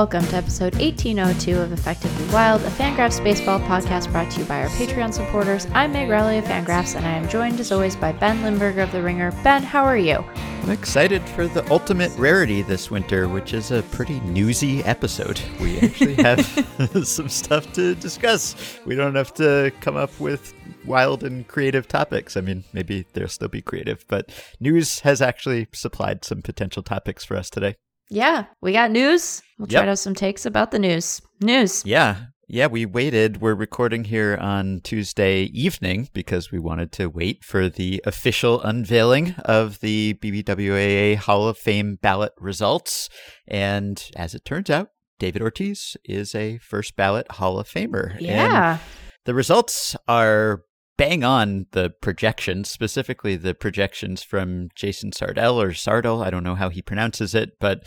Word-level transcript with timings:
welcome 0.00 0.26
to 0.28 0.36
episode 0.36 0.74
1802 0.76 1.60
of 1.60 1.72
Effectively 1.72 2.26
Wild, 2.32 2.62
a 2.62 2.70
Fangraphs 2.70 3.22
baseball 3.22 3.60
podcast 3.60 4.10
brought 4.10 4.30
to 4.30 4.40
you 4.40 4.46
by 4.46 4.62
our 4.62 4.68
Patreon 4.70 5.12
supporters. 5.12 5.66
I'm 5.74 5.92
Meg 5.92 6.08
Rowley 6.08 6.38
of 6.38 6.46
Fangraphs, 6.46 6.96
and 6.96 7.04
I 7.04 7.10
am 7.10 7.28
joined 7.28 7.60
as 7.60 7.70
always 7.70 7.96
by 7.96 8.12
Ben 8.12 8.42
Lindbergh 8.42 8.78
of 8.78 8.90
The 8.92 9.02
Ringer. 9.02 9.30
Ben, 9.44 9.62
how 9.62 9.84
are 9.84 9.98
you? 9.98 10.24
I'm 10.62 10.70
excited 10.70 11.20
for 11.28 11.46
the 11.46 11.70
ultimate 11.70 12.10
rarity 12.16 12.62
this 12.62 12.90
winter, 12.90 13.28
which 13.28 13.52
is 13.52 13.72
a 13.72 13.82
pretty 13.82 14.20
newsy 14.20 14.82
episode. 14.84 15.38
We 15.60 15.78
actually 15.80 16.14
have 16.22 16.46
some 17.06 17.28
stuff 17.28 17.70
to 17.74 17.94
discuss. 17.94 18.56
We 18.86 18.94
don't 18.94 19.16
have 19.16 19.34
to 19.34 19.70
come 19.82 19.98
up 19.98 20.18
with 20.18 20.54
wild 20.86 21.24
and 21.24 21.46
creative 21.46 21.86
topics. 21.86 22.38
I 22.38 22.40
mean, 22.40 22.64
maybe 22.72 23.04
they'll 23.12 23.28
still 23.28 23.48
be 23.48 23.60
creative, 23.60 24.06
but 24.08 24.32
news 24.60 25.00
has 25.00 25.20
actually 25.20 25.68
supplied 25.74 26.24
some 26.24 26.40
potential 26.40 26.82
topics 26.82 27.22
for 27.22 27.36
us 27.36 27.50
today. 27.50 27.76
Yeah, 28.10 28.46
we 28.60 28.72
got 28.72 28.90
news. 28.90 29.40
We'll 29.58 29.68
try 29.68 29.82
to 29.82 29.88
have 29.88 29.98
some 29.98 30.14
takes 30.16 30.44
about 30.44 30.72
the 30.72 30.80
news. 30.80 31.22
News. 31.40 31.84
Yeah. 31.86 32.16
Yeah, 32.48 32.66
we 32.66 32.84
waited. 32.84 33.40
We're 33.40 33.54
recording 33.54 34.02
here 34.02 34.36
on 34.40 34.80
Tuesday 34.82 35.42
evening 35.44 36.08
because 36.12 36.50
we 36.50 36.58
wanted 36.58 36.90
to 36.92 37.06
wait 37.08 37.44
for 37.44 37.68
the 37.68 38.02
official 38.04 38.60
unveiling 38.62 39.36
of 39.44 39.78
the 39.78 40.14
BBWAA 40.14 41.14
Hall 41.14 41.46
of 41.46 41.56
Fame 41.56 42.00
ballot 42.02 42.32
results. 42.38 43.08
And 43.46 44.04
as 44.16 44.34
it 44.34 44.44
turns 44.44 44.68
out, 44.68 44.88
David 45.20 45.42
Ortiz 45.42 45.96
is 46.04 46.34
a 46.34 46.58
first 46.58 46.96
ballot 46.96 47.30
Hall 47.30 47.60
of 47.60 47.68
Famer. 47.68 48.16
And 48.16 48.22
Yeah. 48.22 48.78
the 49.24 49.34
results 49.34 49.94
are 50.08 50.62
bang 51.00 51.24
on 51.24 51.64
the 51.70 51.88
projections, 51.88 52.68
specifically 52.68 53.34
the 53.34 53.54
projections 53.54 54.22
from 54.22 54.68
Jason 54.74 55.12
Sardell 55.12 55.58
or 55.58 55.72
Sardell. 55.72 56.22
I 56.22 56.28
don't 56.28 56.44
know 56.44 56.56
how 56.56 56.68
he 56.68 56.82
pronounces 56.82 57.34
it, 57.34 57.58
but 57.58 57.86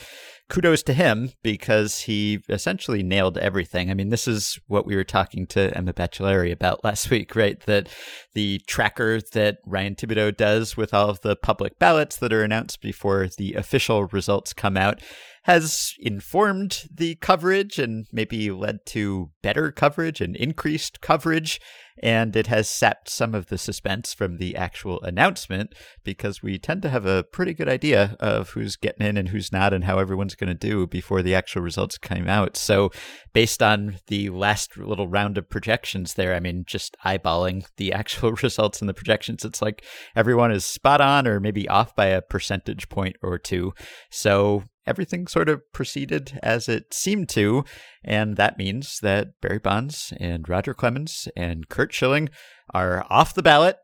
kudos 0.49 0.81
to 0.81 0.93
him 0.93 1.29
because 1.43 2.01
he 2.01 2.39
essentially 2.49 3.03
nailed 3.03 3.37
everything. 3.37 3.91
I 3.91 3.93
mean, 3.93 4.09
this 4.09 4.27
is 4.27 4.59
what 4.65 4.87
we 4.87 4.95
were 4.95 5.03
talking 5.03 5.45
to 5.47 5.77
Emma 5.77 5.93
Baccellieri 5.93 6.51
about 6.51 6.83
last 6.83 7.11
week, 7.11 7.35
right? 7.35 7.59
That 7.67 7.87
the 8.33 8.59
tracker 8.65 9.19
that 9.33 9.59
Ryan 9.63 9.93
Thibodaux 9.93 10.35
does 10.35 10.75
with 10.75 10.91
all 10.91 11.11
of 11.11 11.21
the 11.21 11.35
public 11.35 11.77
ballots 11.77 12.17
that 12.17 12.33
are 12.33 12.43
announced 12.43 12.81
before 12.81 13.27
the 13.27 13.53
official 13.53 14.05
results 14.05 14.53
come 14.53 14.75
out 14.75 15.03
has 15.43 15.93
informed 15.99 16.83
the 16.93 17.15
coverage 17.15 17.77
and 17.77 18.07
maybe 18.11 18.49
led 18.49 18.85
to 18.85 19.29
better 19.41 19.71
coverage 19.71 20.21
and 20.21 20.35
increased 20.37 21.01
coverage. 21.01 21.59
And 22.01 22.35
it 22.35 22.47
has 22.47 22.69
sapped 22.69 23.07
some 23.07 23.35
of 23.35 23.47
the 23.47 23.57
suspense 23.57 24.13
from 24.13 24.37
the 24.37 24.55
actual 24.55 25.01
announcement 25.03 25.75
because 26.03 26.41
we 26.41 26.57
tend 26.57 26.81
to 26.81 26.89
have 26.89 27.05
a 27.05 27.23
pretty 27.23 27.53
good 27.53 27.69
idea 27.69 28.15
of 28.19 28.51
who's 28.51 28.77
getting 28.77 29.05
in 29.05 29.15
and 29.15 29.29
who's 29.29 29.51
not 29.51 29.73
and 29.73 29.83
how 29.83 29.99
everyone's 29.99 30.33
going 30.33 30.47
to 30.47 30.55
do 30.55 30.87
before 30.87 31.21
the 31.21 31.35
actual 31.35 31.61
results 31.61 31.97
came 31.99 32.27
out. 32.27 32.57
So, 32.57 32.89
based 33.33 33.61
on 33.61 33.97
the 34.07 34.29
last 34.31 34.75
little 34.75 35.07
round 35.07 35.37
of 35.37 35.49
projections 35.49 36.15
there, 36.15 36.33
I 36.33 36.39
mean, 36.39 36.63
just 36.65 36.97
eyeballing 37.05 37.65
the 37.77 37.93
actual 37.93 38.31
results 38.43 38.81
and 38.81 38.89
the 38.89 38.93
projections, 38.95 39.45
it's 39.45 39.61
like 39.61 39.85
everyone 40.15 40.51
is 40.51 40.65
spot 40.65 40.99
on 40.99 41.27
or 41.27 41.39
maybe 41.39 41.69
off 41.69 41.95
by 41.95 42.07
a 42.07 42.23
percentage 42.23 42.89
point 42.89 43.17
or 43.21 43.37
two. 43.37 43.73
So, 44.09 44.63
everything 44.85 45.27
sort 45.27 45.49
of 45.49 45.61
proceeded 45.71 46.39
as 46.43 46.69
it 46.69 46.93
seemed 46.93 47.29
to. 47.29 47.65
And 48.03 48.35
that 48.37 48.57
means 48.57 48.99
that 49.01 49.39
Barry 49.41 49.59
Bonds 49.59 50.13
and 50.19 50.47
Roger 50.47 50.73
Clemens 50.73 51.27
and 51.35 51.69
Curt 51.69 51.93
Schilling 51.93 52.29
are 52.73 53.05
off 53.09 53.33
the 53.33 53.43
ballot, 53.43 53.77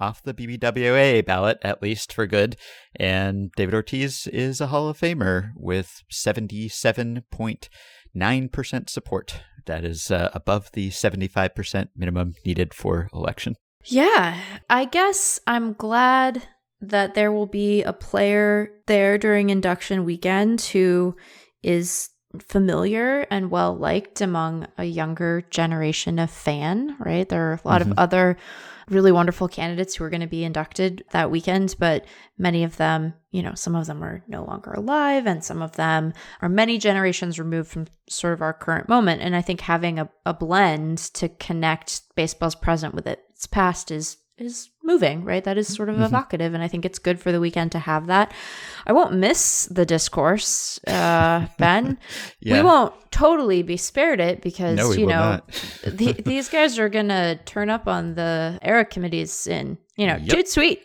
off 0.00 0.22
the 0.22 0.32
BBWAA 0.34 1.24
ballot, 1.24 1.58
at 1.62 1.82
least 1.82 2.12
for 2.12 2.26
good. 2.26 2.56
And 2.96 3.52
David 3.52 3.74
Ortiz 3.74 4.26
is 4.26 4.60
a 4.60 4.66
Hall 4.68 4.88
of 4.88 4.98
Famer 4.98 5.52
with 5.56 6.02
77.9% 6.12 8.90
support. 8.90 9.40
That 9.66 9.84
is 9.84 10.10
uh, 10.10 10.30
above 10.34 10.72
the 10.72 10.90
75% 10.90 11.88
minimum 11.96 12.34
needed 12.44 12.74
for 12.74 13.08
election. 13.14 13.54
Yeah, 13.84 14.40
I 14.70 14.84
guess 14.84 15.40
I'm 15.46 15.72
glad 15.72 16.46
that 16.82 17.14
there 17.14 17.32
will 17.32 17.46
be 17.46 17.82
a 17.82 17.92
player 17.92 18.70
there 18.86 19.16
during 19.16 19.50
induction 19.50 20.04
weekend 20.04 20.60
who 20.60 21.16
is 21.62 22.10
familiar 22.40 23.26
and 23.30 23.50
well 23.50 23.76
liked 23.76 24.20
among 24.20 24.66
a 24.78 24.84
younger 24.84 25.42
generation 25.50 26.18
of 26.18 26.30
fan, 26.30 26.96
right? 26.98 27.28
There 27.28 27.50
are 27.50 27.60
a 27.64 27.68
lot 27.68 27.82
of 27.82 27.88
mm-hmm. 27.88 27.98
other 27.98 28.36
really 28.88 29.12
wonderful 29.12 29.48
candidates 29.48 29.94
who 29.94 30.04
are 30.04 30.10
going 30.10 30.22
to 30.22 30.26
be 30.26 30.44
inducted 30.44 31.04
that 31.12 31.30
weekend, 31.30 31.76
but 31.78 32.04
many 32.36 32.64
of 32.64 32.76
them, 32.78 33.14
you 33.30 33.42
know, 33.42 33.54
some 33.54 33.76
of 33.76 33.86
them 33.86 34.02
are 34.02 34.24
no 34.26 34.44
longer 34.44 34.72
alive 34.72 35.26
and 35.26 35.44
some 35.44 35.62
of 35.62 35.76
them 35.76 36.12
are 36.40 36.48
many 36.48 36.78
generations 36.78 37.38
removed 37.38 37.70
from 37.70 37.86
sort 38.08 38.32
of 38.34 38.42
our 38.42 38.52
current 38.52 38.88
moment. 38.88 39.22
And 39.22 39.36
I 39.36 39.42
think 39.42 39.60
having 39.60 39.98
a, 39.98 40.10
a 40.26 40.34
blend 40.34 40.98
to 41.14 41.28
connect 41.28 42.02
baseball's 42.16 42.54
present 42.54 42.94
with 42.94 43.06
its 43.06 43.46
past 43.46 43.90
is 43.90 44.16
is 44.38 44.70
moving, 44.82 45.24
right? 45.24 45.44
That 45.44 45.58
is 45.58 45.68
sort 45.72 45.88
of 45.88 46.00
evocative, 46.00 46.54
and 46.54 46.62
I 46.62 46.68
think 46.68 46.84
it's 46.84 46.98
good 46.98 47.20
for 47.20 47.30
the 47.32 47.40
weekend 47.40 47.72
to 47.72 47.78
have 47.78 48.06
that. 48.06 48.32
I 48.86 48.92
won't 48.92 49.14
miss 49.14 49.66
the 49.66 49.84
discourse, 49.86 50.80
uh, 50.86 51.46
Ben. 51.58 51.98
We 52.44 52.62
won't 52.62 52.94
totally 53.10 53.62
be 53.62 53.76
spared 53.76 54.20
it 54.20 54.40
because 54.42 54.76
No, 54.76 54.92
you 54.92 55.06
know 55.06 55.40
the, 55.84 56.12
these 56.24 56.48
guys 56.48 56.78
are 56.78 56.88
gonna 56.88 57.38
turn 57.44 57.68
up 57.70 57.86
on 57.86 58.14
the 58.14 58.58
era 58.62 58.84
committees 58.86 59.46
in 59.46 59.76
you 59.96 60.06
know 60.06 60.16
Yep. 60.16 60.28
dude 60.28 60.48
sweet 60.48 60.80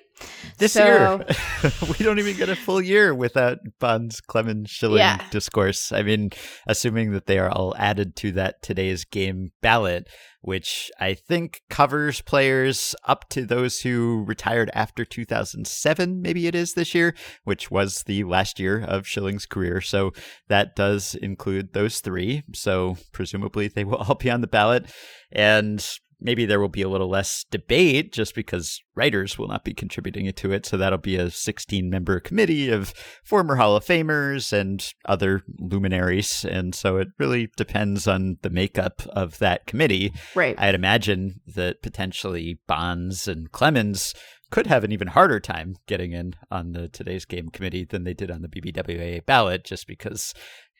This 0.57 0.73
So- 0.73 0.85
year, 0.85 1.25
we 1.99 2.03
don't 2.05 2.19
even 2.19 2.35
get 2.35 2.49
a 2.49 2.55
full 2.55 2.81
year 2.81 3.13
without 3.13 3.59
Bonds, 3.79 4.21
Clemens, 4.21 4.69
Schilling 4.71 4.97
Yeah. 4.99 5.21
discourse. 5.29 5.91
I 5.91 6.01
mean, 6.01 6.31
assuming 6.67 7.11
that 7.11 7.27
they 7.27 7.37
are 7.39 7.49
all 7.49 7.75
added 7.77 8.15
to 8.17 8.31
that 8.33 8.61
today's 8.63 9.05
game 9.05 9.51
ballot, 9.61 10.07
which 10.41 10.89
I 10.99 11.13
think 11.13 11.61
covers 11.69 12.21
players 12.21 12.95
up 13.05 13.29
to 13.29 13.45
those 13.45 13.81
who 13.81 14.23
retired 14.27 14.71
after 14.73 15.03
2007, 15.05 16.21
maybe 16.21 16.47
it 16.47 16.55
is 16.55 16.73
this 16.73 16.95
year, 16.95 17.13
which 17.43 17.69
was 17.69 18.03
the 18.03 18.23
last 18.23 18.59
year 18.59 18.83
of 18.83 19.05
Schilling's 19.07 19.45
career. 19.45 19.81
So 19.81 20.13
that 20.47 20.75
does 20.75 21.15
include 21.15 21.73
those 21.73 21.99
three. 21.99 22.43
So 22.53 22.97
presumably 23.11 23.67
they 23.67 23.83
will 23.83 23.95
all 24.09 24.15
be 24.15 24.29
on 24.31 24.41
the 24.41 24.47
ballot. 24.47 24.85
And 25.31 25.85
maybe 26.19 26.45
there 26.45 26.59
will 26.59 26.69
be 26.69 26.81
a 26.81 26.89
little 26.89 27.09
less 27.09 27.45
debate 27.51 28.11
just 28.11 28.35
because 28.35 28.81
writers 28.95 29.37
will 29.37 29.47
not 29.47 29.63
be 29.63 29.73
contributing 29.73 30.31
to 30.31 30.51
it. 30.51 30.65
So 30.65 30.77
that'll 30.77 30.97
be 30.97 31.15
a 31.15 31.29
16 31.29 31.89
member 31.89 32.19
committee 32.19 32.69
of 32.69 32.93
former 33.23 33.55
Hall 33.55 33.75
of 33.75 33.85
Famers 33.85 34.51
and 34.51 34.93
other 35.05 35.43
luminaries. 35.59 36.45
And 36.45 36.73
so 36.73 36.97
it 36.97 37.09
really 37.19 37.49
depends 37.55 38.07
on 38.07 38.37
the 38.41 38.49
makeup 38.49 39.01
of 39.09 39.37
that 39.39 39.67
committee. 39.67 40.13
right 40.35 40.55
I'd 40.57 40.75
imagine 40.75 41.41
that 41.47 41.81
potentially 41.81 42.59
Bonds 42.67 43.27
and 43.27 43.51
Clemens 43.51 44.13
could 44.49 44.67
have 44.67 44.83
an 44.83 44.91
even 44.91 45.09
harder 45.09 45.39
time 45.39 45.75
getting 45.87 46.13
in 46.13 46.33
on 46.49 46.71
the 46.71 46.87
today's 46.87 47.25
game 47.25 47.49
committee 47.49 47.83
than 47.83 48.05
they 48.05 48.13
did 48.13 48.31
on 48.31 48.41
the 48.41 48.47
BBWAA 48.47 49.25
ballot, 49.25 49.65
just 49.65 49.87
because 49.87 50.33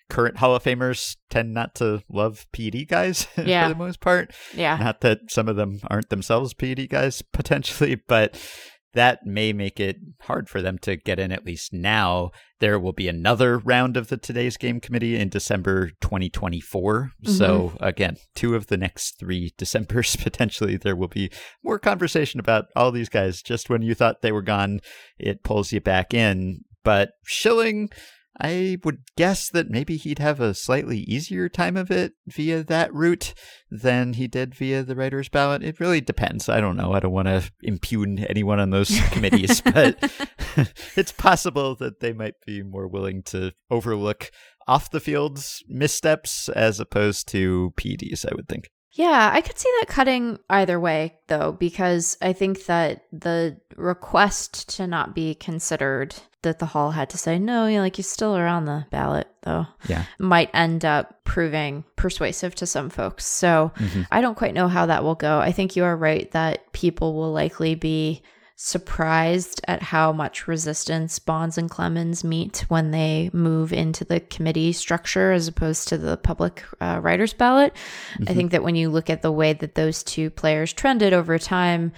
current 0.10 0.38
Hall 0.38 0.56
of 0.56 0.64
Famers 0.64 1.16
tend 1.30 1.54
not 1.54 1.76
to 1.76 2.02
love 2.10 2.46
PED 2.54 2.88
guys 2.88 3.28
Yeah. 3.38 3.68
for 3.68 3.74
the 3.74 3.80
most 3.80 4.00
part. 4.00 4.32
yeah 4.54 4.78
Not 4.78 5.02
that 5.02 5.20
some 5.30 5.48
of 5.48 5.56
them 5.56 5.80
aren't 5.90 6.10
themselves 6.10 6.54
PED 6.54 6.90
guys 6.90 7.22
potentially, 7.34 7.96
but 8.08 8.40
that 8.94 9.20
may 9.26 9.54
make 9.54 9.80
it 9.80 9.98
hard 10.22 10.50
for 10.50 10.60
them 10.62 10.80
to 10.80 10.96
get 10.96 11.20
in 11.20 11.32
at 11.32 11.46
least 11.46 11.72
now. 11.72 12.32
There 12.60 12.80
will 12.80 12.94
be 12.94 13.08
another 13.08 13.60
round 13.60 13.96
of 13.96 14.08
the 14.08 14.18
today's 14.18 14.58
game 14.58 14.80
committee 14.80 15.16
in 15.16 15.30
December 15.30 15.90
2024. 16.02 17.12
Mm-hmm. 17.24 17.32
So 17.34 17.74
again, 17.80 18.16
two 18.34 18.56
of 18.56 18.68
the 18.68 18.78
next 18.78 19.20
three 19.20 19.54
Decembers 19.58 20.16
potentially 20.16 20.78
there 20.78 20.96
will 20.96 21.10
be 21.10 21.30
more 21.64 21.78
conversation 21.78 22.40
about 22.40 22.66
all 22.76 22.92
these 22.92 23.10
guys. 23.10 23.42
Just 23.44 23.70
when 23.70 23.84
you 23.84 23.94
thought 23.94 24.22
they 24.24 24.32
were 24.32 24.42
gone, 24.42 24.80
it 25.20 25.44
pulls 25.44 25.72
you 25.72 25.82
back 25.82 26.14
in. 26.14 26.62
But 26.84 27.10
Schilling, 27.26 27.90
I 28.40 28.78
would 28.84 29.00
guess 29.16 29.50
that 29.50 29.70
maybe 29.70 29.98
he'd 29.98 30.20
have 30.20 30.40
a 30.40 30.54
slightly 30.54 31.00
easier 31.00 31.50
time 31.50 31.76
of 31.76 31.90
it 31.90 32.14
via 32.28 32.64
that 32.64 32.94
route 32.94 33.34
than 33.72 34.14
he 34.14 34.28
did 34.28 34.54
via 34.54 34.84
the 34.84 34.96
writer's 34.96 35.30
ballot. 35.30 35.64
It 35.64 35.80
really 35.80 36.02
depends. 36.02 36.48
I 36.48 36.62
don't 36.62 36.78
know. 36.78 36.94
I 36.94 37.00
don't 37.00 37.12
want 37.12 37.28
to 37.28 37.50
impugn 37.64 38.20
anyone 38.20 38.60
on 38.60 38.70
those 38.70 39.00
committees, 39.12 39.62
but 39.62 39.98
it's 40.96 41.12
possible 41.12 41.76
that 41.76 42.00
they 42.00 42.14
might 42.14 42.36
be 42.46 42.62
more 42.62 42.88
willing 42.88 43.24
to 43.24 43.54
overlook 43.72 44.30
off 44.68 44.92
the 44.92 45.00
field's 45.00 45.64
missteps 45.68 46.50
as 46.50 46.80
opposed 46.80 47.28
to 47.30 47.74
PEDs, 47.78 48.26
I 48.26 48.36
would 48.36 48.48
think. 48.48 48.70
Yeah, 48.92 49.30
I 49.32 49.42
could 49.42 49.60
see 49.60 49.72
that 49.80 49.90
cutting 49.90 50.40
either 50.50 50.80
way, 50.80 51.20
though, 51.28 51.52
because 51.52 52.18
I 52.22 52.34
think 52.34 52.66
that 52.66 53.04
the 53.12 53.58
request 53.76 54.76
to 54.78 54.88
not 54.88 55.14
be 55.14 55.36
considered 55.36 56.16
that 56.48 56.60
the 56.60 56.66
hall 56.66 56.92
had 56.92 57.10
to 57.12 57.18
say 57.18 57.38
no, 57.38 57.68
you 57.68 57.78
know, 57.78 57.84
like 57.84 57.98
you 57.98 58.04
still 58.04 58.36
are 58.36 58.48
on 58.48 58.66
the 58.66 58.86
ballot, 58.90 59.28
though, 59.44 59.68
Yeah. 59.88 60.04
might 60.20 60.50
end 60.54 60.84
up 60.84 61.24
proving 61.24 61.84
persuasive 61.96 62.56
to 62.56 62.66
some 62.66 62.90
folks. 62.90 63.26
So 63.26 63.72
Mhm. 63.78 64.08
I 64.12 64.22
don't 64.22 64.38
quite 64.38 64.54
know 64.54 64.68
how 64.68 64.86
that 64.88 65.04
will 65.04 65.16
go. 65.16 65.40
I 65.40 65.52
think 65.52 65.76
you 65.76 65.84
are 65.84 65.96
right 65.96 66.32
that 66.32 66.72
people 66.74 67.14
will 67.14 67.32
likely 67.32 67.76
be 67.76 68.22
surprised 68.60 69.62
at 69.68 69.82
how 69.84 70.12
much 70.12 70.48
resistance 70.48 71.20
Bonds 71.20 71.58
and 71.60 71.70
Clemens 71.70 72.24
meet 72.24 72.66
when 72.70 72.90
they 72.90 73.30
move 73.32 73.72
into 73.72 74.04
the 74.04 74.20
committee 74.20 74.72
structure 74.74 75.32
as 75.32 75.48
opposed 75.48 75.88
to 75.90 75.98
the 75.98 76.18
public 76.18 76.64
uh, 76.82 77.00
writers 77.02 77.34
ballot. 77.34 77.74
Mm-hmm. 78.16 78.24
I 78.32 78.34
think 78.34 78.52
that 78.52 78.64
when 78.64 78.76
you 78.76 78.90
look 78.90 79.10
at 79.10 79.22
the 79.22 79.32
way 79.32 79.54
that 79.54 79.76
those 79.76 80.04
two 80.04 80.30
players 80.30 80.74
trended 80.74 81.14
over 81.14 81.38
time, 81.38 81.92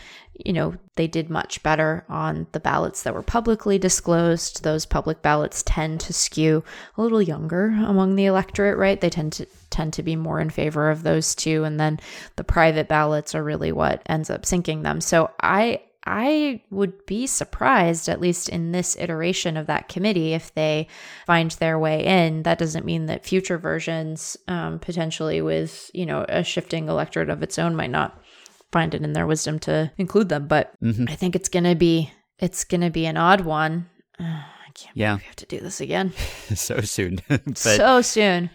you 0.45 0.53
know, 0.53 0.75
they 0.95 1.07
did 1.07 1.29
much 1.29 1.61
better 1.63 2.05
on 2.09 2.47
the 2.51 2.59
ballots 2.59 3.03
that 3.03 3.13
were 3.13 3.21
publicly 3.23 3.77
disclosed. 3.77 4.63
Those 4.63 4.85
public 4.85 5.21
ballots 5.21 5.63
tend 5.63 5.99
to 6.01 6.13
skew 6.13 6.63
a 6.97 7.01
little 7.01 7.21
younger 7.21 7.67
among 7.67 8.15
the 8.15 8.25
electorate, 8.25 8.77
right? 8.77 8.99
They 8.99 9.09
tend 9.09 9.33
to 9.33 9.45
tend 9.69 9.93
to 9.93 10.03
be 10.03 10.15
more 10.15 10.39
in 10.39 10.49
favor 10.49 10.89
of 10.89 11.03
those 11.03 11.35
two 11.35 11.63
and 11.63 11.79
then 11.79 11.99
the 12.37 12.43
private 12.43 12.87
ballots 12.87 13.35
are 13.35 13.43
really 13.43 13.71
what 13.71 14.01
ends 14.07 14.29
up 14.31 14.43
sinking 14.43 14.81
them. 14.81 14.99
So 14.99 15.29
I 15.41 15.81
I 16.05 16.61
would 16.71 17.05
be 17.05 17.27
surprised, 17.27 18.09
at 18.09 18.21
least 18.21 18.49
in 18.49 18.71
this 18.71 18.97
iteration 18.97 19.57
of 19.57 19.67
that 19.67 19.89
committee, 19.89 20.33
if 20.33 20.53
they 20.55 20.87
find 21.27 21.51
their 21.51 21.77
way 21.77 22.03
in. 22.03 22.43
That 22.43 22.57
doesn't 22.57 22.85
mean 22.85 23.05
that 23.07 23.25
future 23.25 23.59
versions, 23.59 24.35
um, 24.47 24.79
potentially 24.79 25.41
with 25.41 25.91
you 25.93 26.05
know 26.05 26.25
a 26.27 26.43
shifting 26.43 26.87
electorate 26.87 27.29
of 27.29 27.43
its 27.43 27.59
own, 27.59 27.75
might 27.75 27.91
not 27.91 28.18
find 28.71 28.93
it 28.93 29.03
in 29.03 29.13
their 29.13 29.27
wisdom 29.27 29.59
to 29.59 29.91
include 29.97 30.29
them. 30.29 30.47
But 30.47 30.73
mm-hmm. 30.81 31.05
I 31.07 31.15
think 31.15 31.35
it's 31.35 31.49
gonna 31.49 31.75
be 31.75 32.11
it's 32.37 32.63
gonna 32.63 32.89
be 32.89 33.05
an 33.05 33.17
odd 33.17 33.41
one. 33.41 33.89
Uh, 34.19 34.23
I 34.69 34.71
can't. 34.73 34.95
Yeah, 34.95 35.15
we 35.15 35.23
have 35.23 35.35
to 35.37 35.45
do 35.45 35.59
this 35.59 35.81
again 35.81 36.13
so 36.55 36.81
soon. 36.81 37.21
but, 37.27 37.57
so 37.57 38.01
soon. 38.01 38.49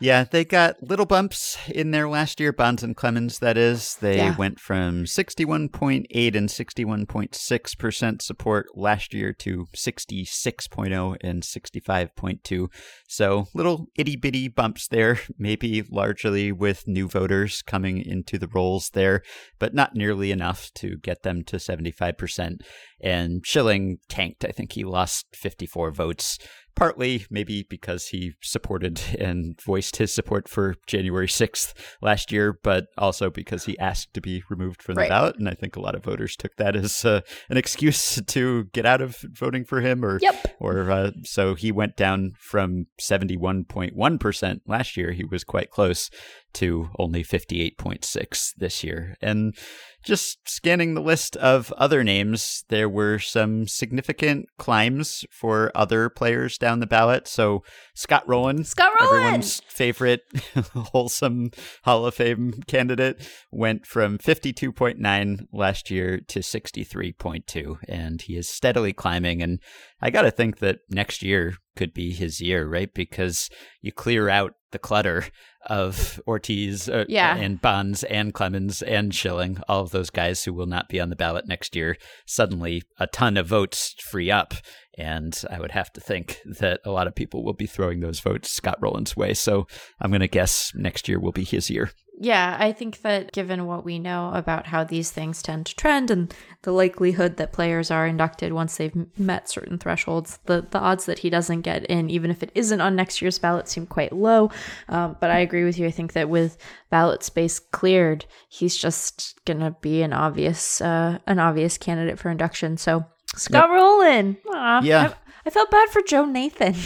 Yeah, 0.00 0.24
they 0.24 0.46
got 0.46 0.82
little 0.82 1.04
bumps 1.04 1.58
in 1.68 1.90
their 1.90 2.08
last 2.08 2.40
year, 2.40 2.54
Bonds 2.54 2.82
and 2.82 2.96
Clemens, 2.96 3.38
that 3.40 3.58
is. 3.58 3.96
They 3.96 4.16
yeah. 4.16 4.36
went 4.36 4.58
from 4.58 5.04
61.8 5.04 6.34
and 6.34 6.48
61.6% 6.48 8.22
support 8.22 8.66
last 8.74 9.12
year 9.12 9.34
to 9.34 9.66
66.0 9.76 11.16
and 11.20 11.42
65.2. 11.42 12.68
So 13.08 13.46
little 13.52 13.88
itty 13.94 14.16
bitty 14.16 14.48
bumps 14.48 14.88
there, 14.88 15.20
maybe 15.38 15.82
largely 15.82 16.50
with 16.50 16.88
new 16.88 17.06
voters 17.06 17.60
coming 17.60 18.02
into 18.02 18.38
the 18.38 18.48
rolls 18.48 18.90
there, 18.94 19.22
but 19.58 19.74
not 19.74 19.94
nearly 19.94 20.30
enough 20.30 20.70
to 20.76 20.96
get 20.96 21.24
them 21.24 21.44
to 21.44 21.56
75%. 21.56 22.62
And 23.02 23.46
Schilling 23.46 23.98
tanked. 24.08 24.46
I 24.46 24.50
think 24.50 24.72
he 24.72 24.84
lost 24.84 25.26
54 25.34 25.90
votes 25.90 26.38
partly 26.80 27.26
maybe 27.28 27.62
because 27.62 28.06
he 28.06 28.32
supported 28.40 29.02
and 29.18 29.60
voiced 29.60 29.96
his 29.96 30.10
support 30.10 30.48
for 30.48 30.76
January 30.86 31.26
6th 31.26 31.74
last 32.00 32.32
year, 32.32 32.58
but 32.62 32.86
also 32.96 33.28
because 33.28 33.66
he 33.66 33.78
asked 33.78 34.14
to 34.14 34.20
be 34.22 34.42
removed 34.48 34.82
from 34.82 34.94
the 34.94 35.02
right. 35.02 35.10
ballot. 35.10 35.36
And 35.36 35.46
I 35.46 35.52
think 35.52 35.76
a 35.76 35.80
lot 35.80 35.94
of 35.94 36.02
voters 36.02 36.36
took 36.36 36.56
that 36.56 36.74
as 36.74 37.04
uh, 37.04 37.20
an 37.50 37.58
excuse 37.58 38.18
to 38.28 38.64
get 38.72 38.86
out 38.86 39.02
of 39.02 39.18
voting 39.18 39.66
for 39.66 39.82
him. 39.82 40.02
Or, 40.02 40.20
yep. 40.22 40.56
or 40.58 40.90
uh, 40.90 41.10
so 41.22 41.54
he 41.54 41.70
went 41.70 41.96
down 41.96 42.32
from 42.38 42.86
71.1% 42.98 44.60
last 44.66 44.96
year. 44.96 45.12
He 45.12 45.24
was 45.24 45.44
quite 45.44 45.70
close 45.70 46.08
to 46.54 46.90
only 46.98 47.22
58.6 47.22 48.54
this 48.56 48.84
year. 48.84 49.16
And 49.20 49.54
just 50.02 50.48
scanning 50.48 50.94
the 50.94 51.02
list 51.02 51.36
of 51.36 51.72
other 51.72 52.02
names, 52.02 52.64
there 52.68 52.88
were 52.88 53.18
some 53.18 53.66
significant 53.66 54.46
climbs 54.58 55.24
for 55.30 55.70
other 55.74 56.08
players 56.08 56.56
down 56.56 56.80
the 56.80 56.86
ballot. 56.86 57.28
So 57.28 57.62
Scott 57.94 58.26
Rolen, 58.26 58.64
Scott 58.64 58.92
Rolen, 58.98 59.16
everyone's 59.16 59.60
favorite 59.68 60.22
wholesome 60.74 61.50
Hall 61.84 62.06
of 62.06 62.14
Fame 62.14 62.62
candidate, 62.66 63.28
went 63.50 63.86
from 63.86 64.16
52.9 64.18 65.46
last 65.52 65.90
year 65.90 66.20
to 66.28 66.40
63.2, 66.40 67.78
and 67.86 68.22
he 68.22 68.36
is 68.36 68.48
steadily 68.48 68.92
climbing. 68.92 69.42
And 69.42 69.60
I 70.00 70.10
got 70.10 70.22
to 70.22 70.30
think 70.30 70.58
that 70.58 70.78
next 70.88 71.22
year 71.22 71.56
could 71.76 71.94
be 71.94 72.12
his 72.12 72.40
year, 72.40 72.66
right? 72.66 72.92
Because 72.92 73.50
you 73.80 73.92
clear 73.92 74.28
out 74.28 74.54
the 74.72 74.78
clutter 74.78 75.24
of 75.66 76.20
Ortiz 76.26 76.88
uh, 76.88 77.04
yeah. 77.08 77.36
and 77.36 77.60
Bonds 77.60 78.02
and 78.04 78.32
Clemens 78.32 78.82
and 78.82 79.14
Schilling, 79.14 79.58
all 79.68 79.82
of 79.82 79.90
those 79.90 80.10
guys 80.10 80.44
who 80.44 80.54
will 80.54 80.66
not 80.66 80.88
be 80.88 81.00
on 81.00 81.10
the 81.10 81.16
ballot 81.16 81.46
next 81.46 81.76
year, 81.76 81.96
suddenly 82.26 82.82
a 82.98 83.06
ton 83.06 83.36
of 83.36 83.46
votes 83.46 83.94
free 84.00 84.30
up. 84.30 84.54
And 85.00 85.42
I 85.50 85.58
would 85.58 85.70
have 85.72 85.92
to 85.94 86.00
think 86.00 86.40
that 86.44 86.80
a 86.84 86.90
lot 86.90 87.06
of 87.06 87.14
people 87.14 87.42
will 87.42 87.54
be 87.54 87.66
throwing 87.66 88.00
those 88.00 88.20
votes 88.20 88.50
Scott 88.50 88.78
Rolen's 88.80 89.16
way. 89.16 89.32
So 89.32 89.66
I'm 89.98 90.10
going 90.10 90.20
to 90.20 90.28
guess 90.28 90.72
next 90.74 91.08
year 91.08 91.18
will 91.18 91.32
be 91.32 91.44
his 91.44 91.70
year. 91.70 91.90
Yeah, 92.22 92.54
I 92.60 92.72
think 92.72 93.00
that 93.00 93.32
given 93.32 93.64
what 93.64 93.82
we 93.82 93.98
know 93.98 94.30
about 94.34 94.66
how 94.66 94.84
these 94.84 95.10
things 95.10 95.42
tend 95.42 95.64
to 95.64 95.74
trend 95.74 96.10
and 96.10 96.34
the 96.60 96.70
likelihood 96.70 97.38
that 97.38 97.50
players 97.50 97.90
are 97.90 98.06
inducted 98.06 98.52
once 98.52 98.76
they've 98.76 98.94
met 99.18 99.48
certain 99.48 99.78
thresholds, 99.78 100.38
the, 100.44 100.66
the 100.70 100.78
odds 100.78 101.06
that 101.06 101.20
he 101.20 101.30
doesn't 101.30 101.62
get 101.62 101.86
in, 101.86 102.10
even 102.10 102.30
if 102.30 102.42
it 102.42 102.52
isn't 102.54 102.82
on 102.82 102.94
next 102.94 103.22
year's 103.22 103.38
ballot, 103.38 103.68
seem 103.68 103.86
quite 103.86 104.12
low. 104.12 104.50
Um, 104.90 105.16
but 105.18 105.30
I 105.30 105.38
agree 105.38 105.64
with 105.64 105.78
you. 105.78 105.86
I 105.86 105.90
think 105.90 106.12
that 106.12 106.28
with 106.28 106.58
ballot 106.90 107.22
space 107.22 107.58
cleared, 107.58 108.26
he's 108.50 108.76
just 108.76 109.42
gonna 109.46 109.74
be 109.80 110.02
an 110.02 110.12
obvious 110.12 110.82
uh, 110.82 111.20
an 111.26 111.38
obvious 111.38 111.78
candidate 111.78 112.18
for 112.18 112.28
induction. 112.28 112.76
So 112.76 113.06
Scott 113.36 113.68
yep. 113.68 113.76
Rolen, 113.76 114.36
Aww, 114.46 114.84
yeah, 114.84 115.08
I, 115.08 115.14
I 115.46 115.50
felt 115.50 115.70
bad 115.70 115.88
for 115.88 116.02
Joe 116.02 116.24
Nathan. 116.24 116.74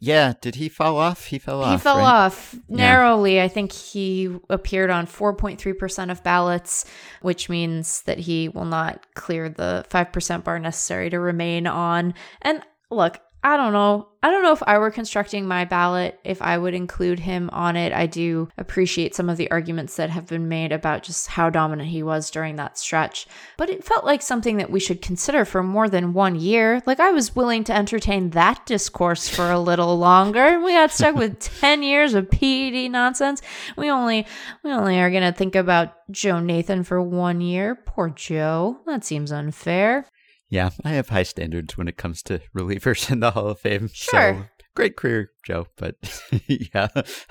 Yeah, 0.00 0.34
did 0.40 0.56
he 0.56 0.68
fall 0.68 0.98
off? 0.98 1.26
He 1.26 1.38
fell 1.38 1.62
off. 1.62 1.70
He 1.72 1.82
fell 1.82 1.96
right? 1.96 2.26
off 2.26 2.54
narrowly. 2.68 3.36
Yeah. 3.36 3.44
I 3.44 3.48
think 3.48 3.72
he 3.72 4.36
appeared 4.50 4.90
on 4.90 5.06
4.3% 5.06 6.10
of 6.10 6.22
ballots, 6.22 6.84
which 7.22 7.48
means 7.48 8.02
that 8.02 8.18
he 8.18 8.50
will 8.50 8.66
not 8.66 9.06
clear 9.14 9.48
the 9.48 9.86
5% 9.88 10.44
bar 10.44 10.58
necessary 10.58 11.08
to 11.08 11.18
remain 11.18 11.66
on. 11.66 12.12
And 12.42 12.62
look, 12.90 13.18
I 13.44 13.58
don't 13.58 13.74
know. 13.74 14.08
I 14.22 14.30
don't 14.30 14.42
know 14.42 14.54
if 14.54 14.62
I 14.66 14.78
were 14.78 14.90
constructing 14.90 15.46
my 15.46 15.66
ballot, 15.66 16.18
if 16.24 16.40
I 16.40 16.56
would 16.56 16.72
include 16.72 17.18
him 17.18 17.50
on 17.52 17.76
it. 17.76 17.92
I 17.92 18.06
do 18.06 18.48
appreciate 18.56 19.14
some 19.14 19.28
of 19.28 19.36
the 19.36 19.50
arguments 19.50 19.96
that 19.96 20.08
have 20.08 20.26
been 20.26 20.48
made 20.48 20.72
about 20.72 21.02
just 21.02 21.26
how 21.26 21.50
dominant 21.50 21.90
he 21.90 22.02
was 22.02 22.30
during 22.30 22.56
that 22.56 22.78
stretch. 22.78 23.26
But 23.58 23.68
it 23.68 23.84
felt 23.84 24.06
like 24.06 24.22
something 24.22 24.56
that 24.56 24.70
we 24.70 24.80
should 24.80 25.02
consider 25.02 25.44
for 25.44 25.62
more 25.62 25.90
than 25.90 26.14
one 26.14 26.36
year. 26.36 26.82
Like 26.86 27.00
I 27.00 27.10
was 27.10 27.36
willing 27.36 27.64
to 27.64 27.76
entertain 27.76 28.30
that 28.30 28.64
discourse 28.64 29.28
for 29.28 29.50
a 29.50 29.60
little 29.60 29.98
longer. 29.98 30.58
We 30.58 30.72
got 30.72 30.90
stuck 30.90 31.14
with 31.14 31.38
10 31.60 31.82
years 31.82 32.14
of 32.14 32.30
PED 32.30 32.90
nonsense. 32.90 33.42
We 33.76 33.90
only 33.90 34.26
we 34.62 34.72
only 34.72 34.98
are 35.00 35.10
going 35.10 35.22
to 35.22 35.36
think 35.36 35.54
about 35.54 36.10
Joe 36.10 36.40
Nathan 36.40 36.82
for 36.82 37.02
one 37.02 37.42
year. 37.42 37.74
Poor 37.74 38.08
Joe. 38.08 38.78
That 38.86 39.04
seems 39.04 39.32
unfair. 39.32 40.06
Yeah, 40.54 40.70
I 40.84 40.90
have 40.90 41.08
high 41.08 41.24
standards 41.24 41.76
when 41.76 41.88
it 41.88 41.96
comes 41.96 42.22
to 42.22 42.40
relievers 42.56 43.10
in 43.10 43.18
the 43.18 43.32
Hall 43.32 43.48
of 43.48 43.58
Fame. 43.58 43.90
Sure. 43.92 44.34
So 44.34 44.44
great 44.74 44.96
career, 44.96 45.30
Joe. 45.44 45.66
But 45.76 45.96
yeah, 46.46 46.88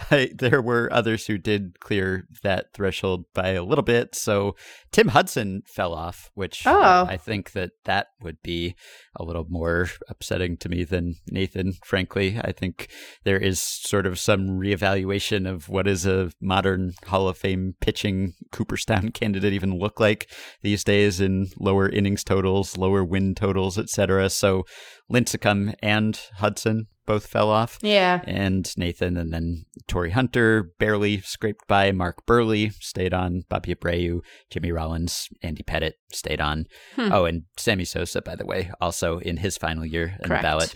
I, 0.09 0.31
there 0.35 0.61
were 0.61 0.91
others 0.91 1.27
who 1.27 1.37
did 1.37 1.79
clear 1.79 2.27
that 2.43 2.73
threshold 2.73 3.25
by 3.33 3.49
a 3.49 3.63
little 3.63 3.83
bit. 3.83 4.15
So 4.15 4.55
Tim 4.91 5.09
Hudson 5.09 5.63
fell 5.67 5.93
off, 5.93 6.31
which 6.33 6.63
oh. 6.65 7.05
I 7.07 7.17
think 7.17 7.51
that 7.51 7.71
that 7.85 8.07
would 8.21 8.41
be 8.41 8.75
a 9.15 9.23
little 9.23 9.45
more 9.49 9.89
upsetting 10.07 10.57
to 10.57 10.69
me 10.69 10.83
than 10.83 11.15
Nathan, 11.29 11.73
frankly. 11.83 12.39
I 12.41 12.51
think 12.51 12.89
there 13.23 13.39
is 13.39 13.59
sort 13.59 14.05
of 14.05 14.19
some 14.19 14.47
reevaluation 14.49 15.49
of 15.49 15.69
what 15.69 15.87
is 15.87 16.05
a 16.05 16.31
modern 16.41 16.93
Hall 17.05 17.27
of 17.27 17.37
Fame 17.37 17.75
pitching 17.81 18.33
Cooperstown 18.51 19.09
candidate 19.13 19.53
even 19.53 19.77
look 19.77 19.99
like 19.99 20.29
these 20.61 20.83
days 20.83 21.19
in 21.19 21.47
lower 21.59 21.89
innings 21.89 22.23
totals, 22.23 22.77
lower 22.77 23.03
win 23.03 23.35
totals, 23.35 23.77
etc. 23.77 24.29
So 24.29 24.65
Lincecum 25.11 25.75
and 25.81 26.19
Hudson 26.37 26.87
both 27.05 27.27
fell 27.27 27.49
off. 27.49 27.79
Yeah. 27.81 28.21
And 28.25 28.71
Nathan 28.77 29.17
and 29.17 29.33
then 29.33 29.65
Torii 29.87 30.11
Hunter 30.11 30.71
barely 30.79 31.19
scraped 31.21 31.67
by. 31.67 31.91
Mark 31.91 32.25
Buehrle 32.25 32.73
stayed 32.81 33.13
on. 33.13 33.43
Bobby 33.49 33.75
Abreu, 33.75 34.21
Jimmy 34.49 34.71
Rollins, 34.71 35.27
Andy 35.41 35.63
Pettitte 35.63 35.93
stayed 36.11 36.41
on. 36.41 36.65
Hmm. 36.95 37.11
Oh, 37.11 37.25
and 37.25 37.43
Sammy 37.57 37.85
Sosa, 37.85 38.21
by 38.21 38.35
the 38.35 38.45
way, 38.45 38.71
also 38.79 39.19
in 39.19 39.37
his 39.37 39.57
final 39.57 39.85
year 39.85 40.17
in 40.21 40.27
Correct. 40.27 40.41
the 40.41 40.47
ballot 40.47 40.75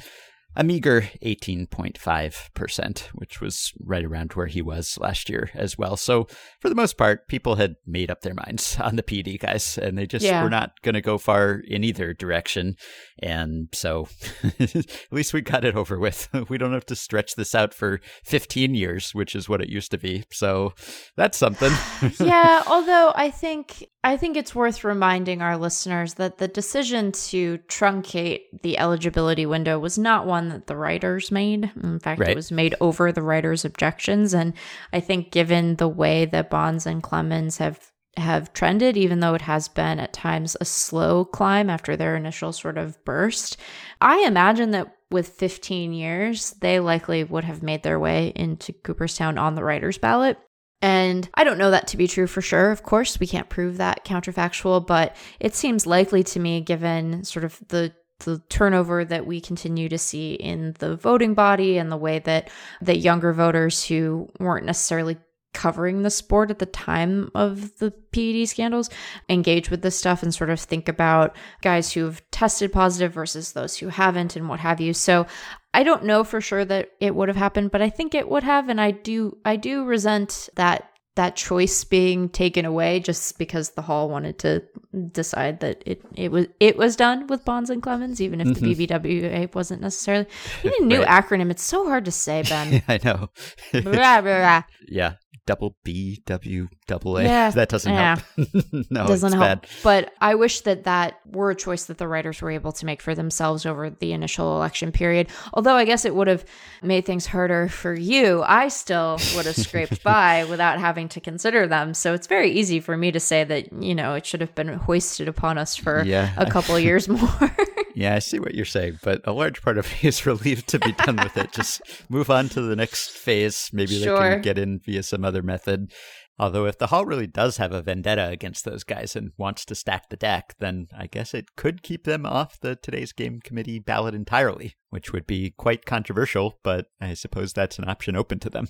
a 0.58 0.64
meager 0.64 1.02
18.5%, 1.24 3.00
which 3.14 3.40
was 3.40 3.72
right 3.80 4.04
around 4.04 4.34
where 4.34 4.48
he 4.48 4.64
was 4.64 4.98
last 5.00 5.30
year 5.30 5.52
as 5.54 5.78
well. 5.78 5.96
So, 5.96 6.28
for 6.60 6.68
the 6.68 6.76
most 6.76 6.98
part, 6.98 7.28
people 7.28 7.56
had 7.56 7.76
made 7.86 8.10
up 8.10 8.22
their 8.22 8.34
minds 8.34 8.76
on 8.82 8.96
the 8.96 9.04
PED 9.04 9.40
guys, 9.40 9.78
and 9.78 9.96
they 9.96 10.08
just 10.08 10.26
yeah. 10.26 10.44
were 10.44 10.50
not 10.50 10.82
going 10.82 10.96
to 10.96 11.02
go 11.02 11.20
far 11.20 11.62
in 11.68 11.84
either 11.84 12.12
direction. 12.12 12.76
And 13.20 13.70
so, 13.72 14.08
at 14.60 14.88
least 15.12 15.32
we 15.32 15.42
got 15.42 15.64
it 15.64 15.76
over 15.76 15.98
with. 16.00 16.28
We 16.50 16.58
don't 16.58 16.74
have 16.74 16.86
to 16.86 16.96
stretch 16.96 17.36
this 17.36 17.54
out 17.54 17.74
for 17.74 18.00
15 18.24 18.74
years, 18.74 19.14
which 19.14 19.36
is 19.36 19.50
what 19.50 19.60
it 19.62 19.70
used 19.70 19.92
to 19.92 19.98
be. 19.98 20.24
So, 20.32 20.74
that's 21.18 21.38
something. 21.38 21.74
yeah, 22.20 22.64
although 22.68 23.12
I 23.16 23.30
think 23.30 23.86
I 24.08 24.16
think 24.16 24.38
it's 24.38 24.56
worth 24.56 24.86
reminding 24.86 25.42
our 25.42 25.58
listeners 25.58 26.14
that 26.14 26.38
the 26.38 26.48
decision 26.48 27.12
to 27.12 27.58
truncate 27.68 28.44
the 28.64 28.78
eligibility 28.78 29.46
window 29.46 29.78
was 29.78 29.98
not 29.98 30.26
one 30.26 30.47
that 30.50 30.68
the 30.68 30.78
writers 30.78 31.32
made. 31.32 31.72
In 31.82 32.00
fact, 32.00 32.22
right. 32.22 32.30
it 32.30 32.36
was 32.36 32.52
made 32.52 32.76
over 32.82 33.12
the 33.12 33.22
writers' 33.22 33.66
objections. 33.66 34.34
And 34.34 34.54
I 34.94 35.00
think, 35.00 35.32
given 35.32 35.76
the 35.76 35.88
way 35.88 36.26
that 36.26 36.50
Bonds 36.50 36.86
and 36.86 37.02
Clemens 37.04 37.58
have 37.58 37.92
have 38.18 38.52
trended, 38.54 38.98
even 38.98 39.20
though 39.20 39.36
it 39.36 39.42
has 39.42 39.68
been 39.68 40.00
at 40.00 40.14
times 40.14 40.58
a 40.60 40.66
slow 40.66 41.24
climb 41.24 41.70
after 41.70 41.96
their 41.96 42.16
initial 42.16 42.52
sort 42.52 42.78
of 42.78 43.04
burst. 43.06 43.58
I 44.02 44.26
imagine 44.26 44.72
that 44.72 44.92
with 45.10 45.30
15 45.30 45.94
years, 45.94 46.52
they 46.60 46.80
likely 46.80 47.24
would 47.24 47.44
have 47.44 47.64
made 47.64 47.84
their 47.84 48.00
way 48.00 48.34
into 48.36 48.74
Cooperstown 48.74 49.38
on 49.38 49.56
the 49.56 49.64
writer's 49.64 49.98
ballot. 49.98 50.38
And 50.82 51.28
I 51.34 51.44
don't 51.44 51.58
know 51.58 51.72
that 51.72 51.88
to 51.88 51.98
be 51.98 52.08
true 52.08 52.28
for 52.28 52.42
sure. 52.42 52.72
Of 52.72 52.84
course, 52.84 53.20
we 53.20 53.28
can't 53.28 53.50
prove 53.50 53.78
that 53.78 54.06
counterfactual, 54.06 54.86
but 54.86 55.16
it 55.40 55.56
seems 55.56 55.88
likely 55.88 56.24
to 56.24 56.40
me 56.40 56.62
given 56.62 57.24
sort 57.24 57.46
of 57.46 57.60
the 57.70 57.94
the 58.20 58.42
turnover 58.50 59.06
that 59.06 59.26
we 59.26 59.40
continue 59.40 59.90
to 59.90 59.98
see 59.98 60.34
in 60.34 60.76
the 60.80 60.96
voting 60.96 61.34
body 61.34 61.78
and 61.78 61.92
the 61.92 61.98
way 61.98 62.20
that 62.20 62.50
the 62.82 62.98
younger 62.98 63.34
voters 63.34 63.86
who 63.86 64.28
weren't 64.40 64.66
necessarily 64.66 65.18
covering 65.54 66.04
the 66.04 66.10
sport 66.12 66.52
at 66.52 66.60
the 66.60 66.68
time 66.68 67.32
of 67.34 67.76
the 67.80 67.90
PED 68.12 68.48
scandals 68.48 68.92
engage 69.28 69.72
with 69.72 69.82
this 69.82 69.98
stuff 69.98 70.22
and 70.22 70.32
sort 70.32 70.52
of 70.52 70.60
think 70.60 70.88
about 70.88 71.36
guys 71.62 71.92
who've 71.92 72.22
tested 72.30 72.72
positive 72.72 73.12
versus 73.12 73.54
those 73.54 73.78
who 73.78 73.88
haven't 73.88 74.36
and 74.36 74.50
what 74.50 74.60
have 74.60 74.80
you. 74.80 74.94
So 74.94 75.26
I 75.74 75.82
don't 75.82 76.04
know 76.04 76.24
for 76.24 76.42
sure 76.42 76.64
that 76.66 76.92
it 77.00 77.16
would 77.16 77.28
have 77.28 77.38
happened, 77.38 77.72
but 77.72 77.82
I 77.82 77.90
think 77.90 78.14
it 78.14 78.30
would 78.30 78.44
have 78.44 78.70
and 78.70 78.80
I 78.80 78.92
do 78.92 79.38
I 79.46 79.56
do 79.56 79.84
resent 79.84 80.48
that 80.56 80.92
that 81.18 81.36
choice 81.36 81.84
being 81.84 82.30
taken 82.30 82.64
away 82.64 83.00
just 83.00 83.38
because 83.38 83.72
the 83.72 83.82
hall 83.82 84.08
wanted 84.08 84.38
to 84.40 84.64
decide 85.12 85.60
that 85.60 85.84
it 85.86 86.02
it 86.16 86.32
was 86.32 86.48
it 86.60 86.78
was 86.78 86.96
done 86.96 87.28
with 87.28 87.44
Bonds 87.44 87.70
and 87.70 87.82
Clemens, 87.84 88.22
even 88.22 88.40
if 88.40 88.48
mm-hmm. 88.48 88.66
the 88.66 88.88
BBWAA 88.88 89.54
wasn't 89.54 89.82
necessarily. 89.82 90.28
Need 90.64 90.74
a 90.80 90.86
new 90.86 91.04
right. 91.04 91.24
acronym. 91.24 91.52
It's 91.52 91.64
so 91.64 91.86
hard 91.86 92.06
to 92.06 92.12
say, 92.12 92.44
Ben. 92.44 92.84
I 92.88 93.00
know. 93.04 93.30
blah, 93.74 93.82
blah, 93.82 94.22
blah. 94.22 94.64
Yeah, 94.88 95.14
double 95.48 95.76
B 95.84 96.22
W 96.28 96.68
double 96.86 97.18
A. 97.18 97.24
Yeah, 97.24 97.50
that 97.56 97.70
doesn't 97.70 97.92
yeah. 97.92 98.18
help. 98.36 98.66
no, 98.92 99.08
doesn't 99.08 99.32
help. 99.32 99.42
Bad. 99.42 99.68
But 99.82 100.14
I 100.22 100.36
wish 100.36 100.62
that 100.62 100.84
that 100.84 101.20
were 101.26 101.50
a 101.50 101.56
choice 101.56 101.86
that 101.86 101.98
the 101.98 102.08
writers 102.08 102.42
were 102.42 102.52
able 102.52 102.72
to 102.74 102.86
make 102.86 103.02
for 103.02 103.16
themselves 103.16 103.66
over 103.66 103.90
the 103.90 104.12
initial 104.12 104.56
election 104.56 104.92
period. 104.92 105.30
Although 105.54 105.76
I 105.76 105.86
guess 105.86 106.06
it 106.06 106.14
would 106.14 106.28
have 106.28 106.46
made 106.84 107.06
things 107.06 107.26
harder 107.26 107.68
for 107.70 107.96
you. 107.96 108.44
I 108.44 108.68
still 108.68 109.20
would 109.36 109.48
have 109.48 109.56
scraped 109.56 110.04
by 110.04 110.44
without 110.44 110.80
having 110.80 111.10
to 111.10 111.22
consider 111.22 111.66
them. 111.66 111.96
So 111.96 112.14
it's 112.14 112.28
very 112.28 112.52
easy 112.52 112.80
for 112.80 112.96
me 112.96 113.12
to 113.12 113.20
say 113.20 113.44
that 113.44 113.74
you 113.82 113.96
know 113.96 114.14
it 114.14 114.26
should 114.26 114.42
have 114.42 114.54
been 114.54 114.68
hoisted 114.68 115.28
upon 115.28 115.58
us 115.58 115.76
for 115.76 116.04
yeah. 116.04 116.34
a 116.38 116.46
couple 116.46 116.78
years 116.78 117.10
more. 117.10 117.56
Yeah, 117.98 118.14
I 118.14 118.20
see 118.20 118.38
what 118.38 118.54
you're 118.54 118.64
saying, 118.64 119.00
but 119.02 119.22
a 119.26 119.32
large 119.32 119.64
part 119.64 119.80
of 119.80 119.92
me 120.04 120.10
is 120.10 120.24
relieved 120.24 120.68
to 120.68 120.80
be 120.80 120.92
done 120.92 121.16
with 121.16 121.36
it. 121.36 121.52
Just 121.52 121.82
move 122.10 122.30
on 122.30 122.48
to 122.50 122.62
the 122.62 122.76
next 122.76 123.10
phase. 123.10 123.72
Maybe 123.74 124.00
sure. 124.00 124.20
they 124.20 124.34
can 124.36 124.42
get 124.44 124.60
in 124.60 124.80
via 124.80 125.02
some 125.02 125.26
other 125.26 125.42
method. 125.42 125.92
Although, 126.38 126.68
if 126.68 126.78
the 126.78 126.88
Hall 126.88 127.06
really 127.06 127.26
does 127.26 127.58
have 127.58 127.72
a 127.72 127.82
vendetta 127.82 128.30
against 128.30 128.66
those 128.66 128.84
guys 128.84 129.16
and 129.16 129.32
wants 129.36 129.66
to 129.66 129.74
stack 129.74 130.10
the 130.10 130.16
deck, 130.16 130.54
then 130.60 130.90
I 130.96 131.08
guess 131.08 131.34
it 131.34 131.56
could 131.56 131.82
keep 131.82 132.04
them 132.04 132.28
off 132.28 132.60
the 132.60 132.76
today's 132.76 133.14
game 133.14 133.40
committee 133.44 133.80
ballot 133.80 134.14
entirely, 134.14 134.76
which 134.92 135.12
would 135.12 135.26
be 135.26 135.50
quite 135.50 135.88
controversial, 135.88 136.60
but 136.64 136.86
I 137.02 137.16
suppose 137.16 137.52
that's 137.52 137.80
an 137.80 137.90
option 137.90 138.16
open 138.16 138.38
to 138.42 138.52
them. 138.52 138.68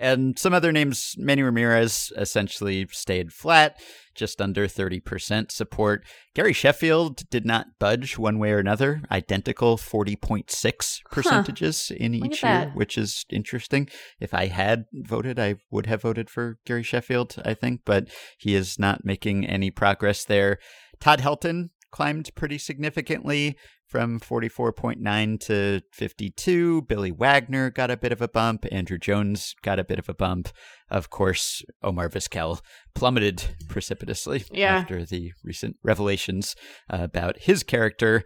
And 0.00 0.38
some 0.38 0.54
other 0.54 0.72
names, 0.72 1.14
Manny 1.18 1.42
Ramirez 1.42 2.10
essentially 2.16 2.88
stayed 2.90 3.34
flat, 3.34 3.78
just 4.14 4.40
under 4.40 4.66
30% 4.66 5.52
support. 5.52 6.06
Gary 6.34 6.54
Sheffield 6.54 7.28
did 7.28 7.44
not 7.44 7.78
budge 7.78 8.16
one 8.16 8.38
way 8.38 8.52
or 8.52 8.58
another, 8.58 9.02
identical 9.10 9.76
40.6 9.76 11.00
percentages 11.10 11.88
huh. 11.90 11.96
in 12.00 12.14
each 12.14 12.42
year, 12.42 12.52
that. 12.52 12.74
which 12.74 12.96
is 12.96 13.26
interesting. 13.28 13.90
If 14.18 14.32
I 14.32 14.46
had 14.46 14.86
voted, 14.94 15.38
I 15.38 15.56
would 15.70 15.84
have 15.84 16.00
voted 16.00 16.30
for 16.30 16.58
Gary 16.64 16.82
Sheffield, 16.82 17.36
I 17.44 17.52
think, 17.52 17.82
but 17.84 18.08
he 18.38 18.54
is 18.54 18.78
not 18.78 19.04
making 19.04 19.46
any 19.46 19.70
progress 19.70 20.24
there. 20.24 20.58
Todd 20.98 21.20
Helton 21.20 21.68
climbed 21.90 22.34
pretty 22.34 22.58
significantly 22.58 23.56
from 23.86 24.20
44.9 24.20 25.40
to 25.40 25.80
52. 25.92 26.82
Billy 26.82 27.10
Wagner 27.10 27.70
got 27.70 27.90
a 27.90 27.96
bit 27.96 28.12
of 28.12 28.22
a 28.22 28.28
bump. 28.28 28.62
Andruw 28.70 29.00
Jones 29.00 29.54
got 29.62 29.78
a 29.80 29.84
bit 29.84 29.98
of 29.98 30.08
a 30.08 30.14
bump. 30.14 30.48
Of 30.88 31.10
course, 31.10 31.64
Omar 31.82 32.08
Vizquel 32.08 32.60
plummeted 32.94 33.56
precipitously 33.68 34.44
yeah. 34.52 34.76
after 34.76 35.04
the 35.04 35.32
recent 35.42 35.76
revelations 35.82 36.54
uh, 36.88 36.98
about 37.00 37.38
his 37.38 37.62
character. 37.62 38.24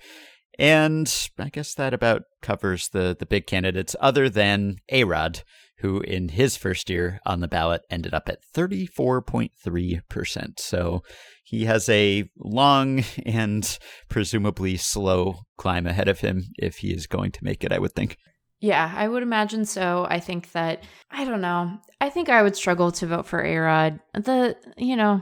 And 0.59 1.13
I 1.39 1.49
guess 1.49 1.75
that 1.75 1.95
about 1.95 2.23
covers 2.43 2.89
the, 2.91 3.17
the 3.19 3.27
big 3.27 3.47
candidates, 3.47 3.97
other 4.01 4.29
than 4.29 4.77
Arod, 4.93 5.43
who 5.79 6.01
in 6.01 6.31
his 6.31 6.57
first 6.57 6.89
year 6.89 7.21
on 7.27 7.41
the 7.41 7.49
ballot 7.49 7.83
ended 7.91 8.15
up 8.15 8.29
at 8.29 8.39
34.3%. 8.55 10.61
So 10.61 11.03
he 11.45 11.65
has 11.65 11.89
a 11.89 12.29
long 12.39 13.05
and 13.27 13.79
presumably 14.09 14.77
slow 14.77 15.41
climb 15.57 15.87
ahead 15.87 16.09
of 16.09 16.21
him 16.21 16.45
if 16.57 16.79
he 16.79 16.93
is 16.93 17.07
going 17.07 17.33
to 17.33 17.45
make 17.45 17.65
it, 17.65 17.73
I 17.73 17.79
would 17.79 17.95
think. 17.95 18.17
Yeah, 18.61 18.91
I 18.97 19.09
would 19.09 19.23
imagine 19.23 19.67
so. 19.67 20.07
I 20.09 20.21
think 20.21 20.53
that 20.53 20.85
I 21.11 21.27
don't 21.27 21.43
know. 21.43 21.79
I 22.01 22.09
think 22.09 22.31
I 22.31 22.43
would 22.43 22.57
struggle 22.57 22.93
to 22.93 23.07
vote 23.07 23.27
for 23.27 23.45
Arod. 23.45 24.01
The 24.15 24.57
you 24.79 24.97
know, 24.97 25.21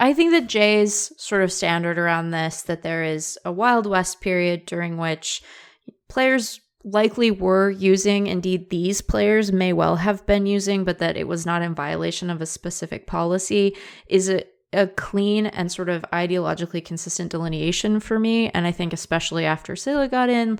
I 0.00 0.12
think 0.12 0.32
that 0.32 0.48
Jay's 0.48 1.12
sort 1.16 1.42
of 1.42 1.52
standard 1.52 1.98
around 1.98 2.30
this 2.30 2.62
that 2.62 2.82
there 2.82 3.04
is 3.04 3.38
a 3.44 3.52
Wild 3.52 3.86
West 3.86 4.20
period 4.20 4.66
during 4.66 4.96
which 4.96 5.40
players 6.08 6.60
likely 6.84 7.30
were 7.30 7.70
using, 7.70 8.26
indeed, 8.26 8.70
these 8.70 9.00
players 9.00 9.52
may 9.52 9.72
well 9.72 9.96
have 9.96 10.24
been 10.26 10.46
using, 10.46 10.84
but 10.84 10.98
that 10.98 11.16
it 11.16 11.28
was 11.28 11.44
not 11.44 11.62
in 11.62 11.74
violation 11.74 12.30
of 12.30 12.40
a 12.40 12.46
specific 12.46 13.06
policy 13.06 13.76
is 14.06 14.30
a, 14.30 14.44
a 14.72 14.86
clean 14.86 15.46
and 15.46 15.70
sort 15.70 15.88
of 15.88 16.04
ideologically 16.12 16.84
consistent 16.84 17.30
delineation 17.30 18.00
for 18.00 18.18
me. 18.18 18.48
And 18.50 18.66
I 18.66 18.72
think, 18.72 18.92
especially 18.92 19.44
after 19.44 19.76
Selig 19.76 20.10
got 20.10 20.30
in, 20.30 20.58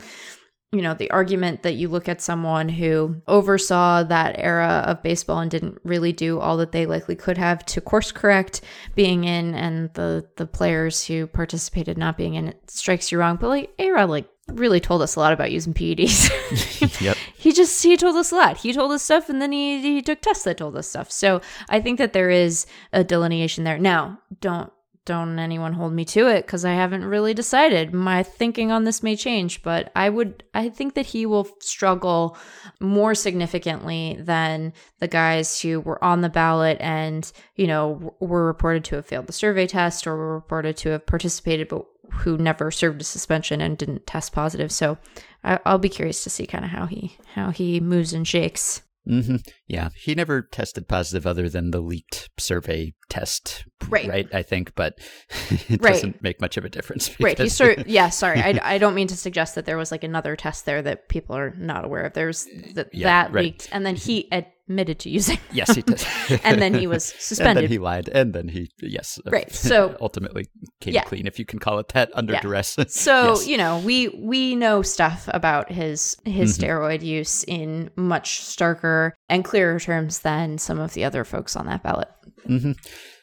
you 0.73 0.83
know, 0.83 0.95
the 0.95 1.11
argument 1.11 1.65
that 1.65 1.75
you 1.75 1.89
look 1.89 2.09
at 2.09 2.21
someone 2.21 2.69
who 2.69 3.21
oversaw 3.27 4.05
that 4.05 4.37
era 4.39 4.85
of 4.87 5.03
baseball 5.03 5.41
and 5.41 5.51
didn't 5.51 5.81
really 5.83 6.13
do 6.13 6.39
all 6.39 6.57
that 6.59 6.71
they 6.71 6.87
likely 6.87 7.17
could 7.17 7.39
have 7.39 7.65
to 7.67 7.81
course 7.81 8.13
correct 8.13 8.61
being 8.95 9.25
in 9.25 9.55
and 9.55 9.93
the 9.95 10.29
the 10.37 10.47
players 10.47 11.05
who 11.05 11.27
participated 11.27 11.99
not 11.99 12.17
being 12.17 12.35
in 12.35 12.49
it 12.49 12.71
strikes 12.71 13.11
you 13.11 13.19
wrong. 13.19 13.37
But 13.37 13.49
like 13.49 13.77
Arod 13.79 14.09
like 14.09 14.30
really 14.55 14.81
told 14.81 15.03
us 15.03 15.17
a 15.17 15.21
lot 15.21 15.33
about 15.33 15.53
using 15.53 15.75
PEDs. 15.75 17.01
yep. 17.01 17.17
He 17.41 17.53
just 17.53 17.83
he 17.83 17.97
told 17.97 18.17
us 18.17 18.33
a 18.33 18.37
lot. 18.37 18.59
He 18.59 18.71
told 18.75 18.93
us 18.93 19.03
stuff 19.03 19.31
and 19.31 19.41
then 19.41 19.51
he 19.51 19.81
he 19.81 20.03
took 20.03 20.21
tests 20.21 20.45
that 20.45 20.59
told 20.59 20.77
us 20.77 20.89
stuff. 20.89 21.11
So 21.11 21.41
I 21.71 21.81
think 21.81 21.97
that 21.97 22.13
there 22.13 22.29
is 22.29 22.67
a 22.93 23.03
delineation 23.03 23.65
there. 23.65 23.79
Now, 23.79 24.21
don't 24.43 24.71
don't 25.07 25.39
anyone 25.39 25.73
hold 25.73 25.93
me 25.93 26.05
to 26.05 26.29
it 26.29 26.47
because 26.47 26.65
I 26.65 26.75
haven't 26.75 27.05
really 27.05 27.35
decided. 27.35 27.95
My 27.95 28.23
thinking 28.23 28.71
on 28.71 28.85
this 28.85 29.03
may 29.03 29.17
change, 29.17 29.63
but 29.63 29.91
I 29.97 30.09
would 30.09 30.45
I 30.55 30.69
think 30.69 30.95
that 30.95 31.07
he 31.07 31.27
will 31.27 31.49
struggle 31.61 32.37
more 32.81 33.15
significantly 33.15 34.17
than 34.21 34.73
the 34.99 35.09
guys 35.09 35.61
who 35.61 35.81
were 35.81 36.03
on 36.05 36.21
the 36.21 36.29
ballot 36.29 36.77
and, 36.81 37.31
you 37.57 37.67
know, 37.67 38.15
were 38.21 38.47
reported 38.47 38.85
to 38.85 38.97
have 38.97 39.07
failed 39.07 39.27
the 39.27 39.33
survey 39.33 39.67
test 39.67 40.07
or 40.07 40.17
were 40.17 40.35
reported 40.35 40.77
to 40.79 40.91
have 40.91 41.07
participated 41.07 41.69
but 41.69 41.87
who 42.13 42.37
never 42.37 42.71
served 42.71 43.01
a 43.01 43.05
suspension 43.05 43.61
and 43.61 43.79
didn't 43.79 44.07
test 44.07 44.33
positive. 44.33 44.71
So 44.73 44.99
I, 45.45 45.59
will 45.65 45.79
be 45.79 45.89
curious 45.89 46.23
to 46.25 46.31
see 46.31 46.47
kind 46.47 46.65
of 46.65 46.71
how 46.71 46.87
he 46.87 47.17
how 47.35 47.51
he 47.51 47.81
moves 47.81 48.13
and 48.13 48.27
shakes. 48.27 48.83
Mm-hmm. 49.09 49.37
Yeah, 49.71 49.91
he 49.95 50.17
never 50.17 50.43
tested 50.43 50.89
positive 50.89 51.29
other 51.29 51.49
than 51.49 51.71
the 51.71 51.81
leaked 51.81 52.29
survey 52.39 52.93
test, 53.09 53.67
right? 53.89 54.09
right 54.09 54.29
I 54.35 54.43
think, 54.43 54.75
but 54.75 54.99
it 55.51 55.81
right. 55.81 55.93
doesn't 55.93 56.21
make 56.23 56.41
much 56.41 56.57
of 56.57 56.65
a 56.65 56.69
difference. 56.69 57.19
Right. 57.21 57.39
He 57.39 57.49
sort 57.49 57.87
yeah. 57.87 58.09
Sorry, 58.21 58.41
I, 58.41 58.59
I 58.63 58.79
don't 58.79 58.95
mean 58.95 59.07
to 59.09 59.17
suggest 59.17 59.55
that 59.55 59.67
there 59.67 59.77
was 59.77 59.93
like 59.93 60.03
another 60.03 60.35
test 60.35 60.67
there 60.67 60.83
that 60.83 61.09
people 61.09 61.37
are 61.37 61.55
not 61.57 61.85
aware 61.85 62.03
of. 62.03 62.15
There's 62.15 62.47
that 62.75 62.93
yeah, 62.93 63.25
that 63.25 63.33
right. 63.33 63.45
leaked, 63.45 63.69
and 63.71 63.87
then 63.87 63.95
he 63.95 64.29
admitted 64.33 64.99
to 65.01 65.11
using. 65.11 65.39
Yes, 65.53 65.75
he 65.75 65.83
did. 65.83 66.05
and 66.45 66.61
then 66.61 66.75
he 66.75 66.89
was 66.89 67.05
suspended. 67.05 67.59
and 67.59 67.65
then 67.65 67.71
he 67.71 67.79
lied, 67.79 68.09
and 68.09 68.33
then 68.33 68.49
he 68.49 68.71
yes, 68.81 69.21
right. 69.27 69.53
So 69.53 69.97
ultimately 70.01 70.47
came 70.81 70.95
yeah. 70.95 71.05
clean, 71.05 71.29
if 71.29 71.39
you 71.39 71.45
can 71.45 71.61
call 71.61 71.79
it 71.79 71.89
that, 71.89 72.11
under 72.15 72.33
yeah. 72.33 72.41
duress. 72.41 72.77
so 72.89 73.31
yes. 73.31 73.47
you 73.47 73.57
know, 73.57 73.79
we 73.79 74.09
we 74.09 74.57
know 74.57 74.83
stuff 74.83 75.29
about 75.33 75.71
his 75.71 76.17
his 76.25 76.59
mm-hmm. 76.59 76.71
steroid 76.71 77.03
use 77.03 77.45
in 77.45 77.91
much 77.95 78.41
starker 78.41 79.13
and 79.29 79.45
clearer 79.61 79.79
terms 79.79 80.21
than 80.21 80.57
some 80.57 80.81
of 80.81 80.95
the 80.95 81.05
other 81.05 81.23
folks 81.23 81.55
on 81.55 81.67
that 81.67 81.83
ballot. 81.83 82.09
Mm-hmm. 82.49 82.73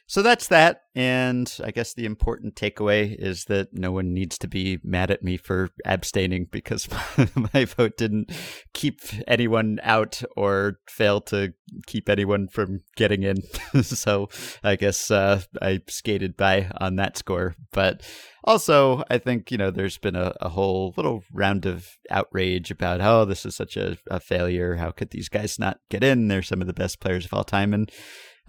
So 0.09 0.21
that's 0.21 0.47
that. 0.47 0.83
And 0.95 1.53
I 1.61 1.71
guess 1.71 1.93
the 1.93 2.05
important 2.05 2.55
takeaway 2.55 3.13
is 3.13 3.45
that 3.45 3.73
no 3.73 3.91
one 3.91 4.13
needs 4.13 4.37
to 4.39 4.47
be 4.47 4.79
mad 4.81 5.11
at 5.11 5.21
me 5.21 5.35
for 5.35 5.69
abstaining 5.85 6.47
because 6.49 6.87
my 7.53 7.65
vote 7.65 7.97
didn't 7.97 8.31
keep 8.73 9.01
anyone 9.27 9.79
out 9.83 10.23
or 10.37 10.79
fail 10.87 11.19
to 11.21 11.53
keep 11.87 12.07
anyone 12.07 12.47
from 12.47 12.79
getting 12.95 13.23
in. 13.23 13.41
so 13.83 14.29
I 14.63 14.77
guess 14.77 15.11
uh, 15.11 15.41
I 15.61 15.81
skated 15.89 16.37
by 16.37 16.71
on 16.79 16.95
that 16.95 17.17
score. 17.17 17.55
But 17.73 18.01
also, 18.45 19.03
I 19.11 19.17
think, 19.17 19.51
you 19.51 19.57
know, 19.57 19.71
there's 19.71 19.97
been 19.97 20.15
a, 20.15 20.33
a 20.39 20.47
whole 20.47 20.93
little 20.95 21.25
round 21.33 21.65
of 21.65 21.85
outrage 22.09 22.71
about, 22.71 23.01
oh, 23.01 23.25
this 23.25 23.45
is 23.45 23.55
such 23.55 23.75
a, 23.75 23.97
a 24.09 24.21
failure. 24.21 24.75
How 24.75 24.91
could 24.91 25.09
these 25.09 25.27
guys 25.27 25.59
not 25.59 25.81
get 25.89 26.01
in? 26.01 26.29
They're 26.29 26.41
some 26.41 26.61
of 26.61 26.67
the 26.67 26.73
best 26.73 27.01
players 27.01 27.25
of 27.25 27.33
all 27.33 27.43
time. 27.43 27.73
And 27.73 27.91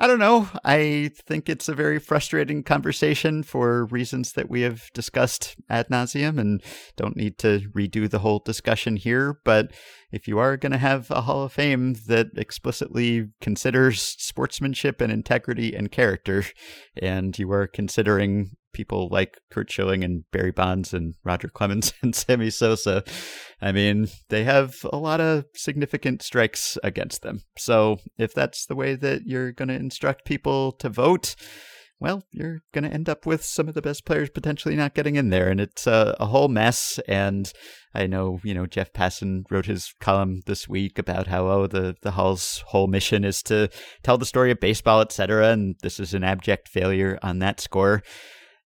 I 0.00 0.06
don't 0.06 0.20
know. 0.20 0.48
I 0.64 1.10
think 1.26 1.48
it's 1.48 1.68
a 1.68 1.74
very 1.74 1.98
frustrating 1.98 2.62
conversation 2.62 3.42
for 3.42 3.86
reasons 3.86 4.34
that 4.34 4.48
we 4.48 4.60
have 4.60 4.92
discussed 4.94 5.56
ad 5.68 5.88
nauseum 5.88 6.38
and 6.38 6.62
don't 6.96 7.16
need 7.16 7.36
to 7.38 7.62
redo 7.74 8.08
the 8.08 8.20
whole 8.20 8.38
discussion 8.38 8.94
here. 8.94 9.40
But 9.44 9.72
if 10.12 10.28
you 10.28 10.38
are 10.38 10.56
going 10.56 10.70
to 10.70 10.78
have 10.78 11.10
a 11.10 11.22
Hall 11.22 11.42
of 11.42 11.52
Fame 11.52 11.94
that 12.06 12.28
explicitly 12.36 13.30
considers 13.40 14.00
sportsmanship 14.00 15.00
and 15.00 15.12
integrity 15.12 15.74
and 15.74 15.90
character, 15.90 16.44
and 16.96 17.36
you 17.36 17.50
are 17.50 17.66
considering 17.66 18.52
people 18.72 19.08
like 19.10 19.38
Curt 19.50 19.70
Schilling 19.70 20.04
and 20.04 20.24
Barry 20.32 20.50
Bonds 20.50 20.92
and 20.94 21.14
Roger 21.24 21.48
Clemens 21.48 21.92
and 22.02 22.14
Sammy 22.14 22.50
Sosa, 22.50 23.04
I 23.60 23.72
mean, 23.72 24.08
they 24.28 24.44
have 24.44 24.76
a 24.92 24.96
lot 24.98 25.20
of 25.20 25.44
significant 25.54 26.22
strikes 26.22 26.78
against 26.82 27.22
them. 27.22 27.40
So 27.56 27.98
if 28.16 28.34
that's 28.34 28.66
the 28.66 28.76
way 28.76 28.94
that 28.94 29.22
you're 29.26 29.52
going 29.52 29.68
to 29.68 29.74
instruct 29.74 30.24
people 30.24 30.72
to 30.72 30.88
vote, 30.88 31.34
well, 32.00 32.22
you're 32.30 32.62
going 32.72 32.84
to 32.84 32.92
end 32.92 33.08
up 33.08 33.26
with 33.26 33.44
some 33.44 33.68
of 33.68 33.74
the 33.74 33.82
best 33.82 34.04
players 34.04 34.30
potentially 34.30 34.76
not 34.76 34.94
getting 34.94 35.16
in 35.16 35.30
there. 35.30 35.48
And 35.48 35.60
it's 35.60 35.86
a, 35.86 36.16
a, 36.20 36.26
whole 36.26 36.48
mess. 36.48 37.00
And 37.08 37.52
I 37.92 38.06
know, 38.06 38.38
you 38.44 38.54
know, 38.54 38.66
Jeff 38.66 38.92
Passan 38.92 39.42
wrote 39.50 39.66
his 39.66 39.92
column 40.00 40.40
this 40.46 40.68
week 40.68 40.98
about 40.98 41.26
how, 41.26 41.48
oh, 41.48 41.66
the, 41.66 41.96
the 42.02 42.12
Hall's 42.12 42.62
whole 42.68 42.86
mission 42.86 43.24
is 43.24 43.42
to 43.44 43.68
tell 44.04 44.16
the 44.16 44.26
story 44.26 44.52
of 44.52 44.60
baseball, 44.60 45.00
et 45.00 45.10
cetera. 45.10 45.48
And 45.48 45.74
this 45.82 45.98
is 45.98 46.14
an 46.14 46.22
abject 46.22 46.68
failure 46.68 47.18
on 47.22 47.40
that 47.40 47.60
score. 47.60 48.02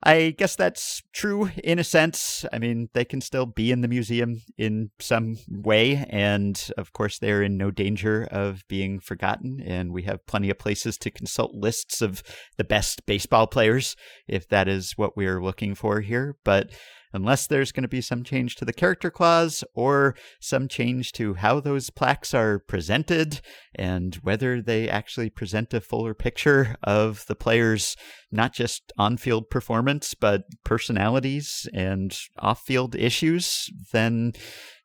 I 0.05 0.36
guess 0.38 0.57
that's 0.57 1.01
true 1.13 1.50
in 1.63 1.79
a 1.79 1.83
sense. 1.83 2.45
I 2.51 2.60
mean, 2.60 2.89
they 2.93 3.05
can 3.05 3.22
still 3.22 3.45
be 3.45 3.72
in 3.72 3.79
the 3.79 3.88
museum 3.88 4.41
in 4.57 4.91
some 5.00 5.38
way, 5.50 6.05
and 6.10 6.62
of 6.77 6.91
course, 6.91 7.19
they're 7.19 7.41
in 7.41 7.55
no 7.55 7.72
danger 7.72 8.27
of 8.29 8.63
being 8.67 9.00
forgotten. 9.00 9.62
And 9.65 9.93
we 9.93 10.03
have 10.03 10.25
plenty 10.25 10.50
of 10.50 10.60
places 10.60 10.98
to 11.00 11.12
consult 11.12 11.53
lists 11.53 12.01
of 12.01 12.22
the 12.57 12.65
best 12.65 13.05
baseball 13.05 13.48
players 13.48 13.95
if 14.27 14.48
that 14.50 14.67
is 14.67 14.93
what 14.98 15.15
we're 15.15 15.41
looking 15.41 15.74
for 15.74 16.01
here. 16.01 16.36
But 16.43 16.72
unless 17.13 17.48
there's 17.48 17.72
going 17.72 17.84
to 17.84 17.88
be 17.88 18.01
some 18.01 18.24
change 18.24 18.55
to 18.55 18.65
the 18.65 18.74
character 18.74 19.12
clause 19.12 19.63
or 19.75 20.15
some 20.39 20.67
change 20.67 21.12
to 21.13 21.36
how 21.36 21.60
those 21.60 21.89
plaques 21.89 22.34
are 22.34 22.60
presented 22.60 23.41
and 23.75 24.15
whether 24.15 24.62
they 24.62 24.89
actually 24.89 25.29
present 25.29 25.74
a 25.74 25.82
fuller 25.82 26.13
picture 26.13 26.75
of 26.84 27.25
the 27.27 27.36
players' 27.36 27.96
not 28.32 28.53
just 28.53 28.91
on 28.98 29.15
field 29.15 29.50
performance, 29.50 30.13
but 30.15 30.43
personalities 30.65 31.70
and 31.74 32.17
off 32.39 32.62
field 32.63 32.96
issues, 32.96 33.70
then 33.91 34.34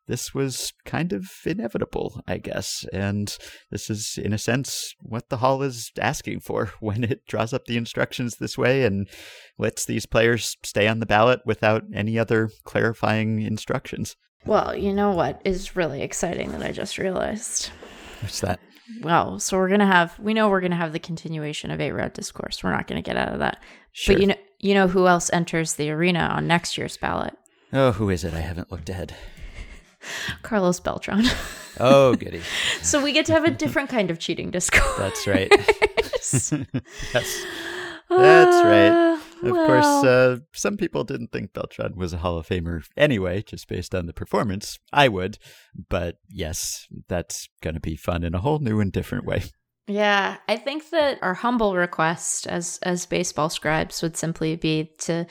this 0.09 0.33
was 0.33 0.73
kind 0.85 1.13
of 1.13 1.29
inevitable, 1.45 2.21
I 2.27 2.39
guess. 2.39 2.83
And 2.91 3.33
this 3.69 3.91
is, 3.91 4.17
in 4.21 4.33
a 4.33 4.39
sense, 4.39 4.95
what 4.99 5.29
the 5.29 5.37
Hall 5.37 5.61
is 5.61 5.91
asking 6.01 6.39
for 6.41 6.73
when 6.79 7.03
it 7.03 7.25
draws 7.27 7.53
up 7.53 7.65
the 7.65 7.77
instructions 7.77 8.35
this 8.35 8.57
way 8.57 8.83
and 8.83 9.07
lets 9.57 9.85
these 9.85 10.07
players 10.07 10.57
stay 10.65 10.87
on 10.87 10.99
the 10.99 11.05
ballot 11.05 11.41
without 11.45 11.83
any 11.93 12.17
other 12.17 12.49
clarifying 12.65 13.41
instructions. 13.41 14.15
Well, 14.45 14.75
you 14.75 14.93
know 14.93 15.11
what 15.11 15.41
is 15.45 15.75
really 15.75 16.01
exciting 16.01 16.51
that 16.53 16.63
I 16.63 16.71
just 16.71 16.97
realized? 16.97 17.69
What's 18.21 18.39
that? 18.41 18.59
Well, 19.01 19.39
so 19.39 19.57
we're 19.57 19.69
gonna 19.69 19.85
have 19.85 20.17
we 20.17 20.33
know 20.33 20.49
we're 20.49 20.61
gonna 20.61 20.75
have 20.75 20.93
the 20.93 20.99
continuation 20.99 21.69
of 21.69 21.79
Arod 21.79 22.13
discourse. 22.13 22.63
We're 22.63 22.71
not 22.71 22.87
gonna 22.87 23.03
get 23.03 23.17
out 23.17 23.33
of 23.33 23.39
that. 23.39 23.61
Sure. 23.91 24.15
But 24.15 24.21
you 24.21 24.27
know 24.27 24.35
you 24.57 24.73
know 24.73 24.87
who 24.87 25.07
else 25.07 25.29
enters 25.31 25.75
the 25.75 25.91
arena 25.91 26.31
on 26.33 26.47
next 26.47 26.77
year's 26.77 26.97
ballot? 26.97 27.37
Oh, 27.71 27.91
who 27.91 28.09
is 28.09 28.23
it? 28.23 28.33
I 28.33 28.39
haven't 28.39 28.71
looked 28.71 28.89
ahead. 28.89 29.15
Carlos 30.41 30.79
Beltran. 30.79 31.25
Oh, 31.81 32.13
goody. 32.15 32.41
so 32.81 33.01
we 33.01 33.13
get 33.13 33.25
to 33.27 33.31
have 33.31 33.45
a 33.45 33.51
different 33.51 33.89
kind 33.89 34.11
of 34.11 34.19
cheating 34.19 34.51
discourse. 34.51 34.97
That's 34.97 35.25
right. 35.25 35.49
yes. 36.13 36.53
That's 37.13 37.43
right. 38.09 38.89
Uh, 38.89 39.19
Of 39.43 39.51
well, 39.51 39.65
course, 39.65 40.03
uh, 40.05 40.37
some 40.53 40.75
people 40.75 41.05
didn't 41.05 41.31
think 41.31 41.53
Beltran 41.53 41.95
was 41.95 42.11
a 42.11 42.17
Hall 42.17 42.37
of 42.37 42.47
Famer 42.47 42.83
anyway, 42.97 43.41
just 43.41 43.69
based 43.69 43.95
on 43.95 44.07
the 44.07 44.13
performance. 44.13 44.77
I 44.91 45.07
would. 45.07 45.37
But 45.87 46.17
yes, 46.27 46.85
that's 47.07 47.47
going 47.61 47.75
to 47.75 47.79
be 47.79 47.95
fun 47.95 48.25
in 48.25 48.35
a 48.35 48.39
whole 48.39 48.59
new 48.59 48.81
and 48.81 48.91
different 48.91 49.23
way. 49.23 49.43
Yeah, 49.87 50.35
I 50.49 50.57
think 50.57 50.89
that 50.89 51.19
our 51.21 51.33
humble 51.33 51.75
request 51.77 52.45
as 52.45 52.77
as 52.83 53.05
baseball 53.05 53.49
scribes 53.49 54.01
would 54.01 54.17
simply 54.17 54.57
be 54.57 54.91
to 54.99 55.25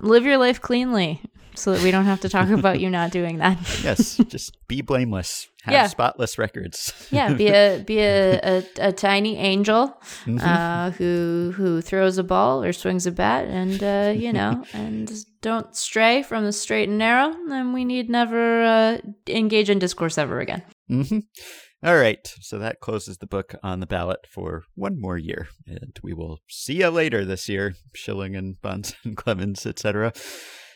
live 0.00 0.24
your 0.24 0.38
life 0.38 0.60
cleanly 0.60 1.20
so 1.58 1.72
that 1.72 1.82
we 1.82 1.90
don't 1.90 2.04
have 2.06 2.20
to 2.20 2.28
talk 2.28 2.48
about 2.50 2.80
you 2.80 2.88
not 2.90 3.10
doing 3.10 3.38
that. 3.38 3.58
Yes, 3.82 4.16
just 4.28 4.56
be 4.68 4.80
blameless. 4.82 5.48
Have 5.62 5.72
Yeah. 5.74 5.86
spotless 5.88 6.38
records. 6.38 6.92
Yeah, 7.10 7.34
be 7.34 7.48
a 7.48 7.82
be 7.84 7.98
a, 8.00 8.40
a, 8.42 8.64
a 8.88 8.92
tiny 8.92 9.36
angel 9.36 10.00
Mhm. 10.24 10.40
uh, 10.42 10.90
who 10.92 11.52
who 11.56 11.80
throws 11.82 12.16
a 12.18 12.24
ball 12.24 12.62
or 12.64 12.72
swings 12.72 13.06
a 13.06 13.10
bat, 13.12 13.46
and 13.46 13.82
uh, 13.82 14.12
you 14.16 14.32
know, 14.32 14.64
and 14.72 15.12
don't 15.42 15.74
stray 15.76 16.22
from 16.22 16.44
the 16.44 16.52
straight 16.52 16.88
and 16.88 16.98
narrow. 16.98 17.34
Then 17.48 17.72
we 17.72 17.84
need 17.84 18.08
never 18.08 18.62
uh, 18.64 18.98
engage 19.28 19.68
in 19.70 19.78
discourse 19.78 20.16
ever 20.18 20.40
again. 20.40 20.62
hmm 20.88 21.18
All 21.84 21.96
right, 21.96 22.26
so 22.40 22.58
that 22.58 22.80
closes 22.80 23.18
the 23.18 23.26
book 23.26 23.54
on 23.62 23.78
the 23.80 23.86
ballot 23.86 24.26
for 24.28 24.64
one 24.74 25.00
more 25.00 25.16
year, 25.18 25.46
and 25.66 25.96
we 26.02 26.12
will 26.12 26.38
see 26.48 26.74
you 26.80 26.88
later 26.90 27.24
this 27.24 27.48
year, 27.48 27.74
Schilling 27.94 28.34
and 28.34 28.60
Bonds 28.60 28.94
and 29.04 29.16
Clemens, 29.16 29.64
etc. 29.66 30.12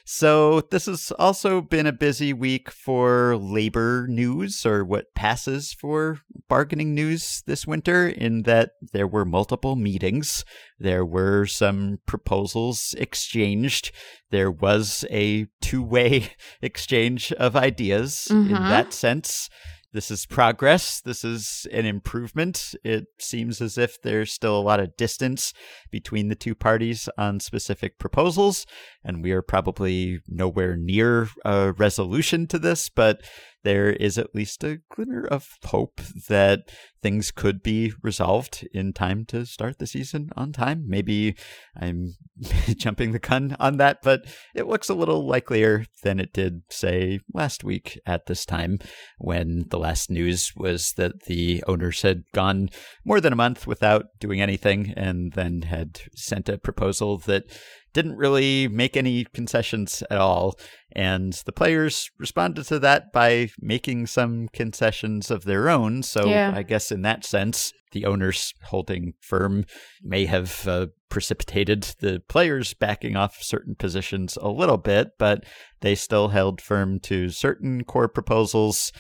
So 0.05 0.63
this 0.71 0.87
has 0.87 1.13
also 1.19 1.61
been 1.61 1.87
a 1.87 1.93
busy 1.93 2.33
week 2.33 2.71
for 2.71 3.37
labor 3.37 4.07
news, 4.09 4.67
or 4.67 4.85
what 4.85 5.15
passes 5.15 5.73
for 5.73 6.19
bargaining 6.49 6.95
news 6.95 7.43
this 7.47 7.67
winter, 7.67 8.09
in 8.09 8.43
that 8.43 8.73
there 8.93 9.07
were 9.07 9.25
multiple 9.25 9.77
meetings, 9.77 10.45
there 10.79 11.05
were 11.05 11.47
some 11.47 12.01
proposals 12.07 12.95
exchanged, 12.99 13.93
there 14.31 14.51
was 14.51 15.05
a 15.11 15.47
two-way 15.61 16.31
exchange 16.63 17.33
of 17.33 17.55
ideas. 17.57 18.27
In 18.31 18.39
Mhm. 18.49 18.69
that 18.69 18.93
sense, 18.93 19.49
this 19.93 20.11
is 20.11 20.27
progress. 20.27 21.01
This 21.01 21.25
is 21.25 21.67
an 21.73 21.85
improvement. 21.85 22.75
It 22.83 23.07
seems 23.19 23.61
as 23.61 23.77
if 23.77 24.01
there's 24.01 24.33
still 24.33 24.59
a 24.59 24.63
lot 24.63 24.81
of 24.81 24.97
distance 24.97 25.53
between 25.91 26.29
the 26.29 26.35
two 26.35 26.55
parties 26.55 27.09
on 27.19 27.41
specific 27.41 27.99
proposals, 27.99 28.67
and 29.05 29.23
we 29.23 29.33
are 29.33 29.43
probably 29.43 30.21
nowhere 30.27 30.77
near 30.77 31.29
a 31.45 31.73
resolution 31.73 32.47
to 32.49 32.59
this, 32.59 32.89
but 32.89 33.23
there 33.65 33.91
is 33.91 34.19
at 34.19 34.35
least 34.35 34.65
a 34.65 34.81
glimmer 34.91 35.25
of 35.25 35.59
hope 35.65 36.01
that 36.29 36.71
things 37.03 37.31
could 37.31 37.63
be 37.63 37.93
resolved 38.03 38.67
in 38.73 38.93
time 38.93 39.25
to 39.27 39.45
start 39.45 39.79
the 39.79 39.87
season 39.87 40.31
on 40.37 40.53
time. 40.53 40.85
Maybe 40.87 41.35
I'm 41.77 42.15
jumping 42.77 43.13
the 43.13 43.19
gun 43.19 43.57
on 43.59 43.77
that, 43.79 43.99
but 44.03 44.25
it 44.55 44.69
looks 44.69 44.89
a 44.89 44.95
little 44.95 45.27
likelier 45.27 45.87
than 46.03 46.21
it 46.21 46.33
did, 46.33 46.63
say, 46.71 47.21
last 47.35 47.65
week 47.65 47.99
at 48.07 48.27
this 48.27 48.47
time 48.47 48.79
when 49.19 49.65
the 49.69 49.79
last 49.79 50.11
news 50.11 50.53
was 50.57 50.93
that 50.97 51.25
the 51.25 51.63
owners 51.67 52.03
had 52.03 52.23
gone 52.33 52.71
more 53.05 53.21
than 53.21 53.33
a 53.33 53.37
month 53.37 53.67
without 53.67 54.07
doing 54.21 54.41
anything 54.41 54.95
and 54.97 55.33
then 55.33 55.63
had 55.63 56.01
sent 56.15 56.49
a 56.49 56.59
proposal 56.59 57.19
that 57.19 57.45
didn't 57.93 58.17
really 58.17 58.69
make 58.69 58.97
any 58.97 59.25
concessions 59.25 60.03
at 60.11 60.19
all. 60.19 60.59
And 60.95 61.33
the 61.47 61.53
players 61.53 62.11
responded 62.19 62.65
to 62.67 62.79
that 62.81 63.13
by 63.13 63.51
making 63.61 64.07
some 64.07 64.49
concessions 64.53 65.31
of 65.31 65.45
their 65.45 65.69
own. 65.69 66.03
So 66.03 66.27
Yeah. 66.29 66.53
I 66.55 66.63
guess 66.63 66.91
in 66.91 67.03
that 67.03 67.25
sense, 67.25 67.73
the 67.93 68.05
owners 68.07 68.55
holding 68.65 69.13
firm 69.21 69.65
may 70.03 70.25
have 70.27 70.67
uh, 70.67 70.87
precipitated 71.11 71.83
the 72.01 72.23
players 72.29 72.75
backing 72.75 73.17
off 73.17 73.43
certain 73.43 73.75
positions 73.75 74.39
a 74.41 74.49
little 74.49 74.79
bit, 74.79 75.11
but 75.19 75.45
they 75.81 75.95
still 75.95 76.29
held 76.29 76.61
firm 76.61 76.99
to 77.01 77.29
certain 77.29 77.85
core 77.85 78.09
proposals. 78.09 78.93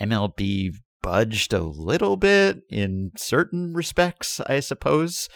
MLB 0.00 0.70
budged 1.02 1.52
a 1.52 1.62
little 1.62 2.16
bit 2.16 2.62
in 2.70 3.10
certain 3.16 3.74
respects, 3.74 4.40
I 4.40 4.60
suppose. 4.60 5.28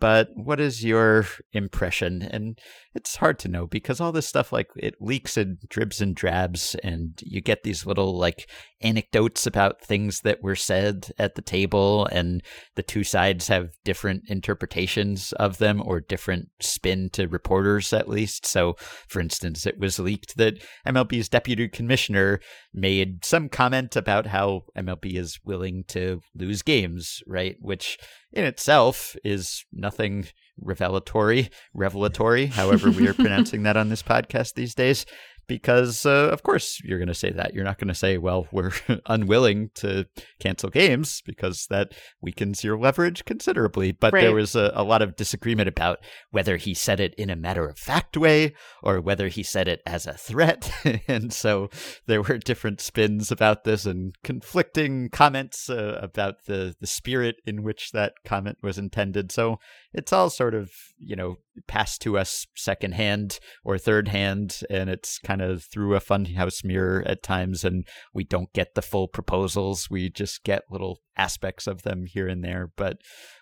But 0.00 0.30
what 0.34 0.60
is 0.60 0.84
your 0.84 1.26
impression? 1.52 2.22
And 2.22 2.58
it's 2.94 3.16
hard 3.16 3.38
to 3.40 3.48
know 3.48 3.66
because 3.66 4.00
all 4.00 4.12
this 4.12 4.26
stuff, 4.26 4.52
like, 4.52 4.68
it 4.76 4.94
leaks 5.00 5.36
and 5.36 5.58
dribs 5.68 6.00
and 6.00 6.14
drabs, 6.14 6.74
and 6.82 7.20
you 7.22 7.40
get 7.40 7.62
these 7.62 7.84
little, 7.84 8.16
like, 8.16 8.48
anecdotes 8.82 9.46
about 9.46 9.80
things 9.80 10.20
that 10.20 10.42
were 10.42 10.56
said 10.56 11.10
at 11.18 11.34
the 11.34 11.42
table, 11.42 12.06
and 12.06 12.42
the 12.74 12.82
two 12.82 13.04
sides 13.04 13.48
have 13.48 13.70
different 13.84 14.24
interpretations 14.28 15.32
of 15.32 15.58
them 15.58 15.82
or 15.84 16.00
different 16.00 16.48
spin 16.60 17.10
to 17.10 17.26
reporters, 17.26 17.92
at 17.92 18.08
least. 18.08 18.46
So, 18.46 18.76
for 19.08 19.20
instance, 19.20 19.66
it 19.66 19.78
was 19.78 19.98
leaked 19.98 20.36
that 20.36 20.62
MLB's 20.86 21.28
deputy 21.28 21.68
commissioner 21.68 22.40
made 22.72 23.24
some 23.24 23.48
comment 23.48 23.96
about 23.96 24.26
how 24.26 24.62
MLB 24.76 25.16
is 25.16 25.38
willing 25.44 25.84
to 25.88 26.20
lose 26.34 26.62
games, 26.62 27.22
right? 27.26 27.56
Which 27.60 27.98
in 28.32 28.44
itself 28.44 29.16
is 29.24 29.64
nothing 29.72 30.26
revelatory, 30.60 31.50
revelatory, 31.74 32.46
however 32.46 32.90
we 32.90 33.08
are 33.08 33.14
pronouncing 33.14 33.62
that 33.64 33.76
on 33.76 33.88
this 33.88 34.02
podcast 34.02 34.54
these 34.54 34.74
days. 34.74 35.06
Because 35.48 36.04
uh, 36.04 36.28
of 36.32 36.42
course 36.42 36.80
you're 36.84 36.98
going 36.98 37.08
to 37.08 37.14
say 37.14 37.30
that. 37.30 37.54
You're 37.54 37.64
not 37.64 37.78
going 37.78 37.88
to 37.88 37.94
say, 37.94 38.18
"Well, 38.18 38.46
we're 38.52 38.72
unwilling 39.06 39.70
to 39.76 40.06
cancel 40.40 40.70
games 40.70 41.22
because 41.24 41.66
that 41.70 41.92
weakens 42.20 42.64
your 42.64 42.78
leverage 42.78 43.24
considerably." 43.24 43.92
But 43.92 44.12
right. 44.12 44.22
there 44.22 44.34
was 44.34 44.54
a, 44.54 44.72
a 44.74 44.82
lot 44.82 45.02
of 45.02 45.16
disagreement 45.16 45.68
about 45.68 45.98
whether 46.30 46.56
he 46.56 46.74
said 46.74 47.00
it 47.00 47.14
in 47.14 47.30
a 47.30 47.36
matter 47.36 47.68
of 47.68 47.78
fact 47.78 48.16
way 48.16 48.54
or 48.82 49.00
whether 49.00 49.28
he 49.28 49.42
said 49.42 49.68
it 49.68 49.82
as 49.86 50.06
a 50.06 50.14
threat, 50.14 50.70
and 51.08 51.32
so 51.32 51.70
there 52.06 52.22
were 52.22 52.38
different 52.38 52.80
spins 52.80 53.30
about 53.30 53.64
this 53.64 53.86
and 53.86 54.14
conflicting 54.22 55.08
comments 55.10 55.70
uh, 55.70 55.98
about 56.02 56.44
the 56.46 56.74
the 56.80 56.86
spirit 56.86 57.36
in 57.46 57.62
which 57.62 57.92
that 57.92 58.14
comment 58.24 58.58
was 58.62 58.78
intended. 58.78 59.30
So 59.32 59.58
it's 59.92 60.12
all 60.12 60.30
sort 60.30 60.54
of 60.54 60.70
you 60.98 61.16
know 61.16 61.36
passed 61.66 62.02
to 62.02 62.18
us 62.18 62.46
secondhand 62.54 63.38
or 63.64 63.78
third 63.78 64.08
hand, 64.08 64.60
and 64.70 64.90
it's 64.90 65.18
kind 65.18 65.35
of 65.40 65.64
through 65.64 65.94
a 65.94 66.00
funhouse 66.00 66.64
mirror 66.64 67.02
at 67.06 67.22
times, 67.22 67.64
and 67.64 67.86
we 68.12 68.24
don't 68.24 68.52
get 68.52 68.74
the 68.74 68.82
full 68.82 69.08
proposals. 69.08 69.88
We 69.90 70.10
just 70.10 70.44
get 70.44 70.64
little 70.70 71.00
aspects 71.16 71.66
of 71.66 71.82
them 71.82 72.06
here 72.06 72.28
and 72.28 72.44
there. 72.44 72.70
But 72.76 72.98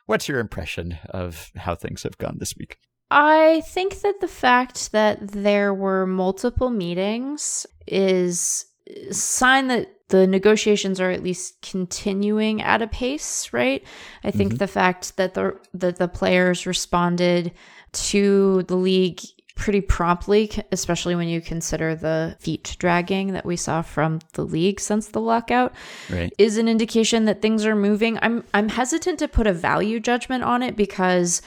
what's 0.07 0.29
your 0.29 0.39
impression 0.39 0.99
of 1.11 1.51
how 1.57 1.75
things 1.75 2.03
have 2.03 2.19
gone 2.19 2.37
this 2.39 2.55
week? 2.57 2.79
I 3.11 3.63
think 3.67 4.01
that 4.01 4.21
the 4.21 4.29
fact 4.29 4.93
that 4.93 5.29
there 5.29 5.73
were 5.73 6.07
multiple 6.07 6.71
meetings 6.71 7.67
is 7.87 8.67
a 8.89 9.13
sign 9.13 9.69
that 9.69 9.89
the 10.09 10.27
negotiations 10.27 11.01
are 11.01 11.11
at 11.11 11.23
least 11.23 11.61
continuing 11.63 12.61
at 12.61 12.83
a 12.83 12.87
pace, 12.87 13.53
right? 13.53 13.83
I 14.23 14.31
think 14.31 14.53
mm-hmm. 14.53 14.59
the 14.59 14.67
fact 14.67 15.17
that 15.17 15.35
the 15.35 15.59
that 15.73 15.97
the 15.97 16.09
players 16.09 16.67
responded 16.67 17.53
to 17.93 18.65
the 18.65 18.77
league 18.77 19.21
pretty 19.55 19.81
promptly, 19.81 20.51
especially 20.73 21.15
when 21.15 21.29
you 21.29 21.41
consider 21.41 21.95
the 21.95 22.37
feet 22.41 22.77
dragging 22.79 23.33
that 23.33 23.47
we 23.47 23.57
saw 23.57 23.83
from 23.83 24.21
the 24.33 24.45
league 24.45 24.81
since 24.81 25.09
the 25.09 25.21
lockout, 25.21 25.73
right. 26.11 26.33
is 26.39 26.59
an 26.59 26.69
indication 26.69 27.25
that 27.25 27.41
things 27.41 27.65
are 27.65 27.77
moving. 27.77 28.19
I'm 28.21 28.45
I'm 28.53 28.69
hesitant 28.69 29.19
to 29.21 29.29
put 29.29 29.47
a 29.47 29.53
value 29.53 30.01
judgment 30.01 30.45
on 30.45 30.63
it 30.63 30.77
because 30.77 31.41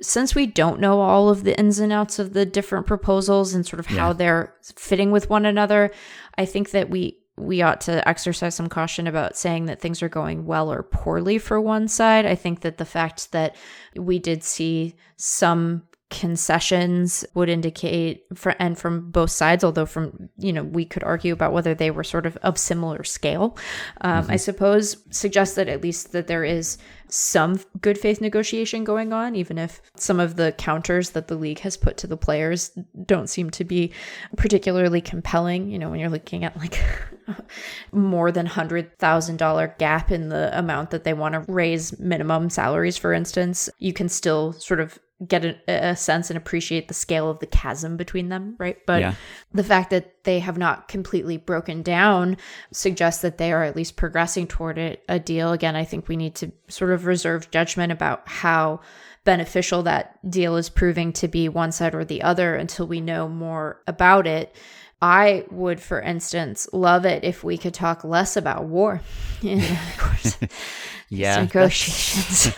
since 0.00 0.34
we 0.34 0.46
don't 0.46 0.80
know 0.80 1.00
all 1.00 1.28
of 1.28 1.44
the 1.44 1.58
ins 1.58 1.78
and 1.78 1.92
outs 1.92 2.18
of 2.18 2.32
the 2.32 2.44
different 2.44 2.86
proposals 2.86 3.54
and 3.54 3.64
sort 3.64 3.78
of 3.78 3.86
how 3.86 4.12
they're 4.12 4.54
fitting 4.76 5.12
with 5.12 5.30
one 5.30 5.46
another, 5.46 5.92
I 6.36 6.44
think 6.44 6.70
that 6.70 6.90
we 6.90 7.18
we 7.36 7.62
ought 7.62 7.80
to 7.82 8.06
exercise 8.06 8.54
some 8.54 8.68
caution 8.68 9.06
about 9.06 9.36
saying 9.36 9.66
that 9.66 9.80
things 9.80 10.02
are 10.02 10.08
going 10.08 10.44
well 10.44 10.70
or 10.70 10.82
poorly 10.82 11.38
for 11.38 11.60
one 11.60 11.88
side. 11.88 12.26
I 12.26 12.34
think 12.34 12.60
that 12.60 12.76
the 12.76 12.84
fact 12.84 13.32
that 13.32 13.56
we 13.96 14.18
did 14.18 14.44
see 14.44 14.94
some 15.16 15.84
concessions 16.12 17.24
would 17.32 17.48
indicate 17.48 18.26
for 18.34 18.54
and 18.58 18.78
from 18.78 19.10
both 19.10 19.30
sides 19.30 19.64
although 19.64 19.86
from 19.86 20.28
you 20.36 20.52
know 20.52 20.62
we 20.62 20.84
could 20.84 21.02
argue 21.02 21.32
about 21.32 21.54
whether 21.54 21.74
they 21.74 21.90
were 21.90 22.04
sort 22.04 22.26
of 22.26 22.36
of 22.38 22.58
similar 22.58 23.02
scale 23.02 23.56
um, 24.02 24.22
mm-hmm. 24.22 24.32
i 24.32 24.36
suppose 24.36 24.98
suggests 25.08 25.54
that 25.54 25.70
at 25.70 25.82
least 25.82 26.12
that 26.12 26.26
there 26.26 26.44
is 26.44 26.76
some 27.08 27.58
good 27.80 27.96
faith 27.96 28.20
negotiation 28.20 28.84
going 28.84 29.10
on 29.14 29.34
even 29.34 29.56
if 29.56 29.80
some 29.96 30.20
of 30.20 30.36
the 30.36 30.52
counters 30.58 31.10
that 31.10 31.28
the 31.28 31.34
league 31.34 31.60
has 31.60 31.78
put 31.78 31.96
to 31.96 32.06
the 32.06 32.16
players 32.16 32.70
don't 33.06 33.30
seem 33.30 33.48
to 33.48 33.64
be 33.64 33.90
particularly 34.36 35.00
compelling 35.00 35.70
you 35.70 35.78
know 35.78 35.88
when 35.88 35.98
you're 35.98 36.10
looking 36.10 36.44
at 36.44 36.54
like 36.58 36.78
more 37.92 38.32
than 38.32 38.46
$100,000 38.46 39.78
gap 39.78 40.10
in 40.10 40.28
the 40.28 40.58
amount 40.58 40.90
that 40.90 41.04
they 41.04 41.14
want 41.14 41.32
to 41.34 41.50
raise 41.50 41.98
minimum 41.98 42.50
salaries 42.50 42.98
for 42.98 43.14
instance 43.14 43.70
you 43.78 43.94
can 43.94 44.10
still 44.10 44.52
sort 44.52 44.80
of 44.80 44.98
get 45.26 45.44
a, 45.44 45.58
a, 45.68 45.96
sense 45.96 46.30
and 46.30 46.36
appreciate 46.36 46.88
the 46.88 46.94
scale 46.94 47.30
of 47.30 47.38
the 47.38 47.46
chasm 47.46 47.96
between 47.96 48.28
them, 48.28 48.56
right? 48.58 48.78
But 48.86 49.00
yeah. 49.00 49.14
the 49.52 49.64
fact 49.64 49.90
that 49.90 50.24
they 50.24 50.38
have 50.40 50.58
not 50.58 50.88
completely 50.88 51.36
broken 51.36 51.82
down 51.82 52.36
suggests 52.72 53.22
that 53.22 53.38
they 53.38 53.52
are 53.52 53.62
at 53.62 53.76
least 53.76 53.96
progressing 53.96 54.46
toward 54.46 54.78
it, 54.78 55.04
a 55.08 55.18
deal. 55.18 55.52
Again, 55.52 55.76
I 55.76 55.84
think 55.84 56.08
we 56.08 56.16
need 56.16 56.34
to 56.36 56.52
sort 56.68 56.92
of 56.92 57.06
reserve 57.06 57.50
judgment 57.50 57.92
about 57.92 58.26
how 58.26 58.80
beneficial 59.24 59.82
that 59.84 60.18
deal 60.28 60.56
is 60.56 60.68
proving 60.68 61.12
to 61.12 61.28
be 61.28 61.48
one 61.48 61.72
side 61.72 61.94
or 61.94 62.04
the 62.04 62.22
other 62.22 62.54
until 62.54 62.86
we 62.86 63.00
know 63.00 63.28
more 63.28 63.80
about 63.86 64.26
it. 64.26 64.54
I 65.00 65.44
would, 65.50 65.80
for 65.80 66.00
instance, 66.00 66.68
love 66.72 67.04
it 67.04 67.24
if 67.24 67.42
we 67.42 67.58
could 67.58 67.74
talk 67.74 68.04
less 68.04 68.36
about 68.36 68.64
war 68.64 69.00
in 69.42 69.58
the 69.58 69.78
course 69.98 70.38
yeah, 71.08 71.42
negotiations. 71.42 72.56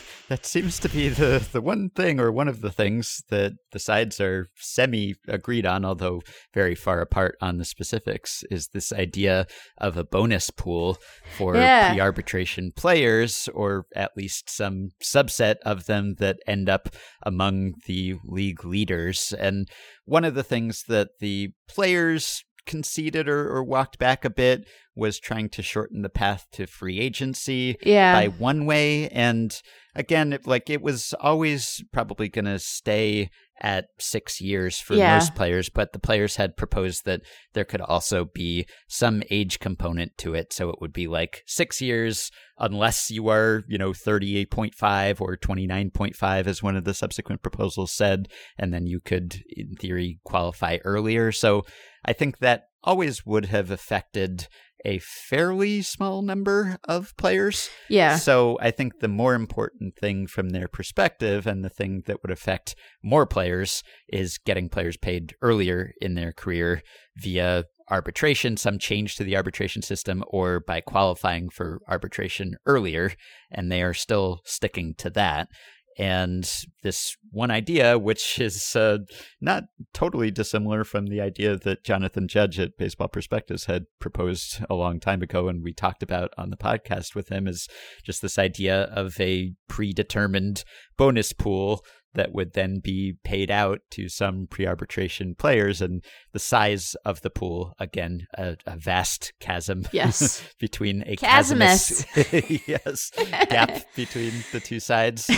that 0.28 0.46
seems 0.46 0.78
to 0.80 0.88
be 0.88 1.08
the, 1.08 1.46
the 1.52 1.60
one 1.60 1.90
thing 1.90 2.18
or 2.18 2.32
one 2.32 2.48
of 2.48 2.60
the 2.60 2.70
things 2.70 3.22
that 3.28 3.52
the 3.72 3.78
sides 3.78 4.20
are 4.20 4.48
semi 4.56 5.14
agreed 5.28 5.66
on, 5.66 5.84
although 5.84 6.22
very 6.52 6.74
far 6.74 7.00
apart 7.00 7.36
on 7.40 7.58
the 7.58 7.64
specifics, 7.64 8.42
is 8.50 8.68
this 8.68 8.92
idea 8.92 9.46
of 9.78 9.96
a 9.96 10.04
bonus 10.04 10.50
pool 10.50 10.98
for 11.36 11.56
yeah. 11.56 11.90
pre 11.90 12.00
arbitration 12.00 12.72
players, 12.74 13.48
or 13.54 13.86
at 13.94 14.16
least 14.16 14.48
some 14.48 14.90
subset 15.02 15.56
of 15.64 15.86
them 15.86 16.14
that 16.18 16.38
end 16.46 16.68
up 16.68 16.88
among 17.22 17.74
the 17.86 18.16
league 18.24 18.64
leaders. 18.64 19.34
And 19.38 19.68
one 20.04 20.24
of 20.24 20.34
the 20.34 20.44
things 20.44 20.84
that 20.88 21.08
the 21.20 21.50
players 21.68 22.44
conceded 22.66 23.28
or, 23.28 23.48
or 23.48 23.62
walked 23.62 23.98
back 23.98 24.24
a 24.24 24.30
bit 24.30 24.66
was 24.96 25.18
trying 25.18 25.48
to 25.48 25.62
shorten 25.62 26.02
the 26.02 26.08
path 26.08 26.46
to 26.52 26.66
free 26.66 27.00
agency 27.00 27.76
yeah. 27.82 28.12
by 28.12 28.28
one 28.28 28.66
way. 28.66 29.08
And 29.08 29.60
again, 29.94 30.32
it, 30.32 30.46
like 30.46 30.70
it 30.70 30.82
was 30.82 31.14
always 31.20 31.82
probably 31.92 32.28
going 32.28 32.44
to 32.44 32.58
stay 32.58 33.30
at 33.60 33.86
six 33.98 34.40
years 34.40 34.78
for 34.78 34.94
yeah. 34.94 35.14
most 35.14 35.34
players, 35.34 35.68
but 35.68 35.92
the 35.92 35.98
players 35.98 36.36
had 36.36 36.56
proposed 36.56 37.04
that 37.04 37.20
there 37.52 37.64
could 37.64 37.80
also 37.80 38.24
be 38.24 38.66
some 38.88 39.22
age 39.30 39.60
component 39.60 40.16
to 40.18 40.34
it. 40.34 40.52
So 40.52 40.70
it 40.70 40.80
would 40.80 40.92
be 40.92 41.06
like 41.06 41.42
six 41.46 41.80
years, 41.80 42.30
unless 42.58 43.10
you 43.10 43.28
are, 43.28 43.62
you 43.68 43.78
know, 43.78 43.92
38.5 43.92 45.20
or 45.20 45.36
29.5, 45.36 46.46
as 46.46 46.62
one 46.62 46.76
of 46.76 46.84
the 46.84 46.94
subsequent 46.94 47.42
proposals 47.42 47.92
said. 47.92 48.28
And 48.58 48.74
then 48.74 48.86
you 48.86 49.00
could, 49.00 49.42
in 49.56 49.74
theory, 49.74 50.18
qualify 50.24 50.78
earlier. 50.84 51.30
So 51.30 51.64
I 52.04 52.12
think 52.12 52.38
that 52.38 52.64
always 52.82 53.24
would 53.24 53.46
have 53.46 53.70
affected 53.70 54.48
a 54.84 54.98
fairly 54.98 55.82
small 55.82 56.22
number 56.22 56.78
of 56.84 57.16
players. 57.16 57.70
Yeah. 57.88 58.16
So 58.16 58.58
I 58.60 58.70
think 58.70 59.00
the 59.00 59.08
more 59.08 59.34
important 59.34 59.96
thing 59.96 60.26
from 60.26 60.50
their 60.50 60.68
perspective 60.68 61.46
and 61.46 61.64
the 61.64 61.70
thing 61.70 62.02
that 62.06 62.22
would 62.22 62.30
affect 62.30 62.76
more 63.02 63.26
players 63.26 63.82
is 64.08 64.38
getting 64.38 64.68
players 64.68 64.96
paid 64.96 65.34
earlier 65.42 65.92
in 66.00 66.14
their 66.14 66.32
career 66.32 66.82
via 67.16 67.64
arbitration, 67.90 68.56
some 68.56 68.78
change 68.78 69.16
to 69.16 69.24
the 69.24 69.36
arbitration 69.36 69.82
system, 69.82 70.24
or 70.28 70.60
by 70.60 70.80
qualifying 70.80 71.48
for 71.48 71.80
arbitration 71.88 72.56
earlier. 72.66 73.12
And 73.50 73.70
they 73.70 73.82
are 73.82 73.94
still 73.94 74.40
sticking 74.44 74.94
to 74.98 75.10
that 75.10 75.48
and 75.98 76.50
this 76.82 77.16
one 77.30 77.50
idea, 77.50 77.98
which 77.98 78.38
is 78.38 78.74
uh, 78.76 78.98
not 79.40 79.64
totally 79.92 80.30
dissimilar 80.30 80.84
from 80.84 81.06
the 81.06 81.20
idea 81.20 81.56
that 81.56 81.84
Jonathan 81.84 82.28
Judge 82.28 82.58
at 82.58 82.76
Baseball 82.76 83.08
Prospectus 83.08 83.66
had 83.66 83.84
proposed 84.00 84.64
a 84.68 84.74
long 84.74 85.00
time 85.00 85.22
ago, 85.22 85.48
and 85.48 85.62
we 85.62 85.72
talked 85.72 86.02
about 86.02 86.32
on 86.36 86.50
the 86.50 86.56
podcast 86.56 87.14
with 87.14 87.28
him, 87.28 87.46
is 87.46 87.68
just 88.04 88.22
this 88.22 88.38
idea 88.38 88.84
of 88.84 89.20
a 89.20 89.52
predetermined 89.68 90.64
bonus 90.96 91.32
pool 91.32 91.84
that 92.14 92.32
would 92.32 92.52
then 92.52 92.78
be 92.78 93.14
paid 93.24 93.50
out 93.50 93.80
to 93.90 94.08
some 94.08 94.46
pre-arbitration 94.48 95.34
players 95.34 95.80
and 95.80 96.04
the 96.32 96.38
size 96.38 96.96
of 97.04 97.20
the 97.22 97.30
pool 97.30 97.72
again 97.78 98.26
a, 98.36 98.56
a 98.66 98.76
vast 98.76 99.32
chasm 99.40 99.86
yes. 99.92 100.42
between 100.58 101.02
a 101.06 101.16
chasmus 101.16 102.04
yes 102.66 103.10
gap 103.48 103.82
between 103.96 104.32
the 104.52 104.60
two 104.60 104.80
sides. 104.80 105.30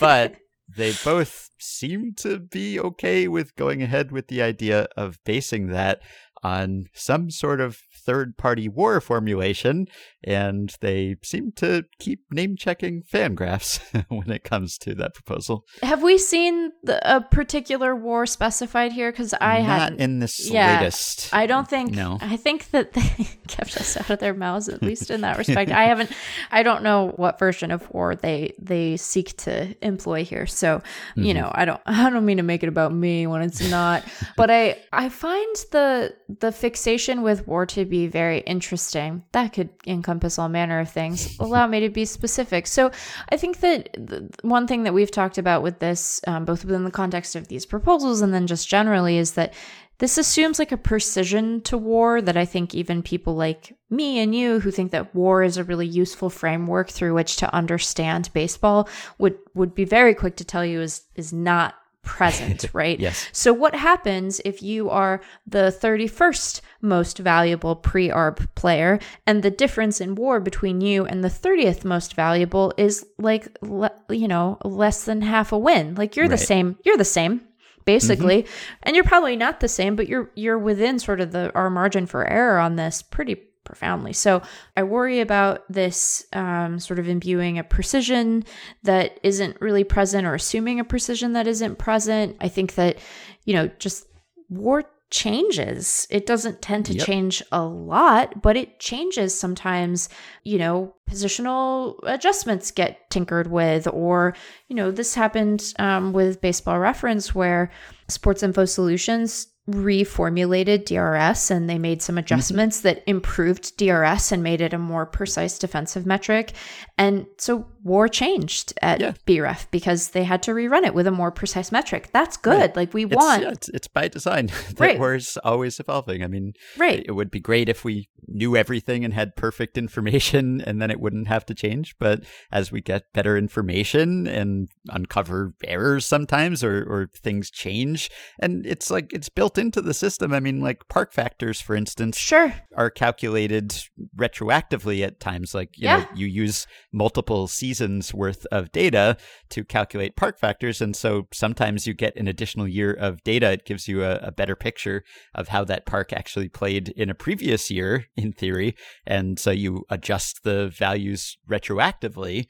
But 0.00 0.36
they 0.68 0.92
both 1.04 1.48
seem 1.58 2.14
to 2.18 2.38
be 2.38 2.78
okay 2.78 3.28
with 3.28 3.56
going 3.56 3.82
ahead 3.82 4.10
with 4.12 4.28
the 4.28 4.42
idea 4.42 4.88
of 4.96 5.18
basing 5.24 5.68
that 5.68 6.00
on 6.42 6.86
some 6.92 7.30
sort 7.30 7.60
of 7.60 7.80
third 8.06 8.38
party 8.38 8.68
war 8.68 9.00
formulation, 9.00 9.86
and 10.24 10.74
they 10.80 11.16
seem 11.22 11.52
to 11.56 11.84
keep 11.98 12.20
name 12.30 12.56
checking 12.56 13.02
Fangraphs 13.02 13.80
when 14.08 14.30
it 14.30 14.44
comes 14.44 14.78
to 14.78 14.94
that 14.94 15.12
proposal. 15.12 15.64
Have 15.82 16.02
we 16.02 16.16
seen 16.16 16.72
the, 16.84 17.16
a 17.16 17.20
particular 17.20 17.94
war 17.94 18.24
specified 18.24 18.92
here? 18.92 19.10
Because 19.10 19.34
I 19.40 19.60
not 19.62 19.94
in 19.94 20.20
this 20.20 20.48
yeah, 20.48 20.78
latest. 20.78 21.34
I 21.34 21.46
don't 21.46 21.68
think. 21.68 21.90
No, 21.90 22.18
I 22.20 22.36
think 22.36 22.70
that 22.70 22.92
they 22.92 23.28
kept 23.48 23.76
us 23.76 23.96
out 23.96 24.08
of 24.08 24.20
their 24.20 24.34
mouths 24.34 24.68
at 24.68 24.82
least 24.82 25.10
in 25.10 25.22
that 25.22 25.36
respect. 25.38 25.70
I 25.70 25.84
haven't. 25.84 26.10
I 26.50 26.62
don't 26.62 26.82
know 26.82 27.12
what 27.16 27.38
version 27.38 27.70
of 27.70 27.90
war 27.90 28.14
they 28.14 28.54
they 28.58 28.96
seek 28.96 29.36
to 29.38 29.76
employ 29.84 30.24
here. 30.24 30.46
So 30.46 30.78
mm-hmm. 30.78 31.24
you 31.24 31.34
know, 31.34 31.50
I 31.52 31.64
don't. 31.64 31.80
I 31.84 32.08
don't 32.08 32.24
mean 32.24 32.36
to 32.36 32.44
make 32.44 32.62
it 32.62 32.68
about 32.68 32.94
me 32.94 33.26
when 33.26 33.42
it's 33.42 33.68
not. 33.68 34.04
but 34.36 34.50
I 34.50 34.78
I 34.92 35.08
find 35.08 35.56
the 35.72 36.14
the 36.38 36.52
fixation 36.52 37.22
with 37.22 37.48
war 37.48 37.66
to 37.66 37.84
be 37.84 37.95
very 38.04 38.40
interesting. 38.40 39.24
That 39.32 39.54
could 39.54 39.70
encompass 39.86 40.38
all 40.38 40.48
manner 40.50 40.80
of 40.80 40.90
things. 40.90 41.36
Allow 41.40 41.66
me 41.66 41.80
to 41.80 41.88
be 41.88 42.04
specific. 42.04 42.66
So, 42.66 42.90
I 43.30 43.36
think 43.38 43.60
that 43.60 43.96
one 44.42 44.66
thing 44.66 44.82
that 44.82 44.92
we've 44.92 45.10
talked 45.10 45.38
about 45.38 45.62
with 45.62 45.78
this, 45.78 46.20
um, 46.26 46.44
both 46.44 46.64
within 46.64 46.84
the 46.84 46.90
context 46.90 47.34
of 47.34 47.48
these 47.48 47.64
proposals 47.64 48.20
and 48.20 48.34
then 48.34 48.46
just 48.46 48.68
generally, 48.68 49.16
is 49.16 49.32
that 49.32 49.54
this 49.98 50.18
assumes 50.18 50.58
like 50.58 50.72
a 50.72 50.76
precision 50.76 51.62
to 51.62 51.78
war 51.78 52.20
that 52.20 52.36
I 52.36 52.44
think 52.44 52.74
even 52.74 53.02
people 53.02 53.34
like 53.34 53.74
me 53.88 54.18
and 54.18 54.34
you 54.34 54.60
who 54.60 54.70
think 54.70 54.90
that 54.90 55.14
war 55.14 55.42
is 55.42 55.56
a 55.56 55.64
really 55.64 55.86
useful 55.86 56.28
framework 56.28 56.90
through 56.90 57.14
which 57.14 57.36
to 57.36 57.54
understand 57.54 58.30
baseball 58.34 58.88
would 59.18 59.38
would 59.54 59.74
be 59.74 59.84
very 59.84 60.14
quick 60.14 60.36
to 60.36 60.44
tell 60.44 60.64
you 60.64 60.82
is 60.82 61.04
is 61.14 61.32
not 61.32 61.76
present, 62.02 62.66
right? 62.72 63.00
yes. 63.00 63.28
So 63.32 63.52
what 63.52 63.74
happens 63.74 64.40
if 64.44 64.62
you 64.62 64.90
are 64.90 65.20
the 65.46 65.76
31st 65.80 66.60
most 66.80 67.18
valuable 67.18 67.76
pre-arb 67.76 68.46
player 68.54 68.98
and 69.26 69.42
the 69.42 69.50
difference 69.50 70.00
in 70.00 70.14
war 70.14 70.40
between 70.40 70.80
you 70.80 71.04
and 71.06 71.22
the 71.24 71.28
30th 71.28 71.84
most 71.84 72.14
valuable 72.14 72.72
is 72.76 73.06
like 73.18 73.48
le- 73.62 73.90
you 74.10 74.28
know, 74.28 74.58
less 74.64 75.04
than 75.04 75.22
half 75.22 75.52
a 75.52 75.58
win. 75.58 75.94
Like 75.94 76.16
you're 76.16 76.24
Right. 76.26 76.30
the 76.38 76.44
same, 76.46 76.76
you're 76.84 76.96
the 76.96 77.04
same 77.04 77.40
basically 77.84 78.42
Mm-hmm. 78.42 78.74
and 78.82 78.96
you're 78.96 79.04
probably 79.04 79.36
not 79.36 79.60
the 79.60 79.68
same 79.68 79.94
but 79.94 80.08
you're 80.08 80.28
you're 80.34 80.58
within 80.58 80.98
sort 80.98 81.20
of 81.20 81.30
the 81.30 81.52
our 81.54 81.70
margin 81.70 82.04
for 82.06 82.26
error 82.28 82.58
on 82.58 82.74
this 82.74 83.00
pretty 83.00 83.36
profoundly 83.62 84.12
so 84.12 84.42
i 84.76 84.82
worry 84.82 85.20
about 85.20 85.62
this 85.72 86.26
um, 86.32 86.80
sort 86.80 86.98
of 86.98 87.08
imbuing 87.08 87.58
a 87.60 87.62
precision 87.64 88.42
that 88.82 89.20
isn't 89.22 89.60
really 89.60 89.84
present 89.84 90.26
or 90.26 90.34
assuming 90.34 90.80
a 90.80 90.84
precision 90.84 91.34
that 91.34 91.46
isn't 91.46 91.78
present 91.78 92.36
i 92.40 92.48
think 92.48 92.74
that 92.74 92.98
you 93.44 93.54
know 93.54 93.68
just 93.78 94.04
war 94.48 94.82
changes 95.10 96.06
it 96.10 96.26
doesn't 96.26 96.60
tend 96.60 96.84
to 96.84 96.92
Yep. 96.94 97.06
change 97.06 97.42
a 97.52 97.62
lot 97.64 98.42
but 98.42 98.56
it 98.56 98.80
changes 98.80 99.38
sometimes 99.38 100.08
you 100.42 100.58
know 100.58 100.94
positional 101.08 101.98
adjustments 102.02 102.70
get 102.72 103.08
tinkered 103.08 103.46
with 103.50 103.86
or 103.92 104.34
you 104.68 104.74
know 104.74 104.90
this 104.90 105.14
happened 105.14 105.72
um, 105.78 106.12
with 106.12 106.40
baseball 106.40 106.78
reference 106.80 107.34
where 107.34 107.70
sports 108.08 108.42
info 108.42 108.64
solutions 108.64 109.46
reformulated 109.68 110.84
DRS 110.84 111.50
and 111.50 111.68
they 111.68 111.78
made 111.78 111.86
Mm-hmm. 111.98 112.00
some 112.02 112.18
adjustments 112.18 112.80
that 112.82 113.02
improved 113.06 113.76
DRS 113.78 114.30
and 114.32 114.42
made 114.42 114.60
it 114.60 114.72
a 114.74 114.78
more 114.78 115.06
precise 115.06 115.58
defensive 115.58 116.04
metric. 116.04 116.52
And 116.98 117.26
so 117.38 117.66
war 117.82 118.08
changed 118.08 118.72
at 118.82 119.00
Yeah. 119.00 119.12
BREF 119.26 119.70
because 119.70 120.10
they 120.10 120.24
had 120.24 120.42
to 120.44 120.50
rerun 120.52 120.84
it 120.84 120.92
with 120.94 121.06
a 121.06 121.10
more 121.10 121.30
precise 121.30 121.70
metric. 121.72 122.08
That's 122.12 122.36
good. 122.36 122.60
Right. 122.60 122.76
Like 122.76 122.94
we 122.94 123.04
It's, 123.06 123.14
want 123.16 123.42
yeah, 123.42 123.50
it's, 123.50 123.68
it's 123.70 123.88
by 123.88 124.08
design. 124.08 124.46
that 124.68 124.80
Right. 124.80 124.98
war's 124.98 125.36
always 125.38 125.78
evolving. 125.80 126.22
I 126.22 126.26
mean, 126.26 126.52
right. 126.76 127.02
it 127.06 127.12
would 127.12 127.30
be 127.30 127.40
great 127.40 127.68
if 127.68 127.84
we 127.84 128.08
knew 128.28 128.56
everything 128.56 129.04
and 129.04 129.14
had 129.14 129.36
perfect 129.36 129.78
information 129.84 130.60
and 130.60 130.82
then 130.82 130.90
it 130.90 131.00
wouldn't 131.00 131.28
have 131.28 131.46
to 131.46 131.54
change. 131.54 131.94
But 131.98 132.24
as 132.52 132.70
we 132.72 132.80
get 132.80 133.12
better 133.14 133.36
information 133.38 134.26
and 134.26 134.68
uncover 134.88 135.54
errors 135.64 136.04
sometimes 136.06 136.62
or, 136.64 136.82
or 136.82 137.08
things 137.16 137.50
change, 137.50 138.10
and 138.40 138.66
it's 138.66 138.90
like 138.90 139.12
it's 139.12 139.28
built 139.28 139.55
into 139.58 139.80
the 139.80 139.94
system. 139.94 140.32
I 140.32 140.40
mean, 140.40 140.60
like 140.60 140.88
park 140.88 141.12
factors, 141.12 141.60
for 141.60 141.74
instance, 141.76 142.16
Sure. 142.16 142.54
are 142.76 142.90
calculated 142.90 143.74
retroactively 144.16 145.04
at 145.04 145.20
times. 145.20 145.54
Like, 145.54 145.76
you 145.76 145.84
Yeah. 145.86 145.98
know, 146.00 146.06
you 146.14 146.26
use 146.26 146.66
multiple 146.92 147.46
seasons 147.48 148.12
worth 148.12 148.46
of 148.52 148.72
data 148.72 149.16
to 149.50 149.64
calculate 149.64 150.16
park 150.16 150.38
factors. 150.38 150.80
And 150.80 150.94
so 150.96 151.28
sometimes 151.32 151.86
you 151.86 151.94
get 151.94 152.16
an 152.16 152.28
additional 152.28 152.66
year 152.68 152.92
of 152.92 153.22
data. 153.24 153.50
It 153.52 153.64
gives 153.64 153.88
you 153.88 154.04
a, 154.04 154.16
a 154.18 154.32
better 154.32 154.56
picture 154.56 155.04
of 155.34 155.48
how 155.48 155.64
that 155.64 155.86
park 155.86 156.12
actually 156.12 156.48
played 156.48 156.88
in 156.90 157.10
a 157.10 157.14
previous 157.14 157.70
year, 157.70 158.06
in 158.16 158.32
theory. 158.32 158.74
And 159.06 159.38
so 159.38 159.50
you 159.50 159.84
adjust 159.90 160.42
the 160.44 160.68
values 160.68 161.36
retroactively. 161.48 162.46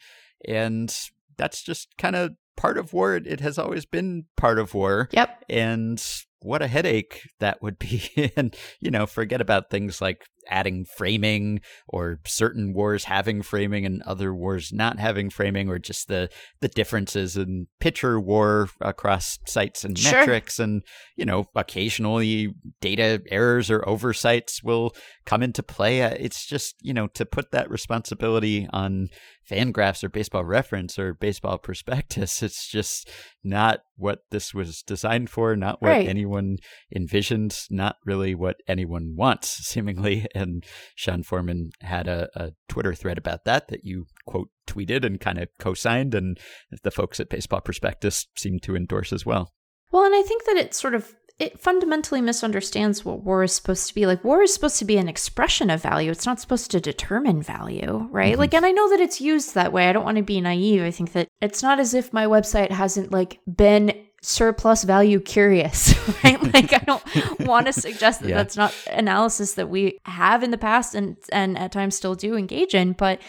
And 0.47 0.95
that's 1.37 1.63
just 1.63 1.97
kind 1.99 2.17
of 2.17 2.33
part 2.57 2.79
of 2.79 2.93
war. 2.93 3.17
It 3.17 3.41
has 3.41 3.59
always 3.59 3.85
been 3.85 4.25
part 4.37 4.59
of 4.59 4.73
war 4.75 5.09
Yep. 5.13 5.45
and 5.51 6.03
what 6.47 6.63
a 6.63 6.69
headache 6.69 7.29
that 7.41 7.63
would 7.63 7.79
be. 7.79 8.33
And 8.37 8.57
you 8.81 8.91
know 8.91 9.07
forget 9.07 9.41
about 9.41 9.71
things 9.71 10.01
like 10.01 10.27
adding 10.49 10.85
framing 10.85 11.61
or 11.89 12.21
certain 12.27 12.73
wars 12.73 13.05
having 13.05 13.43
framing 13.43 13.85
and 13.87 14.03
other 14.03 14.35
wars 14.35 14.73
not 14.73 14.99
having 14.99 15.31
framing 15.31 15.69
or 15.69 15.79
just 15.79 16.09
the 16.09 16.29
the 16.61 16.69
differences 16.69 17.37
in 17.37 17.67
pitcher 17.81 18.19
war 18.21 18.69
across 18.81 19.39
sites 19.47 19.85
and 19.85 19.99
Sure. 19.99 20.13
metrics 20.21 20.59
and 20.59 20.83
you 21.17 21.25
know 21.25 21.47
occasionally 21.55 22.55
data 22.81 23.23
errors 23.31 23.71
or 23.71 23.87
oversights 23.89 24.63
will 24.63 24.95
come 25.25 25.43
into 25.43 25.63
play 25.63 26.03
Uh, 26.03 26.11
it's 26.19 26.47
just 26.47 26.75
you 26.83 26.93
know 26.95 27.07
to 27.09 27.25
put 27.27 27.51
that 27.53 27.71
responsibility 27.71 28.67
on 28.73 29.09
fangraphs 29.51 30.03
or 30.03 30.09
baseball 30.09 30.45
reference 30.45 30.99
or 30.99 31.15
baseball 31.15 31.57
prospectus 31.59 32.43
it's 32.47 32.69
just 32.69 33.09
not 33.45 33.81
what 33.99 34.19
this 34.31 34.53
was 34.53 34.83
designed 34.83 35.31
for, 35.31 35.57
not 35.57 35.81
what 35.81 35.89
Right. 35.91 36.07
anyone 36.09 36.59
envisioned, 36.95 37.59
not 37.71 37.97
really 38.05 38.35
what 38.35 38.57
anyone 38.69 39.15
wants, 39.17 39.49
seemingly. 39.67 40.27
And 40.37 40.65
Sean 40.95 41.23
Forman 41.23 41.71
had 41.81 42.07
a, 42.07 42.29
a 42.35 42.53
Twitter 42.69 42.95
thread 42.95 43.19
about 43.19 43.45
that 43.45 43.69
that 43.69 43.85
you 43.85 44.07
quote 44.27 44.51
tweeted 44.67 45.05
and 45.05 45.21
kind 45.21 45.39
of 45.39 45.49
co 45.59 45.75
signed, 45.75 46.15
and 46.15 46.39
the 46.83 46.91
folks 46.91 47.19
at 47.21 47.29
Baseball 47.29 47.61
Prospectus 47.61 48.27
seem 48.37 48.59
to 48.61 48.77
endorse 48.77 49.13
as 49.13 49.27
well. 49.27 49.53
Well, 49.91 50.05
and 50.05 50.15
I 50.15 50.23
think 50.23 50.45
that 50.45 50.57
it 50.57 50.75
sort 50.75 50.95
of 50.95 51.15
it 51.39 51.61
fundamentally 51.61 52.23
misunderstands 52.23 53.05
what 53.05 53.23
war 53.23 53.43
is 53.43 53.53
supposed 53.53 53.87
to 53.89 53.95
be. 53.95 54.07
Like 54.07 54.25
war 54.25 54.43
is 54.43 54.55
supposed 54.55 54.79
to 54.79 54.85
be 54.85 54.97
an 54.97 55.09
expression 55.09 55.69
of 55.69 55.83
value. 55.83 56.11
It's 56.11 56.27
not 56.27 56.41
supposed 56.41 56.71
to 56.71 56.81
determine 56.81 57.43
value, 57.43 58.09
right? 58.11 58.33
Mm-hmm. 58.33 58.41
Like 58.41 58.55
and 58.55 58.65
I 58.65 58.73
know 58.73 58.89
that 58.91 59.01
it's 59.01 59.21
used 59.21 59.55
that 59.55 59.73
way. 59.73 59.89
I 59.89 59.93
don't 59.93 60.05
want 60.05 60.17
to 60.17 60.23
be 60.23 60.41
naive. 60.41 60.83
I 60.83 60.91
think 60.91 61.13
that 61.13 61.29
it's 61.43 61.63
not 61.63 61.79
as 61.79 61.93
if 61.93 62.13
my 62.13 62.25
website 62.25 62.71
hasn't 62.71 63.13
like 63.13 63.41
been 63.47 64.06
surplus 64.29 64.83
value 64.83 65.21
curious, 65.21 65.95
right? 66.25 66.43
like 66.53 66.73
I 66.73 66.79
don't 66.79 67.05
want 67.47 67.67
to 67.67 67.73
suggest 67.73 68.21
that 68.23 68.29
Yeah. 68.29 68.37
that's 68.37 68.57
not 68.57 68.75
analysis 68.91 69.55
that 69.55 69.69
we 69.69 69.99
have 70.05 70.43
in 70.43 70.51
the 70.51 70.59
past 70.59 70.95
and 70.95 71.17
and 71.33 71.57
at 71.57 71.71
times 71.73 71.95
still 71.97 72.15
do 72.17 72.37
engage 72.37 72.75
in, 72.75 72.93
but 72.93 73.21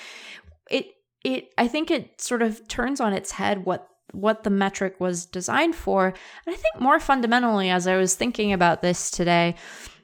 it 0.72 0.88
it 1.24 1.50
I 1.58 1.68
think 1.68 1.92
it 1.92 2.20
sort 2.20 2.42
of 2.42 2.68
turns 2.68 3.00
on 3.00 3.14
its 3.14 3.32
head 3.32 3.64
what 3.66 3.88
what 4.14 4.44
the 4.44 4.50
metric 4.50 4.96
was 5.00 5.26
designed 5.26 5.76
for. 5.76 6.08
And 6.08 6.56
I 6.56 6.58
think 6.58 6.80
more 6.80 7.00
fundamentally 7.00 7.70
as 7.70 7.86
I 7.88 7.98
was 7.98 8.16
thinking 8.16 8.52
about 8.54 8.82
this 8.82 9.12
today, 9.12 9.56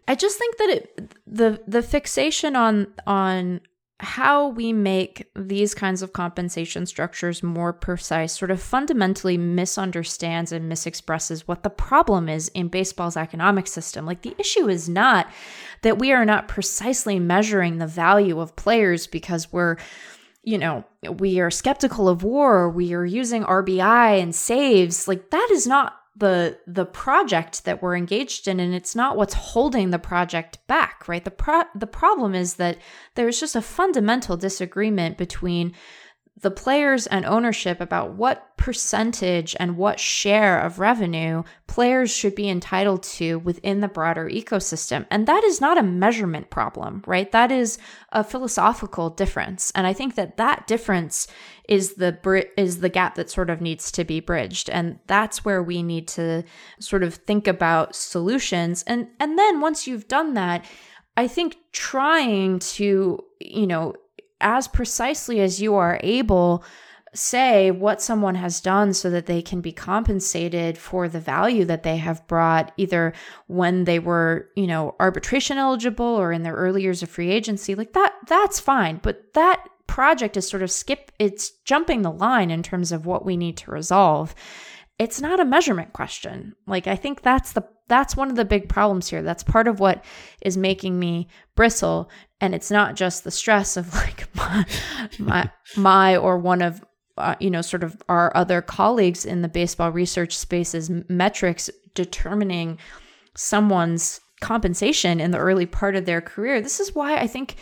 I 0.07 0.13
just 0.15 0.37
think 0.37 0.57
that 0.57 0.69
it 0.69 1.13
the 1.25 1.59
the 1.67 1.81
fixation 1.81 2.55
on 2.55 2.87
on 3.07 3.61
how 4.03 4.49
we 4.49 4.73
make 4.73 5.29
these 5.35 5.73
kinds 5.73 6.01
of 6.01 6.13
compensation 6.13 6.85
structures 6.85 7.41
more 7.41 7.73
precise 7.73 8.37
sort 8.37 8.51
of 8.51 8.61
fundamentally 8.61 9.37
misunderstands 9.37 10.51
and 10.51 10.71
misexpresses 10.71 11.41
what 11.41 11.63
the 11.63 11.69
problem 11.69 12.29
is 12.29 12.49
in 12.49 12.67
baseball's 12.67 13.17
economic 13.17 13.65
system. 13.65 14.05
Like 14.05 14.21
the 14.21 14.35
issue 14.37 14.69
is 14.69 14.87
not 14.87 15.31
that 15.81 15.99
we 15.99 16.11
are 16.11 16.25
not 16.25 16.47
precisely 16.47 17.19
measuring 17.19 17.77
the 17.77 17.87
value 17.87 18.39
of 18.39 18.55
players 18.55 19.07
because 19.07 19.51
we're 19.51 19.77
you 20.45 20.57
know, 20.57 20.83
we 21.09 21.39
are 21.39 21.49
skeptical 21.49 22.09
of 22.09 22.21
war, 22.21 22.69
we 22.69 22.93
are 22.93 23.05
using 23.05 23.45
RBI 23.45 24.21
and 24.21 24.35
saves, 24.35 25.07
like 25.07 25.29
that 25.29 25.47
is 25.51 25.65
not 25.65 26.02
the 26.15 26.59
the 26.67 26.85
project 26.85 27.65
that 27.65 27.81
we're 27.81 27.95
engaged 27.95 28.47
in 28.47 28.59
and 28.59 28.73
it's 28.73 28.95
not 28.95 29.17
what's 29.17 29.33
holding 29.33 29.89
the 29.89 29.99
project 29.99 30.59
back, 30.67 31.07
right? 31.07 31.23
The 31.23 31.31
pro- 31.31 31.63
the 31.75 31.87
problem 31.87 32.35
is 32.35 32.55
that 32.55 32.77
there's 33.15 33.39
just 33.39 33.55
a 33.55 33.61
fundamental 33.61 34.37
disagreement 34.37 35.17
between 35.17 35.73
the 36.43 36.51
players 36.51 37.07
and 37.07 37.25
ownership 37.25 37.81
about 37.81 38.13
what 38.13 38.55
percentage 38.57 39.55
and 39.59 39.77
what 39.77 39.99
share 39.99 40.59
of 40.59 40.77
revenue 40.77 41.41
players 41.67 42.11
should 42.11 42.35
be 42.35 42.49
entitled 42.49 43.01
to 43.01 43.39
within 43.39 43.79
the 43.79 43.87
broader 43.87 44.29
ecosystem. 44.29 45.05
And 45.09 45.25
that 45.27 45.43
is 45.43 45.59
not 45.59 45.77
a 45.77 45.83
measurement 45.83 46.49
problem, 46.49 47.01
right? 47.07 47.31
That 47.31 47.51
is 47.51 47.77
a 48.11 48.23
philosophical 48.23 49.09
difference. 49.09 49.71
And 49.73 49.87
I 49.87 49.93
think 49.93 50.15
that 50.15 50.37
that 50.37 50.67
difference 50.67 51.27
is 51.69 51.93
the 51.93 52.11
bri- 52.11 52.49
is 52.57 52.81
the 52.81 52.89
gap 52.89 53.15
that 53.15 53.29
sort 53.29 53.49
of 53.49 53.61
needs 53.61 53.91
to 53.93 54.03
be 54.03 54.19
bridged 54.19 54.69
and 54.69 54.99
that's 55.07 55.45
where 55.45 55.63
we 55.63 55.81
need 55.81 56.09
to 56.09 56.43
sort 56.77 57.03
of 57.03 57.15
think 57.15 57.47
about 57.47 57.95
solutions 57.95 58.83
and 58.85 59.07
and 59.21 59.39
then 59.39 59.61
once 59.61 59.87
you've 59.87 60.09
done 60.09 60.33
that 60.33 60.65
i 61.15 61.25
think 61.25 61.55
trying 61.71 62.59
to 62.59 63.17
you 63.39 63.65
know 63.65 63.93
as 64.43 64.67
precisely 64.67 65.39
as 65.39 65.61
you 65.61 65.73
are 65.73 65.99
able 66.03 66.63
say 67.15 67.69
what 67.71 68.01
someone 68.01 68.35
has 68.35 68.59
done 68.59 68.93
so 68.93 69.09
that 69.09 69.27
they 69.27 69.41
can 69.41 69.61
be 69.61 69.71
compensated 69.71 70.77
for 70.77 71.07
the 71.07 71.19
value 71.19 71.63
that 71.65 71.83
they 71.83 71.97
have 71.97 72.25
brought 72.27 72.71
either 72.77 73.13
when 73.47 73.83
they 73.83 73.99
were 73.99 74.49
you 74.55 74.67
know 74.67 74.95
arbitration 74.99 75.57
eligible 75.57 76.05
or 76.05 76.31
in 76.31 76.43
their 76.43 76.55
early 76.55 76.81
years 76.81 77.03
of 77.03 77.09
free 77.09 77.29
agency 77.29 77.75
like 77.75 77.93
that 77.93 78.13
that's 78.27 78.59
fine. 78.59 78.99
But 79.01 79.33
that 79.33 79.67
project 79.87 80.37
is 80.37 80.47
sort 80.47 80.63
of 80.63 80.71
skip 80.71 81.11
it's 81.19 81.51
jumping 81.65 82.01
the 82.01 82.11
line 82.11 82.49
in 82.49 82.63
terms 82.63 82.91
of 82.91 83.05
what 83.05 83.25
we 83.25 83.37
need 83.37 83.57
to 83.57 83.71
resolve. 83.71 84.33
It's 84.99 85.21
not 85.21 85.39
a 85.39 85.45
measurement 85.45 85.93
question. 85.93 86.55
Like 86.65 86.87
i 86.87 86.95
think 86.95 87.21
that's 87.21 87.53
the 87.53 87.63
that's 87.87 88.15
one 88.15 88.29
of 88.29 88.35
the 88.35 88.45
big 88.45 88.69
problems 88.69 89.09
here. 89.09 89.21
That's 89.21 89.43
part 89.43 89.67
of 89.67 89.79
what 89.79 90.03
is 90.41 90.57
making 90.57 90.97
me 90.97 91.27
bristle 91.55 92.09
and 92.43 92.53
it's 92.53 92.69
not 92.69 92.95
just 92.95 93.23
the 93.23 93.31
stress 93.31 93.77
of 93.77 93.93
like 93.95 94.27
my 94.35 94.65
my, 95.17 95.49
my 95.77 96.17
or 96.17 96.37
one 96.37 96.61
of 96.61 96.83
uh, 97.17 97.35
you 97.39 97.49
know 97.49 97.61
sort 97.61 97.83
of 97.83 98.01
our 98.09 98.35
other 98.35 98.61
colleagues 98.61 99.25
in 99.25 99.41
the 99.41 99.47
baseball 99.47 99.91
research 99.91 100.37
space's 100.37 100.91
metrics 101.07 101.69
determining 101.95 102.77
someone's 103.35 104.19
compensation 104.41 105.21
in 105.21 105.31
the 105.31 105.37
early 105.37 105.65
part 105.65 105.95
of 105.95 106.05
their 106.05 106.19
career. 106.19 106.59
This 106.59 106.81
is 106.81 106.93
why 106.93 107.17
I 107.17 107.27
think 107.27 107.55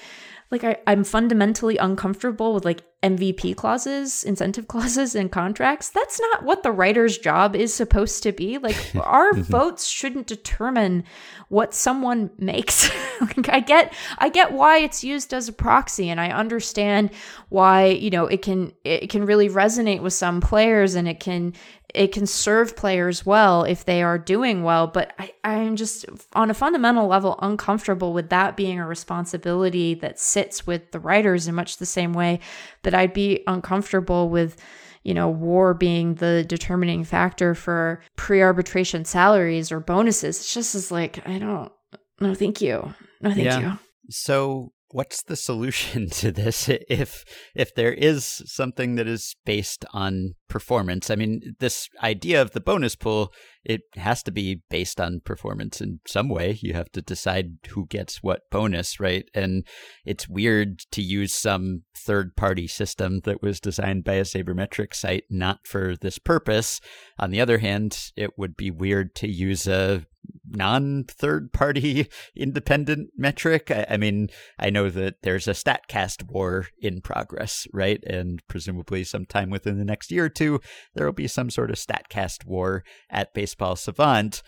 like 0.52 0.66
I, 0.66 0.78
I'm 0.86 1.06
fundamentally 1.06 1.78
uncomfortable 1.78 2.54
with 2.54 2.66
like 2.66 2.84
MVP 3.02 3.56
clauses, 3.56 4.24
incentive 4.24 4.68
clauses 4.68 5.16
in 5.16 5.30
contracts. 5.30 5.90
That's 5.90 6.20
not 6.20 6.44
what 6.44 6.62
the 6.62 6.72
writer's 6.72 7.18
job 7.18 7.56
is 7.56 7.74
supposed 7.74 8.22
to 8.24 8.32
be. 8.32 8.58
Like 8.58 8.76
our 8.96 9.32
mm-hmm. 9.32 9.42
votes 9.44 9.88
shouldn't 9.88 10.28
determine 10.28 11.06
what 11.48 11.74
someone 11.74 12.30
makes. 12.38 12.90
like 13.22 13.50
I 13.50 13.62
get 13.62 13.94
I 14.18 14.30
get 14.30 14.52
why 14.52 14.80
it's 14.80 15.04
used 15.04 15.34
as 15.34 15.48
a 15.48 15.54
proxy 15.54 16.10
and 16.10 16.20
I 16.20 16.30
understand 16.30 17.12
why, 17.50 17.86
you 17.86 18.10
know, 18.10 18.28
it 18.28 18.42
can 18.42 18.74
it 18.84 19.10
can 19.10 19.26
really 19.26 19.50
resonate 19.50 20.02
with 20.02 20.14
some 20.14 20.42
players 20.42 20.96
and 20.96 21.08
it 21.08 21.20
can 21.20 21.54
it 21.94 22.12
can 22.12 22.26
serve 22.26 22.76
players 22.76 23.26
well 23.26 23.64
if 23.64 23.86
they 23.86 24.02
are 24.02 24.18
doing 24.18 24.64
well. 24.64 24.88
But 24.88 25.14
I, 25.20 25.34
I'm 25.44 25.76
just 25.76 26.06
on 26.34 26.50
a 26.50 26.54
fundamental 26.54 27.08
level 27.08 27.38
uncomfortable 27.42 28.14
with 28.14 28.30
that 28.30 28.56
being 28.56 28.80
a 28.80 28.88
responsibility 28.88 29.94
that 29.96 30.20
sits 30.20 30.66
with 30.66 30.92
the 30.92 31.00
writers 31.00 31.48
in 31.48 31.56
much 31.56 31.78
the 31.78 31.86
same 31.86 32.14
way 32.14 32.40
that 32.84 32.94
I'd 32.94 33.14
be 33.14 33.44
uncomfortable 33.48 34.30
with, 34.30 34.58
you 35.04 35.14
know, 35.14 35.30
war 35.30 35.74
being 35.74 36.16
the 36.16 36.46
determining 36.48 37.04
factor 37.04 37.56
for 37.56 38.02
pre 38.16 38.42
arbitration 38.42 39.06
salaries 39.06 39.72
or 39.72 39.80
bonuses. 39.80 40.40
It's 40.40 40.54
just 40.54 40.76
as 40.76 40.92
like, 40.92 41.28
I 41.28 41.40
don't, 41.40 41.72
no, 42.20 42.34
thank 42.36 42.62
you. 42.62 42.94
No, 43.22 43.32
thank 43.32 43.44
yeah. 43.44 43.60
you. 43.60 43.80
So 44.10 44.72
what's 44.94 45.24
the 45.24 45.36
solution 45.36 46.10
to 46.22 46.32
this 46.32 46.70
if 46.70 47.26
if 47.56 47.74
there 47.76 47.94
is 47.94 48.44
something 48.46 48.96
that 48.96 49.08
is 49.08 49.36
based 49.46 49.86
on 49.94 50.36
performance? 50.48 51.10
I 51.10 51.16
mean 51.16 51.56
this 51.60 51.90
idea 52.04 52.42
of 52.42 52.52
the 52.52 52.62
bonus 52.62 52.96
pool 52.96 53.34
it 53.64 53.82
has 53.96 54.24
to 54.24 54.32
be 54.32 54.62
based 54.70 55.00
on 55.00 55.22
performance 55.22 55.82
in 55.82 56.00
some 56.06 56.30
way 56.30 56.58
you 56.62 56.74
have 56.74 56.92
to 56.92 57.02
decide 57.02 57.58
who 57.70 57.86
gets 57.88 58.24
what 58.24 58.50
bonus 58.50 59.00
right 59.00 59.30
and 59.34 59.66
it's 60.06 60.28
weird 60.28 60.80
to 60.92 61.02
use 61.02 61.34
some 61.34 61.84
third 61.96 62.36
party 62.36 62.68
system 62.68 63.20
that 63.22 63.42
was 63.42 63.60
designed 63.60 64.04
by 64.04 64.14
a 64.14 64.24
sabermetric 64.24 64.94
site 64.94 65.26
not 65.30 65.66
for 65.66 65.96
this 65.98 66.18
purpose 66.18 66.82
on 67.20 67.32
the 67.32 67.42
other 67.42 67.60
hand 67.60 68.12
it 68.16 68.38
would 68.38 68.56
be 68.56 68.72
weird 68.72 69.14
to 69.16 69.28
use 69.28 69.68
a 69.68 70.06
non 70.50 71.06
third 71.06 71.54
party 71.54 72.08
independent 72.36 73.10
metric. 73.18 73.72
I, 73.72 73.86
I, 73.92 73.98
mean, 73.98 74.30
I 74.60 74.70
know 74.70 74.90
that 74.90 75.22
there's 75.24 75.48
a 75.48 75.52
StatCast 75.52 76.30
war 76.30 76.68
in 76.80 77.02
progress, 77.02 77.68
right? 77.74 78.04
And 78.06 78.46
presumably 78.48 79.04
sometime 79.04 79.50
within 79.50 79.78
the 79.78 79.86
next 79.86 80.12
year 80.12 80.26
or 80.26 80.30
two, 80.30 80.60
there 80.94 81.06
will 81.06 81.14
be 81.14 81.28
some 81.28 81.50
sort 81.50 81.70
of 81.70 81.78
StatCast 81.78 82.46
war 82.46 82.84
at 83.10 83.34
Baseball 83.52 83.76
Savant 83.76 84.42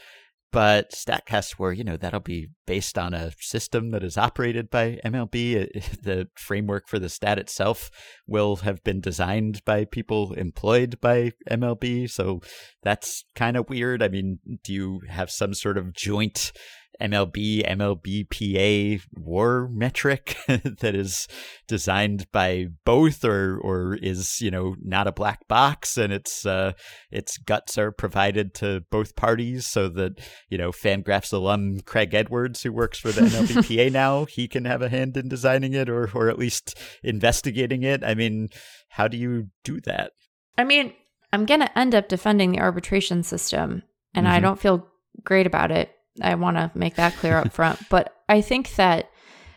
but 0.53 0.91
StatCast 0.91 1.53
where 1.53 1.73
you 1.73 1.83
know 1.83 1.97
that'll 1.97 2.19
be 2.19 2.47
based 2.67 2.97
on 2.97 3.13
a 3.13 3.31
system 3.39 3.89
that 3.89 4.03
is 4.03 4.17
operated 4.17 4.69
by 4.69 4.99
MLB. 5.03 5.67
The 6.03 6.27
framework 6.35 6.87
for 6.87 6.99
the 6.99 7.09
stat 7.09 7.39
itself 7.39 7.89
will 8.27 8.57
have 8.57 8.83
been 8.83 9.01
designed 9.01 9.65
by 9.65 9.85
people 9.85 10.33
employed 10.33 11.01
by 11.01 11.31
MLB, 11.49 12.09
so 12.09 12.41
that's 12.83 13.23
kind 13.35 13.57
of 13.57 13.69
weird. 13.69 14.03
I 14.03 14.09
mean, 14.09 14.39
do 14.63 14.73
you 14.73 15.01
have 15.09 15.31
some 15.31 15.53
sort 15.53 15.77
of 15.77 15.93
joint 15.93 16.51
MLB, 17.01 17.67
MLBPA 17.67 19.01
war 19.13 19.69
metric 19.71 20.37
that 20.47 20.95
is 20.95 21.27
designed 21.67 22.27
by 22.31 22.67
both 22.85 23.25
or 23.25 23.57
or 23.57 23.95
is, 23.95 24.39
you 24.39 24.51
know, 24.51 24.75
not 24.81 25.07
a 25.07 25.11
black 25.11 25.47
box 25.47 25.97
and 25.97 26.13
its 26.13 26.45
uh 26.45 26.73
its 27.11 27.37
guts 27.37 27.77
are 27.77 27.91
provided 27.91 28.53
to 28.55 28.83
both 28.91 29.15
parties 29.15 29.65
so 29.65 29.89
that, 29.89 30.19
you 30.49 30.57
know, 30.57 30.71
Fangraphs 30.71 31.33
alum 31.33 31.79
Craig 31.81 32.13
Edwards, 32.13 32.63
who 32.63 32.71
works 32.71 32.99
for 32.99 33.11
the 33.11 33.21
MLBPA 33.21 33.91
now, 33.91 34.25
he 34.25 34.47
can 34.47 34.65
have 34.65 34.81
a 34.81 34.89
hand 34.89 35.17
in 35.17 35.27
designing 35.27 35.73
it 35.73 35.89
or 35.89 36.09
or 36.13 36.29
at 36.29 36.39
least 36.39 36.77
investigating 37.03 37.83
it. 37.83 38.03
I 38.03 38.13
mean, 38.13 38.49
how 38.89 39.07
do 39.07 39.17
you 39.17 39.49
do 39.63 39.81
that? 39.81 40.11
I 40.57 40.63
mean, 40.63 40.93
I'm 41.31 41.45
going 41.45 41.61
to 41.61 41.77
end 41.77 41.95
up 41.95 42.07
defending 42.07 42.51
the 42.51 42.59
arbitration 42.59 43.23
system 43.23 43.81
and 44.13 44.27
mm-hmm. 44.27 44.35
I 44.35 44.39
don't 44.39 44.59
feel 44.59 44.87
great 45.23 45.47
about 45.47 45.71
it 45.71 45.91
I 46.21 46.35
want 46.35 46.57
to 46.57 46.71
make 46.75 46.95
that 46.95 47.15
clear 47.17 47.37
up 47.37 47.51
front. 47.51 47.79
But 47.89 48.15
I 48.29 48.41
think 48.41 48.75
that 48.75 49.09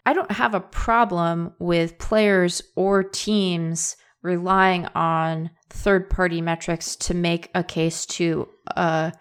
I 0.05 0.13
don't 0.13 0.31
have 0.31 0.55
a 0.55 0.61
problem 0.61 1.55
with 1.59 1.99
players 1.99 2.63
or 2.77 3.03
teams 3.03 3.97
relying 4.23 4.87
on 4.95 5.51
third 5.71 6.11
party 6.11 6.41
metrics 6.41 6.97
to 6.97 7.15
make 7.15 7.51
a 7.55 7.63
case 7.63 8.07
to 8.07 8.49
a 8.69 9.13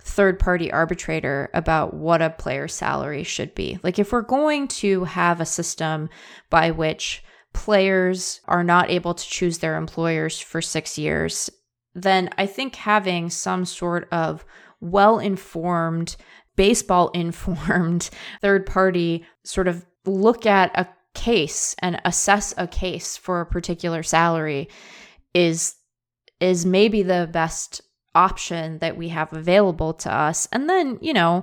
third 0.00 0.38
party 0.38 0.70
arbitrator 0.72 1.48
about 1.54 1.94
what 1.94 2.22
a 2.22 2.30
player's 2.30 2.74
salary 2.74 3.22
should 3.22 3.54
be. 3.54 3.78
Like, 3.82 3.98
if 3.98 4.12
we're 4.12 4.22
going 4.22 4.68
to 4.68 5.04
have 5.04 5.40
a 5.40 5.46
system 5.46 6.08
by 6.50 6.70
which 6.70 7.22
players 7.52 8.40
are 8.46 8.64
not 8.64 8.90
able 8.90 9.14
to 9.14 9.28
choose 9.28 9.58
their 9.58 9.76
employers 9.76 10.40
for 10.40 10.60
six 10.60 10.98
years, 10.98 11.50
then 11.94 12.30
I 12.38 12.46
think 12.46 12.74
having 12.74 13.30
some 13.30 13.64
sort 13.64 14.08
of 14.10 14.44
well 14.80 15.18
informed 15.18 16.16
baseball 16.62 17.08
informed 17.08 18.08
third 18.40 18.64
party 18.66 19.24
sort 19.42 19.66
of 19.66 19.84
look 20.06 20.46
at 20.46 20.70
a 20.78 20.86
case 21.12 21.74
and 21.80 22.00
assess 22.04 22.54
a 22.56 22.68
case 22.68 23.16
for 23.16 23.40
a 23.40 23.46
particular 23.46 24.04
salary 24.04 24.68
is 25.34 25.74
is 26.38 26.64
maybe 26.64 27.02
the 27.02 27.28
best 27.32 27.80
option 28.14 28.78
that 28.78 28.96
we 28.96 29.08
have 29.08 29.32
available 29.32 29.92
to 29.92 30.14
us. 30.14 30.46
And 30.52 30.70
then 30.70 31.00
you 31.02 31.12
know 31.12 31.42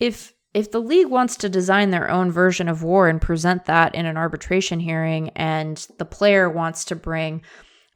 if 0.00 0.34
if 0.52 0.70
the 0.70 0.82
league 0.82 1.08
wants 1.08 1.38
to 1.38 1.48
design 1.48 1.88
their 1.88 2.10
own 2.10 2.30
version 2.30 2.68
of 2.68 2.82
war 2.82 3.08
and 3.08 3.22
present 3.22 3.64
that 3.64 3.94
in 3.94 4.04
an 4.04 4.18
arbitration 4.18 4.80
hearing 4.80 5.30
and 5.30 5.86
the 5.96 6.04
player 6.04 6.50
wants 6.50 6.84
to 6.84 6.94
bring 6.94 7.40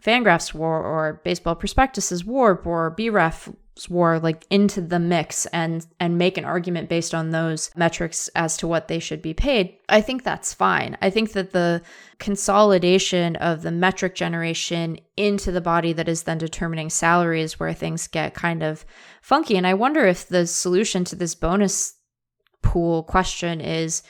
Fangraphs 0.02 0.54
war 0.54 0.82
or 0.82 1.20
Baseball 1.22 1.54
Prospectus's 1.54 2.24
war 2.24 2.58
or 2.64 2.96
BREF 2.96 3.54
war 3.88 4.18
like 4.18 4.46
into 4.50 4.80
the 4.80 4.98
mix 4.98 5.46
and 5.46 5.86
and 5.98 6.18
make 6.18 6.36
an 6.36 6.44
argument 6.44 6.88
based 6.88 7.14
on 7.14 7.30
those 7.30 7.70
metrics 7.74 8.28
as 8.34 8.56
to 8.56 8.68
what 8.68 8.88
they 8.88 8.98
should 8.98 9.22
be 9.22 9.32
paid 9.32 9.76
i 9.88 10.00
think 10.00 10.22
that's 10.22 10.54
fine. 10.54 10.96
I 11.00 11.10
think 11.10 11.32
that 11.32 11.52
the 11.52 11.82
consolidation 12.18 13.36
of 13.36 13.62
the 13.62 13.70
metric 13.70 14.14
generation 14.14 14.98
into 15.16 15.52
the 15.52 15.60
body 15.60 15.92
that 15.92 16.08
is 16.08 16.22
then 16.22 16.38
determining 16.38 16.90
salaries 16.90 17.58
where 17.58 17.72
things 17.72 18.06
get 18.06 18.34
kind 18.34 18.62
of 18.62 18.84
funky. 19.20 19.56
And 19.56 19.66
i 19.66 19.74
wonder 19.74 20.06
if 20.06 20.28
the 20.28 20.46
solution 20.46 21.04
to 21.04 21.16
this 21.16 21.34
bonus 21.34 21.94
pool 22.62 23.02
question 23.02 23.60
is 23.60 24.02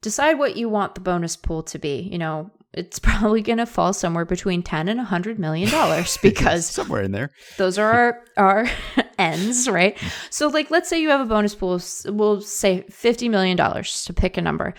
decide 0.00 0.38
what 0.38 0.56
you 0.56 0.68
want 0.68 0.94
the 0.94 1.00
bonus 1.00 1.36
pool 1.36 1.62
to 1.64 1.78
be. 1.78 2.00
You 2.00 2.18
know 2.18 2.50
it's 2.76 2.98
probably 3.00 3.42
going 3.42 3.58
to 3.58 3.66
fall 3.66 3.92
somewhere 3.92 4.24
between 4.24 4.62
10 4.62 4.88
and 4.88 4.98
100 4.98 5.38
million 5.38 5.70
dollars 5.70 6.18
because 6.22 6.66
somewhere 6.66 7.02
in 7.02 7.12
there. 7.12 7.30
those 7.56 7.78
are 7.78 7.92
our, 7.92 8.24
our 8.36 8.66
ends 9.18 9.68
right? 9.68 9.98
So 10.30 10.48
like 10.48 10.70
let's 10.70 10.88
say 10.88 11.00
you 11.00 11.08
have 11.10 11.20
a 11.20 11.26
bonus 11.26 11.54
pool 11.54 11.80
we'll 12.06 12.40
say 12.40 12.84
50 12.90 13.28
million 13.28 13.56
dollars 13.56 14.04
to 14.04 14.12
pick 14.12 14.36
a 14.36 14.42
number. 14.42 14.74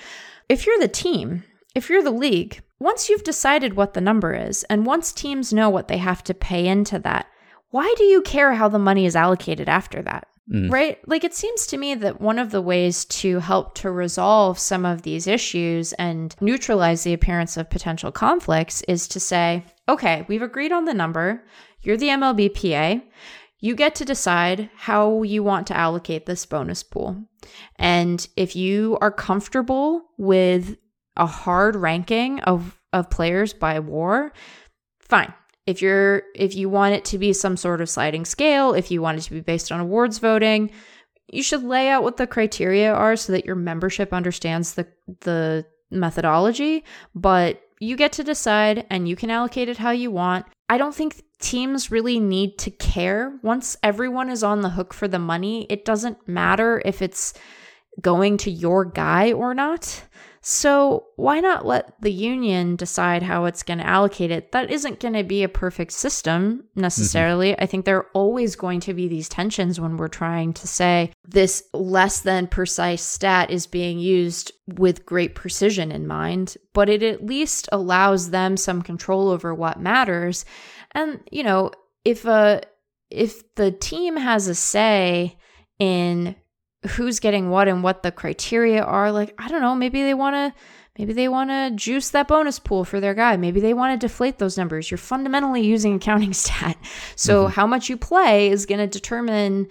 If 0.48 0.66
you're 0.66 0.80
the 0.80 0.88
team 0.88 1.44
if 1.76 1.90
you're 1.90 2.04
the 2.04 2.12
league 2.12 2.62
once 2.80 3.10
you've 3.10 3.24
decided 3.24 3.74
what 3.76 3.94
the 3.94 4.02
number 4.02 4.34
is 4.34 4.64
and 4.66 4.86
once 4.86 5.12
teams 5.12 5.52
know 5.52 5.70
what 5.70 5.88
they 5.88 5.98
have 5.98 6.24
to 6.24 6.34
pay 6.34 6.68
into 6.68 7.00
that 7.00 7.28
why 7.70 7.94
do 7.98 8.04
you 8.04 8.22
care 8.22 8.54
how 8.54 8.68
the 8.70 8.80
money 8.80 9.06
is 9.06 9.16
allocated 9.16 9.68
after 9.68 10.02
that 10.02 10.28
Mm. 10.52 10.72
Right? 10.72 10.98
Like 11.08 11.26
it 11.26 11.34
seems 11.34 11.68
to 11.68 11.78
me 11.78 11.96
that 11.96 12.22
one 12.22 12.40
of 12.40 12.52
the 12.52 12.62
ways 12.62 13.04
to 13.06 13.40
help 13.40 13.76
to 13.76 13.92
resolve 13.92 14.58
some 14.58 14.86
of 14.86 15.02
these 15.02 15.28
issues 15.28 15.92
and 15.94 16.34
neutralize 16.40 17.04
the 17.04 17.14
appearance 17.14 17.58
of 17.58 17.70
potential 17.70 18.12
conflicts 18.14 18.82
is 18.84 19.10
to 19.10 19.20
say, 19.20 19.66
okay, 19.90 20.26
we've 20.30 20.42
agreed 20.42 20.72
on 20.72 20.86
the 20.86 20.94
number. 20.94 21.44
You're 21.82 21.98
the 21.98 22.08
MLBPA. 22.08 23.04
You 23.60 23.76
get 23.76 23.96
to 23.96 24.06
decide 24.06 24.70
how 24.76 25.24
you 25.24 25.44
want 25.44 25.68
to 25.68 25.78
allocate 25.78 26.26
this 26.26 26.46
bonus 26.46 26.82
pool. 26.82 27.26
And 27.78 28.26
if 28.38 28.56
you 28.56 28.98
are 29.02 29.12
comfortable 29.12 30.06
with 30.18 30.78
a 31.18 31.26
hard 31.26 31.76
ranking 31.76 32.40
of, 32.42 32.80
of 32.94 33.10
players 33.10 33.54
by 33.54 33.80
war, 33.80 34.32
fine 35.00 35.34
if 35.68 35.82
you're 35.82 36.24
if 36.34 36.56
you 36.56 36.70
want 36.70 36.96
it 36.96 37.06
to 37.06 37.18
be 37.20 37.34
some 37.34 37.58
sort 37.58 37.82
of 37.82 37.90
sliding 37.90 38.26
scale, 38.26 38.74
if 38.74 38.90
you 38.90 39.02
want 39.02 39.20
it 39.20 39.22
to 39.24 39.32
be 39.32 39.42
based 39.42 39.72
on 39.72 39.82
awards 39.82 40.18
voting, 40.18 40.72
you 41.32 41.44
should 41.44 41.64
lay 41.64 41.90
out 41.90 42.04
what 42.04 42.18
the 42.18 42.26
criteria 42.26 42.92
are 42.92 43.16
so 43.16 43.34
that 43.34 43.46
your 43.46 43.56
membership 43.56 44.14
understands 44.14 44.74
the 44.74 44.88
the 45.22 45.66
methodology, 45.92 46.84
but 47.14 47.62
you 47.80 47.96
get 47.96 48.14
to 48.14 48.24
decide 48.24 48.86
and 48.90 49.08
you 49.08 49.16
can 49.16 49.30
allocate 49.30 49.70
it 49.70 49.78
how 49.78 49.92
you 49.92 50.10
want. 50.10 50.46
I 50.70 50.78
don't 50.78 50.96
think 50.96 51.24
teams 51.40 51.92
really 51.92 52.20
need 52.20 52.58
to 52.60 52.72
care. 52.72 53.38
Once 53.44 53.78
everyone 53.84 54.30
is 54.30 54.44
on 54.44 54.62
the 54.62 54.70
hook 54.70 54.94
for 54.94 55.08
the 55.08 55.20
money, 55.20 55.68
it 55.70 55.86
doesn't 55.86 56.28
matter 56.28 56.82
if 56.84 57.02
it's 57.02 57.34
going 58.02 58.38
to 58.38 58.52
your 58.52 58.86
guy 58.86 59.32
or 59.34 59.54
not. 59.54 60.04
So, 60.50 61.08
why 61.18 61.42
not 61.42 61.66
let 61.66 62.00
the 62.00 62.10
union 62.10 62.78
decide 62.78 63.22
how 63.22 63.44
it's 63.44 63.64
going 63.64 63.80
to 63.80 63.86
allocate 63.86 64.32
it? 64.32 64.54
That 64.54 64.72
isn't 64.72 65.02
going 65.02 65.16
to 65.16 65.26
be 65.26 65.44
a 65.44 65.50
perfect 65.50 65.92
system 65.92 66.64
necessarily. 66.74 67.52
Mm-hmm. 67.52 67.64
I 67.64 67.66
think 67.66 67.84
there 67.84 67.98
are 67.98 68.10
always 68.14 68.56
going 68.56 68.80
to 68.80 68.94
be 68.94 69.10
these 69.10 69.28
tensions 69.28 69.78
when 69.78 69.98
we're 69.98 70.08
trying 70.08 70.54
to 70.54 70.66
say 70.66 71.12
this 71.26 71.66
less 71.74 72.22
than 72.22 72.48
precise 72.48 73.02
stat 73.02 73.52
is 73.52 73.68
being 73.68 74.00
used 74.00 74.54
with 74.68 75.06
great 75.06 75.36
precision 75.36 75.92
in 75.92 76.08
mind, 76.08 76.56
but 76.72 76.88
it 76.88 77.04
at 77.04 77.26
least 77.26 77.68
allows 77.74 78.30
them 78.30 78.56
some 78.56 78.82
control 78.82 79.28
over 79.28 79.54
what 79.54 79.82
matters. 79.82 80.46
And, 80.94 81.20
you 81.30 81.44
know, 81.44 81.72
if 82.06 82.24
a 82.24 82.62
if 83.10 83.54
the 83.56 83.72
team 83.74 84.16
has 84.16 84.48
a 84.48 84.56
say 84.56 85.38
in 85.78 86.38
who's 86.86 87.20
getting 87.20 87.50
what 87.50 87.68
and 87.68 87.84
what 87.84 88.04
the 88.04 88.12
criteria 88.12 88.84
are. 88.84 89.12
Like 89.12 89.34
i 89.38 89.48
don't 89.48 89.62
know 89.62 89.76
maybe 89.76 90.04
they 90.04 90.14
want 90.14 90.36
to 90.36 90.60
maybe 90.98 91.14
they 91.14 91.28
want 91.28 91.50
to 91.50 91.72
juice 91.76 92.10
that 92.10 92.28
bonus 92.28 92.60
pool 92.60 92.84
for 92.84 93.00
their 93.00 93.14
guy. 93.14 93.38
Maybe 93.38 93.60
they 93.60 93.74
want 93.74 94.00
to 94.00 94.08
deflate 94.08 94.40
those 94.40 94.58
numbers. 94.58 94.90
You're 94.90 94.98
fundamentally 94.98 95.62
using 95.62 95.96
accounting 95.96 96.34
stat. 96.44 96.78
So 97.16 97.44
mm-hmm. 97.44 97.54
how 97.54 97.68
much 97.68 97.90
you 97.90 97.98
play 97.98 98.50
is 98.50 98.66
going 98.66 98.80
to 98.80 98.88
determine 98.88 99.68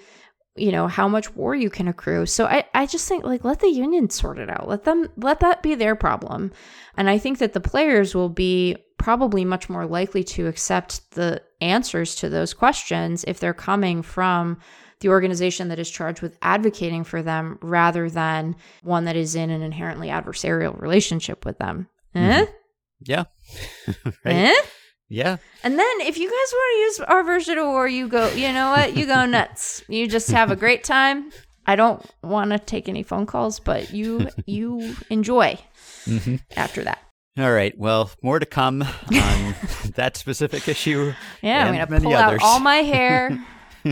you 0.59 0.73
know 0.73 0.89
how 0.89 1.07
much 1.07 1.35
war 1.37 1.55
you 1.55 1.69
can 1.69 1.87
accrue. 1.87 2.27
So 2.27 2.47
i 2.47 2.65
i 2.75 2.87
just 2.87 3.07
think 3.09 3.25
like 3.25 3.45
let 3.45 3.61
the 3.61 3.69
union 3.69 4.11
sort 4.11 4.39
it 4.39 4.51
out. 4.51 4.69
Let 4.69 4.85
them 4.85 5.09
let 5.17 5.41
that 5.41 5.63
be 5.63 5.75
their 5.75 5.95
problem. 5.95 6.53
And 6.97 7.11
i 7.11 7.19
think 7.19 7.39
that 7.39 7.53
the 7.53 7.61
players 7.61 8.15
will 8.15 8.31
be 8.31 8.77
probably 8.99 9.45
much 9.45 9.69
more 9.69 9.87
likely 9.87 10.25
to 10.25 10.47
accept 10.47 11.11
the 11.13 11.43
answers 11.61 12.15
to 12.17 12.29
those 12.29 12.55
questions 12.55 13.25
if 13.29 13.39
they're 13.39 13.55
coming 13.55 14.03
from 14.03 14.59
the 15.01 15.09
organization 15.09 15.69
that 15.69 15.79
is 15.79 15.91
charged 15.91 16.23
with 16.23 16.39
advocating 16.43 17.05
for 17.05 17.23
them 17.23 17.59
rather 17.63 18.09
than 18.09 18.57
one 18.83 19.05
that 19.05 19.17
is 19.17 19.35
in 19.35 19.51
an 19.51 19.63
inherently 19.63 20.09
adversarial 20.09 20.81
relationship 20.81 21.45
with 21.45 21.59
them. 21.59 21.89
Eh? 22.15 22.45
Mm-hmm. 22.45 22.53
Yeah. 23.01 23.25
right. 24.25 24.35
Eh? 24.35 24.55
Yeah. 25.09 25.37
And 25.63 25.79
then 25.79 26.01
if 26.01 26.19
you 26.19 26.29
guys 26.29 26.53
want 26.53 26.75
to 26.75 26.81
use 26.81 27.01
our 27.09 27.23
version 27.23 27.59
of 27.59 27.67
war, 27.67 27.87
you 27.87 28.09
go, 28.09 28.29
you 28.33 28.53
know 28.53 28.71
what? 28.71 28.97
You 28.97 29.07
go 29.07 29.27
nuts. 29.27 29.83
You 29.89 30.09
just 30.09 30.31
have 30.31 30.51
a 30.51 30.57
great 30.57 30.83
time. 30.83 31.31
I 31.67 31.77
don't 31.77 32.05
want 32.23 32.53
to 32.53 32.59
take 32.59 32.89
any 32.89 33.03
phone 33.03 33.27
calls, 33.27 33.61
but 33.61 33.93
you 33.93 34.29
you 34.47 34.97
enjoy 35.11 35.59
mm-hmm. 36.07 36.37
after 36.57 36.85
that. 36.85 36.99
All 37.39 37.53
right. 37.53 37.77
Well, 37.77 38.11
more 38.23 38.39
to 38.39 38.47
come 38.47 38.83
on 39.13 39.55
that 39.95 40.17
specific 40.17 40.69
issue. 40.69 41.13
Yeah, 41.43 41.67
I'm 41.67 41.75
going 41.75 41.87
to 41.87 42.01
pull 42.01 42.15
others. 42.15 42.41
out 42.43 42.47
all 42.47 42.61
my 42.61 42.77
hair. 42.77 43.39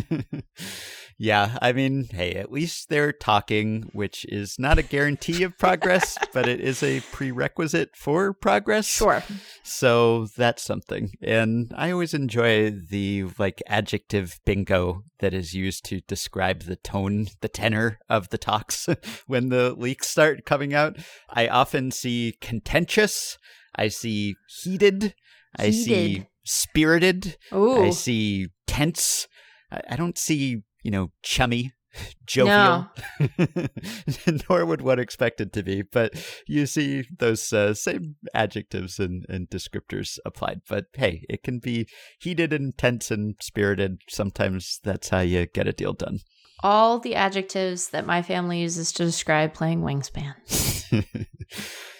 yeah, 1.19 1.59
I 1.61 1.73
mean, 1.73 2.09
hey, 2.11 2.33
at 2.35 2.51
least 2.53 2.89
they're 2.89 3.13
talking, 3.13 3.91
which 3.93 4.25
is 4.27 4.57
not 4.59 4.79
a 4.79 4.83
guarantee 4.83 5.43
of 5.43 5.59
progress, 5.59 6.17
but 6.33 6.49
it 6.49 6.61
is 6.61 6.83
a 6.83 7.01
prerequisite 7.13 7.97
for 7.97 8.33
progress. 8.33 8.87
Sure. 8.87 9.23
So 9.63 10.27
that's 10.37 10.63
something. 10.63 11.13
And 11.23 11.73
I 11.77 11.91
always 11.91 12.15
enjoy 12.15 12.71
the 12.71 13.27
like 13.39 13.63
adjective 13.67 14.41
bingo 14.45 15.05
that 15.21 15.35
is 15.35 15.55
used 15.55 15.85
to 15.87 16.01
describe 16.03 16.63
the 16.63 16.77
tone, 16.77 17.29
the 17.41 17.49
tenor 17.49 17.99
of 18.09 18.31
the 18.31 18.39
talks 18.39 18.89
when 19.27 19.49
the 19.49 19.73
leaks 19.73 20.09
start 20.09 20.45
coming 20.45 20.75
out. 20.75 20.97
I 21.31 21.49
often 21.49 21.91
see 21.91 22.37
contentious, 22.41 23.39
I 23.75 23.89
see 23.89 24.37
heated, 24.63 25.03
heated. 25.03 25.15
I 25.59 25.71
see 25.71 26.27
spirited, 26.45 27.37
Ooh. 27.53 27.85
I 27.85 27.91
see 27.91 28.49
tense. 28.67 29.27
I 29.71 29.97
don't 29.97 30.19
see, 30.19 30.63
you 30.83 30.91
know, 30.91 31.11
chummy, 31.23 31.73
jovial, 32.27 32.89
no. 33.21 33.67
nor 34.49 34.67
would 34.67 34.83
one 34.83 34.99
expect 34.99 35.41
it 35.41 35.53
to 35.53 35.63
be. 35.63 35.83
But 35.83 36.15
you 36.47 36.67
see 36.67 37.05
those 37.19 37.53
uh, 37.53 37.75
same 37.75 38.17
adjectives 38.35 38.99
and, 38.99 39.25
and 39.29 39.49
descriptors 39.49 40.19
applied. 40.25 40.63
But 40.69 40.87
hey, 40.95 41.25
it 41.29 41.43
can 41.43 41.59
be 41.59 41.87
heated 42.19 42.53
and 42.53 42.77
tense 42.77 43.11
and 43.11 43.37
spirited. 43.41 44.01
Sometimes 44.09 44.81
that's 44.83 45.09
how 45.09 45.21
you 45.21 45.47
get 45.47 45.69
a 45.69 45.73
deal 45.73 45.93
done. 45.93 46.21
All 46.61 46.99
the 46.99 47.15
adjectives 47.15 47.91
that 47.91 48.07
my 48.07 48.23
family 48.23 48.61
uses 48.61 48.93
to 48.93 49.05
describe 49.05 49.53
playing 49.53 49.83
Wingspan. 49.83 50.35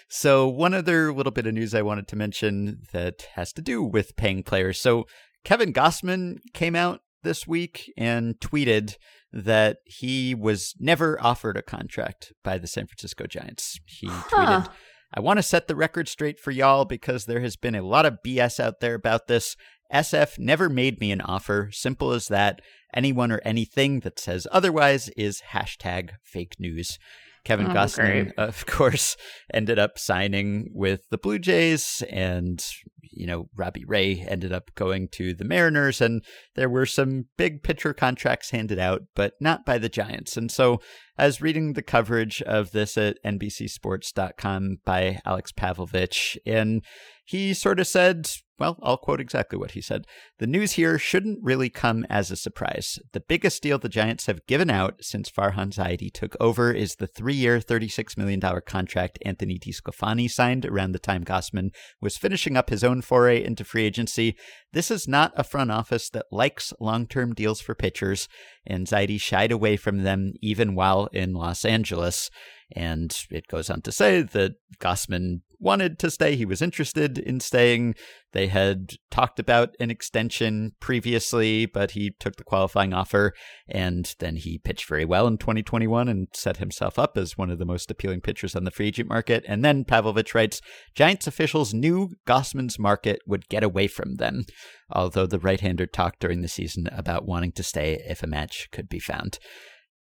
So, 0.07 0.47
one 0.47 0.73
other 0.73 1.11
little 1.11 1.33
bit 1.33 1.45
of 1.45 1.53
news 1.53 1.75
I 1.75 1.81
wanted 1.81 2.07
to 2.07 2.15
mention 2.15 2.83
that 2.93 3.27
has 3.33 3.51
to 3.51 3.61
do 3.61 3.83
with 3.83 4.15
paying 4.15 4.43
players. 4.43 4.79
So, 4.79 5.07
Kevin 5.43 5.73
Gausman 5.73 6.37
came 6.53 6.73
out 6.73 7.01
this 7.25 7.45
week 7.45 7.91
and 7.97 8.39
tweeted 8.39 8.95
that 9.33 9.79
he 9.85 10.33
was 10.33 10.73
never 10.79 11.21
offered 11.21 11.57
a 11.57 11.61
contract 11.61 12.31
by 12.41 12.57
the 12.57 12.67
San 12.67 12.87
Francisco 12.87 13.25
Giants. 13.27 13.77
He 13.85 14.07
huh. 14.07 14.29
tweeted, 14.29 14.69
I 15.13 15.19
want 15.19 15.37
to 15.37 15.43
set 15.43 15.67
the 15.67 15.75
record 15.75 16.07
straight 16.07 16.39
for 16.39 16.51
y'all 16.51 16.85
because 16.85 17.25
there 17.25 17.41
has 17.41 17.57
been 17.57 17.75
a 17.75 17.81
lot 17.81 18.05
of 18.05 18.19
BS 18.25 18.59
out 18.59 18.79
there 18.79 18.95
about 18.95 19.27
this. 19.27 19.57
SF 19.93 20.39
never 20.39 20.69
made 20.69 20.99
me 20.99 21.11
an 21.11 21.21
offer. 21.21 21.69
Simple 21.71 22.11
as 22.11 22.29
that. 22.29 22.61
Anyone 22.93 23.31
or 23.31 23.41
anything 23.43 23.99
that 24.01 24.19
says 24.19 24.47
otherwise 24.51 25.09
is 25.09 25.43
hashtag 25.51 26.11
fake 26.23 26.55
news. 26.59 26.97
Kevin 27.45 27.67
oh, 27.67 27.73
Gausman, 27.73 28.33
of 28.37 28.65
course, 28.65 29.15
ended 29.53 29.79
up 29.79 29.97
signing 29.97 30.69
with 30.73 31.07
the 31.11 31.17
Blue 31.17 31.39
Jays, 31.39 32.03
and 32.09 32.65
you 33.03 33.25
know 33.25 33.47
Robbie 33.55 33.85
Ray 33.85 34.25
ended 34.27 34.51
up 34.51 34.71
going 34.75 35.07
to 35.09 35.33
the 35.33 35.45
Mariners, 35.45 36.01
and 36.01 36.25
there 36.55 36.69
were 36.69 36.87
some 36.87 37.25
big 37.37 37.63
pitcher 37.63 37.93
contracts 37.93 38.49
handed 38.49 38.79
out, 38.79 39.03
but 39.15 39.33
not 39.39 39.65
by 39.65 39.77
the 39.77 39.89
Giants. 39.89 40.35
And 40.35 40.51
so, 40.51 40.81
I 41.17 41.27
was 41.27 41.41
reading 41.41 41.73
the 41.73 41.83
coverage 41.83 42.41
of 42.41 42.71
this 42.71 42.97
at 42.97 43.23
NBCSports.com 43.23 44.77
by 44.83 45.19
Alex 45.23 45.51
Pavlovic, 45.51 46.37
and 46.45 46.83
he 47.23 47.53
sort 47.53 47.79
of 47.79 47.87
said, 47.87 48.29
well, 48.57 48.77
I'll 48.81 48.97
quote 48.97 49.19
exactly 49.19 49.57
what 49.57 49.71
he 49.71 49.81
said. 49.81 50.05
The 50.39 50.47
news 50.47 50.73
here 50.73 50.97
shouldn't 50.97 51.43
really 51.43 51.69
come 51.69 52.05
as 52.09 52.31
a 52.31 52.35
surprise. 52.35 52.99
The 53.11 53.19
biggest 53.19 53.61
deal 53.61 53.77
the 53.77 53.89
Giants 53.89 54.27
have 54.27 54.45
given 54.47 54.69
out 54.69 54.95
since 55.01 55.29
Farhan 55.29 55.73
Zaidi 55.73 56.11
took 56.11 56.37
over 56.39 56.71
is 56.71 56.95
the 56.95 57.07
three 57.07 57.33
year, 57.33 57.59
$36 57.59 58.17
million 58.17 58.41
contract 58.65 59.19
Anthony 59.25 59.59
DeSclafani 59.59 60.29
signed 60.29 60.65
around 60.65 60.93
the 60.93 60.99
time 60.99 61.25
Gausman 61.25 61.69
was 62.01 62.17
finishing 62.17 62.55
up 62.55 62.69
his 62.69 62.83
own 62.83 63.01
foray 63.01 63.43
into 63.43 63.65
free 63.65 63.83
agency. 63.83 64.35
This 64.71 64.89
is 64.89 65.07
not 65.07 65.33
a 65.35 65.43
front 65.43 65.71
office 65.71 66.09
that 66.09 66.25
likes 66.31 66.73
long 66.79 67.07
term 67.07 67.33
deals 67.33 67.59
for 67.59 67.75
pitchers, 67.75 68.29
Zaidi 68.69 69.19
shied 69.19 69.51
away 69.51 69.77
from 69.77 70.03
them 70.03 70.33
even 70.41 70.75
while 70.75 71.07
in 71.13 71.33
Los 71.33 71.65
Angeles. 71.65 72.29
And 72.75 73.15
it 73.29 73.47
goes 73.47 73.69
on 73.69 73.81
to 73.81 73.91
say 73.91 74.23
that 74.23 74.53
Gausman 74.79 75.41
wanted 75.59 75.99
to 75.99 76.11
stay. 76.11 76.35
He 76.35 76.45
was 76.45 76.61
interested 76.61 77.17
in 77.17 77.39
staying. 77.39 77.95
They 78.33 78.47
had 78.47 78.93
talked 79.11 79.39
about 79.39 79.75
an 79.79 79.91
extension 79.91 80.73
previously, 80.79 81.65
but 81.65 81.91
he 81.91 82.15
took 82.19 82.35
the 82.35 82.43
qualifying 82.43 82.93
offer 82.93 83.33
and 83.67 84.13
then 84.19 84.35
he 84.35 84.59
pitched 84.59 84.87
very 84.87 85.05
well 85.05 85.25
in 85.25 85.37
2021 85.37 86.07
and 86.07 86.27
set 86.33 86.57
himself 86.57 86.99
up 86.99 87.17
as 87.17 87.37
one 87.37 87.49
of 87.49 87.57
the 87.57 87.65
most 87.65 87.89
appealing 87.89 88.21
pitchers 88.21 88.55
on 88.55 88.63
the 88.63 88.71
free 88.71 88.87
agent 88.87 89.09
market. 89.09 89.43
And 89.47 89.65
then 89.65 89.85
Pavlovic 89.85 90.35
writes 90.35 90.61
Giants 90.93 91.25
officials 91.25 91.73
knew 91.73 92.11
Gausman's 92.27 92.77
market 92.77 93.19
would 93.25 93.49
get 93.49 93.63
away 93.63 93.87
from 93.87 94.15
them, 94.15 94.45
although 94.91 95.25
the 95.25 95.39
right 95.39 95.59
hander 95.59 95.87
talked 95.87 96.19
during 96.19 96.41
the 96.41 96.47
season 96.47 96.87
about 96.91 97.25
wanting 97.25 97.53
to 97.53 97.63
stay 97.63 98.01
if 98.07 98.21
a 98.21 98.27
match 98.27 98.69
could 98.71 98.87
be 98.87 98.99
found. 98.99 99.39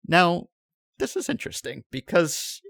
Now, 0.07 0.47
this 0.99 1.15
is 1.15 1.29
interesting 1.29 1.85
because 1.91 2.63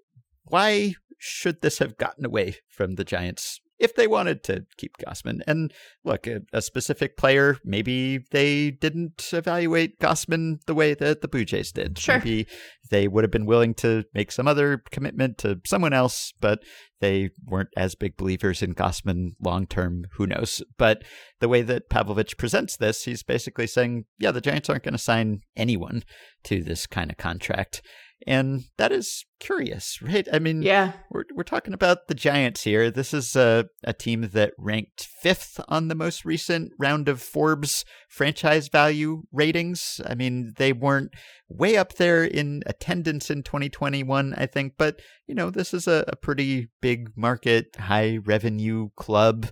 why 0.45 0.95
should 1.19 1.61
this 1.61 1.79
have 1.79 1.99
gotten 1.99 2.25
away 2.25 2.57
from 2.69 2.97
the 2.97 3.05
Giants 3.05 3.61
if 3.81 3.95
they 3.95 4.07
wanted 4.07 4.45
to 4.45 4.67
keep 4.77 4.99
Gausman. 4.99 5.41
And 5.47 5.73
look, 6.05 6.27
a, 6.27 6.43
a, 6.53 6.61
specific 6.61 7.17
player, 7.17 7.57
maybe 7.65 8.21
they 8.31 8.71
didn't 8.71 9.31
evaluate 9.33 9.99
Gausman 9.99 10.61
the 10.67 10.75
way 10.75 10.95
that 10.95 11.23
the 11.23 11.29
Blue 11.29 11.47
Jays 11.47 11.73
did. 11.73 11.99
Sure. 11.99 12.19
Maybe 12.19 12.47
they 12.91 13.09
would 13.09 13.25
have 13.25 13.31
been 13.31 13.47
willing 13.47 13.75
to 13.75 14.05
make 14.15 14.31
some 14.31 14.47
other 14.47 14.83
commitment 14.91 15.39
to 15.39 15.61
someone 15.67 15.95
else, 15.95 16.33
but 16.41 16.63
they 17.01 17.31
weren't 17.47 17.71
as 17.77 17.95
big 17.95 18.17
believers 18.19 18.63
in 18.63 18.75
Gausman 18.75 19.31
long 19.43 19.67
term. 19.67 20.05
Who 20.13 20.27
knows? 20.27 20.63
But 20.77 21.03
the 21.41 21.49
way 21.49 21.63
that 21.63 21.89
Pavlovic 21.89 22.37
presents 22.37 22.77
this, 22.77 23.05
he's 23.05 23.23
basically 23.23 23.67
saying, 23.67 24.05
yeah, 24.19 24.31
the 24.31 24.43
Giants 24.43 24.69
aren't 24.69 24.85
going 24.85 24.93
to 24.93 24.99
sign 24.99 25.41
anyone 25.57 26.03
to 26.45 26.63
this 26.63 26.87
kind 26.87 27.11
of 27.11 27.17
contract. 27.17 27.81
And 28.27 28.65
that 28.77 28.93
is 28.93 29.25
curious, 29.39 30.01
right? 30.03 30.29
I 30.31 30.39
mean, 30.39 30.63
yeah, 30.63 30.93
we're 31.11 31.25
we're 31.35 31.43
talking 31.43 31.73
about 31.73 32.09
the 32.09 32.15
Giants 32.15 32.65
here. 32.65 32.91
This 32.91 33.15
is 33.15 33.35
a 33.35 33.67
a 33.83 33.93
team 33.93 34.29
that 34.33 34.53
ranked 34.59 35.09
fifth 35.23 35.59
on 35.69 35.89
the 35.89 35.95
most 35.95 36.25
recent 36.25 36.73
round 36.79 37.09
of 37.09 37.23
Forbes 37.23 37.85
franchise 38.09 38.69
value 38.69 39.23
ratings. 39.33 40.01
I 40.07 40.15
mean, 40.15 40.53
they 40.59 40.73
weren't 40.73 41.13
way 41.49 41.77
up 41.77 41.95
there 41.95 42.23
in 42.23 42.63
attendance 42.67 43.31
in 43.31 43.43
2021, 43.43 44.35
I 44.37 44.47
think, 44.47 44.75
but 44.77 45.01
you 45.27 45.35
know, 45.35 45.51
this 45.51 45.73
is 45.73 45.89
a, 45.89 46.05
a 46.09 46.17
pretty 46.17 46.69
big 46.81 47.17
market, 47.17 47.77
high 47.77 48.19
revenue 48.25 48.91
club 48.97 49.47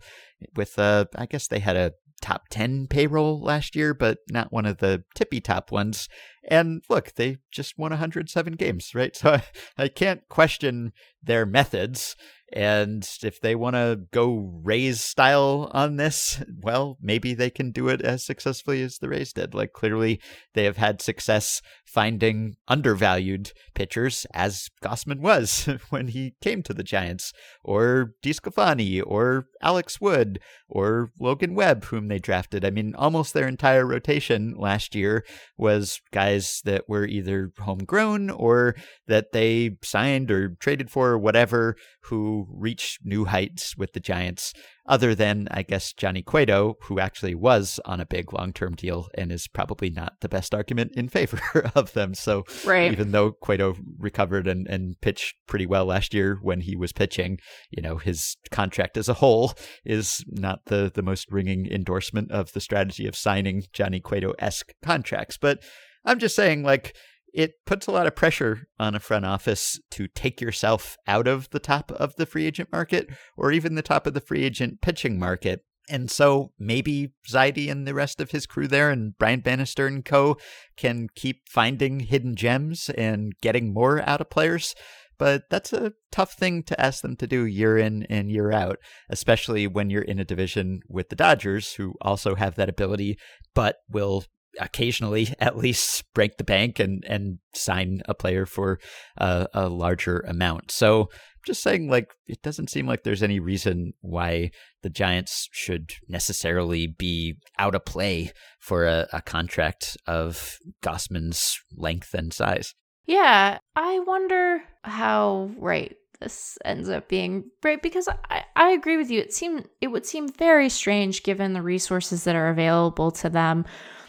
with 0.54 0.78
a. 0.78 1.08
I 1.14 1.26
guess 1.26 1.48
they 1.48 1.60
had 1.60 1.76
a 1.76 1.92
top 2.20 2.48
10 2.50 2.86
payroll 2.88 3.40
last 3.40 3.76
year, 3.76 3.94
but 3.94 4.18
not 4.30 4.52
one 4.52 4.66
of 4.66 4.78
the 4.78 5.04
tippy 5.14 5.40
top 5.40 5.70
ones. 5.70 6.08
And 6.48 6.82
look, 6.88 7.14
they 7.14 7.38
just 7.50 7.78
won 7.78 7.90
107 7.90 8.54
games, 8.54 8.94
right? 8.94 9.16
So 9.16 9.34
I, 9.34 9.42
I 9.76 9.88
can't 9.88 10.28
question 10.28 10.92
their 11.22 11.44
methods. 11.44 12.16
And 12.52 13.08
if 13.22 13.40
they 13.40 13.54
want 13.54 13.76
to 13.76 14.00
go 14.10 14.60
Rays 14.62 15.02
style 15.02 15.70
on 15.74 15.96
this, 15.96 16.42
well, 16.62 16.96
maybe 17.00 17.34
they 17.34 17.50
can 17.50 17.72
do 17.72 17.88
it 17.88 18.00
as 18.00 18.24
successfully 18.24 18.82
as 18.82 18.98
the 18.98 19.08
Rays 19.08 19.34
did. 19.34 19.54
Like, 19.54 19.72
clearly, 19.72 20.20
they 20.54 20.64
have 20.64 20.78
had 20.78 21.02
success 21.02 21.60
finding 21.84 22.56
undervalued 22.66 23.52
pitchers, 23.74 24.26
as 24.32 24.68
Gausman 24.82 25.20
was 25.20 25.68
when 25.90 26.08
he 26.08 26.34
came 26.40 26.62
to 26.62 26.74
the 26.74 26.82
Giants, 26.82 27.32
or 27.62 28.12
DeSclafani, 28.22 29.02
or 29.06 29.46
Alex 29.60 30.00
Wood, 30.00 30.40
or 30.68 31.10
Logan 31.20 31.54
Webb, 31.54 31.84
whom 31.84 32.08
they 32.08 32.18
drafted. 32.18 32.64
I 32.64 32.70
mean, 32.70 32.94
almost 32.94 33.34
their 33.34 33.48
entire 33.48 33.86
rotation 33.86 34.54
last 34.56 34.94
year 34.94 35.24
was 35.56 36.00
guys 36.12 36.62
that 36.64 36.88
were 36.88 37.04
either 37.04 37.52
homegrown 37.58 38.30
or 38.30 38.74
that 39.06 39.32
they 39.32 39.76
signed 39.82 40.30
or 40.30 40.50
traded 40.60 40.90
for, 40.90 41.10
or 41.10 41.18
whatever, 41.18 41.76
who 42.04 42.37
reached 42.48 43.00
new 43.04 43.24
heights 43.24 43.76
with 43.76 43.92
the 43.92 44.00
Giants 44.00 44.52
other 44.86 45.14
than, 45.14 45.48
I 45.50 45.62
guess, 45.62 45.92
Johnny 45.92 46.22
Cueto, 46.22 46.76
who 46.82 46.98
actually 46.98 47.34
was 47.34 47.78
on 47.84 48.00
a 48.00 48.06
big 48.06 48.32
long 48.32 48.52
term 48.52 48.74
deal 48.74 49.08
and 49.14 49.30
is 49.30 49.46
probably 49.46 49.90
not 49.90 50.14
the 50.20 50.28
best 50.28 50.54
argument 50.54 50.92
in 50.96 51.08
favor 51.08 51.70
of 51.74 51.92
them. 51.92 52.14
So, 52.14 52.44
right. 52.64 52.90
even 52.90 53.12
though 53.12 53.32
Cueto 53.32 53.76
recovered 53.98 54.46
and, 54.46 54.66
and 54.66 55.00
pitched 55.00 55.36
pretty 55.46 55.66
well 55.66 55.84
last 55.86 56.14
year 56.14 56.38
when 56.42 56.60
he 56.60 56.76
was 56.76 56.92
pitching, 56.92 57.38
you 57.70 57.82
know, 57.82 57.96
his 57.96 58.36
contract 58.50 58.96
as 58.96 59.08
a 59.08 59.14
whole 59.14 59.52
is 59.84 60.24
not 60.28 60.60
the, 60.66 60.90
the 60.92 61.02
most 61.02 61.30
ringing 61.30 61.66
endorsement 61.70 62.30
of 62.30 62.52
the 62.52 62.60
strategy 62.60 63.06
of 63.06 63.16
signing 63.16 63.64
Johnny 63.72 64.00
Cueto 64.00 64.32
esque 64.38 64.72
contracts. 64.82 65.36
But 65.36 65.62
I'm 66.04 66.18
just 66.18 66.34
saying, 66.34 66.62
like, 66.62 66.96
it 67.34 67.52
puts 67.66 67.86
a 67.86 67.92
lot 67.92 68.06
of 68.06 68.16
pressure 68.16 68.68
on 68.78 68.94
a 68.94 69.00
front 69.00 69.24
office 69.24 69.78
to 69.90 70.08
take 70.08 70.40
yourself 70.40 70.96
out 71.06 71.26
of 71.28 71.50
the 71.50 71.58
top 71.58 71.90
of 71.92 72.16
the 72.16 72.26
free 72.26 72.46
agent 72.46 72.70
market 72.72 73.08
or 73.36 73.52
even 73.52 73.74
the 73.74 73.82
top 73.82 74.06
of 74.06 74.14
the 74.14 74.20
free 74.20 74.44
agent 74.44 74.80
pitching 74.80 75.18
market. 75.18 75.64
And 75.90 76.10
so 76.10 76.52
maybe 76.58 77.14
Zaidi 77.28 77.70
and 77.70 77.86
the 77.86 77.94
rest 77.94 78.20
of 78.20 78.30
his 78.30 78.46
crew 78.46 78.68
there 78.68 78.90
and 78.90 79.16
Brian 79.18 79.40
Bannister 79.40 79.86
and 79.86 80.04
co 80.04 80.36
can 80.76 81.08
keep 81.14 81.48
finding 81.48 82.00
hidden 82.00 82.36
gems 82.36 82.90
and 82.90 83.32
getting 83.40 83.72
more 83.72 84.06
out 84.06 84.20
of 84.20 84.30
players. 84.30 84.74
But 85.18 85.44
that's 85.50 85.72
a 85.72 85.94
tough 86.12 86.34
thing 86.34 86.62
to 86.64 86.80
ask 86.80 87.02
them 87.02 87.16
to 87.16 87.26
do 87.26 87.44
year 87.44 87.76
in 87.76 88.04
and 88.04 88.30
year 88.30 88.52
out, 88.52 88.78
especially 89.08 89.66
when 89.66 89.90
you're 89.90 90.02
in 90.02 90.20
a 90.20 90.24
division 90.24 90.80
with 90.88 91.08
the 91.08 91.16
Dodgers, 91.16 91.72
who 91.72 91.94
also 92.00 92.36
have 92.36 92.54
that 92.54 92.68
ability, 92.68 93.18
but 93.52 93.76
will 93.90 94.24
occasionally 94.60 95.34
at 95.38 95.56
least 95.56 96.04
break 96.14 96.36
the 96.36 96.44
bank 96.44 96.78
and 96.78 97.04
and 97.06 97.38
sign 97.54 98.02
a 98.06 98.14
player 98.14 98.46
for 98.46 98.78
a, 99.16 99.46
a 99.54 99.68
larger 99.68 100.20
amount. 100.20 100.70
So 100.70 101.08
just 101.46 101.62
saying 101.62 101.88
like 101.88 102.12
it 102.26 102.42
doesn't 102.42 102.70
seem 102.70 102.86
like 102.86 103.02
there's 103.02 103.22
any 103.22 103.40
reason 103.40 103.92
why 104.00 104.50
the 104.82 104.90
Giants 104.90 105.48
should 105.52 105.92
necessarily 106.08 106.86
be 106.86 107.36
out 107.58 107.74
of 107.74 107.84
play 107.84 108.32
for 108.60 108.86
a, 108.86 109.08
a 109.12 109.22
contract 109.22 109.96
of 110.06 110.58
Gausman's 110.82 111.58
length 111.76 112.14
and 112.14 112.32
size. 112.32 112.74
Yeah, 113.06 113.58
I 113.74 114.00
wonder 114.00 114.62
how 114.82 115.50
right 115.58 115.96
this 116.20 116.58
ends 116.64 116.88
up 116.88 117.08
being 117.08 117.44
right 117.62 117.80
because 117.80 118.08
I, 118.28 118.44
I 118.56 118.70
agree 118.70 118.96
with 118.96 119.10
you. 119.10 119.20
It 119.20 119.32
seemed 119.32 119.68
it 119.80 119.88
would 119.88 120.04
seem 120.04 120.28
very 120.28 120.68
strange 120.68 121.22
given 121.22 121.52
the 121.52 121.62
resources 121.62 122.24
that 122.24 122.34
are 122.36 122.48
available 122.48 123.10
to 123.12 123.30
them 123.30 123.64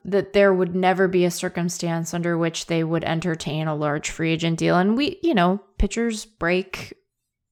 that 0.06 0.34
there 0.34 0.54
would 0.54 0.76
never 0.76 1.08
be 1.08 1.26
a 1.26 1.32
circumstance 1.32 2.14
under 2.14 2.38
which 2.38 2.68
they 2.68 2.84
would 2.84 3.04
entertain 3.04 3.68
a 3.68 3.76
large 3.76 4.10
free 4.10 4.32
agent 4.32 4.60
deal. 4.60 4.78
And 4.78 4.98
we, 4.98 5.20
you 5.22 5.34
know, 5.34 5.62
pitchers 5.78 6.26
break 6.26 6.94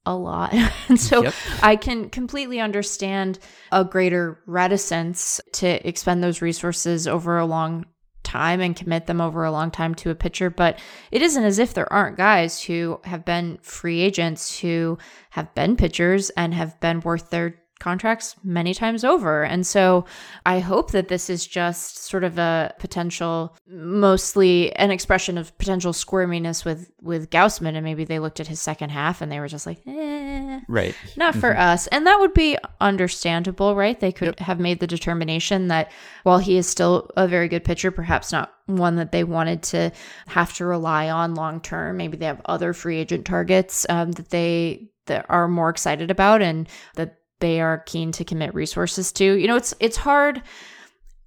a 0.05 0.15
lot. 0.15 0.53
and 0.87 0.99
so 0.99 1.23
yep. 1.23 1.33
I 1.61 1.75
can 1.75 2.09
completely 2.09 2.59
understand 2.59 3.39
a 3.71 3.83
greater 3.83 4.39
reticence 4.47 5.39
to 5.53 5.87
expend 5.87 6.23
those 6.23 6.41
resources 6.41 7.07
over 7.07 7.37
a 7.37 7.45
long 7.45 7.85
time 8.23 8.59
and 8.59 8.75
commit 8.75 9.05
them 9.05 9.21
over 9.21 9.45
a 9.45 9.51
long 9.51 9.71
time 9.71 9.95
to 9.95 10.09
a 10.09 10.15
pitcher. 10.15 10.49
But 10.49 10.79
it 11.11 11.21
isn't 11.21 11.43
as 11.43 11.59
if 11.59 11.73
there 11.73 11.91
aren't 11.91 12.17
guys 12.17 12.61
who 12.61 12.99
have 13.03 13.25
been 13.25 13.57
free 13.61 14.01
agents 14.01 14.59
who 14.59 14.97
have 15.31 15.53
been 15.55 15.77
pitchers 15.77 16.29
and 16.31 16.53
have 16.53 16.79
been 16.79 16.99
worth 17.01 17.29
their 17.29 17.55
contracts 17.79 18.35
many 18.43 18.73
times 18.73 19.03
over. 19.03 19.43
And 19.43 19.65
so 19.65 20.05
I 20.45 20.59
hope 20.59 20.91
that 20.91 21.07
this 21.07 21.29
is 21.29 21.45
just 21.45 21.97
sort 22.05 22.23
of 22.23 22.37
a 22.37 22.73
potential, 22.79 23.55
mostly 23.67 24.75
an 24.75 24.91
expression 24.91 25.37
of 25.37 25.57
potential 25.57 25.93
squirminess 25.93 26.65
with, 26.65 26.91
with 27.01 27.29
Gausman. 27.29 27.75
And 27.75 27.83
maybe 27.83 28.03
they 28.03 28.19
looked 28.19 28.39
at 28.39 28.47
his 28.47 28.59
second 28.59 28.89
half 28.89 29.21
and 29.21 29.31
they 29.31 29.39
were 29.39 29.47
just 29.47 29.65
like, 29.65 29.79
eh, 29.87 30.59
right. 30.67 30.95
Not 31.15 31.35
for 31.35 31.51
mm-hmm. 31.51 31.61
us. 31.61 31.87
And 31.87 32.07
that 32.07 32.19
would 32.19 32.33
be 32.33 32.57
understandable, 32.81 33.75
right? 33.75 33.99
They 33.99 34.11
could 34.11 34.27
yep. 34.27 34.39
have 34.39 34.59
made 34.59 34.79
the 34.79 34.87
determination 34.87 35.67
that 35.67 35.91
while 36.23 36.39
he 36.39 36.57
is 36.57 36.67
still 36.67 37.09
a 37.15 37.27
very 37.27 37.47
good 37.47 37.63
pitcher, 37.63 37.91
perhaps 37.91 38.31
not 38.31 38.53
one 38.65 38.95
that 38.97 39.11
they 39.11 39.23
wanted 39.23 39.63
to 39.63 39.91
have 40.27 40.53
to 40.55 40.65
rely 40.65 41.09
on 41.09 41.35
long 41.35 41.61
term. 41.61 41.97
Maybe 41.97 42.17
they 42.17 42.25
have 42.25 42.41
other 42.45 42.73
free 42.73 42.97
agent 42.97 43.25
targets 43.25 43.85
um, 43.89 44.11
that 44.13 44.29
they 44.29 44.89
that 45.07 45.25
are 45.29 45.47
more 45.47 45.69
excited 45.69 46.11
about 46.11 46.41
and 46.41 46.67
that 46.95 47.17
they 47.39 47.61
are 47.61 47.79
keen 47.79 48.11
to 48.13 48.23
commit 48.23 48.53
resources 48.53 49.11
to. 49.13 49.23
You 49.23 49.47
know, 49.47 49.55
it's 49.55 49.73
it's 49.79 49.97
hard. 49.97 50.41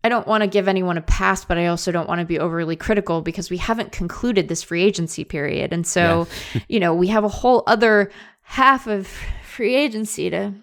I 0.02 0.08
don't 0.08 0.26
want 0.26 0.42
to 0.42 0.46
give 0.46 0.66
anyone 0.66 0.96
a 0.96 1.02
pass, 1.02 1.44
but 1.44 1.58
I 1.58 1.66
also 1.66 1.92
don't 1.92 2.08
want 2.08 2.20
to 2.20 2.24
be 2.24 2.38
overly 2.38 2.74
critical 2.74 3.20
because 3.20 3.50
we 3.50 3.58
haven't 3.58 3.92
concluded 3.92 4.48
this 4.48 4.62
free 4.62 4.82
agency 4.82 5.24
period. 5.24 5.74
And 5.74 5.86
so, 5.86 6.26
yeah. 6.54 6.60
you 6.68 6.80
know, 6.80 6.94
we 6.94 7.08
have 7.08 7.24
a 7.24 7.28
whole 7.28 7.62
other 7.66 8.10
half 8.42 8.86
of 8.86 9.06
free 9.44 9.74
agency 9.74 10.30
to 10.30 10.54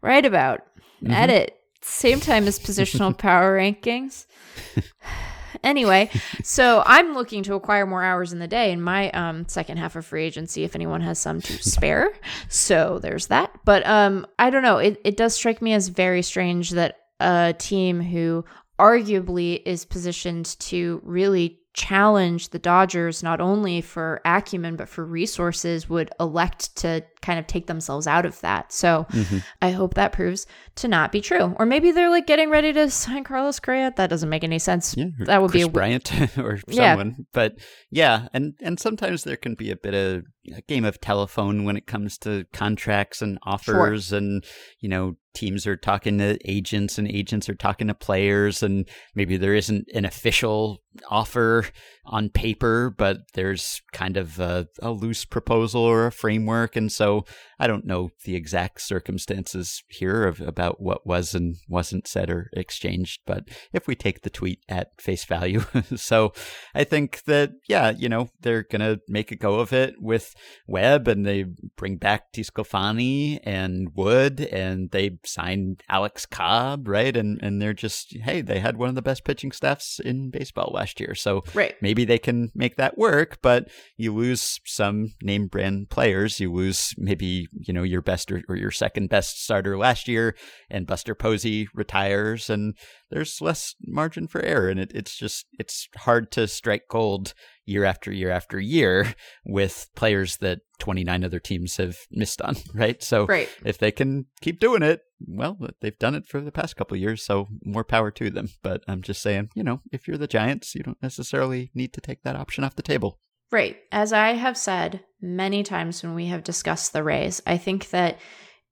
write 0.00 0.24
about, 0.24 0.60
mm-hmm. 1.02 1.12
edit, 1.12 1.58
same 1.82 2.20
time 2.20 2.46
as 2.46 2.58
positional 2.58 3.16
power 3.16 3.58
rankings. 3.58 4.26
Anyway, 5.62 6.10
so 6.42 6.82
I'm 6.86 7.14
looking 7.14 7.42
to 7.44 7.54
acquire 7.54 7.86
more 7.86 8.02
hours 8.02 8.32
in 8.32 8.38
the 8.38 8.48
day 8.48 8.72
in 8.72 8.80
my 8.80 9.10
um, 9.12 9.46
second 9.48 9.78
half 9.78 9.96
of 9.96 10.04
free 10.04 10.24
agency 10.24 10.64
if 10.64 10.74
anyone 10.74 11.00
has 11.00 11.18
some 11.18 11.40
to 11.40 11.52
spare. 11.62 12.12
so 12.48 12.98
there's 13.00 13.28
that. 13.28 13.52
But 13.64 13.86
um, 13.86 14.26
I 14.38 14.50
don't 14.50 14.62
know. 14.62 14.78
It, 14.78 15.00
it 15.04 15.16
does 15.16 15.34
strike 15.34 15.62
me 15.62 15.72
as 15.72 15.88
very 15.88 16.22
strange 16.22 16.70
that 16.70 16.96
a 17.20 17.54
team 17.56 18.00
who 18.00 18.44
arguably 18.78 19.62
is 19.64 19.84
positioned 19.84 20.58
to 20.58 21.00
really 21.04 21.60
challenge 21.74 22.50
the 22.50 22.58
Dodgers 22.58 23.22
not 23.22 23.40
only 23.40 23.80
for 23.80 24.20
acumen 24.24 24.76
but 24.76 24.88
for 24.88 25.04
resources 25.04 25.88
would 25.88 26.10
elect 26.20 26.76
to 26.76 27.02
kind 27.22 27.38
of 27.38 27.46
take 27.46 27.66
themselves 27.66 28.06
out 28.06 28.26
of 28.26 28.38
that. 28.40 28.72
So 28.72 29.06
mm-hmm. 29.10 29.38
I 29.62 29.70
hope 29.70 29.94
that 29.94 30.12
proves 30.12 30.46
to 30.76 30.88
not 30.88 31.12
be 31.12 31.20
true. 31.20 31.54
Or 31.58 31.64
maybe 31.64 31.92
they're 31.92 32.10
like 32.10 32.26
getting 32.26 32.50
ready 32.50 32.72
to 32.74 32.90
sign 32.90 33.24
Carlos 33.24 33.58
Correa. 33.60 33.92
That 33.96 34.10
doesn't 34.10 34.28
make 34.28 34.44
any 34.44 34.58
sense. 34.58 34.94
Yeah, 34.96 35.06
that 35.20 35.40
would 35.40 35.50
Chris 35.50 35.64
be 35.64 35.68
a 35.68 35.72
Bryant 35.72 36.12
or 36.38 36.58
someone. 36.68 37.14
Yeah. 37.18 37.24
But 37.32 37.58
yeah, 37.90 38.28
and 38.34 38.54
and 38.60 38.78
sometimes 38.78 39.24
there 39.24 39.36
can 39.36 39.54
be 39.54 39.70
a 39.70 39.76
bit 39.76 39.94
of 39.94 40.24
a 40.54 40.60
game 40.62 40.84
of 40.84 41.00
telephone 41.00 41.64
when 41.64 41.76
it 41.76 41.86
comes 41.86 42.18
to 42.18 42.44
contracts 42.52 43.22
and 43.22 43.38
offers 43.44 44.08
sure. 44.08 44.18
and 44.18 44.44
you 44.80 44.88
know 44.88 45.16
teams 45.34 45.66
are 45.66 45.76
talking 45.76 46.18
to 46.18 46.38
agents 46.44 46.98
and 46.98 47.08
agents 47.08 47.48
are 47.48 47.54
talking 47.54 47.86
to 47.86 47.94
players 47.94 48.62
and 48.62 48.88
maybe 49.14 49.36
there 49.36 49.54
isn't 49.54 49.86
an 49.94 50.04
official 50.04 50.82
offer 51.10 51.64
on 52.04 52.28
paper 52.28 52.94
but 52.98 53.18
there's 53.32 53.80
kind 53.92 54.16
of 54.16 54.38
a, 54.38 54.66
a 54.82 54.90
loose 54.90 55.24
proposal 55.24 55.80
or 55.80 56.06
a 56.06 56.12
framework 56.12 56.76
and 56.76 56.92
so 56.92 57.24
I 57.62 57.68
don't 57.68 57.86
know 57.86 58.10
the 58.24 58.34
exact 58.34 58.80
circumstances 58.80 59.84
here 59.86 60.24
of 60.24 60.40
about 60.40 60.80
what 60.80 61.06
was 61.06 61.32
and 61.32 61.54
wasn't 61.68 62.08
said 62.08 62.28
or 62.28 62.50
exchanged, 62.54 63.20
but 63.24 63.44
if 63.72 63.86
we 63.86 63.94
take 63.94 64.22
the 64.22 64.30
tweet 64.30 64.58
at 64.68 65.00
face 65.00 65.24
value, 65.24 65.60
so 65.94 66.32
I 66.74 66.82
think 66.82 67.22
that 67.26 67.52
yeah, 67.68 67.90
you 67.90 68.08
know 68.08 68.30
they're 68.40 68.64
gonna 68.64 68.98
make 69.06 69.30
a 69.30 69.36
go 69.36 69.60
of 69.60 69.72
it 69.72 69.94
with 70.00 70.31
Webb, 70.66 71.08
and 71.08 71.26
they 71.26 71.44
bring 71.76 71.96
back 71.96 72.32
DeSclafani 72.32 73.40
and 73.44 73.88
Wood, 73.94 74.40
and 74.40 74.90
they 74.90 75.18
sign 75.24 75.76
Alex 75.88 76.26
Cobb, 76.26 76.88
right? 76.88 77.16
And 77.16 77.40
and 77.42 77.60
they're 77.60 77.72
just 77.72 78.16
hey, 78.22 78.40
they 78.40 78.60
had 78.60 78.76
one 78.76 78.88
of 78.88 78.94
the 78.94 79.02
best 79.02 79.24
pitching 79.24 79.52
staffs 79.52 79.98
in 79.98 80.30
baseball 80.30 80.72
last 80.74 81.00
year, 81.00 81.14
so 81.14 81.44
right. 81.54 81.74
maybe 81.80 82.04
they 82.04 82.18
can 82.18 82.50
make 82.54 82.76
that 82.76 82.98
work. 82.98 83.38
But 83.42 83.68
you 83.96 84.14
lose 84.14 84.60
some 84.64 85.14
name 85.22 85.46
brand 85.46 85.90
players, 85.90 86.40
you 86.40 86.52
lose 86.52 86.94
maybe 86.98 87.48
you 87.52 87.72
know 87.72 87.82
your 87.82 88.02
best 88.02 88.30
or, 88.30 88.42
or, 88.48 88.56
your 88.56 88.70
second 88.70 89.08
best 89.08 89.42
starter 89.42 89.76
last 89.76 90.08
year, 90.08 90.36
and 90.70 90.86
Buster 90.86 91.14
Posey 91.14 91.68
retires, 91.74 92.48
and 92.48 92.74
there's 93.10 93.40
less 93.40 93.74
margin 93.86 94.28
for 94.28 94.42
error, 94.42 94.68
and 94.68 94.80
it, 94.80 94.92
it's 94.94 95.16
just 95.16 95.46
it's 95.58 95.88
hard 95.96 96.30
to 96.32 96.48
strike 96.48 96.88
gold 96.88 97.34
year 97.64 97.84
after 97.84 98.12
year 98.12 98.30
after 98.30 98.60
year 98.60 99.14
with 99.44 99.88
players 99.94 100.38
that 100.38 100.60
29 100.78 101.24
other 101.24 101.38
teams 101.38 101.76
have 101.76 101.96
missed 102.10 102.42
on, 102.42 102.56
right? 102.74 103.02
So 103.02 103.26
right. 103.26 103.48
if 103.64 103.78
they 103.78 103.92
can 103.92 104.26
keep 104.40 104.60
doing 104.60 104.82
it, 104.82 105.02
well, 105.26 105.56
they've 105.80 105.98
done 105.98 106.14
it 106.14 106.26
for 106.26 106.40
the 106.40 106.52
past 106.52 106.76
couple 106.76 106.96
years, 106.96 107.22
so 107.22 107.48
more 107.64 107.84
power 107.84 108.10
to 108.12 108.30
them. 108.30 108.48
But 108.62 108.82
I'm 108.88 109.02
just 109.02 109.22
saying, 109.22 109.50
you 109.54 109.62
know, 109.62 109.80
if 109.92 110.08
you're 110.08 110.18
the 110.18 110.26
Giants, 110.26 110.74
you 110.74 110.82
don't 110.82 111.02
necessarily 111.02 111.70
need 111.74 111.92
to 111.92 112.00
take 112.00 112.22
that 112.22 112.36
option 112.36 112.64
off 112.64 112.76
the 112.76 112.82
table. 112.82 113.20
Right. 113.52 113.76
As 113.92 114.12
I 114.12 114.30
have 114.30 114.56
said 114.56 115.04
many 115.20 115.62
times 115.62 116.02
when 116.02 116.14
we 116.14 116.26
have 116.26 116.42
discussed 116.42 116.92
the 116.92 117.04
Rays, 117.04 117.42
I 117.46 117.58
think 117.58 117.90
that 117.90 118.18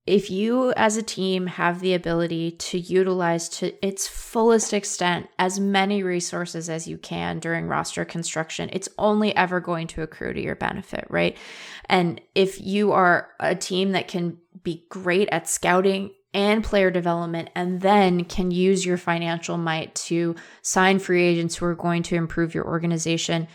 if 0.07 0.31
you 0.31 0.73
as 0.73 0.97
a 0.97 1.03
team 1.03 1.45
have 1.45 1.79
the 1.79 1.93
ability 1.93 2.51
to 2.51 2.79
utilize 2.79 3.47
to 3.47 3.85
its 3.85 4.07
fullest 4.07 4.73
extent 4.73 5.29
as 5.37 5.59
many 5.59 6.01
resources 6.01 6.69
as 6.69 6.87
you 6.87 6.97
can 6.97 7.39
during 7.39 7.67
roster 7.67 8.03
construction, 8.03 8.69
it's 8.73 8.89
only 8.97 9.35
ever 9.35 9.59
going 9.59 9.85
to 9.87 10.01
accrue 10.01 10.33
to 10.33 10.41
your 10.41 10.55
benefit, 10.55 11.05
right? 11.09 11.37
And 11.85 12.19
if 12.33 12.59
you 12.59 12.93
are 12.93 13.29
a 13.39 13.53
team 13.53 13.91
that 13.91 14.07
can 14.07 14.37
be 14.63 14.85
great 14.89 15.29
at 15.31 15.47
scouting 15.47 16.11
and 16.33 16.63
player 16.63 16.89
development 16.89 17.49
and 17.55 17.81
then 17.81 18.23
can 18.25 18.49
use 18.49 18.85
your 18.85 18.97
financial 18.97 19.57
might 19.57 19.93
to 19.93 20.35
sign 20.63 20.97
free 20.97 21.23
agents 21.23 21.55
who 21.55 21.65
are 21.65 21.75
going 21.75 22.01
to 22.03 22.15
improve 22.15 22.55
your 22.55 22.65
organization, 22.65 23.47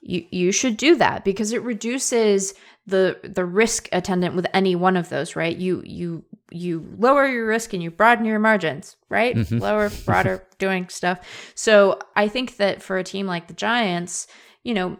you 0.00 0.24
you 0.30 0.52
should 0.52 0.76
do 0.76 0.94
that 0.96 1.24
because 1.24 1.52
it 1.52 1.62
reduces 1.62 2.54
the 2.88 3.18
the 3.22 3.44
risk 3.44 3.88
attendant 3.92 4.34
with 4.34 4.46
any 4.54 4.74
one 4.74 4.96
of 4.96 5.10
those 5.10 5.36
right 5.36 5.56
you 5.58 5.82
you 5.84 6.24
you 6.50 6.86
lower 6.98 7.26
your 7.26 7.46
risk 7.46 7.74
and 7.74 7.82
you 7.82 7.90
broaden 7.90 8.24
your 8.24 8.38
margins 8.38 8.96
right 9.10 9.36
mm-hmm. 9.36 9.58
lower 9.58 9.90
broader 10.06 10.42
doing 10.58 10.88
stuff 10.88 11.20
so 11.54 11.98
i 12.16 12.26
think 12.26 12.56
that 12.56 12.82
for 12.82 12.96
a 12.96 13.04
team 13.04 13.26
like 13.26 13.46
the 13.46 13.54
giants 13.54 14.26
you 14.64 14.72
know 14.72 14.96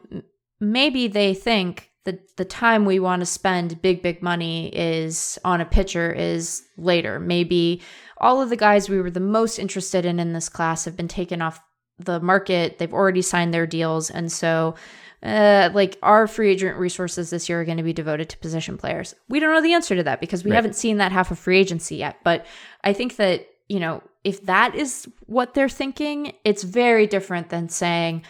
maybe 0.61 1.09
they 1.09 1.32
think 1.32 1.91
that 2.05 2.36
the 2.36 2.45
time 2.45 2.84
we 2.84 3.01
want 3.01 3.20
to 3.20 3.26
spend 3.26 3.80
big 3.80 4.03
big 4.03 4.22
money 4.22 4.68
is 4.68 5.39
on 5.45 5.61
a 5.61 5.66
pitcher 5.66 6.12
is 6.12 6.62
later 6.76 7.18
maybe 7.18 7.80
all 8.18 8.43
of 8.43 8.51
the 8.51 8.57
guys 8.57 8.89
we 8.89 9.01
were 9.01 9.11
the 9.11 9.20
most 9.20 9.59
interested 9.59 10.05
in 10.05 10.20
in 10.20 10.34
this 10.34 10.49
class 10.49 10.84
have 10.84 10.97
been 10.97 11.09
taken 11.09 11.41
off 11.41 11.61
the 11.99 12.20
market. 12.20 12.78
They've 12.78 12.93
already 12.93 13.22
signed 13.22 13.53
their 13.53 13.66
deals. 13.66 14.11
And 14.11 14.30
so, 14.30 14.74
uh, 15.23 15.71
like, 15.73 15.99
our 16.03 16.27
free 16.27 16.51
agent 16.51 16.79
resources 16.79 17.31
this 17.31 17.49
year 17.49 17.61
are 17.61 17.64
going 17.64 17.77
to 17.79 17.83
be 17.83 17.93
devoted 17.93 18.29
to 18.29 18.39
position 18.39 18.79
players. 18.79 19.14
We 19.29 19.41
don't 19.41 19.53
know 19.53 19.62
the 19.62 19.75
answer 19.75 19.97
to 19.97 20.03
that 20.05 20.21
because 20.21 20.45
we 20.45 20.51
right. 20.51 20.57
haven't 20.57 20.77
seen 20.77 20.99
that 20.99 21.12
half 21.12 21.31
of 21.31 21.39
free 21.39 21.59
agency 21.59 21.97
yet. 21.97 22.19
But 22.25 22.47
I 22.85 22.93
think 22.93 23.16
that, 23.16 23.47
you 23.69 23.81
know, 23.81 24.03
if 24.25 24.45
that 24.47 24.75
is 24.75 25.09
what 25.27 25.55
they're 25.55 25.69
thinking, 25.69 26.35
it's 26.45 26.62
very 26.62 27.07
different 27.07 27.49
than 27.49 27.69
saying, 27.69 28.23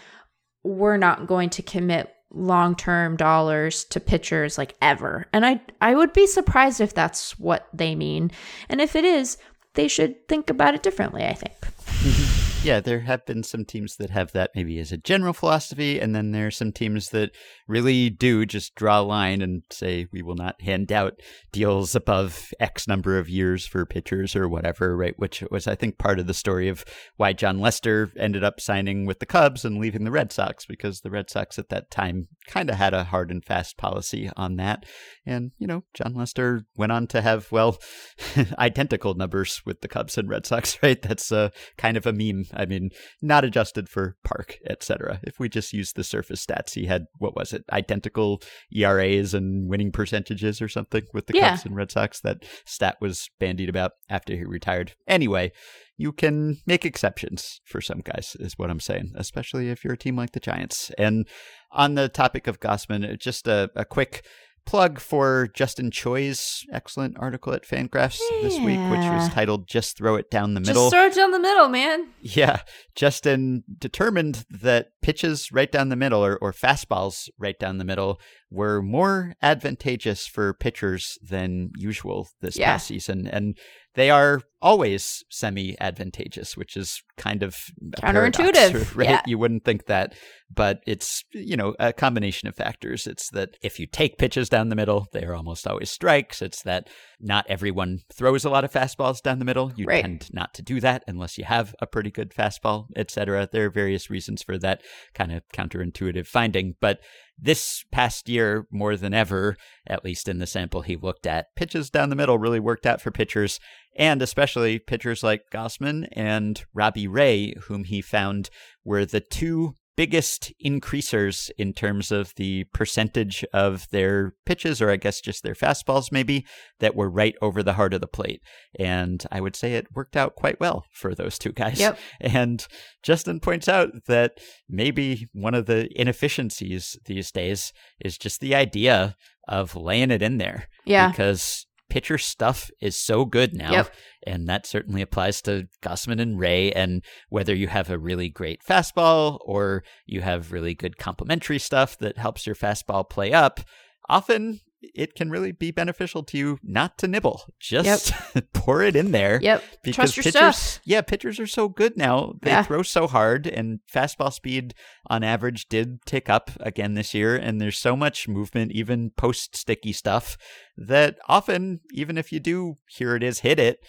we're 0.63 0.97
not 0.97 1.27
going 1.27 1.49
to 1.51 1.61
commit 1.61 2.13
long-term 2.31 3.17
dollars 3.17 3.85
to 3.85 3.99
pitchers 3.99 4.57
like 4.57 4.75
ever. 4.81 5.25
And 5.33 5.45
I 5.45 5.61
I 5.81 5.95
would 5.95 6.13
be 6.13 6.27
surprised 6.27 6.79
if 6.79 6.93
that's 6.93 7.39
what 7.39 7.67
they 7.73 7.95
mean. 7.95 8.31
And 8.67 8.79
if 8.79 8.95
it 8.95 9.03
is, 9.03 9.37
they 9.73 9.87
should 9.87 10.27
think 10.27 10.49
about 10.49 10.75
it 10.75 10.83
differently, 10.83 11.25
I 11.25 11.33
think. 11.33 11.59
Mm-hmm 11.61 12.38
yeah, 12.61 12.81
there 12.81 12.99
have 12.99 13.25
been 13.25 13.43
some 13.43 13.63
teams 13.63 13.95
that 13.95 14.09
have 14.09 14.33
that 14.33 14.51
maybe 14.53 14.79
as 14.79 14.91
a 14.91 14.97
general 14.97 15.31
philosophy, 15.31 15.97
and 15.97 16.13
then 16.13 16.31
there 16.31 16.47
are 16.47 16.51
some 16.51 16.73
teams 16.73 17.09
that 17.11 17.31
really 17.69 18.09
do 18.09 18.45
just 18.45 18.75
draw 18.75 18.99
a 18.99 19.01
line 19.01 19.41
and 19.41 19.63
say 19.71 20.07
we 20.11 20.21
will 20.21 20.35
not 20.35 20.61
hand 20.61 20.91
out 20.91 21.21
deals 21.53 21.95
above 21.95 22.49
X 22.59 22.85
number 22.85 23.17
of 23.17 23.29
years 23.29 23.65
for 23.65 23.85
pitchers 23.85 24.35
or 24.35 24.49
whatever, 24.49 24.97
right? 24.97 25.17
Which 25.17 25.41
was, 25.49 25.67
I 25.67 25.75
think, 25.75 25.97
part 25.97 26.19
of 26.19 26.27
the 26.27 26.33
story 26.33 26.67
of 26.67 26.83
why 27.15 27.31
Jon 27.31 27.59
Lester 27.59 28.11
ended 28.17 28.43
up 28.43 28.59
signing 28.59 29.05
with 29.05 29.19
the 29.19 29.25
Cubs 29.25 29.63
and 29.63 29.79
leaving 29.79 30.03
the 30.03 30.11
Red 30.11 30.33
Sox, 30.33 30.65
because 30.65 30.99
the 30.99 31.11
Red 31.11 31.29
Sox 31.29 31.57
at 31.57 31.69
that 31.69 31.89
time 31.89 32.27
kind 32.47 32.69
of 32.69 32.75
had 32.75 32.93
a 32.93 33.05
hard 33.05 33.31
and 33.31 33.43
fast 33.45 33.77
policy 33.77 34.29
on 34.35 34.57
that. 34.57 34.85
And, 35.25 35.51
you 35.59 35.67
know, 35.67 35.85
Jon 35.93 36.13
Lester 36.13 36.65
went 36.75 36.91
on 36.91 37.07
to 37.07 37.21
have, 37.21 37.49
well, 37.53 37.77
identical 38.59 39.13
numbers 39.13 39.61
with 39.65 39.79
the 39.79 39.87
Cubs 39.87 40.17
and 40.17 40.27
Red 40.27 40.45
Sox, 40.45 40.77
right? 40.83 41.01
That's 41.01 41.31
uh, 41.31 41.51
kind 41.77 41.95
of 41.95 42.05
a 42.05 42.11
meme 42.11 42.48
I 42.53 42.65
mean, 42.65 42.89
not 43.21 43.43
adjusted 43.43 43.89
for 43.89 44.15
park, 44.23 44.57
etc. 44.69 45.19
If 45.23 45.39
we 45.39 45.49
just 45.49 45.73
use 45.73 45.93
the 45.93 46.03
surface 46.03 46.45
stats, 46.45 46.73
he 46.73 46.85
had 46.85 47.05
what 47.17 47.35
was 47.35 47.53
it, 47.53 47.63
identical 47.71 48.41
ERAs 48.75 49.33
and 49.33 49.69
winning 49.69 49.91
percentages 49.91 50.61
or 50.61 50.67
something 50.67 51.03
with 51.13 51.27
the 51.27 51.35
yeah. 51.35 51.51
Cubs 51.51 51.65
and 51.65 51.75
Red 51.75 51.91
Sox. 51.91 52.21
That 52.21 52.43
stat 52.65 52.97
was 53.01 53.29
bandied 53.39 53.69
about 53.69 53.91
after 54.09 54.35
he 54.35 54.43
retired. 54.43 54.93
Anyway, 55.07 55.51
you 55.97 56.13
can 56.13 56.57
make 56.65 56.85
exceptions 56.85 57.59
for 57.65 57.81
some 57.81 57.99
guys, 57.99 58.37
is 58.39 58.53
what 58.57 58.69
I'm 58.69 58.79
saying, 58.79 59.11
especially 59.15 59.69
if 59.69 59.83
you're 59.83 59.93
a 59.93 59.97
team 59.97 60.15
like 60.15 60.31
the 60.31 60.39
Giants. 60.39 60.91
And 60.97 61.27
on 61.71 61.95
the 61.95 62.07
topic 62.07 62.47
of 62.47 62.59
Gausman, 62.59 63.19
just 63.19 63.47
a, 63.47 63.69
a 63.75 63.83
quick 63.83 64.25
plug 64.69 64.99
for 64.99 65.49
Justin 65.55 65.89
Choi's 65.89 66.63
excellent 66.71 67.17
article 67.19 67.53
at 67.53 67.63
Fangraphs 67.63 68.19
yeah. 68.31 68.43
this 68.43 68.59
week, 68.59 68.79
which 68.91 68.99
was 68.99 69.27
titled 69.29 69.67
"Just 69.67 69.97
Throw 69.97 70.15
It 70.15 70.29
Down 70.29 70.53
the 70.53 70.59
Middle." 70.59 70.91
Just 70.91 70.93
throw 70.93 71.07
it 71.07 71.15
down 71.15 71.31
the 71.31 71.39
middle, 71.39 71.69
man. 71.69 72.09
Yeah, 72.21 72.61
Justin 72.93 73.63
determined 73.79 74.45
that 74.51 74.91
pitches 75.01 75.51
right 75.51 75.71
down 75.71 75.89
the 75.89 75.95
middle, 75.95 76.23
or, 76.23 76.37
or 76.37 76.51
fastballs 76.51 77.29
right 77.37 77.57
down 77.59 77.77
the 77.77 77.85
middle, 77.85 78.19
were 78.51 78.81
more 78.81 79.33
advantageous 79.41 80.27
for 80.27 80.53
pitchers 80.53 81.17
than 81.21 81.71
usual 81.77 82.27
this 82.41 82.57
yeah. 82.57 82.71
past 82.71 82.87
season, 82.87 83.27
and 83.27 83.57
they 83.95 84.09
are 84.09 84.41
always 84.61 85.23
semi 85.29 85.75
advantageous, 85.79 86.55
which 86.55 86.77
is 86.77 87.01
kind 87.17 87.43
of 87.43 87.55
counterintuitive, 87.97 88.53
paradox, 88.53 88.95
right? 88.95 89.09
Yeah. 89.09 89.21
You 89.25 89.37
wouldn't 89.37 89.65
think 89.65 89.85
that, 89.85 90.13
but 90.53 90.79
it's, 90.85 91.23
you 91.31 91.57
know, 91.57 91.75
a 91.79 91.91
combination 91.91 92.47
of 92.47 92.55
factors. 92.55 93.07
It's 93.07 93.29
that 93.31 93.57
if 93.61 93.79
you 93.79 93.87
take 93.87 94.17
pitches 94.17 94.47
down 94.47 94.69
the 94.69 94.75
middle, 94.75 95.07
they 95.11 95.23
are 95.23 95.35
almost 95.35 95.67
always 95.67 95.89
strikes. 95.89 96.41
It's 96.41 96.61
that 96.63 96.87
not 97.19 97.45
everyone 97.49 97.99
throws 98.13 98.45
a 98.45 98.49
lot 98.49 98.63
of 98.63 98.71
fastballs 98.71 99.21
down 99.21 99.39
the 99.39 99.45
middle. 99.45 99.71
You 99.75 99.85
right. 99.85 100.01
tend 100.01 100.29
not 100.33 100.53
to 100.55 100.61
do 100.61 100.79
that 100.81 101.03
unless 101.07 101.37
you 101.37 101.45
have 101.45 101.75
a 101.81 101.87
pretty 101.87 102.11
good 102.11 102.31
fastball, 102.31 102.87
etc. 102.95 103.49
There 103.51 103.65
are 103.65 103.71
various 103.71 104.09
reasons 104.09 104.43
for 104.43 104.57
that 104.59 104.81
kind 105.13 105.31
of 105.31 105.43
counterintuitive 105.53 106.27
finding, 106.27 106.75
but 106.79 106.99
this 107.37 107.85
past 107.91 108.27
year, 108.27 108.65
more 108.71 108.97
than 108.97 109.13
ever, 109.13 109.55
at 109.87 110.03
least 110.03 110.27
in 110.27 110.39
the 110.39 110.47
sample 110.47 110.81
he 110.81 110.95
looked 110.95 111.25
at, 111.25 111.55
pitches 111.55 111.89
down 111.89 112.09
the 112.09 112.15
middle 112.15 112.37
really 112.37 112.59
worked 112.59 112.85
out 112.85 113.01
for 113.01 113.11
pitchers 113.11 113.59
and 113.95 114.21
especially 114.21 114.79
pitchers 114.79 115.23
like 115.23 115.49
Gausman 115.51 116.07
and 116.13 116.63
Robbie 116.73 117.07
Ray, 117.07 117.53
whom 117.67 117.83
he 117.83 118.01
found 118.01 118.49
were 118.83 119.05
the 119.05 119.19
two 119.19 119.73
biggest 119.99 120.53
increasers 120.61 121.51
in 121.57 121.73
terms 121.73 122.09
of 122.09 122.33
the 122.37 122.63
percentage 122.73 123.43
of 123.51 123.85
their 123.91 124.33
pitches, 124.45 124.81
or 124.81 124.89
I 124.89 124.95
guess 124.95 125.19
just 125.19 125.43
their 125.43 125.53
fastballs, 125.53 126.09
maybe, 126.09 126.45
that 126.79 126.95
were 126.95 127.09
right 127.09 127.35
over 127.41 127.61
the 127.61 127.73
heart 127.73 127.93
of 127.93 127.99
the 127.99 128.07
plate. 128.07 128.41
And 128.79 129.21
I 129.29 129.41
would 129.41 129.57
say 129.57 129.73
it 129.73 129.87
worked 129.93 130.15
out 130.15 130.35
quite 130.35 130.57
well 130.57 130.85
for 130.93 131.13
those 131.13 131.37
two 131.37 131.51
guys. 131.51 131.81
Yep. 131.81 131.99
And 132.21 132.65
Justin 133.03 133.41
points 133.41 133.67
out 133.67 133.89
that 134.07 134.37
maybe 134.69 135.27
one 135.33 135.53
of 135.53 135.65
the 135.65 135.89
inefficiencies 135.99 136.97
these 137.03 137.29
days 137.29 137.73
is 137.99 138.17
just 138.17 138.39
the 138.39 138.55
idea 138.55 139.17
of 139.49 139.75
laying 139.75 140.11
it 140.11 140.21
in 140.21 140.37
there. 140.37 140.69
Yeah. 140.85 141.09
Because 141.09 141.65
pitcher 141.89 142.17
stuff 142.17 142.69
is 142.81 142.95
so 142.95 143.25
good 143.25 143.53
now. 143.53 143.71
Yep. 143.71 143.95
And 144.27 144.47
that 144.47 144.65
certainly 144.65 145.01
applies 145.01 145.41
to 145.43 145.67
Gausman 145.81 146.21
and 146.21 146.39
Ray. 146.39 146.71
And 146.71 147.03
whether 147.29 147.55
you 147.55 147.67
have 147.67 147.89
a 147.89 147.97
really 147.97 148.29
great 148.29 148.63
fastball 148.63 149.39
or 149.41 149.83
you 150.05 150.21
have 150.21 150.51
really 150.51 150.75
good 150.75 150.97
complementary 150.97 151.59
stuff 151.59 151.97
that 151.99 152.17
helps 152.17 152.45
your 152.45 152.55
fastball 152.55 153.09
play 153.09 153.33
up, 153.33 153.59
often 154.07 154.59
it 154.81 155.15
can 155.15 155.29
really 155.29 155.51
be 155.51 155.71
beneficial 155.71 156.23
to 156.23 156.37
you 156.37 156.59
not 156.63 156.97
to 156.99 157.07
nibble. 157.07 157.43
Just 157.59 158.13
yep. 158.35 158.45
pour 158.53 158.81
it 158.81 158.95
in 158.95 159.11
there. 159.11 159.39
Yep. 159.41 159.63
Because 159.83 160.13
Trust 160.13 160.17
your 160.17 160.23
pitchers, 160.23 160.55
stuff. 160.55 160.81
yeah, 160.85 161.01
pitchers 161.01 161.39
are 161.39 161.47
so 161.47 161.69
good 161.69 161.97
now. 161.97 162.33
They 162.41 162.51
yeah. 162.51 162.63
throw 162.63 162.83
so 162.83 163.07
hard, 163.07 163.47
and 163.47 163.79
fastball 163.91 164.31
speed 164.31 164.73
on 165.07 165.23
average 165.23 165.67
did 165.69 166.05
tick 166.05 166.29
up 166.29 166.51
again 166.59 166.93
this 166.93 167.13
year. 167.13 167.35
And 167.35 167.59
there's 167.59 167.77
so 167.77 167.95
much 167.95 168.27
movement, 168.27 168.71
even 168.71 169.11
post 169.11 169.55
sticky 169.55 169.93
stuff, 169.93 170.37
that 170.77 171.17
often, 171.27 171.81
even 171.93 172.17
if 172.17 172.31
you 172.31 172.39
do, 172.39 172.75
here 172.87 173.15
it 173.15 173.23
is, 173.23 173.39
hit 173.39 173.59
it, 173.59 173.79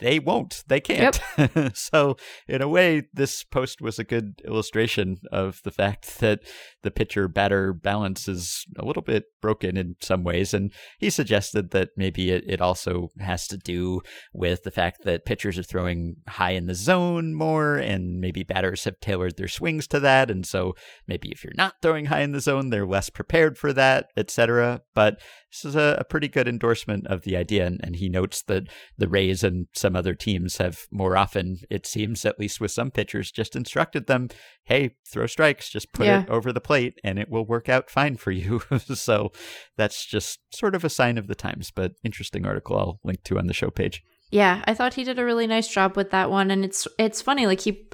they 0.00 0.18
won't. 0.18 0.64
They 0.66 0.80
can't. 0.80 1.20
Yep. 1.36 1.72
so, 1.76 2.16
in 2.48 2.62
a 2.62 2.68
way, 2.68 3.04
this 3.12 3.44
post 3.44 3.80
was 3.80 3.98
a 3.98 4.04
good 4.04 4.40
illustration 4.44 5.18
of 5.30 5.60
the 5.62 5.70
fact 5.70 6.18
that 6.20 6.40
the 6.82 6.90
pitcher 6.90 7.28
batter 7.28 7.72
balance 7.72 8.26
is 8.26 8.66
a 8.78 8.84
little 8.84 9.02
bit 9.02 9.24
broken 9.42 9.76
in 9.76 9.96
some 10.00 10.24
ways. 10.24 10.54
And 10.54 10.72
he 10.98 11.10
suggested 11.10 11.70
that 11.70 11.90
maybe 11.96 12.30
it, 12.30 12.44
it 12.46 12.60
also 12.60 13.10
has 13.18 13.46
to 13.48 13.58
do 13.58 14.00
with 14.32 14.62
the 14.62 14.70
fact 14.70 15.04
that 15.04 15.26
pitchers 15.26 15.58
are 15.58 15.62
throwing 15.62 16.16
high 16.26 16.52
in 16.52 16.66
the 16.66 16.74
zone 16.74 17.34
more, 17.34 17.76
and 17.76 18.20
maybe 18.20 18.42
batters 18.42 18.84
have 18.84 19.00
tailored 19.00 19.36
their 19.36 19.48
swings 19.48 19.86
to 19.88 20.00
that. 20.00 20.30
And 20.30 20.46
so, 20.46 20.74
maybe 21.06 21.30
if 21.30 21.44
you're 21.44 21.52
not 21.56 21.76
throwing 21.82 22.06
high 22.06 22.22
in 22.22 22.32
the 22.32 22.40
zone, 22.40 22.70
they're 22.70 22.86
less 22.86 23.10
prepared 23.10 23.58
for 23.58 23.72
that, 23.74 24.08
etc. 24.16 24.80
But 24.94 25.20
this 25.50 25.64
is 25.64 25.76
a, 25.76 25.96
a, 25.98 26.04
pretty 26.04 26.28
good 26.28 26.46
endorsement 26.46 27.06
of 27.08 27.22
the 27.22 27.36
idea. 27.36 27.66
And, 27.66 27.80
and, 27.82 27.96
he 27.96 28.08
notes 28.08 28.42
that 28.42 28.68
the 28.96 29.08
Rays 29.08 29.42
and 29.42 29.66
some 29.74 29.89
other 29.96 30.14
teams 30.14 30.56
have 30.58 30.86
more 30.90 31.16
often, 31.16 31.58
it 31.70 31.86
seems, 31.86 32.24
at 32.24 32.38
least 32.38 32.60
with 32.60 32.70
some 32.70 32.90
pitchers, 32.90 33.30
just 33.30 33.56
instructed 33.56 34.06
them, 34.06 34.28
hey, 34.64 34.96
throw 35.06 35.26
strikes, 35.26 35.68
just 35.68 35.92
put 35.92 36.06
yeah. 36.06 36.22
it 36.22 36.30
over 36.30 36.52
the 36.52 36.60
plate 36.60 36.98
and 37.04 37.18
it 37.18 37.30
will 37.30 37.44
work 37.44 37.68
out 37.68 37.90
fine 37.90 38.16
for 38.16 38.30
you. 38.30 38.60
so 38.94 39.32
that's 39.76 40.06
just 40.06 40.40
sort 40.54 40.74
of 40.74 40.84
a 40.84 40.90
sign 40.90 41.18
of 41.18 41.26
the 41.26 41.34
times, 41.34 41.70
but 41.70 41.92
interesting 42.04 42.46
article 42.46 42.76
I'll 42.76 43.00
link 43.04 43.22
to 43.24 43.38
on 43.38 43.46
the 43.46 43.54
show 43.54 43.70
page. 43.70 44.02
Yeah, 44.30 44.62
I 44.64 44.74
thought 44.74 44.94
he 44.94 45.04
did 45.04 45.18
a 45.18 45.24
really 45.24 45.48
nice 45.48 45.66
job 45.66 45.96
with 45.96 46.10
that 46.10 46.30
one 46.30 46.52
and 46.52 46.64
it's 46.64 46.86
it's 46.98 47.20
funny 47.20 47.46
like 47.46 47.60
he 47.60 47.88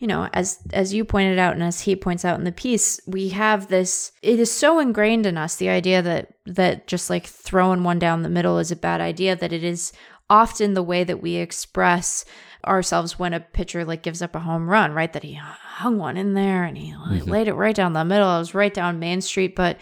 you 0.00 0.06
know, 0.06 0.30
as 0.32 0.58
as 0.72 0.94
you 0.94 1.04
pointed 1.04 1.38
out 1.38 1.52
and 1.52 1.62
as 1.62 1.82
he 1.82 1.94
points 1.94 2.24
out 2.24 2.38
in 2.38 2.44
the 2.44 2.52
piece, 2.52 2.98
we 3.06 3.28
have 3.28 3.68
this 3.68 4.12
it 4.22 4.40
is 4.40 4.50
so 4.50 4.78
ingrained 4.78 5.26
in 5.26 5.36
us 5.36 5.56
the 5.56 5.68
idea 5.68 6.00
that 6.00 6.32
that 6.46 6.86
just 6.86 7.10
like 7.10 7.26
throwing 7.26 7.84
one 7.84 7.98
down 7.98 8.22
the 8.22 8.30
middle 8.30 8.58
is 8.58 8.70
a 8.70 8.76
bad 8.76 9.02
idea 9.02 9.36
that 9.36 9.52
it 9.52 9.62
is 9.62 9.92
often 10.30 10.72
the 10.74 10.82
way 10.82 11.04
that 11.04 11.20
we 11.20 11.34
express 11.36 12.24
ourselves 12.66 13.18
when 13.18 13.34
a 13.34 13.40
pitcher 13.40 13.84
like 13.84 14.02
gives 14.02 14.22
up 14.22 14.34
a 14.34 14.40
home 14.40 14.68
run, 14.68 14.92
right? 14.92 15.12
That 15.12 15.24
he 15.24 15.34
hung 15.34 15.98
one 15.98 16.16
in 16.16 16.34
there 16.34 16.64
and 16.64 16.78
he 16.78 16.92
mm-hmm. 16.92 17.30
laid 17.30 17.48
it 17.48 17.54
right 17.54 17.74
down 17.74 17.92
the 17.92 18.04
middle. 18.04 18.34
It 18.36 18.38
was 18.38 18.54
right 18.54 18.72
down 18.72 18.98
Main 18.98 19.20
Street, 19.20 19.56
but 19.56 19.78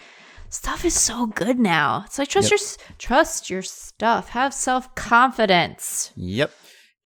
stuff 0.49 0.83
is 0.83 0.93
so 0.93 1.27
good 1.27 1.59
now. 1.59 2.03
It's 2.05 2.17
like 2.17 2.29
trust 2.29 2.51
yep. 2.51 2.59
your 2.59 2.95
trust 2.97 3.49
your 3.49 3.61
stuff. 3.61 4.29
Have 4.29 4.53
self 4.53 4.93
confidence. 4.95 6.11
Yep. 6.15 6.51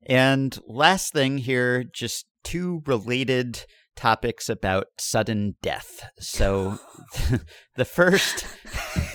And 0.06 0.58
last 0.66 1.12
thing 1.12 1.38
here, 1.38 1.84
just 1.84 2.26
two 2.44 2.82
related 2.86 3.64
topics 3.98 4.48
about 4.48 4.86
sudden 4.96 5.56
death. 5.60 6.08
So 6.20 6.78
the 7.76 7.84
first 7.84 8.46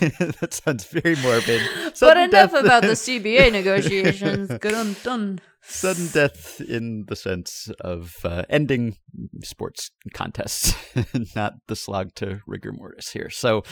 that 0.00 0.60
sounds 0.64 0.84
very 0.84 1.16
morbid. 1.16 1.62
Sudden 1.96 1.98
but 2.00 2.16
enough 2.16 2.52
death. 2.52 2.64
about 2.64 2.82
the 2.82 2.88
CBA 2.88 3.50
negotiations. 3.50 4.50
Good 4.60 4.74
on 4.74 4.94
done. 5.02 5.40
Sudden 5.62 6.08
death 6.08 6.60
in 6.60 7.06
the 7.08 7.16
sense 7.16 7.70
of 7.80 8.12
uh, 8.22 8.42
ending 8.50 8.98
sports 9.42 9.90
contests, 10.12 10.74
not 11.34 11.54
the 11.68 11.76
slog 11.76 12.14
to 12.16 12.40
rigor 12.46 12.70
mortis 12.70 13.12
here. 13.12 13.30
So 13.30 13.62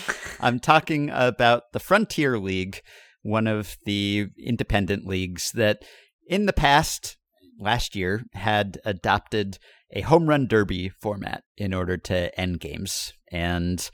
I'm 0.41 0.59
talking 0.59 1.11
about 1.13 1.65
the 1.75 1.81
Frontier 1.81 2.39
League, 2.39 2.81
one 3.21 3.47
of 3.47 3.77
the 3.85 4.29
independent 4.43 5.07
leagues 5.07 5.53
that 5.53 5.83
in 6.27 6.47
the 6.47 6.55
past 6.55 7.19
last 7.63 7.97
year 7.97 8.23
had 8.33 8.79
adopted 8.85 9.59
a 9.93 10.01
home 10.03 10.27
run 10.27 10.47
derby 10.47 10.89
format 10.89 11.45
in 11.57 11.75
order 11.75 11.97
to 11.97 12.39
end 12.41 12.61
games. 12.61 13.13
And 13.31 13.91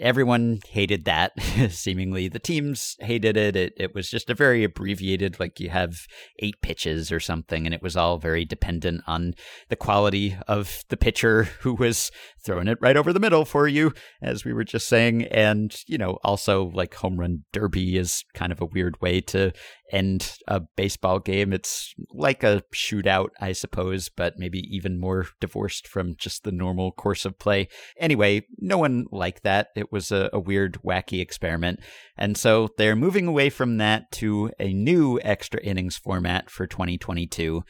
everyone 0.00 0.60
hated 0.68 1.04
that. 1.04 1.32
Seemingly, 1.70 2.28
the 2.28 2.38
teams 2.38 2.96
hated 3.00 3.36
it. 3.36 3.54
it. 3.54 3.74
It 3.76 3.94
was 3.94 4.08
just 4.08 4.30
a 4.30 4.34
very 4.34 4.64
abbreviated, 4.64 5.38
like 5.38 5.60
you 5.60 5.70
have 5.70 6.06
eight 6.38 6.60
pitches 6.62 7.12
or 7.12 7.20
something, 7.20 7.66
and 7.66 7.74
it 7.74 7.82
was 7.82 7.96
all 7.96 8.18
very 8.18 8.44
dependent 8.44 9.02
on 9.06 9.34
the 9.68 9.76
quality 9.76 10.36
of 10.48 10.84
the 10.88 10.96
pitcher 10.96 11.44
who 11.60 11.74
was 11.74 12.10
throwing 12.44 12.68
it 12.68 12.78
right 12.80 12.96
over 12.96 13.12
the 13.12 13.20
middle 13.20 13.44
for 13.44 13.68
you, 13.68 13.92
as 14.22 14.44
we 14.44 14.52
were 14.52 14.64
just 14.64 14.88
saying. 14.88 15.24
And, 15.24 15.74
you 15.86 15.98
know, 15.98 16.18
also 16.24 16.70
like 16.74 16.94
home 16.94 17.18
run 17.18 17.44
derby 17.52 17.96
is 17.96 18.24
kind 18.34 18.52
of 18.52 18.60
a 18.60 18.66
weird 18.66 19.00
way 19.00 19.20
to 19.22 19.52
end 19.90 20.36
a 20.48 20.60
baseball 20.60 21.18
game. 21.18 21.52
It's 21.52 21.94
like 22.12 22.42
a 22.42 22.62
shootout, 22.74 23.30
I 23.40 23.52
suppose, 23.52 24.08
but 24.08 24.38
maybe 24.38 24.60
even 24.74 25.00
more 25.00 25.26
divorced 25.40 25.86
from 25.86 26.16
just 26.16 26.44
the 26.44 26.52
normal 26.52 26.92
course 26.92 27.24
of 27.24 27.38
play. 27.38 27.68
Anyway, 27.98 28.46
no 28.58 28.78
one 28.78 29.06
liked 29.10 29.42
that. 29.44 29.68
It 29.76 29.92
was 29.92 30.10
a, 30.10 30.30
a 30.32 30.40
weird, 30.40 30.78
wacky 30.84 31.20
experiment. 31.20 31.80
And 32.16 32.36
so 32.36 32.68
they're 32.76 32.96
moving 32.96 33.26
away 33.26 33.50
from 33.50 33.78
that 33.78 34.10
to 34.12 34.50
a 34.58 34.72
new 34.72 35.20
extra 35.22 35.60
innings 35.62 35.96
format 35.96 36.50
for 36.50 36.66
2022, 36.66 37.62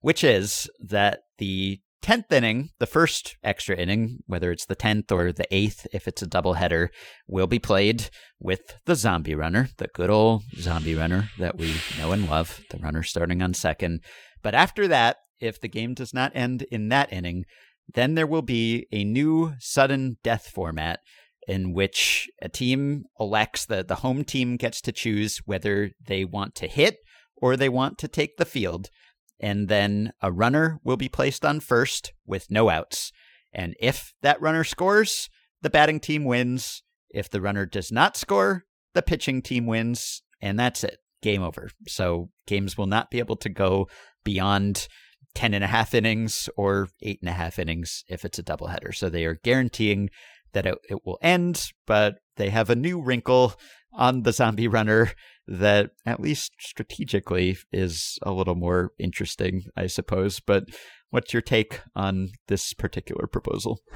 which 0.00 0.22
is 0.22 0.68
that 0.80 1.20
the 1.38 1.80
10th 2.04 2.30
inning, 2.30 2.68
the 2.78 2.86
first 2.86 3.38
extra 3.42 3.74
inning, 3.74 4.18
whether 4.26 4.52
it's 4.52 4.66
the 4.66 4.76
10th 4.76 5.10
or 5.10 5.32
the 5.32 5.46
8th, 5.50 5.86
if 5.90 6.06
it's 6.06 6.20
a 6.20 6.26
doubleheader, 6.26 6.88
will 7.26 7.46
be 7.46 7.58
played 7.58 8.10
with 8.38 8.60
the 8.84 8.94
zombie 8.94 9.34
runner, 9.34 9.70
the 9.78 9.88
good 9.94 10.10
old 10.10 10.42
zombie 10.56 10.94
runner 10.94 11.30
that 11.38 11.56
we 11.56 11.74
know 11.96 12.12
and 12.12 12.28
love, 12.28 12.60
the 12.70 12.76
runner 12.76 13.02
starting 13.02 13.40
on 13.40 13.54
second. 13.54 14.00
But 14.42 14.54
after 14.54 14.86
that, 14.86 15.16
if 15.40 15.58
the 15.58 15.68
game 15.68 15.94
does 15.94 16.12
not 16.12 16.32
end 16.34 16.66
in 16.70 16.90
that 16.90 17.10
inning, 17.10 17.46
then 17.94 18.16
there 18.16 18.26
will 18.26 18.42
be 18.42 18.86
a 18.92 19.02
new 19.02 19.54
sudden 19.58 20.18
death 20.22 20.50
format 20.54 21.00
in 21.48 21.72
which 21.72 22.28
a 22.42 22.50
team 22.50 23.04
elects 23.18 23.64
the, 23.64 23.82
the 23.82 23.96
home 23.96 24.24
team 24.24 24.58
gets 24.58 24.82
to 24.82 24.92
choose 24.92 25.38
whether 25.46 25.92
they 26.06 26.26
want 26.26 26.54
to 26.56 26.68
hit 26.68 26.96
or 27.34 27.56
they 27.56 27.70
want 27.70 27.96
to 27.96 28.08
take 28.08 28.36
the 28.36 28.44
field 28.44 28.90
and 29.44 29.68
then 29.68 30.10
a 30.22 30.32
runner 30.32 30.80
will 30.84 30.96
be 30.96 31.10
placed 31.10 31.44
on 31.44 31.60
first 31.60 32.14
with 32.26 32.50
no 32.50 32.70
outs. 32.70 33.12
And 33.52 33.74
if 33.78 34.14
that 34.22 34.40
runner 34.40 34.64
scores, 34.64 35.28
the 35.60 35.68
batting 35.68 36.00
team 36.00 36.24
wins. 36.24 36.82
If 37.10 37.28
the 37.28 37.42
runner 37.42 37.66
does 37.66 37.92
not 37.92 38.16
score, 38.16 38.64
the 38.94 39.02
pitching 39.02 39.42
team 39.42 39.66
wins, 39.66 40.22
and 40.40 40.58
that's 40.58 40.82
it. 40.82 40.96
Game 41.20 41.42
over. 41.42 41.68
So 41.86 42.30
games 42.46 42.78
will 42.78 42.86
not 42.86 43.10
be 43.10 43.18
able 43.18 43.36
to 43.36 43.50
go 43.50 43.86
beyond 44.24 44.88
10 45.34 45.52
and 45.52 45.62
a 45.62 45.66
half 45.66 45.92
innings 45.92 46.48
or 46.56 46.88
eight 47.02 47.20
and 47.20 47.28
a 47.28 47.34
half 47.34 47.58
innings 47.58 48.02
if 48.08 48.24
it's 48.24 48.38
a 48.38 48.42
doubleheader. 48.42 48.94
So 48.94 49.10
they 49.10 49.26
are 49.26 49.38
guaranteeing 49.44 50.08
that 50.54 50.66
it, 50.66 50.78
it 50.88 51.04
will 51.04 51.18
end, 51.22 51.68
but 51.86 52.16
they 52.36 52.50
have 52.50 52.70
a 52.70 52.76
new 52.76 53.00
wrinkle 53.00 53.54
on 53.92 54.22
the 54.22 54.32
zombie 54.32 54.68
runner 54.68 55.12
that 55.46 55.90
at 56.06 56.20
least 56.20 56.52
strategically 56.58 57.58
is 57.72 58.18
a 58.22 58.32
little 58.32 58.54
more 58.54 58.92
interesting, 58.98 59.64
I 59.76 59.86
suppose. 59.86 60.40
But 60.40 60.64
what's 61.10 61.32
your 61.32 61.42
take 61.42 61.80
on 61.94 62.30
this 62.48 62.72
particular 62.72 63.26
proposal? 63.26 63.80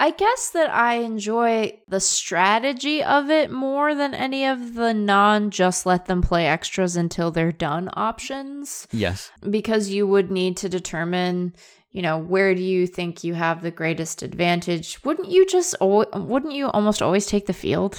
I 0.00 0.12
guess 0.12 0.50
that 0.50 0.70
I 0.70 0.94
enjoy 0.94 1.80
the 1.88 1.98
strategy 1.98 3.02
of 3.02 3.30
it 3.30 3.50
more 3.50 3.96
than 3.96 4.14
any 4.14 4.46
of 4.46 4.74
the 4.74 4.94
non 4.94 5.50
just 5.50 5.86
let 5.86 6.06
them 6.06 6.22
play 6.22 6.46
extras 6.46 6.94
until 6.94 7.32
they're 7.32 7.50
done 7.50 7.90
options. 7.94 8.86
Yes. 8.92 9.32
Because 9.50 9.88
you 9.88 10.06
would 10.06 10.30
need 10.30 10.56
to 10.58 10.68
determine 10.68 11.56
you 11.90 12.02
know, 12.02 12.18
where 12.18 12.54
do 12.54 12.62
you 12.62 12.86
think 12.86 13.24
you 13.24 13.34
have 13.34 13.62
the 13.62 13.70
greatest 13.70 14.22
advantage? 14.22 15.02
Wouldn't 15.04 15.30
you 15.30 15.46
just 15.46 15.74
wouldn't 15.80 16.52
you 16.52 16.68
almost 16.68 17.02
always 17.02 17.26
take 17.26 17.46
the 17.46 17.52
field? 17.52 17.98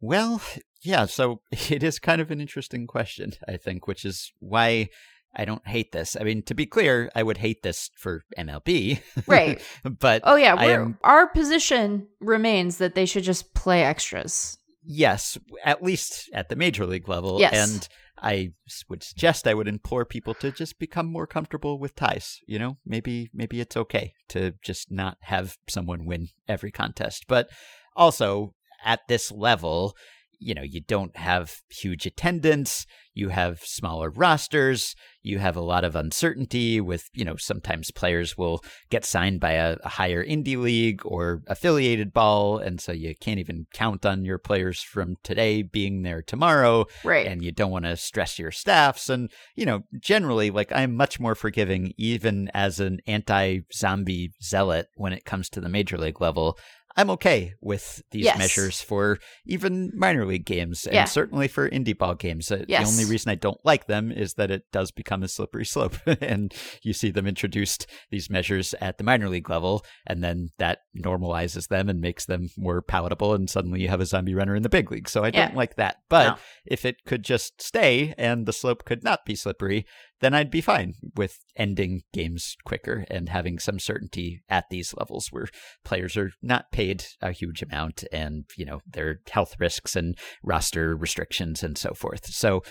Well, 0.00 0.40
yeah, 0.82 1.06
so 1.06 1.42
it 1.50 1.82
is 1.82 1.98
kind 1.98 2.20
of 2.20 2.30
an 2.30 2.40
interesting 2.40 2.86
question, 2.86 3.32
I 3.48 3.56
think, 3.56 3.86
which 3.86 4.04
is 4.04 4.32
why 4.38 4.88
I 5.36 5.44
don't 5.44 5.66
hate 5.66 5.92
this. 5.92 6.16
I 6.18 6.24
mean, 6.24 6.42
to 6.44 6.54
be 6.54 6.66
clear, 6.66 7.10
I 7.14 7.22
would 7.22 7.38
hate 7.38 7.62
this 7.62 7.90
for 7.96 8.24
MLB. 8.36 9.00
Right. 9.26 9.60
but 9.84 10.22
Oh 10.24 10.36
yeah, 10.36 10.54
am, 10.54 10.98
our 11.02 11.28
position 11.28 12.08
remains 12.20 12.78
that 12.78 12.94
they 12.94 13.06
should 13.06 13.24
just 13.24 13.54
play 13.54 13.84
extras. 13.84 14.58
Yes, 14.82 15.38
at 15.64 15.82
least 15.82 16.30
at 16.32 16.48
the 16.48 16.56
major 16.56 16.86
league 16.86 17.08
level. 17.08 17.38
Yes. 17.38 17.52
And 17.52 17.88
I 18.22 18.52
would 18.88 19.02
suggest 19.02 19.46
I 19.46 19.54
would 19.54 19.68
implore 19.68 20.04
people 20.04 20.34
to 20.34 20.52
just 20.52 20.78
become 20.78 21.06
more 21.06 21.26
comfortable 21.26 21.78
with 21.78 21.94
ties. 21.96 22.40
You 22.46 22.58
know, 22.58 22.76
maybe 22.84 23.30
maybe 23.32 23.60
it's 23.60 23.76
okay 23.76 24.14
to 24.28 24.54
just 24.62 24.90
not 24.90 25.18
have 25.22 25.56
someone 25.68 26.04
win 26.04 26.28
every 26.48 26.70
contest, 26.70 27.26
but 27.28 27.48
also 27.96 28.54
at 28.84 29.00
this 29.08 29.30
level, 29.30 29.96
you 30.40 30.54
know, 30.54 30.62
you 30.62 30.80
don't 30.80 31.16
have 31.16 31.60
huge 31.68 32.06
attendance, 32.06 32.86
you 33.14 33.28
have 33.28 33.60
smaller 33.60 34.10
rosters, 34.10 34.94
you 35.22 35.38
have 35.38 35.56
a 35.56 35.60
lot 35.60 35.84
of 35.84 35.94
uncertainty 35.94 36.80
with, 36.80 37.10
you 37.12 37.24
know, 37.24 37.36
sometimes 37.36 37.90
players 37.90 38.38
will 38.38 38.64
get 38.88 39.04
signed 39.04 39.40
by 39.40 39.52
a, 39.52 39.76
a, 39.84 39.88
higher 39.88 40.24
indie 40.24 40.56
league 40.56 41.02
or 41.04 41.42
affiliated 41.46 42.12
ball. 42.12 42.56
And 42.58 42.80
so 42.80 42.92
you 42.92 43.14
can't 43.20 43.38
even 43.38 43.66
count 43.74 44.06
on 44.06 44.24
your 44.24 44.38
players 44.38 44.80
from 44.80 45.16
today 45.22 45.62
being 45.62 46.02
there 46.02 46.22
tomorrow. 46.22 46.86
Right. 47.04 47.26
And 47.26 47.44
you 47.44 47.52
don't 47.52 47.70
want 47.70 47.84
to 47.84 47.96
stress 47.96 48.38
your 48.38 48.50
staffs. 48.50 49.10
And, 49.10 49.30
you 49.54 49.66
know, 49.66 49.82
generally, 49.98 50.50
like 50.50 50.72
I'm 50.72 50.96
much 50.96 51.20
more 51.20 51.34
forgiving, 51.34 51.92
even 51.98 52.50
as 52.54 52.80
an 52.80 53.00
anti 53.06 53.60
zombie 53.74 54.32
zealot 54.42 54.86
when 54.94 55.12
it 55.12 55.26
comes 55.26 55.50
to 55.50 55.60
the 55.60 55.68
major 55.68 55.98
league 55.98 56.20
level. 56.20 56.56
I'm 57.00 57.10
okay 57.10 57.54
with 57.62 58.02
these 58.10 58.26
yes. 58.26 58.36
measures 58.36 58.82
for 58.82 59.18
even 59.46 59.90
minor 59.94 60.26
league 60.26 60.44
games 60.44 60.84
and 60.84 60.94
yeah. 60.94 61.04
certainly 61.06 61.48
for 61.48 61.68
indie 61.68 61.96
ball 61.96 62.14
games. 62.14 62.52
Uh, 62.52 62.64
yes. 62.68 62.82
The 62.84 63.02
only 63.02 63.10
reason 63.10 63.30
I 63.30 63.36
don't 63.36 63.60
like 63.64 63.86
them 63.86 64.12
is 64.12 64.34
that 64.34 64.50
it 64.50 64.64
does 64.70 64.90
become 64.90 65.22
a 65.22 65.28
slippery 65.28 65.64
slope 65.64 65.96
and 66.20 66.52
you 66.82 66.92
see 66.92 67.10
them 67.10 67.26
introduced 67.26 67.86
these 68.10 68.28
measures 68.28 68.74
at 68.82 68.98
the 68.98 69.04
minor 69.04 69.30
league 69.30 69.48
level 69.48 69.82
and 70.06 70.22
then 70.22 70.50
that 70.58 70.80
normalizes 70.94 71.68
them 71.68 71.88
and 71.88 72.02
makes 72.02 72.26
them 72.26 72.50
more 72.58 72.82
palatable 72.82 73.32
and 73.32 73.48
suddenly 73.48 73.80
you 73.80 73.88
have 73.88 74.00
a 74.00 74.06
zombie 74.06 74.34
runner 74.34 74.54
in 74.54 74.62
the 74.62 74.68
big 74.68 74.90
league. 74.92 75.08
So 75.08 75.24
I 75.24 75.28
yeah. 75.28 75.46
don't 75.46 75.56
like 75.56 75.76
that. 75.76 75.96
But 76.10 76.26
no. 76.26 76.36
if 76.66 76.84
it 76.84 77.06
could 77.06 77.24
just 77.24 77.62
stay 77.62 78.12
and 78.18 78.44
the 78.44 78.52
slope 78.52 78.84
could 78.84 79.02
not 79.02 79.24
be 79.24 79.34
slippery, 79.34 79.86
then 80.20 80.34
I'd 80.34 80.50
be 80.50 80.60
fine 80.60 80.94
with 81.16 81.38
ending 81.56 82.02
games 82.12 82.56
quicker 82.64 83.04
and 83.10 83.28
having 83.28 83.58
some 83.58 83.78
certainty 83.78 84.42
at 84.48 84.66
these 84.70 84.94
levels 84.96 85.28
where 85.30 85.46
players 85.84 86.16
are 86.16 86.32
not 86.42 86.70
paid 86.72 87.04
a 87.20 87.32
huge 87.32 87.62
amount 87.62 88.04
and, 88.12 88.44
you 88.56 88.64
know, 88.64 88.80
their 88.86 89.20
health 89.30 89.56
risks 89.58 89.96
and 89.96 90.16
roster 90.42 90.96
restrictions 90.96 91.62
and 91.62 91.76
so 91.76 91.94
forth. 91.94 92.26
So 92.26 92.62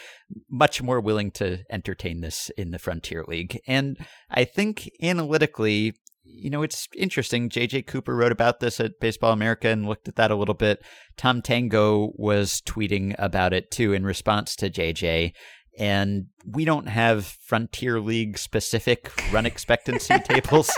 much 0.49 0.81
more 0.81 1.01
willing 1.01 1.31
to 1.31 1.59
entertain 1.71 2.21
this 2.21 2.51
in 2.57 2.71
the 2.71 2.79
Frontier 2.79 3.23
League. 3.27 3.59
And 3.67 3.97
I 4.29 4.45
think 4.45 4.89
analytically, 5.01 5.93
you 6.23 6.49
know, 6.49 6.61
it's 6.61 6.87
interesting. 6.95 7.49
JJ 7.49 7.87
Cooper 7.87 8.15
wrote 8.15 8.31
about 8.31 8.59
this 8.59 8.79
at 8.79 8.99
Baseball 8.99 9.33
America 9.33 9.69
and 9.69 9.87
looked 9.87 10.07
at 10.07 10.15
that 10.17 10.31
a 10.31 10.35
little 10.35 10.53
bit. 10.53 10.83
Tom 11.17 11.41
Tango 11.41 12.11
was 12.15 12.61
tweeting 12.61 13.15
about 13.17 13.53
it 13.53 13.71
too 13.71 13.93
in 13.93 14.05
response 14.05 14.55
to 14.57 14.69
JJ. 14.69 15.33
And 15.79 16.25
we 16.45 16.65
don't 16.65 16.89
have 16.89 17.25
Frontier 17.25 18.01
League 18.01 18.37
specific 18.37 19.11
run 19.31 19.45
expectancy 19.45 20.19
tables. 20.23 20.69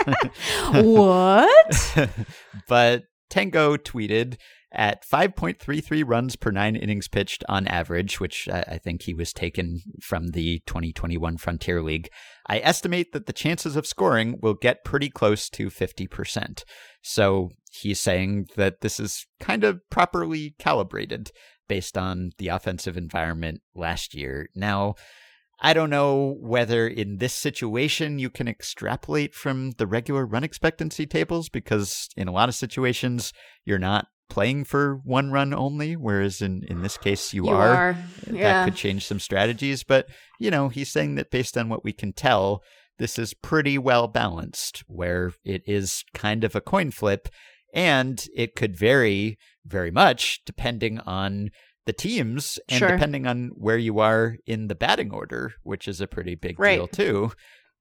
what? 0.70 2.08
but 2.68 3.02
Tango 3.28 3.76
tweeted 3.76 4.36
at 4.74 5.06
5.33 5.06 6.02
runs 6.06 6.36
per 6.36 6.50
nine 6.50 6.76
innings 6.76 7.08
pitched 7.08 7.44
on 7.48 7.66
average, 7.66 8.20
which 8.20 8.48
I 8.48 8.78
think 8.82 9.02
he 9.02 9.14
was 9.14 9.32
taken 9.32 9.80
from 10.00 10.28
the 10.28 10.62
2021 10.66 11.36
Frontier 11.36 11.82
League. 11.82 12.08
I 12.46 12.58
estimate 12.58 13.12
that 13.12 13.26
the 13.26 13.32
chances 13.32 13.76
of 13.76 13.86
scoring 13.86 14.38
will 14.40 14.54
get 14.54 14.84
pretty 14.84 15.10
close 15.10 15.50
to 15.50 15.66
50%. 15.68 16.64
So 17.02 17.50
he's 17.70 18.00
saying 18.00 18.46
that 18.56 18.80
this 18.80 18.98
is 18.98 19.26
kind 19.40 19.64
of 19.64 19.80
properly 19.90 20.54
calibrated 20.58 21.30
based 21.72 21.96
on 21.96 22.32
the 22.36 22.48
offensive 22.48 22.98
environment 22.98 23.62
last 23.74 24.14
year. 24.14 24.46
Now, 24.54 24.94
I 25.58 25.72
don't 25.72 25.88
know 25.88 26.36
whether 26.38 26.86
in 26.86 27.16
this 27.16 27.32
situation 27.32 28.18
you 28.18 28.28
can 28.28 28.46
extrapolate 28.46 29.34
from 29.34 29.70
the 29.78 29.86
regular 29.86 30.26
run 30.26 30.44
expectancy 30.44 31.06
tables 31.06 31.48
because 31.48 32.10
in 32.14 32.28
a 32.28 32.32
lot 32.32 32.50
of 32.50 32.54
situations 32.54 33.32
you're 33.64 33.78
not 33.78 34.08
playing 34.28 34.64
for 34.64 35.00
one 35.02 35.32
run 35.32 35.54
only, 35.54 35.96
whereas 35.96 36.42
in, 36.42 36.62
in 36.68 36.82
this 36.82 36.98
case 36.98 37.32
you, 37.32 37.46
You 37.46 37.52
are. 37.52 37.68
are. 37.68 37.96
That 38.26 38.66
could 38.66 38.76
change 38.76 39.06
some 39.06 39.18
strategies. 39.18 39.82
But, 39.82 40.10
you 40.38 40.50
know, 40.50 40.68
he's 40.68 40.92
saying 40.92 41.14
that 41.14 41.30
based 41.30 41.56
on 41.56 41.70
what 41.70 41.84
we 41.84 41.94
can 41.94 42.12
tell, 42.12 42.62
this 42.98 43.18
is 43.18 43.32
pretty 43.32 43.78
well 43.78 44.08
balanced, 44.08 44.84
where 44.88 45.32
it 45.42 45.62
is 45.66 46.04
kind 46.12 46.44
of 46.44 46.54
a 46.54 46.60
coin 46.60 46.90
flip, 46.90 47.30
and 47.72 48.26
it 48.36 48.56
could 48.56 48.76
vary 48.76 49.38
very 49.66 49.90
much 49.90 50.42
depending 50.44 50.98
on 51.00 51.50
the 51.86 51.92
teams 51.92 52.58
and 52.68 52.78
Sure. 52.78 52.88
depending 52.88 53.26
on 53.26 53.50
where 53.54 53.78
you 53.78 53.98
are 53.98 54.36
in 54.46 54.68
the 54.68 54.74
batting 54.74 55.12
order, 55.12 55.52
which 55.62 55.88
is 55.88 56.00
a 56.00 56.06
pretty 56.06 56.34
big 56.34 56.58
Right. 56.60 56.76
deal 56.76 56.86
too. 56.86 57.32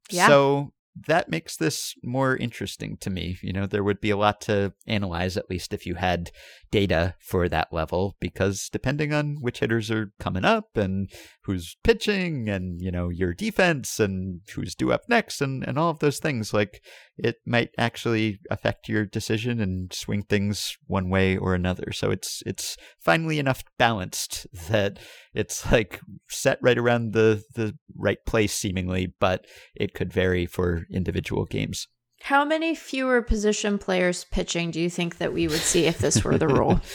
Yeah. 0.09 0.27
So 0.27 0.73
that 1.07 1.29
makes 1.29 1.55
this 1.55 1.95
more 2.03 2.35
interesting 2.35 2.97
to 2.97 3.09
me. 3.09 3.37
You 3.41 3.53
know, 3.53 3.65
there 3.65 3.83
would 3.83 4.01
be 4.01 4.09
a 4.09 4.17
lot 4.17 4.41
to 4.41 4.73
analyze, 4.85 5.37
at 5.37 5.49
least 5.49 5.73
if 5.73 5.85
you 5.85 5.95
had 5.95 6.31
data 6.69 7.15
for 7.19 7.47
that 7.49 7.71
level, 7.71 8.17
because 8.19 8.69
depending 8.71 9.13
on 9.13 9.37
which 9.39 9.59
hitters 9.59 9.89
are 9.89 10.11
coming 10.19 10.45
up 10.45 10.75
and 10.75 11.09
who's 11.43 11.77
pitching 11.83 12.49
and, 12.49 12.81
you 12.81 12.91
know, 12.91 13.09
your 13.09 13.33
defense 13.33 13.99
and 13.99 14.41
who's 14.53 14.75
due 14.75 14.91
up 14.91 15.03
next 15.07 15.41
and, 15.41 15.65
and 15.67 15.77
all 15.77 15.89
of 15.89 15.99
those 15.99 16.19
things, 16.19 16.53
like 16.53 16.81
it 17.17 17.37
might 17.45 17.69
actually 17.77 18.39
affect 18.49 18.89
your 18.89 19.05
decision 19.05 19.59
and 19.59 19.93
swing 19.93 20.23
things 20.23 20.77
one 20.87 21.09
way 21.09 21.37
or 21.37 21.53
another. 21.53 21.91
So 21.91 22.11
it's 22.11 22.41
it's 22.45 22.77
finally 22.99 23.39
enough 23.39 23.63
balanced 23.77 24.47
that 24.69 24.99
it's 25.33 25.71
like 25.71 26.01
set 26.29 26.57
right 26.61 26.77
around 26.77 27.13
the 27.13 27.43
the 27.55 27.77
right 27.95 28.23
place 28.25 28.53
seemingly, 28.53 29.13
but 29.19 29.45
it 29.75 29.93
could 29.93 30.11
vary 30.11 30.45
for 30.45 30.80
individual 30.89 31.45
games. 31.45 31.87
How 32.23 32.45
many 32.45 32.75
fewer 32.75 33.21
position 33.21 33.77
players 33.79 34.25
pitching 34.25 34.71
do 34.71 34.79
you 34.79 34.89
think 34.89 35.17
that 35.17 35.33
we 35.33 35.47
would 35.47 35.61
see 35.61 35.85
if 35.85 35.97
this 35.97 36.23
were 36.23 36.37
the 36.37 36.47
rule? 36.47 36.79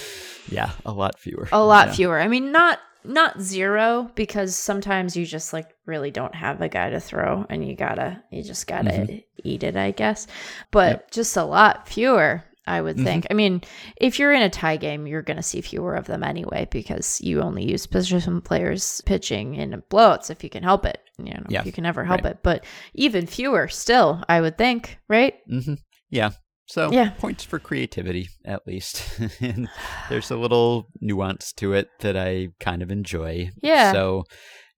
Yeah, 0.48 0.70
a 0.84 0.92
lot 0.92 1.18
fewer. 1.18 1.48
A 1.50 1.60
lot 1.64 1.88
Yeah. 1.88 1.94
fewer. 1.94 2.20
I 2.20 2.28
mean, 2.28 2.52
not 2.52 2.78
not 3.02 3.40
zero 3.40 4.08
because 4.14 4.54
sometimes 4.56 5.16
you 5.16 5.26
just 5.26 5.52
like 5.52 5.68
really 5.86 6.12
don't 6.12 6.34
have 6.36 6.60
a 6.60 6.68
guy 6.68 6.90
to 6.90 7.00
throw 7.00 7.44
and 7.50 7.66
you 7.66 7.74
gotta 7.74 8.22
you 8.30 8.44
just 8.44 8.68
gotta 8.68 8.90
Mhm. 8.90 9.24
eat 9.42 9.64
it, 9.64 9.76
I 9.76 9.90
guess. 9.90 10.28
But 10.70 11.10
just 11.10 11.36
a 11.36 11.42
lot 11.42 11.88
fewer, 11.88 12.44
I 12.66 12.80
would 12.80 12.96
Mhm. 12.96 13.04
think. 13.04 13.26
I 13.30 13.34
mean, 13.34 13.62
if 13.96 14.18
you're 14.18 14.32
in 14.32 14.42
a 14.42 14.50
tie 14.50 14.76
game, 14.76 15.06
you're 15.06 15.22
gonna 15.22 15.42
see 15.42 15.60
fewer 15.60 15.94
of 15.94 16.06
them 16.06 16.22
anyway 16.22 16.66
because 16.70 17.20
you 17.20 17.40
only 17.42 17.64
use 17.70 17.86
position 17.86 18.40
players 18.40 19.00
pitching 19.06 19.54
in 19.54 19.82
blowouts 19.90 20.30
if 20.30 20.42
you 20.42 20.50
can 20.50 20.62
help 20.62 20.84
it. 20.86 20.98
You 21.18 21.32
know, 21.34 21.42
Yeah, 21.48 21.60
if 21.60 21.66
you 21.66 21.72
can 21.72 21.82
never 21.84 22.04
help 22.04 22.24
right. 22.24 22.32
it. 22.32 22.38
But 22.42 22.64
even 22.94 23.26
fewer 23.26 23.68
still, 23.68 24.22
I 24.28 24.40
would 24.40 24.58
think, 24.58 24.98
right? 25.08 25.34
hmm 25.48 25.74
Yeah. 26.10 26.30
So 26.68 26.90
Yeah. 26.90 27.10
points 27.10 27.44
for 27.44 27.58
creativity, 27.60 28.28
at 28.44 28.66
least. 28.66 29.02
and 29.40 29.68
there's 30.08 30.30
a 30.32 30.36
little 30.36 30.88
nuance 31.00 31.52
to 31.54 31.72
it 31.74 31.88
that 32.00 32.16
I 32.16 32.48
kind 32.58 32.82
of 32.82 32.90
enjoy. 32.90 33.50
Yeah. 33.62 33.92
So, 33.92 34.24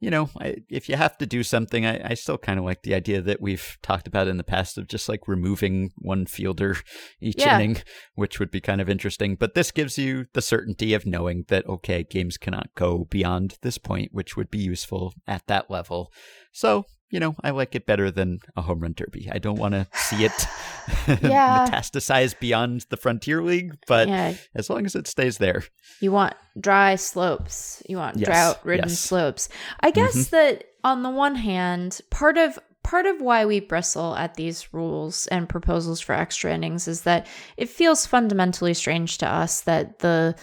you 0.01 0.11
know, 0.11 0.31
I, 0.41 0.57
if 0.69 0.89
you 0.89 0.97
have 0.97 1.19
to 1.19 1.27
do 1.27 1.43
something, 1.43 1.85
I, 1.85 2.11
I 2.11 2.15
still 2.15 2.39
kind 2.39 2.59
of 2.59 2.65
like 2.65 2.83
the 2.83 2.95
idea 2.95 3.21
that 3.23 3.41
we've 3.41 3.77
talked 3.83 4.07
about 4.07 4.29
in 4.29 4.37
the 4.37 4.45
past 4.45 4.79
of 4.79 4.87
just 4.87 5.09
like 5.09 5.27
removing 5.27 5.91
one 5.97 6.27
fielder 6.27 6.77
each 7.21 7.39
Yeah. 7.45 7.57
inning, 7.57 7.79
which 8.15 8.39
would 8.39 8.51
be 8.51 8.61
kind 8.61 8.81
of 8.81 8.89
interesting. 8.89 9.35
But 9.35 9.55
this 9.55 9.71
gives 9.73 9.99
you 9.99 10.27
the 10.35 10.43
certainty 10.43 10.95
of 10.95 11.05
knowing 11.05 11.45
that, 11.49 11.67
okay, 11.67 12.05
games 12.09 12.37
cannot 12.39 12.69
go 12.77 13.07
beyond 13.11 13.57
this 13.63 13.79
point, 13.79 14.11
which 14.13 14.37
would 14.37 14.51
be 14.51 14.59
useful 14.59 15.15
at 15.27 15.47
that 15.49 15.71
level. 15.71 16.13
So, 16.53 16.85
you 17.11 17.21
know, 17.21 17.35
I 17.43 17.51
like 17.51 17.75
it 17.75 17.87
better 17.87 18.11
than 18.11 18.41
a 18.57 18.63
home 18.63 18.81
run 18.81 18.93
derby. 18.95 19.29
I 19.33 19.39
don't 19.39 19.59
want 19.59 19.75
to 19.75 19.87
see 19.95 20.25
it 20.25 20.33
Yeah. 21.23 21.67
metastasize 21.69 22.39
beyond 22.39 22.87
the 22.91 22.97
Frontier 22.97 23.43
League, 23.43 23.77
but 23.87 24.09
yeah, 24.09 24.35
as 24.55 24.69
long 24.71 24.85
as 24.87 24.95
it 24.95 25.07
stays 25.07 25.39
there. 25.39 25.65
You 26.01 26.13
want 26.13 26.35
dry 26.61 26.97
slopes. 26.97 27.83
You 27.89 27.97
want 27.99 28.17
Yes, 28.19 28.27
drought 28.27 28.61
ridden 28.65 28.89
yes. 28.89 28.99
slopes. 28.99 29.49
I 29.81 29.91
guess 29.91 30.15
Mhm. 30.17 30.31
that 30.31 30.65
on 30.85 31.03
the 31.03 31.11
one 31.11 31.35
hand, 31.37 32.01
part 32.11 32.37
of 32.39 32.59
part 32.85 33.05
of 33.05 33.21
why 33.21 33.45
we 33.45 33.61
bristle 33.61 34.15
at 34.17 34.35
these 34.35 34.73
rules 34.73 35.27
and 35.27 35.47
proposals 35.49 36.01
for 36.01 36.15
extra 36.15 36.55
innings 36.55 36.89
is 36.89 37.03
that 37.03 37.27
it 37.59 37.69
feels 37.69 38.07
fundamentally 38.07 38.73
strange 38.73 39.19
to 39.19 39.27
us 39.29 39.61
that 39.63 39.99
the 39.99 40.35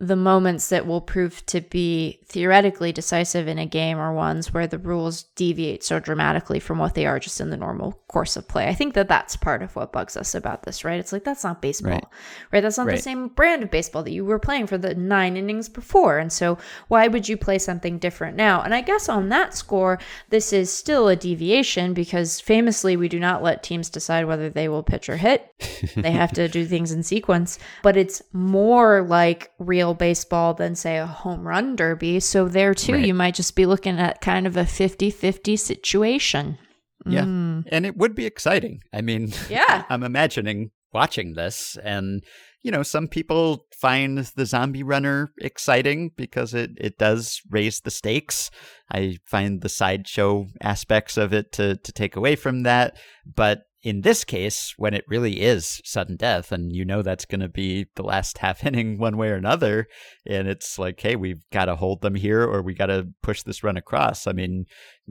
the 0.00 0.14
moments 0.16 0.68
that 0.68 0.86
will 0.86 1.00
prove 1.00 1.44
to 1.46 1.60
be 1.60 2.20
theoretically 2.26 2.92
decisive 2.92 3.48
in 3.48 3.58
a 3.58 3.66
game 3.66 3.98
are 3.98 4.12
ones 4.14 4.54
where 4.54 4.66
the 4.66 4.78
rules 4.78 5.24
deviate 5.34 5.82
so 5.82 5.98
dramatically 5.98 6.60
from 6.60 6.78
what 6.78 6.94
they 6.94 7.04
are 7.06 7.18
just 7.18 7.40
in 7.40 7.50
the 7.50 7.56
normal 7.56 7.92
course 8.06 8.36
of 8.36 8.46
play. 8.46 8.68
I 8.68 8.74
think 8.74 8.94
that 8.94 9.08
that's 9.08 9.34
part 9.36 9.60
of 9.62 9.74
what 9.74 9.92
bugs 9.92 10.16
us 10.16 10.34
about 10.36 10.62
this, 10.62 10.84
right? 10.84 11.00
It's 11.00 11.12
like 11.12 11.24
that's 11.24 11.42
not 11.42 11.60
baseball, 11.60 11.92
Right. 11.92 12.04
right? 12.52 12.60
That's 12.62 12.78
not 12.78 12.86
the 12.86 12.96
same 12.98 13.28
brand 13.28 13.62
of 13.64 13.70
baseball 13.70 14.02
that 14.04 14.12
you 14.12 14.24
were 14.24 14.38
playing 14.38 14.68
for 14.68 14.78
the 14.78 14.94
nine 14.94 15.36
innings 15.36 15.68
before. 15.68 16.18
And 16.18 16.32
so 16.32 16.58
why 16.86 17.08
would 17.08 17.28
you 17.28 17.36
play 17.36 17.58
something 17.58 17.98
different 17.98 18.36
now? 18.36 18.62
And 18.62 18.74
I 18.74 18.82
guess 18.82 19.08
on 19.08 19.30
that 19.30 19.54
score, 19.54 19.98
this 20.28 20.52
is 20.52 20.72
still 20.72 21.08
a 21.08 21.16
deviation 21.16 21.92
because 21.92 22.40
famously 22.40 22.96
we 22.96 23.08
do 23.08 23.18
not 23.18 23.42
let 23.42 23.62
teams 23.64 23.90
decide 23.90 24.26
whether 24.26 24.48
they 24.48 24.68
will 24.68 24.82
pitch 24.84 25.08
or 25.08 25.16
hit. 25.16 25.50
they 25.96 26.12
have 26.12 26.32
to 26.34 26.46
do 26.48 26.64
things 26.66 26.92
in 26.92 27.02
sequence, 27.02 27.58
but 27.82 27.96
it's 27.96 28.22
more 28.32 29.02
like 29.02 29.50
real 29.58 29.87
baseball 29.94 30.54
than 30.54 30.74
say 30.74 30.98
a 30.98 31.06
home 31.06 31.46
run 31.46 31.76
derby. 31.76 32.20
So 32.20 32.48
there 32.48 32.74
too, 32.74 32.94
Right. 32.94 33.06
you 33.06 33.14
might 33.14 33.34
just 33.34 33.56
be 33.56 33.66
looking 33.66 33.98
at 33.98 34.20
kind 34.20 34.46
of 34.46 34.56
a 34.56 34.64
50-50 34.64 35.58
situation. 35.58 36.58
Yeah. 37.06 37.24
Mm. 37.24 37.64
And 37.70 37.86
it 37.86 37.96
would 37.96 38.14
be 38.14 38.26
exciting. 38.26 38.80
I 38.92 39.00
mean, 39.00 39.32
Yeah. 39.48 39.84
I'm 39.90 40.02
imagining 40.02 40.70
watching 40.92 41.34
this 41.34 41.76
and 41.82 42.22
you 42.64 42.72
know, 42.72 42.82
some 42.82 43.06
people 43.06 43.66
find 43.80 44.18
the 44.18 44.44
zombie 44.44 44.82
runner 44.82 45.30
exciting 45.38 46.10
because 46.16 46.54
it, 46.54 46.70
it 46.76 46.98
does 46.98 47.40
raise 47.48 47.80
the 47.80 47.90
stakes. 47.90 48.50
I 48.90 49.18
find 49.26 49.62
the 49.62 49.68
sideshow 49.68 50.46
aspects 50.60 51.16
of 51.16 51.32
it 51.32 51.52
to, 51.52 51.76
to 51.76 51.92
take 51.92 52.16
away 52.16 52.34
from 52.34 52.64
that. 52.64 52.96
But 53.24 53.60
in 53.88 54.02
this 54.02 54.22
case, 54.22 54.74
when 54.76 54.92
it 54.92 55.04
really 55.08 55.40
is 55.40 55.80
sudden 55.84 56.16
death, 56.16 56.52
and 56.52 56.74
you 56.76 56.84
know 56.84 57.00
that's 57.00 57.24
going 57.24 57.40
to 57.40 57.48
be 57.48 57.86
the 57.94 58.02
last 58.02 58.38
half 58.44 58.64
inning 58.66 58.98
one 58.98 59.16
way 59.16 59.28
or 59.30 59.34
another, 59.36 59.86
and 60.26 60.46
it's 60.46 60.78
like, 60.78 61.00
hey, 61.00 61.16
we've 61.16 61.42
got 61.50 61.66
to 61.66 61.76
hold 61.76 62.02
them 62.02 62.14
here 62.14 62.42
or 62.42 62.60
we 62.60 62.74
got 62.74 62.86
to 62.86 63.08
push 63.22 63.42
this 63.42 63.64
run 63.64 63.76
across. 63.78 64.26
I 64.26 64.32
mean, 64.32 64.66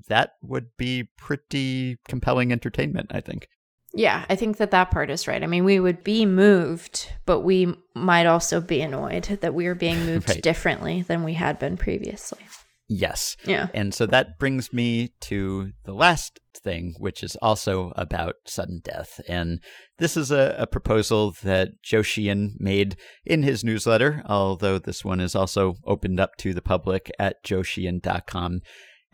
that 0.08 0.32
would 0.44 0.68
be 0.78 1.10
pretty 1.18 1.98
compelling 2.08 2.52
entertainment, 2.52 3.08
I 3.12 3.22
think. 3.22 3.48
Yeah, 3.94 4.26
I 4.30 4.36
think 4.36 4.58
that 4.58 4.72
that 4.72 4.92
part 4.92 5.10
is 5.10 5.28
right. 5.28 5.42
I 5.42 5.48
mean, 5.48 5.64
we 5.64 5.80
would 5.80 6.04
be 6.04 6.26
moved, 6.26 7.12
but 7.26 7.40
we 7.40 7.74
might 7.96 8.28
also 8.28 8.62
be 8.62 8.82
annoyed 8.82 9.24
that 9.42 9.56
we 9.56 9.66
are 9.66 9.76
being 9.76 10.06
moved 10.06 10.30
Right. 10.30 10.44
differently 10.44 11.02
than 11.02 11.24
we 11.24 11.34
had 11.34 11.58
been 11.58 11.78
previously. 11.78 12.40
Yes. 12.90 13.36
Yeah. 13.46 13.68
And 13.74 13.94
so 13.94 14.06
that 14.06 14.40
brings 14.40 14.72
me 14.72 15.12
to 15.22 15.72
the 15.84 15.94
last 15.94 16.40
thing, 16.56 16.96
which 17.00 17.22
is 17.22 17.36
also 17.42 17.92
about 17.98 18.36
sudden 18.46 18.80
death. 18.82 19.20
And 19.28 19.60
this 20.00 20.16
is 20.16 20.32
a, 20.32 20.56
a 20.58 20.68
proposal 20.68 21.34
that 21.44 21.82
Joe 21.84 22.02
Sheehan 22.02 22.56
made 22.60 22.96
in 23.26 23.44
his 23.44 23.64
newsletter, 23.64 24.24
although 24.26 24.80
this 24.80 25.04
one 25.04 25.20
is 25.20 25.36
also 25.36 25.76
opened 25.86 26.20
up 26.20 26.38
to 26.38 26.54
the 26.54 26.62
public 26.62 27.12
at 27.20 27.44
joesheehan.com. 27.44 28.62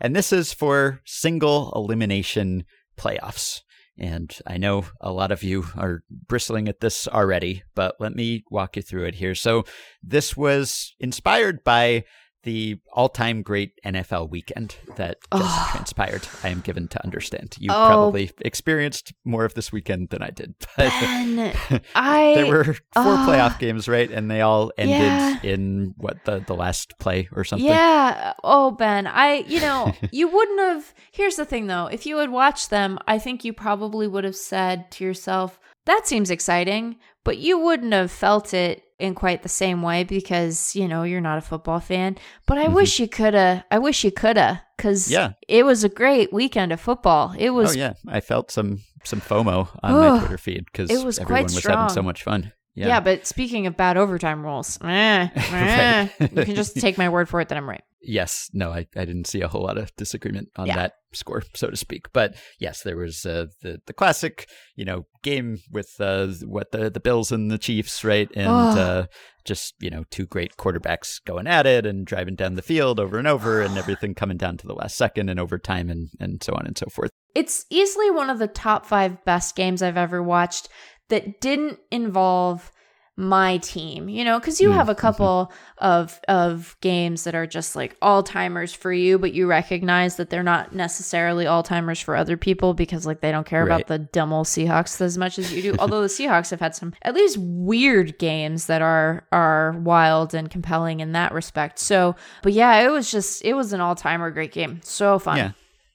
And 0.00 0.14
this 0.14 0.32
is 0.32 0.52
for 0.52 1.00
single 1.04 1.72
elimination 1.74 2.64
playoffs. 2.96 3.60
And 3.96 4.36
I 4.46 4.56
know 4.56 4.86
a 5.00 5.12
lot 5.12 5.30
of 5.30 5.42
you 5.42 5.66
are 5.76 6.02
bristling 6.10 6.68
at 6.68 6.80
this 6.80 7.06
already, 7.06 7.62
but 7.74 7.96
let 8.00 8.14
me 8.14 8.42
walk 8.50 8.76
you 8.76 8.82
through 8.82 9.04
it 9.04 9.16
here. 9.16 9.34
So 9.36 9.64
this 10.02 10.36
was 10.36 10.94
inspired 10.98 11.62
by 11.62 12.04
the 12.44 12.78
all-time 12.92 13.42
great 13.42 13.72
NFL 13.84 14.30
weekend 14.30 14.76
that 14.96 15.18
just 15.32 15.44
oh. 15.44 15.68
transpired. 15.72 16.26
I 16.42 16.48
am 16.50 16.60
given 16.60 16.88
to 16.88 17.02
understand. 17.02 17.56
You 17.58 17.70
oh. 17.70 17.86
probably 17.86 18.30
experienced 18.40 19.12
more 19.24 19.44
of 19.44 19.54
this 19.54 19.72
weekend 19.72 20.10
than 20.10 20.22
I 20.22 20.30
did. 20.30 20.54
But 20.76 20.90
ben, 21.00 21.54
I 21.94 22.34
there 22.34 22.46
were 22.46 22.64
four 22.64 22.80
uh, 22.96 23.26
playoff 23.26 23.58
games, 23.58 23.88
right? 23.88 24.10
And 24.10 24.30
they 24.30 24.40
all 24.40 24.72
ended 24.76 24.96
yeah. 24.96 25.40
in 25.42 25.94
what 25.96 26.24
the 26.24 26.40
the 26.40 26.54
last 26.54 26.98
play 26.98 27.28
or 27.32 27.44
something. 27.44 27.66
Yeah. 27.66 28.34
Oh, 28.42 28.72
Ben, 28.72 29.06
I 29.06 29.44
you 29.46 29.60
know 29.60 29.94
you 30.10 30.28
wouldn't 30.28 30.60
have. 30.60 30.94
Here's 31.12 31.36
the 31.36 31.44
thing, 31.44 31.68
though. 31.68 31.86
If 31.86 32.06
you 32.06 32.18
had 32.18 32.30
watched 32.30 32.70
them, 32.70 32.98
I 33.06 33.18
think 33.18 33.44
you 33.44 33.52
probably 33.52 34.08
would 34.08 34.24
have 34.24 34.36
said 34.36 34.90
to 34.92 35.04
yourself, 35.04 35.60
"That 35.86 36.06
seems 36.06 36.30
exciting," 36.30 36.96
but 37.22 37.38
you 37.38 37.58
wouldn't 37.58 37.92
have 37.92 38.10
felt 38.10 38.52
it 38.52 38.83
in 38.98 39.14
quite 39.14 39.42
the 39.42 39.48
same 39.48 39.82
way 39.82 40.04
because 40.04 40.74
you 40.76 40.86
know 40.86 41.02
you're 41.02 41.20
not 41.20 41.38
a 41.38 41.40
football 41.40 41.80
fan. 41.80 42.16
But 42.46 42.58
i 42.58 42.64
mm-hmm. 42.64 42.74
wish 42.74 43.00
you 43.00 43.08
coulda 43.08 43.64
i 43.70 43.78
wish 43.78 44.04
you 44.04 44.10
coulda 44.10 44.62
because 44.76 45.10
yeah. 45.10 45.32
it 45.48 45.64
was 45.64 45.84
a 45.84 45.88
great 45.88 46.32
weekend 46.32 46.72
of 46.72 46.80
football. 46.80 47.34
It 47.38 47.50
was 47.50 47.76
oh 47.76 47.78
yeah. 47.78 47.94
I 48.08 48.20
felt 48.20 48.50
some 48.50 48.80
some 49.04 49.20
fomo 49.20 49.68
on 49.82 49.92
my 49.92 50.18
twitter 50.18 50.38
feed 50.38 50.66
because 50.66 50.90
it 50.90 51.04
was 51.04 51.18
everyone 51.18 51.44
was 51.44 51.64
having 51.64 51.88
so 51.88 52.02
much 52.02 52.22
fun. 52.22 52.52
Yeah. 52.76 52.88
yeah 52.88 53.00
but 53.00 53.24
speaking 53.24 53.68
of 53.68 53.76
bad 53.76 53.96
overtime 53.96 54.42
rules 54.44 54.80
eh, 54.82 55.28
eh, 55.36 56.08
you 56.18 56.44
can 56.44 56.56
just 56.56 56.76
take 56.76 56.98
my 56.98 57.08
word 57.08 57.28
for 57.28 57.40
it 57.40 57.48
that 57.50 57.56
i'm 57.56 57.70
right 57.70 57.84
yes, 58.06 58.50
no, 58.52 58.70
I, 58.70 58.86
I 58.96 59.04
didn't 59.04 59.26
see 59.26 59.40
a 59.40 59.48
whole 59.48 59.62
lot 59.62 59.78
of 59.78 59.94
disagreement 59.96 60.48
on 60.56 60.66
yeah. 60.66 60.76
that 60.76 60.92
score, 61.12 61.42
so 61.54 61.70
to 61.70 61.76
speak. 61.76 62.12
But 62.12 62.34
yes, 62.58 62.82
there 62.82 62.96
was 62.96 63.24
uh, 63.24 63.46
the 63.62 63.80
the 63.86 63.92
classic, 63.92 64.48
you 64.76 64.84
know, 64.84 65.06
game 65.22 65.58
with 65.70 65.90
uh, 66.00 66.28
what 66.44 66.72
the 66.72 66.90
the 66.90 67.00
Bills 67.00 67.32
and 67.32 67.50
the 67.50 67.58
Chiefs, 67.58 68.04
right, 68.04 68.28
and 68.34 68.48
oh. 68.48 68.80
uh, 68.80 69.06
just 69.44 69.74
you 69.80 69.90
know 69.90 70.04
two 70.10 70.26
great 70.26 70.56
quarterbacks 70.56 71.24
going 71.24 71.46
at 71.46 71.66
it 71.66 71.86
and 71.86 72.06
driving 72.06 72.34
down 72.34 72.54
the 72.54 72.62
field 72.62 73.00
over 73.00 73.18
and 73.18 73.28
over, 73.28 73.60
and 73.60 73.76
everything 73.78 74.14
coming 74.14 74.36
down 74.36 74.56
to 74.58 74.66
the 74.66 74.74
last 74.74 74.96
second 74.96 75.28
and 75.28 75.40
overtime 75.40 75.90
and 75.90 76.08
and 76.20 76.42
so 76.42 76.52
on 76.54 76.66
and 76.66 76.78
so 76.78 76.86
forth. 76.86 77.10
It's 77.34 77.66
easily 77.70 78.10
one 78.10 78.30
of 78.30 78.38
the 78.38 78.48
top 78.48 78.86
five 78.86 79.24
best 79.24 79.56
games 79.56 79.82
I've 79.82 79.96
ever 79.96 80.22
watched 80.22 80.68
that 81.08 81.40
didn't 81.40 81.78
involve 81.90 82.70
my 83.16 83.58
team, 83.58 84.08
you 84.08 84.24
know, 84.24 84.40
because 84.40 84.60
you 84.60 84.72
have 84.72 84.88
a 84.88 84.92
mm-hmm. 84.92 85.00
couple 85.00 85.52
of 85.78 86.20
of 86.26 86.76
games 86.80 87.24
that 87.24 87.34
are 87.34 87.46
just 87.46 87.76
like 87.76 87.96
all 88.02 88.24
timers 88.24 88.74
for 88.74 88.92
you, 88.92 89.18
but 89.18 89.32
you 89.32 89.46
recognize 89.46 90.16
that 90.16 90.30
they're 90.30 90.42
not 90.42 90.74
necessarily 90.74 91.46
all 91.46 91.62
timers 91.62 92.00
for 92.00 92.16
other 92.16 92.36
people 92.36 92.74
because 92.74 93.06
like 93.06 93.20
they 93.20 93.30
don't 93.30 93.46
care 93.46 93.64
right. 93.64 93.74
about 93.76 93.86
the 93.86 93.98
dumb 94.00 94.32
old 94.32 94.46
Seahawks 94.46 95.00
as 95.00 95.16
much 95.16 95.38
as 95.38 95.52
you 95.52 95.62
do. 95.62 95.76
Although 95.78 96.02
the 96.02 96.08
Seahawks 96.08 96.50
have 96.50 96.58
had 96.58 96.74
some 96.74 96.92
at 97.02 97.14
least 97.14 97.38
weird 97.38 98.18
games 98.18 98.66
that 98.66 98.82
are 98.82 99.24
are 99.30 99.72
wild 99.78 100.34
and 100.34 100.50
compelling 100.50 100.98
in 100.98 101.12
that 101.12 101.32
respect. 101.32 101.78
So, 101.78 102.16
but 102.42 102.52
yeah, 102.52 102.80
it 102.80 102.90
was 102.90 103.12
just 103.12 103.44
it 103.44 103.54
was 103.54 103.72
an 103.72 103.80
all 103.80 103.94
timer 103.94 104.32
great 104.32 104.52
game, 104.52 104.80
so 104.82 105.20
fun. 105.20 105.36
Yeah. 105.36 105.50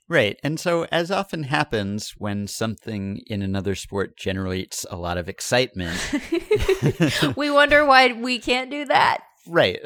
Right. 0.10 0.40
And 0.44 0.60
so, 0.60 0.88
as 0.92 1.12
often 1.12 1.44
happens 1.44 2.16
when 2.18 2.48
something 2.48 3.22
in 3.28 3.44
another 3.44 3.76
sport 3.76 4.18
generates 4.18 4.84
a 4.90 4.98
lot 4.98 5.20
of 5.20 5.30
excitement, 5.30 6.00
we 7.38 7.52
wonder 7.52 7.86
why 7.86 8.12
we 8.14 8.40
can't 8.40 8.72
do 8.72 8.86
that. 8.86 9.20
Right. 9.48 9.80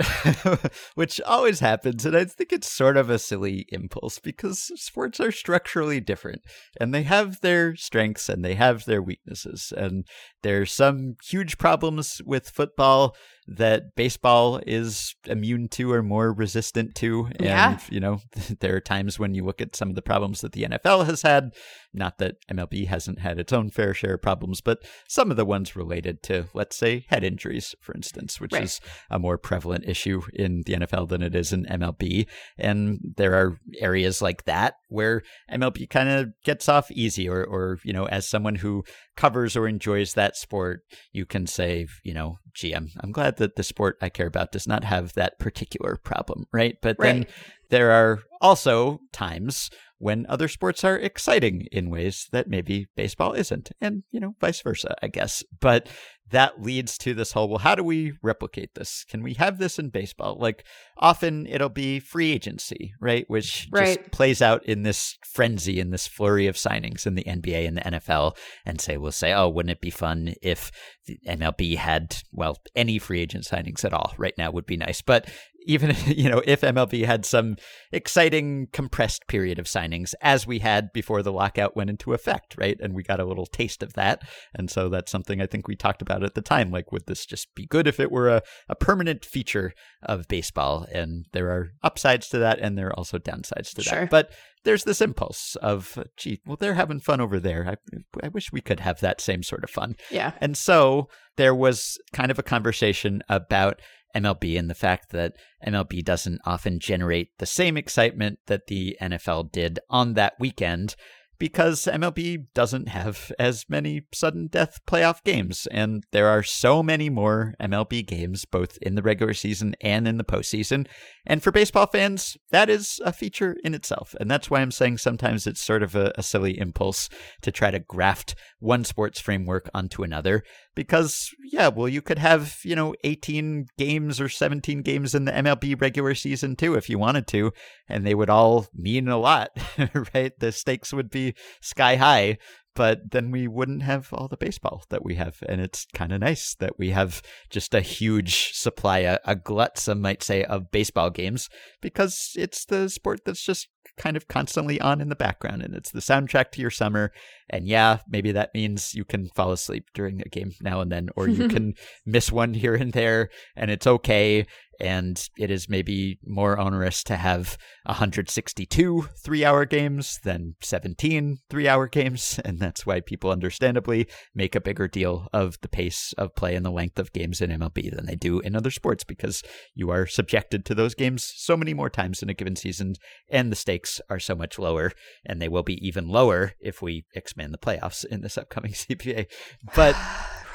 Which 0.95 1.21
always 1.21 1.59
happens. 1.59 2.05
And 2.05 2.15
I 2.15 2.25
think 2.25 2.51
it's 2.51 2.71
sort 2.71 2.97
of 2.97 3.09
a 3.09 3.19
silly 3.19 3.65
impulse 3.69 4.19
because 4.19 4.71
sports 4.81 5.19
are 5.19 5.31
structurally 5.31 5.99
different 5.99 6.41
and 6.79 6.93
they 6.93 7.03
have 7.03 7.41
their 7.41 7.75
strengths 7.75 8.29
and 8.29 8.43
they 8.43 8.55
have 8.55 8.85
their 8.85 9.01
weaknesses. 9.01 9.71
And 9.75 10.05
there's 10.41 10.71
some 10.71 11.15
huge 11.23 11.57
problems 11.57 12.21
with 12.25 12.49
football 12.49 13.15
that 13.47 13.95
baseball 13.95 14.61
is 14.65 15.15
immune 15.25 15.67
to 15.69 15.91
or 15.91 16.01
more 16.01 16.31
resistant 16.31 16.95
to. 16.95 17.27
And, 17.35 17.45
yeah. 17.45 17.79
you 17.89 17.99
know, 17.99 18.19
there 18.59 18.75
are 18.75 18.81
times 18.81 19.19
when 19.19 19.33
you 19.33 19.43
look 19.43 19.61
at 19.61 19.75
some 19.75 19.89
of 19.89 19.95
the 19.95 20.01
problems 20.01 20.41
that 20.41 20.53
the 20.53 20.63
NFL 20.63 21.05
has 21.05 21.21
had. 21.21 21.53
Not 21.93 22.17
that 22.17 22.35
MLB 22.51 22.87
hasn't 22.87 23.19
had 23.19 23.37
its 23.37 23.53
own 23.53 23.69
fair 23.69 23.93
share 23.93 24.15
of 24.15 24.21
problems, 24.21 24.61
but 24.61 24.83
some 25.07 25.29
of 25.29 25.37
the 25.37 25.45
ones 25.45 25.75
related 25.75 26.23
to, 26.23 26.47
let's 26.53 26.75
say, 26.75 27.05
head 27.09 27.23
injuries, 27.23 27.75
for 27.81 27.93
instance, 27.93 28.41
which 28.41 28.53
right. 28.53 28.63
is 28.63 28.81
a 29.11 29.19
more 29.19 29.37
prevalent 29.37 29.85
issue 29.87 30.21
in 30.33 30.63
the 30.65 30.73
NFL 30.73 31.09
than 31.09 31.21
it 31.21 31.35
is 31.35 31.53
in 31.53 31.65
MLB. 31.65 32.25
And 32.57 32.99
there 33.17 33.35
are 33.35 33.57
areas 33.79 34.21
like 34.21 34.45
that 34.45 34.75
where 34.89 35.21
MLB 35.51 35.89
kind 35.89 36.09
of 36.09 36.29
gets 36.43 36.67
off 36.67 36.89
easy, 36.91 37.29
or, 37.29 37.43
or, 37.43 37.77
you 37.83 37.93
know, 37.93 38.05
as 38.05 38.27
someone 38.27 38.55
who 38.55 38.83
covers 39.15 39.55
or 39.55 39.67
enjoys 39.67 40.13
that 40.13 40.35
sport, 40.35 40.81
you 41.11 41.25
can 41.25 41.45
say, 41.45 41.87
you 42.03 42.13
know, 42.13 42.37
gee, 42.53 42.73
I'm, 42.73 42.89
I'm 42.99 43.11
glad 43.11 43.37
that 43.37 43.55
the 43.55 43.63
sport 43.63 43.97
I 44.01 44.09
care 44.09 44.27
about 44.27 44.51
does 44.51 44.67
not 44.67 44.83
have 44.83 45.13
that 45.13 45.39
particular 45.39 45.97
problem, 46.03 46.45
right? 46.51 46.77
But 46.81 46.97
right. 46.99 47.13
then 47.13 47.25
there 47.69 47.91
are 47.91 48.19
also 48.41 49.01
times 49.11 49.69
when 49.97 50.25
other 50.27 50.47
sports 50.47 50.83
are 50.83 50.97
exciting 50.97 51.67
in 51.71 51.89
ways 51.89 52.27
that 52.31 52.47
maybe 52.47 52.87
baseball 52.95 53.33
isn't, 53.33 53.71
and, 53.79 54.03
you 54.11 54.19
know, 54.19 54.35
vice 54.39 54.61
versa, 54.61 54.95
I 55.01 55.07
guess. 55.07 55.43
But 55.59 55.87
that 56.33 56.59
leads 56.61 56.97
to 56.97 57.13
this 57.13 57.31
whole 57.31 57.47
well 57.47 57.59
how 57.59 57.75
do 57.75 57.83
we 57.83 58.13
replicate 58.23 58.73
this 58.73 59.05
can 59.07 59.21
we 59.21 59.35
have 59.35 59.59
this 59.59 59.77
in 59.77 59.89
baseball 59.89 60.35
like 60.39 60.63
often 60.97 61.45
it'll 61.45 61.69
be 61.69 61.99
free 61.99 62.31
agency 62.31 62.93
right 62.99 63.29
which 63.29 63.67
right. 63.71 63.97
just 63.97 64.11
plays 64.11 64.41
out 64.41 64.65
in 64.65 64.81
this 64.81 65.17
frenzy 65.23 65.79
in 65.79 65.91
this 65.91 66.07
flurry 66.07 66.47
of 66.47 66.55
signings 66.55 67.05
in 67.05 67.13
the 67.13 67.23
nba 67.23 67.67
and 67.67 67.77
the 67.77 67.81
nfl 67.81 68.35
and 68.65 68.81
say 68.81 68.97
we'll 68.97 69.11
say 69.11 69.31
oh 69.31 69.47
wouldn't 69.47 69.71
it 69.71 69.79
be 69.79 69.91
fun 69.91 70.33
if 70.41 70.71
the 71.05 71.19
mlb 71.27 71.77
had 71.77 72.17
well 72.31 72.57
any 72.75 72.97
free 72.97 73.21
agent 73.21 73.43
signings 73.43 73.85
at 73.85 73.93
all 73.93 74.13
right 74.17 74.37
now 74.37 74.49
would 74.49 74.65
be 74.65 74.77
nice 74.77 75.01
but 75.01 75.29
even 75.65 75.95
you 76.05 76.29
know 76.29 76.41
if 76.45 76.61
MLB 76.61 77.05
had 77.05 77.25
some 77.25 77.57
exciting 77.91 78.67
compressed 78.71 79.27
period 79.27 79.59
of 79.59 79.65
signings 79.65 80.13
as 80.21 80.47
we 80.47 80.59
had 80.59 80.91
before 80.93 81.21
the 81.21 81.31
lockout 81.31 81.75
went 81.75 81.89
into 81.89 82.13
effect, 82.13 82.55
right? 82.57 82.79
And 82.79 82.93
we 82.93 83.03
got 83.03 83.19
a 83.19 83.25
little 83.25 83.45
taste 83.45 83.83
of 83.83 83.93
that. 83.93 84.21
And 84.53 84.69
so 84.69 84.89
that's 84.89 85.11
something 85.11 85.41
I 85.41 85.47
think 85.47 85.67
we 85.67 85.75
talked 85.75 86.01
about 86.01 86.22
at 86.23 86.35
the 86.35 86.41
time. 86.41 86.71
Like, 86.71 86.91
would 86.91 87.05
this 87.05 87.25
just 87.25 87.53
be 87.55 87.65
good 87.65 87.87
if 87.87 87.99
it 87.99 88.11
were 88.11 88.29
a, 88.29 88.41
a 88.69 88.75
permanent 88.75 89.25
feature 89.25 89.73
of 90.01 90.27
baseball? 90.27 90.85
And 90.93 91.25
there 91.31 91.49
are 91.49 91.71
upsides 91.83 92.27
to 92.29 92.39
that, 92.39 92.59
and 92.59 92.77
there 92.77 92.87
are 92.87 92.97
also 92.97 93.17
downsides 93.17 93.73
to 93.75 93.83
sure. 93.83 94.01
that. 94.01 94.09
But 94.09 94.31
there's 94.63 94.83
this 94.83 95.01
impulse 95.01 95.55
of, 95.61 95.97
gee, 96.17 96.39
well, 96.45 96.57
they're 96.57 96.75
having 96.75 96.99
fun 96.99 97.21
over 97.21 97.39
there. 97.39 97.77
I, 97.93 97.97
I 98.23 98.29
wish 98.29 98.51
we 98.51 98.61
could 98.61 98.79
have 98.79 98.99
that 99.01 99.21
same 99.21 99.43
sort 99.43 99.63
of 99.63 99.69
fun. 99.69 99.95
Yeah. 100.09 100.33
And 100.39 100.57
so 100.57 101.09
there 101.35 101.55
was 101.55 101.97
kind 102.13 102.31
of 102.31 102.39
a 102.39 102.43
conversation 102.43 103.21
about 103.27 103.81
MLB 104.15 104.57
and 104.57 104.69
the 104.69 104.75
fact 104.75 105.11
that 105.11 105.33
MLB 105.65 106.03
doesn't 106.03 106.39
often 106.45 106.79
generate 106.79 107.29
the 107.39 107.45
same 107.45 107.77
excitement 107.77 108.39
that 108.47 108.67
the 108.67 108.95
NFL 109.01 109.51
did 109.51 109.79
on 109.89 110.13
that 110.13 110.33
weekend 110.39 110.95
because 111.37 111.85
MLB 111.85 112.45
doesn't 112.53 112.89
have 112.89 113.31
as 113.37 113.65
many 113.67 114.03
sudden 114.13 114.47
death 114.47 114.79
playoff 114.87 115.23
games, 115.23 115.67
and 115.71 116.03
there 116.11 116.27
are 116.27 116.43
so 116.43 116.81
many 116.83 117.09
more 117.09 117.53
MLB 117.59 118.05
games 118.05 118.45
both 118.45 118.77
in 118.81 118.95
the 118.95 119.01
regular 119.01 119.33
season 119.33 119.75
and 119.81 120.07
in 120.07 120.17
the 120.17 120.23
postseason. 120.23 120.87
And 121.25 121.41
for 121.41 121.51
baseball 121.51 121.87
fans, 121.87 122.37
that 122.51 122.69
is 122.69 122.99
a 123.05 123.13
feature 123.13 123.55
in 123.63 123.73
itself. 123.73 124.13
And 124.19 124.29
that's 124.29 124.49
why 124.49 124.61
I'm 124.61 124.71
saying 124.71 124.97
sometimes 124.97 125.47
it's 125.47 125.61
sort 125.61 125.81
of 125.81 125.95
a, 125.95 126.11
a 126.15 126.23
silly 126.23 126.59
impulse 126.59 127.09
to 127.41 127.51
try 127.51 127.71
to 127.71 127.79
graft 127.79 128.35
one 128.59 128.83
sports 128.83 129.19
framework 129.19 129.69
onto 129.73 130.03
another. 130.03 130.43
Because, 130.75 131.29
yeah, 131.51 131.67
well, 131.67 131.87
you 131.87 132.01
could 132.01 132.17
have, 132.17 132.57
you 132.63 132.75
know, 132.75 132.95
18 133.03 133.67
games 133.77 134.19
or 134.19 134.27
17 134.27 134.81
games 134.81 135.13
in 135.13 135.25
the 135.25 135.31
MLB 135.31 135.79
regular 135.79 136.15
season 136.15 136.55
too, 136.55 136.73
if 136.73 136.89
you 136.89 136.97
wanted 136.97 137.27
to, 137.27 137.53
and 137.87 138.05
they 138.05 138.15
would 138.15 138.29
all 138.29 138.67
mean 138.73 139.07
a 139.07 139.17
lot, 139.17 139.49
right? 140.13 140.37
The 140.39 140.51
stakes 140.51 140.91
would 140.91 141.09
be 141.09 141.22
sky 141.61 141.95
high 141.95 142.37
but 142.75 143.11
then 143.11 143.31
we 143.31 143.47
wouldn't 143.47 143.83
have 143.83 144.11
all 144.13 144.27
the 144.27 144.37
baseball 144.37 144.83
that 144.89 145.05
we 145.05 145.15
have. 145.15 145.37
And 145.47 145.61
it's 145.61 145.85
kind 145.93 146.11
of 146.11 146.21
nice 146.21 146.55
that 146.55 146.79
we 146.79 146.89
have 146.89 147.21
just 147.49 147.73
a 147.73 147.81
huge 147.81 148.53
supply, 148.53 148.99
a, 148.99 149.19
a, 149.25 149.35
glut, 149.35 149.77
some 149.77 150.01
might 150.01 150.23
say, 150.23 150.43
of 150.43 150.71
baseball 150.71 151.09
games 151.09 151.49
because 151.81 152.31
it's 152.35 152.65
the 152.65 152.89
sport 152.89 153.21
that's 153.25 153.43
just 153.43 153.67
kind 153.95 154.17
of 154.17 154.27
constantly 154.27 154.81
on 154.81 155.01
in 155.01 155.09
the 155.09 155.15
background 155.15 155.61
and 155.61 155.75
it's 155.75 155.91
the 155.91 155.99
soundtrack 155.99 156.51
to 156.51 156.61
your 156.61 156.71
summer. 156.71 157.11
And 157.49 157.67
yeah, 157.67 157.99
maybe 158.07 158.31
that 158.31 158.53
means 158.53 158.95
you 158.95 159.05
can 159.05 159.29
fall 159.35 159.51
asleep 159.51 159.85
during 159.93 160.21
a 160.21 160.29
game 160.29 160.53
now 160.61 160.81
and 160.81 160.91
then, 160.91 161.09
or 161.15 161.27
you 161.27 161.47
can 161.49 161.75
miss 162.05 162.31
one 162.31 162.55
here 162.55 162.73
and 162.73 162.93
there, 162.93 163.29
and 163.55 163.69
it's 163.69 163.85
okay 163.85 164.47
and 164.79 165.29
it 165.37 165.51
is 165.51 165.69
maybe 165.69 166.19
more 166.25 166.57
onerous 166.57 167.03
to 167.03 167.15
have 167.15 167.57
162 167.85 169.09
three 169.17 169.45
hour 169.45 169.65
games 169.65 170.19
than 170.23 170.55
17 170.61 171.39
three 171.49 171.67
hour 171.67 171.87
games. 171.87 172.39
And 172.53 172.59
that's 172.59 172.85
why 172.85 172.99
people 172.99 173.31
understandably 173.31 174.07
make 174.35 174.53
a 174.53 174.61
bigger 174.61 174.87
deal 174.87 175.27
of 175.33 175.59
the 175.61 175.67
pace 175.67 176.13
of 176.17 176.35
play 176.35 176.55
and 176.55 176.65
the 176.65 176.71
length 176.71 176.99
of 176.99 177.13
games 177.13 177.41
in 177.41 177.49
MLB 177.49 177.95
than 177.95 178.05
they 178.05 178.15
do 178.15 178.39
in 178.41 178.55
other 178.55 178.69
sports 178.69 179.03
because 179.03 179.43
you 179.73 179.89
are 179.89 180.05
subjected 180.05 180.65
to 180.65 180.75
those 180.75 180.93
games 180.93 181.31
so 181.35 181.55
many 181.55 181.73
more 181.73 181.89
times 181.89 182.21
in 182.21 182.29
a 182.29 182.33
given 182.33 182.55
season 182.55 182.95
and 183.29 183.51
the 183.51 183.55
stakes 183.55 184.01
are 184.09 184.19
so 184.19 184.35
much 184.35 184.59
lower. 184.59 184.91
And 185.25 185.41
they 185.41 185.47
will 185.47 185.63
be 185.63 185.85
even 185.85 186.09
lower 186.09 186.53
if 186.59 186.81
we 186.81 187.05
expand 187.15 187.53
the 187.53 187.57
playoffs 187.57 188.05
in 188.05 188.21
this 188.21 188.37
upcoming 188.37 188.71
CBA. 188.73 189.27
But. 189.75 189.95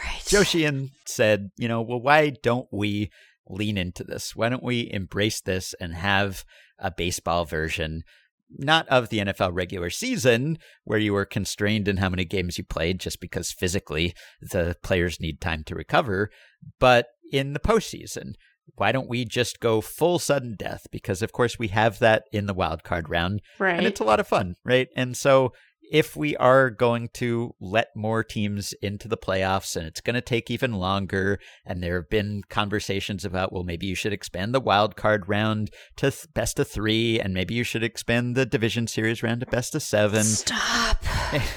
Right. 0.05 0.23
Joe 0.27 0.45
Sheehan 0.45 0.91
said, 1.07 1.51
you 1.57 1.67
know, 1.67 1.83
well, 1.83 2.01
why 2.01 2.31
don't 2.31 2.69
we 2.71 3.11
lean 3.51 3.79
into 3.79 4.05
this? 4.05 4.35
Why 4.37 4.49
don't 4.49 4.63
we 4.63 4.91
embrace 4.93 5.41
this 5.41 5.75
and 5.81 5.95
have 5.95 6.45
a 6.79 6.91
baseball 6.91 7.45
version 7.45 8.05
not 8.51 8.89
of 8.89 9.09
the 9.09 9.19
NFL 9.19 9.51
regular 9.53 9.91
season, 9.91 10.59
where 10.85 10.99
you 10.99 11.13
were 11.13 11.25
constrained 11.25 11.87
in 11.87 11.99
how 11.99 12.09
many 12.09 12.25
games 12.25 12.57
you 12.57 12.65
played 12.65 13.01
just 13.01 13.21
because 13.21 13.53
physically 13.53 14.15
the 14.41 14.77
players 14.83 15.21
need 15.21 15.41
time 15.41 15.63
to 15.65 15.75
recover, 15.75 16.31
but 16.79 17.09
in 17.31 17.53
the 17.53 17.61
postseason. 17.61 18.33
Why 18.77 18.93
don't 18.93 19.09
we 19.09 19.25
just 19.25 19.61
go 19.61 19.81
full 19.81 20.19
sudden 20.19 20.55
death? 20.55 20.87
Because, 20.93 21.23
of 21.23 21.33
course, 21.33 21.59
we 21.59 21.69
have 21.69 21.99
that 22.01 22.25
in 22.33 22.47
the 22.47 22.55
wild 22.55 22.85
card 22.85 23.09
round. 23.09 23.41
Right. 23.59 23.75
And 23.75 23.87
it's 23.87 24.01
a 24.01 24.05
lot 24.05 24.21
of 24.21 24.29
fun, 24.29 24.57
right? 24.63 24.89
And 24.95 25.17
so 25.17 25.53
if 25.91 26.17
we 26.17 26.37
are 26.37 26.71
going 26.71 27.09
to 27.15 27.55
let 27.61 27.89
more 27.97 28.23
teams 28.23 28.73
into 28.83 29.09
the 29.09 29.17
playoffs 29.17 29.77
and 29.77 29.87
it's 29.87 30.01
going 30.01 30.15
to 30.15 30.21
take 30.21 30.51
even 30.51 30.75
longer 30.75 31.39
and 31.65 31.83
there 31.83 31.97
have 31.97 32.11
been 32.11 32.43
conversations 32.49 33.25
about 33.25 33.53
well 33.53 33.65
maybe 33.65 33.87
you 33.87 33.95
should 33.95 34.13
expand 34.13 34.55
the 34.55 34.61
wild 34.61 34.97
card 34.97 35.29
round 35.29 35.71
to 35.97 36.11
th- 36.11 36.27
best 36.35 36.59
of 36.59 36.69
3 36.69 37.21
and 37.21 37.35
maybe 37.35 37.55
you 37.55 37.65
should 37.65 37.83
expand 37.83 38.35
the 38.35 38.47
division 38.47 38.87
series 38.87 39.23
round 39.23 39.41
to 39.41 39.47
best 39.47 39.75
of 39.75 39.83
7 39.83 40.23
Stop. 40.23 41.05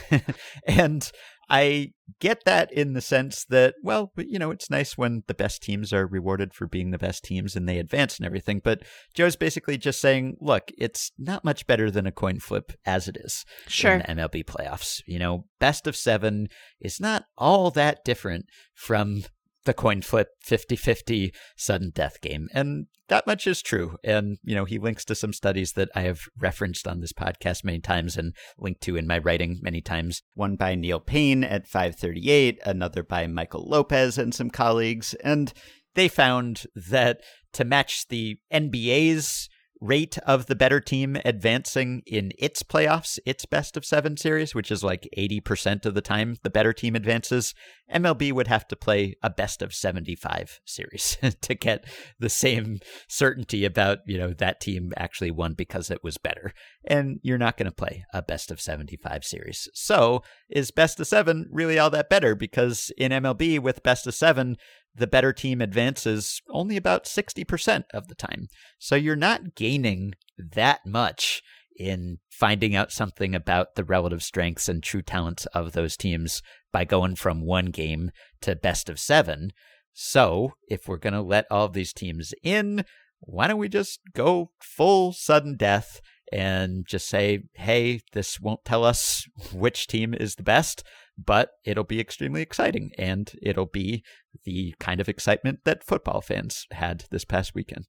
and 0.68 1.12
I 1.54 1.92
get 2.22 2.46
that 2.46 2.72
in 2.72 2.94
the 2.94 3.02
sense 3.02 3.44
that, 3.50 3.76
well, 3.84 4.14
you 4.16 4.40
know, 4.40 4.52
it's 4.52 4.70
nice 4.70 4.98
when 4.98 5.24
the 5.28 5.34
best 5.34 5.62
teams 5.62 5.92
are 5.92 6.08
rewarded 6.08 6.54
for 6.54 6.66
being 6.66 6.92
the 6.92 6.98
best 6.98 7.26
teams 7.26 7.58
and 7.58 7.68
they 7.68 7.78
advance 7.78 8.18
and 8.18 8.26
everything. 8.26 8.62
But 8.64 8.84
Joe's 9.14 9.36
basically 9.36 9.78
just 9.78 10.00
saying, 10.00 10.38
look, 10.40 10.72
it's 10.78 11.12
not 11.20 11.44
much 11.44 11.68
better 11.68 11.92
than 11.92 12.08
a 12.08 12.12
coin 12.12 12.40
flip 12.40 12.72
as 12.86 13.10
it 13.10 13.18
is 13.18 13.44
Sure. 13.68 13.92
in 13.96 14.00
the 14.00 14.06
MLB 14.24 14.46
playoffs. 14.46 15.02
You 15.06 15.20
know, 15.20 15.46
best 15.60 15.88
of 15.88 15.96
seven 15.98 16.48
is 16.80 17.02
not 17.02 17.26
all 17.38 17.70
that 17.72 18.06
different 18.06 18.46
from 18.74 19.24
the 19.66 19.74
coin 19.74 20.02
flip 20.02 20.30
50-50 20.46 21.34
sudden 21.56 21.92
death 21.94 22.22
game. 22.22 22.48
And 22.54 22.88
that 23.08 23.28
much 23.28 23.46
is 23.46 23.62
true. 23.62 23.98
And 24.04 24.38
you 24.44 24.56
know 24.56 24.66
he 24.66 24.80
links 24.80 25.04
to 25.06 25.16
some 25.16 25.34
studies 25.34 25.74
that 25.74 25.90
i 25.96 26.02
have 26.02 26.22
referenced 26.40 26.88
on 26.88 27.02
this 27.02 27.14
podcast 27.14 27.64
many 27.64 27.80
times 27.80 28.18
and 28.18 28.34
linked 28.58 28.82
to 28.82 28.96
in 28.96 29.06
my 29.06 29.18
writing 29.18 29.60
many 29.62 29.82
times. 29.82 30.24
One 30.34 30.56
by 30.56 30.76
Neil 30.76 31.00
Paine 31.00 31.44
at 31.44 31.68
538 31.68 32.60
another 32.66 33.04
by 33.04 33.28
michael 33.28 33.68
lopez 33.68 34.18
and 34.18 34.34
some 34.34 34.50
colleagues. 34.50 35.14
And 35.16 35.54
they 35.94 36.08
found 36.08 36.64
that 36.74 37.22
to 37.54 37.66
match 37.66 38.08
the 38.08 38.40
nba's 38.54 39.50
rate 39.82 40.18
of 40.20 40.46
the 40.46 40.56
better 40.56 40.80
team 40.80 41.18
advancing 41.26 42.04
in 42.06 42.32
its 42.38 42.62
playoffs, 42.62 43.18
its 43.26 43.46
best 43.46 43.76
of 43.76 43.84
seven 43.84 44.16
series, 44.16 44.54
which 44.54 44.72
is 44.72 44.84
like 44.84 45.10
80% 45.18 45.86
of 45.86 45.96
the 45.96 46.02
time 46.02 46.38
the 46.44 46.52
better 46.52 46.72
team 46.72 46.96
advances, 46.96 47.56
MLB 47.94 48.32
would 48.32 48.48
have 48.48 48.68
to 48.68 48.76
play 48.76 49.16
a 49.24 49.30
best 49.30 49.62
of 49.62 49.74
75 49.74 50.60
series 50.66 51.18
to 51.42 51.56
get 51.56 51.86
the 52.20 52.30
same 52.30 52.80
certainty 53.10 53.66
about, 53.66 54.00
you 54.06 54.18
know, 54.18 54.34
that 54.34 54.62
team 54.62 54.94
actually 54.96 55.32
won 55.32 55.54
because 55.54 55.90
it 55.90 56.04
was 56.04 56.18
better. 56.18 56.54
And 56.86 57.20
you're 57.24 57.38
not 57.38 57.58
going 57.58 57.70
to 57.70 57.76
play 57.76 58.06
a 58.14 58.22
best 58.22 58.52
of 58.52 58.62
75 58.62 59.24
series. 59.24 59.68
So 59.74 60.22
is 60.50 60.72
best 60.72 61.00
of 61.00 61.08
seven 61.08 61.48
really 61.52 61.80
all 61.80 61.90
that 61.90 62.10
better? 62.10 62.36
Because 62.36 62.92
in 62.98 63.12
MLB 63.12 63.60
with 63.60 63.84
best 63.84 64.06
of 64.06 64.14
seven, 64.14 64.58
the 64.96 65.08
better 65.08 65.34
team 65.34 65.62
advances 65.62 66.42
only 66.50 66.78
about 66.78 67.06
60% 67.06 67.84
of 67.94 68.08
the 68.08 68.16
time. 68.16 68.48
So 68.78 68.96
you're 68.96 69.16
not 69.16 69.56
gaining 69.56 70.14
that 70.38 70.86
much 70.86 71.42
in 71.78 72.20
finding 72.30 72.76
out 72.76 72.92
something 72.92 73.34
about 73.34 73.76
the 73.76 73.84
relative 73.84 74.22
strengths 74.22 74.68
and 74.68 74.84
true 74.84 75.02
talents 75.02 75.46
of 75.48 75.72
those 75.72 75.98
teams 75.98 76.42
by 76.72 76.86
going 76.86 77.16
from 77.16 77.46
one 77.46 77.68
game 77.68 78.12
to 78.42 78.56
best 78.56 78.90
of 78.90 79.00
seven. 79.00 79.52
So 79.94 80.54
if 80.68 80.88
we're 80.88 80.98
going 80.98 81.14
to 81.14 81.22
let 81.22 81.46
all 81.50 81.70
these 81.70 81.94
teams 81.94 82.34
in, 82.44 82.86
why 83.20 83.48
don't 83.48 83.58
we 83.58 83.70
just 83.70 84.00
go 84.14 84.52
full 84.62 85.14
sudden 85.14 85.56
death 85.56 86.02
and 86.32 86.86
just 86.88 87.08
say, 87.08 87.44
hey, 87.54 88.02
this 88.14 88.40
won't 88.40 88.64
tell 88.64 88.84
us 88.84 89.28
which 89.54 89.88
team 89.88 90.14
is 90.14 90.36
the 90.36 90.44
best, 90.44 90.84
but 91.18 91.52
it'll 91.66 91.84
be 91.84 92.00
extremely 92.00 92.42
exciting. 92.42 92.92
And 92.98 93.32
it'll 93.42 93.66
be 93.66 94.04
the 94.44 94.74
kind 94.80 95.00
of 95.00 95.10
excitement 95.10 95.60
that 95.66 95.84
football 95.84 96.22
fans 96.22 96.66
had 96.72 97.06
this 97.12 97.26
past 97.26 97.54
weekend. 97.56 97.86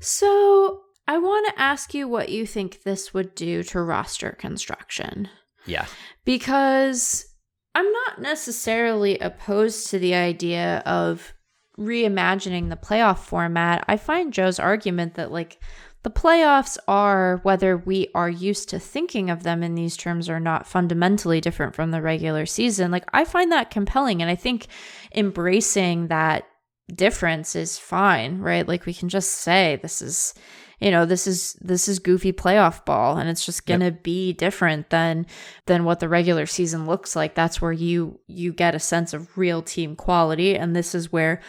So 0.00 0.82
I 1.08 1.18
want 1.18 1.46
to 1.48 1.60
ask 1.60 1.94
you 1.94 2.08
what 2.08 2.28
you 2.28 2.46
think 2.46 2.82
this 2.82 3.14
would 3.14 3.34
do 3.34 3.62
to 3.64 3.80
roster 3.80 4.32
construction. 4.32 5.28
Yeah. 5.64 5.86
Because 6.24 7.26
I'm 7.74 7.90
not 7.90 8.20
necessarily 8.20 9.18
opposed 9.18 9.88
to 9.90 9.98
the 9.98 10.14
idea 10.14 10.82
of 10.86 11.34
reimagining 11.78 12.70
the 12.70 12.76
playoff 12.76 13.18
format. 13.18 13.84
I 13.86 13.96
find 13.96 14.32
Joe's 14.32 14.58
argument 14.58 15.14
that, 15.14 15.30
like, 15.30 15.60
the 16.06 16.10
playoffs 16.10 16.78
are, 16.86 17.40
whether 17.42 17.76
we 17.76 18.06
are 18.14 18.30
used 18.30 18.68
to 18.68 18.78
thinking 18.78 19.28
of 19.28 19.42
them 19.42 19.64
in 19.64 19.74
these 19.74 19.96
terms 19.96 20.28
or 20.28 20.38
not, 20.38 20.64
fundamentally 20.64 21.40
different 21.40 21.74
from 21.74 21.90
the 21.90 22.00
regular 22.00 22.46
season. 22.46 22.92
Like, 22.92 23.02
I 23.12 23.24
find 23.24 23.50
that 23.50 23.72
compelling. 23.72 24.22
And 24.22 24.30
I 24.30 24.36
think 24.36 24.68
embracing 25.16 26.06
that 26.06 26.46
difference 26.94 27.56
is 27.56 27.76
fine, 27.76 28.38
right? 28.38 28.68
Like, 28.68 28.86
we 28.86 28.94
can 28.94 29.08
just 29.08 29.32
say, 29.32 29.80
this 29.82 30.00
is. 30.00 30.32
You 30.78 30.90
know, 30.90 31.06
this 31.06 31.26
is 31.26 31.54
this 31.54 31.88
is 31.88 31.98
goofy 31.98 32.34
playoff 32.34 32.84
ball 32.84 33.16
and 33.16 33.30
it's 33.30 33.46
just 33.46 33.64
going 33.64 33.80
to 33.80 33.86
yep. 33.86 34.02
be 34.02 34.34
different 34.34 34.90
than 34.90 35.24
than 35.64 35.84
what 35.84 36.00
the 36.00 36.08
regular 36.10 36.44
season 36.44 36.86
looks 36.86 37.16
like. 37.16 37.34
That's 37.34 37.62
where 37.62 37.72
you 37.72 38.20
you 38.26 38.52
get 38.52 38.74
a 38.74 38.78
sense 38.78 39.14
of 39.14 39.38
real 39.38 39.62
team 39.62 39.96
quality 39.96 40.54
and 40.54 40.76
this 40.76 40.94
is 40.94 41.10
where 41.10 41.40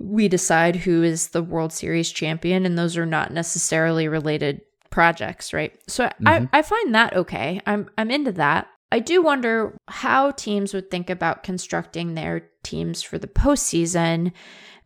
we 0.00 0.28
decide 0.28 0.76
who 0.76 1.02
is 1.02 1.28
the 1.28 1.42
World 1.42 1.72
Series 1.72 2.10
champion, 2.10 2.64
and 2.64 2.76
those 2.76 2.96
are 2.96 3.06
not 3.06 3.32
necessarily 3.32 4.08
related 4.08 4.62
projects, 4.88 5.52
right? 5.52 5.78
So 5.86 6.06
mm-hmm. 6.06 6.26
I, 6.26 6.48
I 6.52 6.62
find 6.62 6.94
that 6.94 7.14
okay. 7.14 7.60
I'm 7.66 7.88
I'm 7.96 8.10
into 8.10 8.32
that. 8.32 8.66
I 8.90 8.98
do 8.98 9.22
wonder 9.22 9.76
how 9.86 10.32
teams 10.32 10.74
would 10.74 10.90
think 10.90 11.10
about 11.10 11.44
constructing 11.44 12.14
their 12.14 12.48
teams 12.64 13.02
for 13.02 13.18
the 13.18 13.28
postseason 13.28 14.32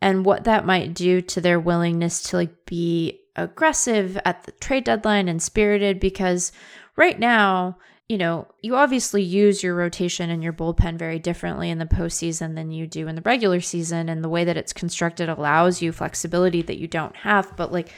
and 0.01 0.25
what 0.25 0.43
that 0.43 0.65
might 0.65 0.93
do 0.93 1.21
to 1.21 1.41
their 1.41 1.59
willingness 1.59 2.21
to 2.23 2.35
like 2.35 2.65
be 2.65 3.21
aggressive 3.35 4.19
at 4.25 4.43
the 4.43 4.51
trade 4.53 4.83
deadline 4.83 5.27
and 5.27 5.41
spirited 5.41 5.99
because 5.99 6.51
right 6.95 7.19
now 7.19 7.77
you 8.07 8.19
know, 8.19 8.47
you 8.61 8.75
obviously 8.75 9.23
use 9.23 9.63
your 9.63 9.73
rotation 9.73 10.29
and 10.29 10.43
your 10.43 10.53
bullpen 10.53 10.97
very 10.97 11.17
differently 11.17 11.71
in 11.71 11.79
the 11.79 11.85
postseason 11.85 12.53
than 12.53 12.71
you 12.71 12.85
do 12.85 13.07
in 13.07 13.15
the 13.15 13.21
regular 13.23 13.59
season. 13.59 14.09
And 14.09 14.23
the 14.23 14.29
way 14.29 14.43
that 14.43 14.57
it's 14.57 14.73
constructed 14.73 15.27
allows 15.27 15.81
you 15.81 15.91
flexibility 15.91 16.61
that 16.61 16.77
you 16.77 16.87
don't 16.87 17.15
have. 17.17 17.55
But 17.57 17.71
like 17.71 17.91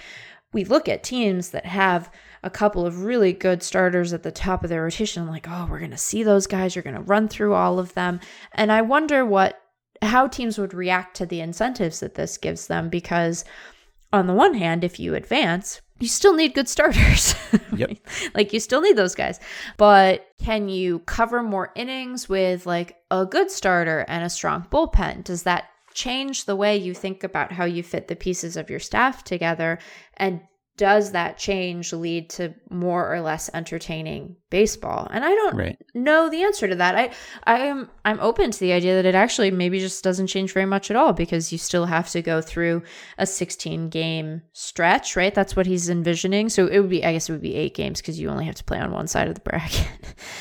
we 0.53 0.63
look 0.63 0.87
at 0.87 1.03
teams 1.03 1.49
that 1.49 1.65
have 1.65 2.09
a 2.41 2.49
couple 2.49 2.85
of 2.85 3.03
really 3.03 3.33
good 3.33 3.61
starters 3.61 4.13
at 4.13 4.23
the 4.23 4.31
top 4.31 4.63
of 4.63 4.69
their 4.69 4.83
rotation, 4.83 5.27
like, 5.27 5.47
oh, 5.49 5.67
we're 5.69 5.79
going 5.79 5.91
to 5.91 5.97
see 5.97 6.23
those 6.23 6.47
guys. 6.47 6.73
You're 6.73 6.83
going 6.83 6.95
to 6.95 7.01
run 7.01 7.27
through 7.27 7.53
all 7.53 7.77
of 7.77 7.93
them. 7.93 8.21
And 8.53 8.71
I 8.71 8.83
wonder 8.83 9.25
what, 9.25 9.61
how 10.01 10.27
teams 10.27 10.57
would 10.57 10.73
react 10.73 11.17
to 11.17 11.25
the 11.25 11.41
incentives 11.41 11.99
that 11.99 12.15
this 12.15 12.38
gives 12.38 12.67
them 12.67 12.88
because 12.88 13.43
on 14.13 14.27
the 14.27 14.34
one 14.34 14.53
hand, 14.53 14.85
if 14.85 15.01
you 15.01 15.15
advance, 15.15 15.81
you 15.99 16.07
still 16.07 16.34
need 16.34 16.53
good 16.53 16.69
starters. 16.69 17.36
Yep. 17.76 17.98
like 18.34 18.53
you 18.53 18.60
still 18.60 18.82
need 18.82 18.95
those 18.95 19.14
guys. 19.14 19.40
But 19.78 20.28
can 20.44 20.68
you 20.68 20.99
cover 20.99 21.44
more 21.44 21.72
innings 21.76 22.28
with 22.28 22.65
like 22.65 22.98
a 23.11 23.24
good 23.26 23.52
starter 23.52 24.03
and 24.07 24.24
a 24.24 24.30
strong 24.30 24.65
bullpen? 24.72 25.24
Does 25.24 25.44
that 25.44 25.65
change 25.94 26.45
the 26.45 26.56
way 26.56 26.76
you 26.76 26.95
think 26.95 27.24
about 27.24 27.52
how 27.52 27.65
you 27.65 27.84
fit 27.84 28.07
the 28.07 28.15
pieces 28.15 28.57
of 28.57 28.69
your 28.72 28.80
staff 28.80 29.24
together? 29.24 29.78
And 30.18 30.41
does 30.77 31.11
that 31.11 31.37
change 31.37 31.91
lead 31.91 32.29
to 32.29 32.53
more 32.69 33.13
or 33.13 33.19
less 33.19 33.49
entertaining 33.53 34.35
baseball? 34.49 35.07
And 35.11 35.25
i 35.25 35.29
don't 35.29 35.55
right. 35.55 35.77
know 35.93 36.29
the 36.29 36.43
answer 36.43 36.67
to 36.67 36.75
that. 36.75 36.95
I 36.95 37.11
i 37.43 37.65
am 37.65 37.89
i'm 38.05 38.19
open 38.19 38.51
to 38.51 38.59
the 38.59 38.71
idea 38.71 38.95
that 38.95 39.05
it 39.05 39.15
actually 39.15 39.51
maybe 39.51 39.79
just 39.79 40.03
doesn't 40.03 40.27
change 40.27 40.53
very 40.53 40.67
much 40.67 40.89
at 40.91 40.95
all 40.95 41.13
because 41.13 41.51
you 41.51 41.57
still 41.57 41.85
have 41.85 42.09
to 42.11 42.21
go 42.21 42.41
through 42.41 42.83
a 43.17 43.25
16 43.25 43.89
game 43.89 44.43
stretch 44.53 45.15
right? 45.15 45.33
That's 45.33 45.55
what 45.55 45.65
he's 45.65 45.89
envisioning. 45.89 46.49
So 46.49 46.67
it 46.67 46.79
would 46.79 46.89
be 46.89 47.03
i 47.03 47.11
guess 47.11 47.27
it 47.27 47.33
would 47.33 47.41
be 47.41 47.55
eight 47.55 47.75
games 47.75 47.99
because 47.99 48.19
you 48.19 48.29
only 48.29 48.45
have 48.45 48.55
to 48.55 48.63
play 48.63 48.79
on 48.79 48.91
one 48.91 49.07
side 49.07 49.27
of 49.27 49.35
the 49.35 49.41
bracket. 49.41 49.87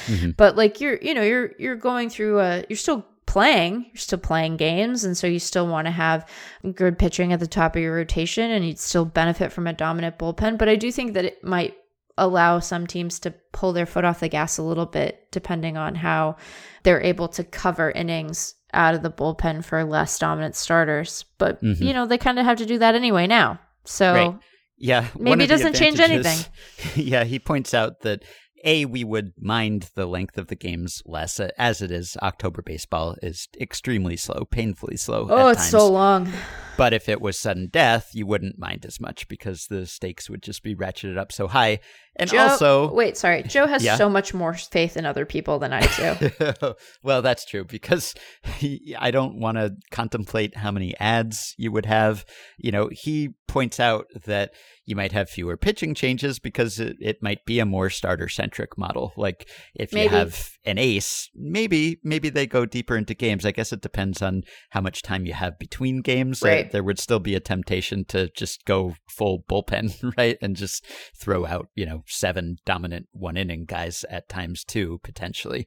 Mm-hmm. 0.07 0.31
but 0.37 0.57
like 0.57 0.81
you're 0.81 0.99
you 0.99 1.15
know 1.15 1.23
you're 1.23 1.53
you're 1.59 1.77
going 1.77 2.11
through 2.11 2.41
a 2.41 2.65
you're 2.69 2.77
still 2.77 3.07
playing. 3.37 3.85
You're 3.93 3.97
still 3.97 4.19
playing 4.19 4.57
games. 4.57 5.05
And 5.05 5.15
so 5.15 5.27
you 5.27 5.39
still 5.39 5.67
want 5.67 5.87
to 5.87 5.91
have 5.91 6.27
good 6.75 6.99
pitching 6.99 7.35
at 7.35 7.39
the 7.39 7.47
top 7.47 7.77
of 7.77 7.83
your 7.83 7.95
rotation 7.95 8.51
and 8.51 8.67
you'd 8.67 8.79
still 8.79 9.05
benefit 9.05 9.53
from 9.53 9.67
a 9.67 9.75
dominant 9.75 10.19
bullpen. 10.19 10.57
But 10.57 10.71
I 10.71 10.77
do 10.77 10.91
think 10.91 11.13
that 11.13 11.27
it 11.27 11.45
might 11.45 11.75
allow 12.17 12.61
some 12.61 12.87
teams 12.87 13.21
to 13.21 13.35
pull 13.53 13.75
their 13.75 13.85
foot 13.85 14.07
off 14.07 14.21
the 14.21 14.31
gas 14.31 14.57
a 14.57 14.63
little 14.63 14.87
bit, 14.87 15.31
depending 15.33 15.77
on 15.77 15.97
how 15.97 16.37
they're 16.83 17.03
able 17.03 17.29
to 17.29 17.45
cover 17.45 17.91
innings 17.91 18.55
out 18.73 18.95
of 18.95 19.03
the 19.03 19.11
bullpen 19.11 19.63
for 19.63 19.85
less 19.85 20.19
dominant 20.19 20.57
starters. 20.57 21.27
But, 21.37 21.63
mm-hmm. 21.63 21.85
you 21.85 21.93
know, 21.93 22.07
they 22.07 22.17
kind 22.17 22.39
of 22.39 22.47
have 22.47 22.57
to 22.57 22.65
do 22.65 22.79
that 22.79 22.95
anyway 22.95 23.27
now. 23.27 23.61
So. 23.85 24.15
Right. 24.15 24.35
Yeah. 24.79 25.09
Maybe 25.15 25.45
it 25.45 25.49
doesn't 25.49 25.77
change 25.77 26.01
anything. 26.01 26.39
yeah. 26.95 27.25
He 27.25 27.39
points 27.39 27.75
out 27.75 28.01
that 28.01 28.23
a 28.67 28.85
we 28.85 29.05
would 29.05 29.33
mind 29.41 29.91
the 29.95 30.07
length 30.07 30.37
of 30.37 30.49
the 30.49 30.57
games 30.57 31.03
less 31.07 31.41
as 31.57 31.81
it 31.81 31.91
is 31.91 32.17
october 32.21 32.61
baseball 32.61 33.17
is 33.23 33.49
extremely 33.59 34.17
slow 34.17 34.45
painfully 34.45 34.97
slow 34.97 35.27
oh 35.31 35.49
it's 35.49 35.61
times. 35.61 35.71
so 35.71 35.89
long. 35.89 36.31
But 36.77 36.93
if 36.93 37.09
it 37.09 37.23
was 37.23 37.39
sudden 37.39 37.69
death 37.69 38.11
you 38.13 38.27
wouldn't 38.27 38.59
mind 38.59 38.85
as 38.85 39.01
much 39.01 39.29
because 39.29 39.67
the 39.69 39.87
stakes 39.87 40.29
would 40.29 40.43
just 40.43 40.63
be 40.63 40.75
ratcheted 40.75 41.17
up 41.17 41.33
so 41.33 41.49
high. 41.49 41.79
And 42.17 42.29
joe, 42.29 42.39
also 42.39 42.93
wait 42.93 43.17
sorry. 43.17 43.45
Joe 43.45 43.67
has 43.67 43.83
yeah? 43.83 43.97
so 43.97 44.11
much 44.11 44.35
more 44.35 44.53
faith 44.53 44.97
in 44.97 45.07
other 45.07 45.25
people 45.25 45.59
than 45.59 45.73
i 45.73 45.81
do. 45.81 46.75
Well 47.03 47.23
that's 47.23 47.47
true 47.47 47.65
because 47.65 48.15
he, 48.57 48.95
i 48.99 49.11
don't 49.11 49.41
want 49.41 49.57
to 49.57 49.75
contemplate 49.91 50.57
how 50.57 50.71
many 50.71 50.95
ads 50.99 51.55
you 51.57 51.73
would 51.73 51.87
have. 51.87 52.27
You 52.59 52.73
know 52.73 52.89
he 52.93 53.31
points 53.47 53.81
out 53.81 54.07
that 54.27 54.53
you 54.87 54.95
might 54.95 55.13
have 55.13 55.29
fewer 55.29 55.57
pitching 55.57 55.95
changes 55.95 56.39
because 56.39 56.79
it, 56.79 56.97
it 57.01 57.23
might 57.23 57.45
be 57.45 57.59
a 57.59 57.67
more 57.67 57.91
starter 57.91 58.29
centric 58.29 58.79
model. 58.79 59.13
Like 59.17 59.49
if 59.75 59.93
maybe. 59.93 60.05
you 60.05 60.09
have 60.11 60.51
an 60.65 60.79
ace, 60.79 61.29
maybe 61.35 61.99
maybe 62.05 62.31
they 62.31 62.47
go 62.47 62.65
deeper 62.65 62.97
into 62.97 63.13
games. 63.13 63.45
I 63.45 63.51
guess 63.51 63.73
it 63.73 63.81
depends 63.81 64.23
on 64.23 64.45
how 64.71 64.81
much 64.81 65.03
time 65.03 65.27
you 65.27 65.35
have 65.35 65.59
between 65.59 66.03
games. 66.03 66.41
Right. 66.41 66.67
Uh, 66.67 66.69
there 66.71 66.85
would 66.85 67.01
still 67.01 67.19
be 67.19 67.35
a 67.35 67.41
temptation 67.41 68.05
to 68.07 68.31
just 68.31 68.65
go 68.65 68.95
full 69.09 69.45
bullpen, 69.51 70.15
right, 70.17 70.39
and 70.41 70.55
just 70.55 70.87
throw 71.21 71.45
out 71.45 71.69
you 71.75 71.85
know 71.85 72.05
seven 72.07 72.57
dominant 72.65 73.07
one 73.11 73.37
inning 73.37 73.65
guys 73.65 74.05
at 74.09 74.29
times 74.29 74.63
too 74.65 75.01
potentially. 75.03 75.67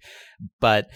But 0.61 0.87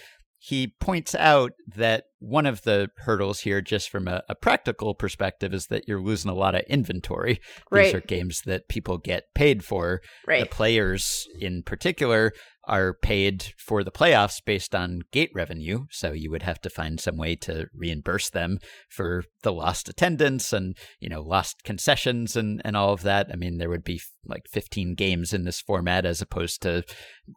he 0.46 0.68
points 0.82 1.16
out 1.16 1.54
that 1.74 2.08
one 2.20 2.46
of 2.46 2.64
the 2.64 2.90
hurdles 2.98 3.40
here, 3.40 3.62
just 3.62 3.90
from 3.90 4.10
a, 4.10 4.24
a, 4.28 4.36
practical 4.36 4.94
perspective, 4.94 5.54
is 5.54 5.68
that 5.68 5.88
you're 5.88 6.02
losing 6.02 6.30
a 6.30 6.34
lot 6.34 6.54
of 6.54 6.64
inventory. 6.68 7.40
Right. 7.72 7.86
These 7.86 7.94
are 7.94 8.02
games 8.02 8.42
that 8.42 8.68
people 8.68 8.98
get 8.98 9.34
paid 9.34 9.64
for. 9.64 10.02
Right. 10.28 10.42
The 10.42 10.54
players, 10.54 11.30
in 11.40 11.64
particular, 11.64 12.34
are 12.66 12.94
paid 12.94 13.54
for 13.58 13.84
the 13.84 13.92
playoffs 13.92 14.42
based 14.44 14.74
on 14.74 15.02
gate 15.12 15.32
revenue. 15.34 15.86
So 15.90 16.14
you 16.14 16.32
would 16.32 16.44
have 16.44 16.62
to 16.62 16.70
find 16.70 17.00
some 17.00 17.18
way 17.18 17.36
to 17.38 17.68
reimburse 17.76 18.30
them 18.30 18.60
for 18.90 19.26
the 19.42 19.52
lost 19.52 19.90
attendance 19.90 20.54
and, 20.54 20.78
you 21.00 21.10
know, 21.10 21.22
lost 21.22 21.64
concessions 21.64 22.38
and, 22.38 22.62
and 22.64 22.78
all 22.78 22.94
of 22.94 23.04
that. 23.04 23.28
I 23.32 23.36
mean, 23.36 23.58
there 23.58 23.70
would 23.70 23.84
be 23.84 24.02
like 24.26 24.44
15 24.50 24.96
games 24.96 25.34
in 25.34 25.44
this 25.44 25.60
format 25.60 26.06
as 26.06 26.22
opposed 26.22 26.62
to 26.62 26.84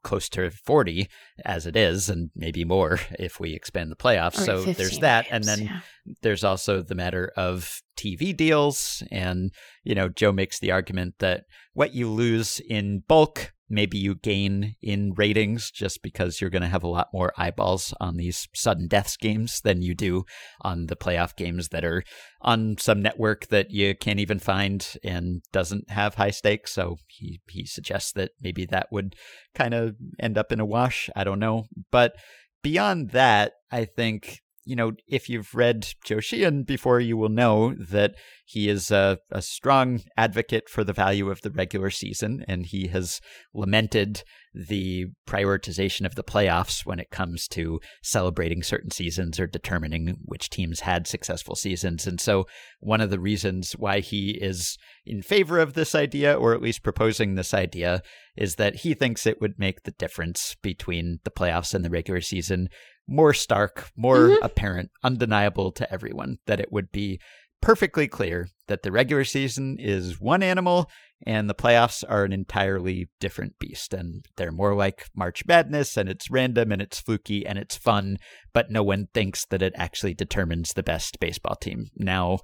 close 0.04 0.28
to 0.30 0.50
40 0.50 1.08
as 1.44 1.66
it 1.66 1.76
is, 1.76 2.08
and 2.08 2.30
maybe 2.36 2.64
more 2.64 3.00
if 3.18 3.40
we 3.40 3.52
expand 3.52 3.90
the 3.90 3.96
playoffs. 3.96 4.44
so 4.44 4.62
there's 4.62 5.00
that. 5.00 5.28
Games, 5.28 5.32
and 5.32 5.44
then 5.44 5.66
yeah. 5.66 5.80
there's 6.22 6.44
also 6.44 6.82
the 6.82 6.94
matter 6.94 7.32
of 7.36 7.80
TV 7.98 8.36
deals. 8.36 9.02
And, 9.10 9.50
you 9.82 9.96
know, 9.96 10.08
Joe 10.08 10.30
makes 10.30 10.60
the 10.60 10.70
argument 10.70 11.16
that 11.18 11.44
what 11.72 11.94
you 11.94 12.08
lose 12.08 12.60
in 12.68 13.02
bulk 13.08 13.52
maybe 13.68 13.98
you 13.98 14.14
gain 14.14 14.76
in 14.80 15.12
ratings 15.16 15.70
just 15.70 16.02
because 16.02 16.40
you're 16.40 16.50
going 16.50 16.62
to 16.62 16.68
have 16.68 16.84
a 16.84 16.88
lot 16.88 17.08
more 17.12 17.32
eyeballs 17.36 17.92
on 18.00 18.16
these 18.16 18.48
sudden 18.54 18.86
deaths 18.86 19.16
games 19.16 19.60
than 19.60 19.82
you 19.82 19.94
do 19.94 20.24
on 20.60 20.86
the 20.86 20.96
playoff 20.96 21.34
games 21.36 21.68
that 21.68 21.84
are 21.84 22.02
on 22.40 22.76
some 22.78 23.02
network 23.02 23.48
that 23.48 23.70
you 23.70 23.94
can't 23.94 24.20
even 24.20 24.38
find 24.38 24.96
and 25.02 25.42
doesn't 25.52 25.90
have 25.90 26.14
high 26.14 26.30
stakes. 26.30 26.72
So 26.72 26.96
he, 27.08 27.40
he 27.48 27.66
suggests 27.66 28.12
that 28.12 28.30
maybe 28.40 28.66
that 28.66 28.88
would 28.92 29.16
kind 29.54 29.74
of 29.74 29.96
end 30.20 30.38
up 30.38 30.52
in 30.52 30.60
a 30.60 30.66
wash. 30.66 31.10
I 31.16 31.24
don't 31.24 31.40
know. 31.40 31.64
But 31.90 32.14
beyond 32.62 33.10
that, 33.10 33.52
I 33.70 33.84
think 33.84 34.40
you 34.66 34.74
know, 34.74 34.92
if 35.06 35.28
you've 35.28 35.54
read 35.54 35.86
Joe 36.04 36.18
Sheehan 36.18 36.64
before, 36.64 36.98
you 36.98 37.16
will 37.16 37.28
know 37.28 37.72
that 37.74 38.16
he 38.44 38.68
is 38.68 38.90
a, 38.90 39.18
a, 39.30 39.40
strong 39.40 40.02
advocate 40.16 40.68
for 40.68 40.82
the 40.82 40.92
value 40.92 41.30
of 41.30 41.40
the 41.42 41.50
regular 41.50 41.88
season, 41.88 42.44
and 42.48 42.66
he 42.66 42.88
has 42.88 43.20
lamented 43.54 44.24
the 44.52 45.06
prioritization 45.26 46.04
of 46.04 46.16
the 46.16 46.24
playoffs 46.24 46.84
when 46.84 46.98
it 46.98 47.10
comes 47.10 47.46
to 47.48 47.80
celebrating 48.02 48.62
certain 48.64 48.90
seasons 48.90 49.38
or 49.38 49.46
determining 49.46 50.16
which 50.24 50.50
teams 50.50 50.80
had 50.80 51.06
successful 51.06 51.54
seasons. 51.54 52.04
And 52.04 52.20
so, 52.20 52.46
one 52.80 53.00
of 53.00 53.10
the 53.10 53.20
reasons 53.20 53.72
why 53.72 54.00
he 54.00 54.30
is 54.30 54.76
in 55.04 55.22
favor 55.22 55.60
of 55.60 55.74
this 55.74 55.94
idea, 55.94 56.34
or 56.34 56.54
at 56.54 56.62
least 56.62 56.82
proposing 56.82 57.36
this 57.36 57.54
idea, 57.54 58.02
is 58.36 58.56
that 58.56 58.76
he 58.76 58.94
thinks 58.94 59.26
it 59.26 59.40
would 59.40 59.58
make 59.58 59.84
the 59.84 59.92
difference 59.92 60.56
between 60.60 61.20
the 61.22 61.30
playoffs 61.30 61.72
and 61.72 61.84
the 61.84 61.90
regular 61.90 62.20
season 62.20 62.68
more 63.08 63.34
stark, 63.34 63.90
more 63.96 64.28
mm-hmm. 64.28 64.44
apparent, 64.44 64.90
undeniable 65.02 65.72
to 65.72 65.92
everyone 65.92 66.38
that 66.46 66.60
it 66.60 66.72
would 66.72 66.90
be 66.90 67.20
perfectly 67.62 68.06
clear 68.08 68.48
that 68.68 68.82
the 68.82 68.92
regular 68.92 69.24
season 69.24 69.76
is 69.78 70.20
one 70.20 70.42
animal 70.42 70.90
and 71.26 71.48
the 71.48 71.54
playoffs 71.54 72.04
are 72.06 72.24
an 72.24 72.32
entirely 72.32 73.08
different 73.20 73.58
beast. 73.58 73.94
And 73.94 74.26
they're 74.36 74.52
more 74.52 74.74
like 74.74 75.06
March 75.14 75.44
Madness 75.46 75.96
and 75.96 76.08
it's 76.08 76.30
random 76.30 76.72
and 76.72 76.82
it's 76.82 77.00
fluky 77.00 77.46
and 77.46 77.58
it's 77.58 77.76
fun, 77.76 78.18
but 78.52 78.70
no 78.70 78.82
one 78.82 79.08
thinks 79.14 79.46
that 79.46 79.62
it 79.62 79.72
actually 79.76 80.14
determines 80.14 80.72
the 80.72 80.82
best 80.82 81.18
baseball 81.18 81.56
team. 81.56 81.86
Now, 81.96 82.38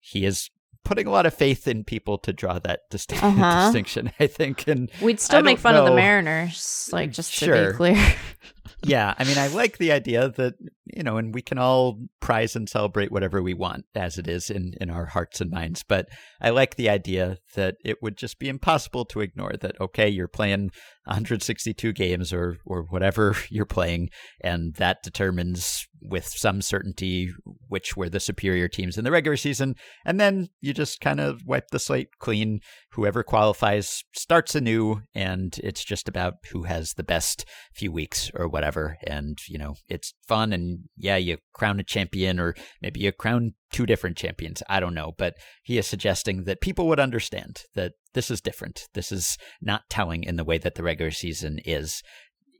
he 0.00 0.24
is 0.24 0.50
putting 0.86 1.06
a 1.06 1.10
lot 1.10 1.26
of 1.26 1.34
faith 1.34 1.66
in 1.66 1.84
people 1.84 2.16
to 2.18 2.32
draw 2.32 2.58
that 2.60 2.88
distinct, 2.90 3.24
uh-huh. 3.24 3.66
distinction, 3.66 4.12
I 4.20 4.26
think. 4.26 4.66
And 4.68 4.90
we'd 5.02 5.20
still 5.20 5.42
make 5.42 5.58
fun 5.58 5.74
know. 5.74 5.84
of 5.84 5.90
the 5.90 5.96
Mariners, 5.96 6.88
like 6.92 7.12
just 7.12 7.32
sure. 7.32 7.66
to 7.66 7.70
be 7.72 7.76
clear. 7.76 8.14
yeah, 8.84 9.14
I 9.18 9.24
mean, 9.24 9.36
I 9.36 9.48
like 9.48 9.78
the 9.78 9.92
idea 9.92 10.28
that 10.28 10.54
you 10.94 11.02
know, 11.02 11.16
and 11.16 11.34
we 11.34 11.42
can 11.42 11.58
all 11.58 11.98
prize 12.20 12.54
and 12.54 12.68
celebrate 12.68 13.10
whatever 13.10 13.42
we 13.42 13.54
want 13.54 13.84
as 13.94 14.18
it 14.18 14.28
is 14.28 14.50
in 14.50 14.74
in 14.80 14.90
our 14.90 15.06
hearts 15.06 15.40
and 15.40 15.50
minds. 15.50 15.82
But 15.82 16.08
I 16.40 16.50
like 16.50 16.76
the 16.76 16.88
idea 16.88 17.38
that 17.54 17.76
it 17.84 18.02
would 18.02 18.16
just 18.16 18.38
be 18.38 18.48
impossible 18.48 19.04
to 19.06 19.20
ignore 19.20 19.54
that. 19.60 19.80
Okay, 19.80 20.08
you're 20.08 20.28
playing 20.28 20.70
162 21.04 21.92
games 21.92 22.32
or 22.32 22.56
or 22.64 22.82
whatever 22.82 23.34
you're 23.50 23.66
playing, 23.66 24.10
and 24.40 24.74
that 24.74 25.02
determines 25.02 25.86
with 26.02 26.26
some 26.26 26.60
certainty 26.60 27.30
which 27.68 27.96
were 27.96 28.08
the 28.08 28.20
superior 28.20 28.68
teams 28.68 28.98
in 28.98 29.04
the 29.04 29.10
regular 29.10 29.36
season, 29.36 29.74
and 30.04 30.20
then 30.20 30.48
you 30.60 30.72
just 30.72 31.00
kind 31.00 31.20
of 31.20 31.42
wipe 31.46 31.68
the 31.70 31.78
slate 31.78 32.10
clean. 32.18 32.60
Whoever 32.92 33.22
qualifies 33.22 34.04
starts 34.14 34.54
anew, 34.54 35.02
and 35.14 35.58
it's 35.62 35.84
just 35.84 36.08
about 36.08 36.34
who 36.52 36.62
has 36.62 36.94
the 36.94 37.04
best 37.04 37.44
few 37.74 37.92
weeks 37.92 38.30
or 38.34 38.48
whatever. 38.48 38.96
And 39.06 39.38
you 39.48 39.58
know, 39.58 39.74
it's 39.88 40.14
fun 40.26 40.52
and 40.52 40.75
yeah, 40.96 41.16
you 41.16 41.38
crown 41.52 41.80
a 41.80 41.84
champion 41.84 42.38
or 42.38 42.54
maybe 42.80 43.00
you 43.00 43.12
crown 43.12 43.54
two 43.70 43.86
different 43.86 44.16
champions. 44.16 44.62
I 44.68 44.80
don't 44.80 44.94
know. 44.94 45.12
But 45.16 45.34
he 45.62 45.78
is 45.78 45.86
suggesting 45.86 46.44
that 46.44 46.60
people 46.60 46.86
would 46.88 47.00
understand 47.00 47.62
that 47.74 47.92
this 48.14 48.30
is 48.30 48.40
different. 48.40 48.88
This 48.94 49.12
is 49.12 49.36
not 49.60 49.88
telling 49.90 50.24
in 50.24 50.36
the 50.36 50.44
way 50.44 50.58
that 50.58 50.74
the 50.74 50.82
regular 50.82 51.10
season 51.10 51.60
is. 51.64 52.02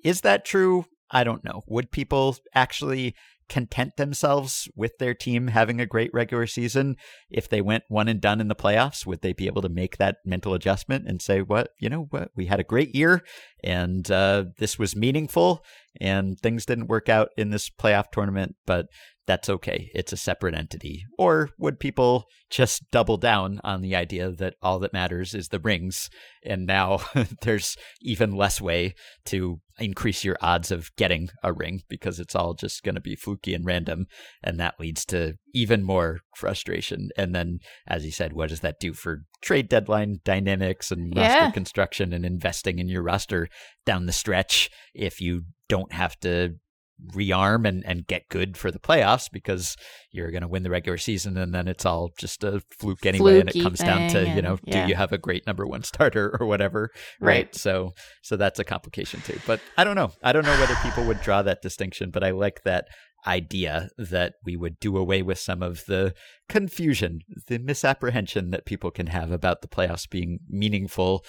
Is 0.05 0.21
that 0.23 0.45
true? 0.45 0.85
I 1.11 1.25
don't 1.25 1.45
know. 1.45 1.63
Would 1.69 1.93
people 1.93 2.37
actually 2.55 3.15
content 3.49 3.97
themselves 3.97 4.69
with 4.75 4.99
their 4.99 5.15
team 5.15 5.49
having 5.49 5.81
a 5.81 5.87
great 5.87 6.11
regular 6.13 6.47
season. 6.47 6.97
If 7.31 7.49
they 7.49 7.61
went 7.61 7.85
one 7.89 8.09
and 8.09 8.21
done 8.21 8.41
in 8.41 8.49
the 8.49 8.55
playoffs 8.55 9.07
would 9.07 9.23
they 9.23 9.33
be 9.33 9.47
able 9.47 9.63
to 9.63 9.69
make 9.69 9.99
that 9.99 10.17
mental 10.25 10.55
adjustment 10.55 11.07
and 11.07 11.23
say 11.23 11.43
what 11.43 11.71
you 11.79 11.89
know 11.89 12.07
what? 12.11 12.31
We 12.35 12.47
had 12.47 12.61
a 12.61 12.65
great 12.65 12.95
year 12.95 13.23
and 13.63 14.11
uh, 14.11 14.47
this 14.59 14.79
was 14.79 14.97
meaningful 14.97 15.65
and 16.01 16.39
things 16.39 16.67
didn't 16.67 16.89
work 16.89 17.09
out 17.09 17.31
in 17.37 17.51
this 17.51 17.71
playoff 17.71 18.11
tournament. 18.11 18.57
But 18.67 18.87
that's 19.27 19.49
okay. 19.49 19.91
It's 19.95 20.13
a 20.13 20.17
separate 20.17 20.55
entity. 20.55 21.05
Or 21.19 21.51
would 21.59 21.81
people 21.81 22.27
just 22.49 22.91
double 22.91 23.17
down 23.17 23.61
on 23.65 23.83
the 23.83 23.97
idea 23.97 24.31
that 24.31 24.55
all 24.63 24.79
that 24.79 24.93
matters 24.93 25.35
is 25.35 25.49
the 25.49 25.59
rings, 25.59 26.09
and 26.45 26.67
now 26.67 27.01
there's 27.43 27.77
even 28.01 28.33
less 28.33 28.61
way 28.61 28.95
to 29.27 29.61
increase 29.79 30.25
your 30.25 30.37
odds 30.41 30.71
of 30.71 30.91
getting 30.97 31.29
a 31.43 31.53
ring 31.53 31.83
because 31.89 32.19
it's 32.21 32.35
all 32.35 32.55
just 32.55 32.83
going 32.83 32.95
to 32.95 33.01
be 33.01 33.17
fluky 33.17 33.53
and 33.53 33.67
random, 33.67 34.07
and 34.43 34.61
that 34.61 34.79
leads 34.79 35.05
to 35.07 35.35
even 35.53 35.83
more 35.83 36.21
frustration. 36.37 37.09
And 37.17 37.35
then, 37.35 37.59
as 37.87 38.05
you 38.05 38.13
said, 38.13 38.33
what 38.33 38.51
does 38.51 38.61
that 38.61 38.79
do 38.81 38.93
for 38.93 39.23
trade 39.43 39.69
deadline 39.69 40.21
dynamics 40.25 40.91
and 40.91 41.15
roster 41.17 41.53
construction 41.53 42.13
and 42.13 42.25
investing 42.25 42.79
in 42.79 42.89
your 42.89 43.03
roster 43.03 43.49
down 43.85 44.07
the 44.07 44.13
stretch 44.13 44.71
if 44.95 45.21
you 45.21 45.43
don't 45.69 45.93
have 45.93 46.19
to 46.21 46.55
rearm 47.13 47.67
and, 47.67 47.85
and 47.85 48.07
get 48.07 48.29
good 48.29 48.57
for 48.57 48.71
the 48.71 48.79
playoffs 48.79 49.31
because 49.31 49.77
you're 50.11 50.31
going 50.31 50.43
to 50.43 50.49
win 50.49 50.63
the 50.63 50.71
regular 50.71 50.97
season 50.97 51.37
and 51.37 51.55
then 51.55 51.69
it's 51.69 51.85
all 51.85 52.11
just 52.19 52.43
a 52.43 52.63
fluke 52.71 53.05
anyway 53.05 53.41
Fluky 53.41 53.41
and 53.41 53.57
it 53.57 53.63
comes 53.63 53.79
down 53.81 54.09
to 54.11 54.29
you 54.31 54.41
know 54.41 54.59
yeah. 54.65 54.85
do 54.85 54.89
you 54.89 54.95
have 54.95 55.13
a 55.13 55.19
great 55.19 55.47
number 55.47 55.67
one 55.67 55.83
starter 55.83 56.35
or 56.41 56.47
whatever 56.47 56.91
right. 57.21 57.29
right 57.29 57.55
so 57.55 57.93
so 58.23 58.37
that's 58.37 58.59
a 58.59 58.65
complication 58.65 59.21
too 59.21 59.39
but 59.47 59.61
i 59.77 59.85
don't 59.85 59.95
know 59.95 60.11
i 60.23 60.33
don't 60.33 60.47
know 60.47 60.59
whether 60.59 60.75
people 60.77 61.05
would 61.05 61.21
draw 61.21 61.43
that 61.43 61.61
distinction 61.61 62.11
but 62.11 62.25
i 62.25 62.31
like 62.31 62.63
that 62.65 62.87
idea 63.27 63.89
that 63.99 64.35
we 64.45 64.57
would 64.57 64.79
do 64.79 64.97
away 64.97 65.21
with 65.21 65.39
some 65.39 65.63
of 65.63 65.85
the 65.87 66.15
confusion, 66.49 67.21
the 67.49 67.59
misapprehension 67.59 68.51
that 68.51 68.67
people 68.67 68.91
can 68.91 69.09
have 69.09 69.33
about 69.33 69.63
the 69.63 69.69
playoffs 69.69 70.09
being 70.09 70.39
meaningful 70.49 71.25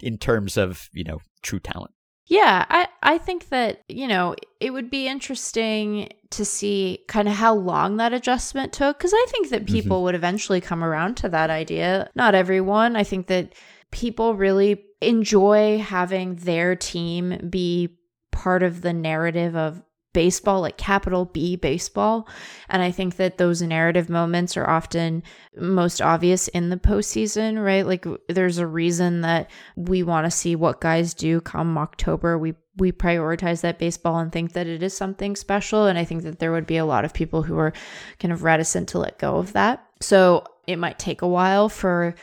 in 0.00 0.18
terms 0.18 0.56
of, 0.56 0.88
you 0.92 1.04
know, 1.04 1.18
true 1.42 1.58
talent. 1.58 1.92
Yeah, 2.28 2.66
I, 2.68 2.88
I 3.02 3.18
think 3.18 3.50
that, 3.50 3.84
you 3.88 4.08
know, 4.08 4.34
it 4.58 4.72
would 4.72 4.90
be 4.90 5.06
interesting 5.06 6.08
to 6.30 6.44
see 6.44 7.04
kind 7.06 7.28
of 7.28 7.34
how 7.34 7.54
long 7.54 7.96
that 7.96 8.12
adjustment 8.12 8.72
took 8.72 8.98
because 8.98 9.12
I 9.14 9.26
think 9.30 9.50
that 9.50 9.64
mm-hmm. 9.64 9.74
people 9.74 9.98
mm-hmm. 9.98 10.04
would 10.04 10.14
eventually 10.16 10.60
come 10.60 10.82
around 10.82 11.16
to 11.18 11.28
that 11.28 11.50
idea. 11.50 12.10
Not 12.16 12.34
everyone. 12.34 12.96
I 12.96 13.04
think 13.04 13.28
that 13.28 13.54
people 13.92 14.34
really 14.34 14.82
enjoy 15.00 15.78
having 15.78 16.34
their 16.36 16.74
team 16.74 17.48
be 17.48 17.96
part 18.32 18.62
of 18.62 18.82
the 18.82 18.92
narrative 18.92 19.54
of 19.54 19.82
baseball, 20.16 20.62
like 20.62 20.78
capital 20.78 21.26
B 21.26 21.56
baseball. 21.56 22.26
And 22.70 22.80
I 22.80 22.90
think 22.90 23.16
that 23.16 23.36
those 23.36 23.60
narrative 23.60 24.08
moments 24.08 24.56
are 24.56 24.66
often 24.66 25.22
most 25.58 26.00
obvious 26.00 26.48
in 26.48 26.70
the 26.70 26.78
postseason, 26.78 27.62
right? 27.62 27.86
Like 27.86 28.06
there's 28.26 28.56
a 28.56 28.66
reason 28.66 29.20
that 29.20 29.50
we 29.76 30.02
want 30.02 30.24
to 30.24 30.30
see 30.30 30.56
what 30.56 30.80
guys 30.80 31.12
do 31.12 31.42
come 31.42 31.76
October. 31.76 32.38
We 32.38 32.54
we 32.78 32.92
prioritize 32.92 33.60
that 33.60 33.78
baseball 33.78 34.18
and 34.18 34.32
think 34.32 34.54
that 34.54 34.66
it 34.66 34.82
is 34.82 34.96
something 34.96 35.36
special. 35.36 35.84
And 35.84 35.98
I 35.98 36.04
think 36.04 36.22
that 36.22 36.38
there 36.38 36.52
would 36.52 36.66
be 36.66 36.78
a 36.78 36.86
lot 36.86 37.04
of 37.04 37.12
people 37.12 37.42
who 37.42 37.58
are 37.58 37.74
kind 38.18 38.32
of 38.32 38.42
reticent 38.42 38.88
to 38.90 38.98
let 38.98 39.18
go 39.18 39.36
of 39.36 39.52
that. 39.52 39.84
So 40.00 40.44
it 40.66 40.76
might 40.76 40.98
take 40.98 41.20
a 41.20 41.28
while 41.28 41.68
for 41.68 42.14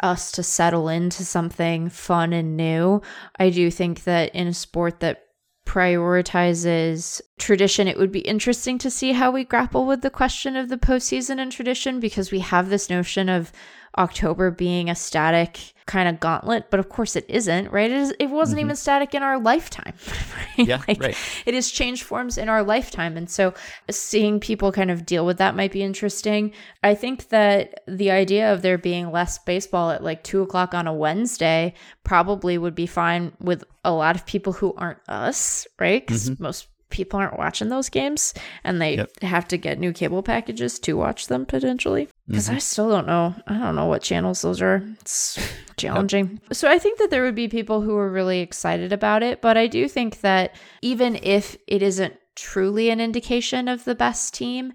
us 0.00 0.32
to 0.32 0.42
settle 0.42 0.88
into 0.88 1.24
something 1.24 1.90
fun 1.90 2.32
and 2.32 2.56
new. 2.56 3.02
I 3.38 3.50
do 3.50 3.70
think 3.70 4.02
that 4.02 4.34
in 4.34 4.48
a 4.48 4.54
sport 4.54 4.98
that 5.00 5.25
prioritizes 5.66 7.20
tradition, 7.38 7.88
it 7.88 7.98
would 7.98 8.12
be 8.12 8.20
interesting 8.20 8.78
to 8.78 8.90
see 8.90 9.12
how 9.12 9.30
we 9.30 9.44
grapple 9.44 9.84
with 9.84 10.00
the 10.00 10.10
question 10.10 10.56
of 10.56 10.70
the 10.70 10.78
postseason 10.78 11.38
and 11.38 11.52
tradition 11.52 12.00
because 12.00 12.30
we 12.30 12.38
have 12.38 12.70
this 12.70 12.88
notion 12.88 13.28
of 13.28 13.52
October 13.98 14.50
being 14.50 14.88
a 14.88 14.94
static 14.94 15.74
kind 15.86 16.08
of 16.08 16.18
gauntlet, 16.18 16.68
but 16.70 16.80
of 16.80 16.88
course 16.88 17.14
it 17.14 17.24
isn't, 17.28 17.70
right? 17.70 17.90
It, 17.90 17.96
is, 17.96 18.14
it 18.18 18.26
wasn't 18.26 18.58
mm-hmm. 18.58 18.66
even 18.66 18.76
static 18.76 19.14
in 19.14 19.22
our 19.22 19.38
lifetime. 19.38 19.94
Right? 20.36 20.68
Yeah, 20.68 20.82
like, 20.88 21.00
right. 21.00 21.16
It 21.44 21.54
has 21.54 21.70
changed 21.70 22.02
forms 22.02 22.36
in 22.38 22.48
our 22.48 22.62
lifetime. 22.62 23.16
And 23.16 23.28
so 23.28 23.54
seeing 23.90 24.40
people 24.40 24.72
kind 24.72 24.90
of 24.90 25.06
deal 25.06 25.24
with 25.24 25.38
that 25.38 25.54
might 25.54 25.70
be 25.70 25.82
interesting. 25.82 26.52
I 26.82 26.94
think 26.94 27.28
that 27.28 27.82
the 27.86 28.10
idea 28.10 28.52
of 28.52 28.62
there 28.62 28.78
being 28.78 29.12
less 29.12 29.38
baseball 29.38 29.90
at 29.90 30.02
like 30.02 30.24
two 30.24 30.42
o'clock 30.42 30.74
on 30.74 30.86
a 30.86 30.94
Wednesday 30.94 31.74
probably 32.04 32.58
would 32.58 32.74
be 32.74 32.86
fine 32.86 33.32
with 33.40 33.64
a 33.84 33.92
lot 33.92 34.16
of 34.16 34.26
people 34.26 34.52
who 34.52 34.74
aren't 34.74 34.98
us, 35.08 35.66
right? 35.78 36.04
Because 36.04 36.30
mm-hmm. 36.30 36.42
most 36.42 36.68
people 36.90 37.18
aren't 37.18 37.38
watching 37.38 37.68
those 37.68 37.88
games 37.88 38.32
and 38.62 38.80
they 38.80 38.96
yep. 38.96 39.10
have 39.22 39.46
to 39.48 39.56
get 39.56 39.78
new 39.78 39.92
cable 39.92 40.22
packages 40.22 40.78
to 40.78 40.94
watch 40.94 41.26
them 41.26 41.44
potentially 41.44 42.08
because 42.28 42.46
mm-hmm. 42.46 42.56
i 42.56 42.58
still 42.58 42.88
don't 42.88 43.06
know 43.06 43.34
i 43.46 43.58
don't 43.58 43.74
know 43.74 43.86
what 43.86 44.02
channels 44.02 44.42
those 44.42 44.62
are 44.62 44.82
it's 45.00 45.38
challenging 45.76 46.40
yep. 46.42 46.54
so 46.54 46.70
i 46.70 46.78
think 46.78 46.98
that 46.98 47.10
there 47.10 47.22
would 47.22 47.34
be 47.34 47.48
people 47.48 47.80
who 47.80 47.96
are 47.96 48.10
really 48.10 48.40
excited 48.40 48.92
about 48.92 49.22
it 49.22 49.42
but 49.42 49.56
i 49.56 49.66
do 49.66 49.88
think 49.88 50.20
that 50.20 50.54
even 50.80 51.16
if 51.22 51.56
it 51.66 51.82
isn't 51.82 52.14
truly 52.36 52.90
an 52.90 53.00
indication 53.00 53.66
of 53.66 53.84
the 53.84 53.94
best 53.94 54.34
team 54.34 54.72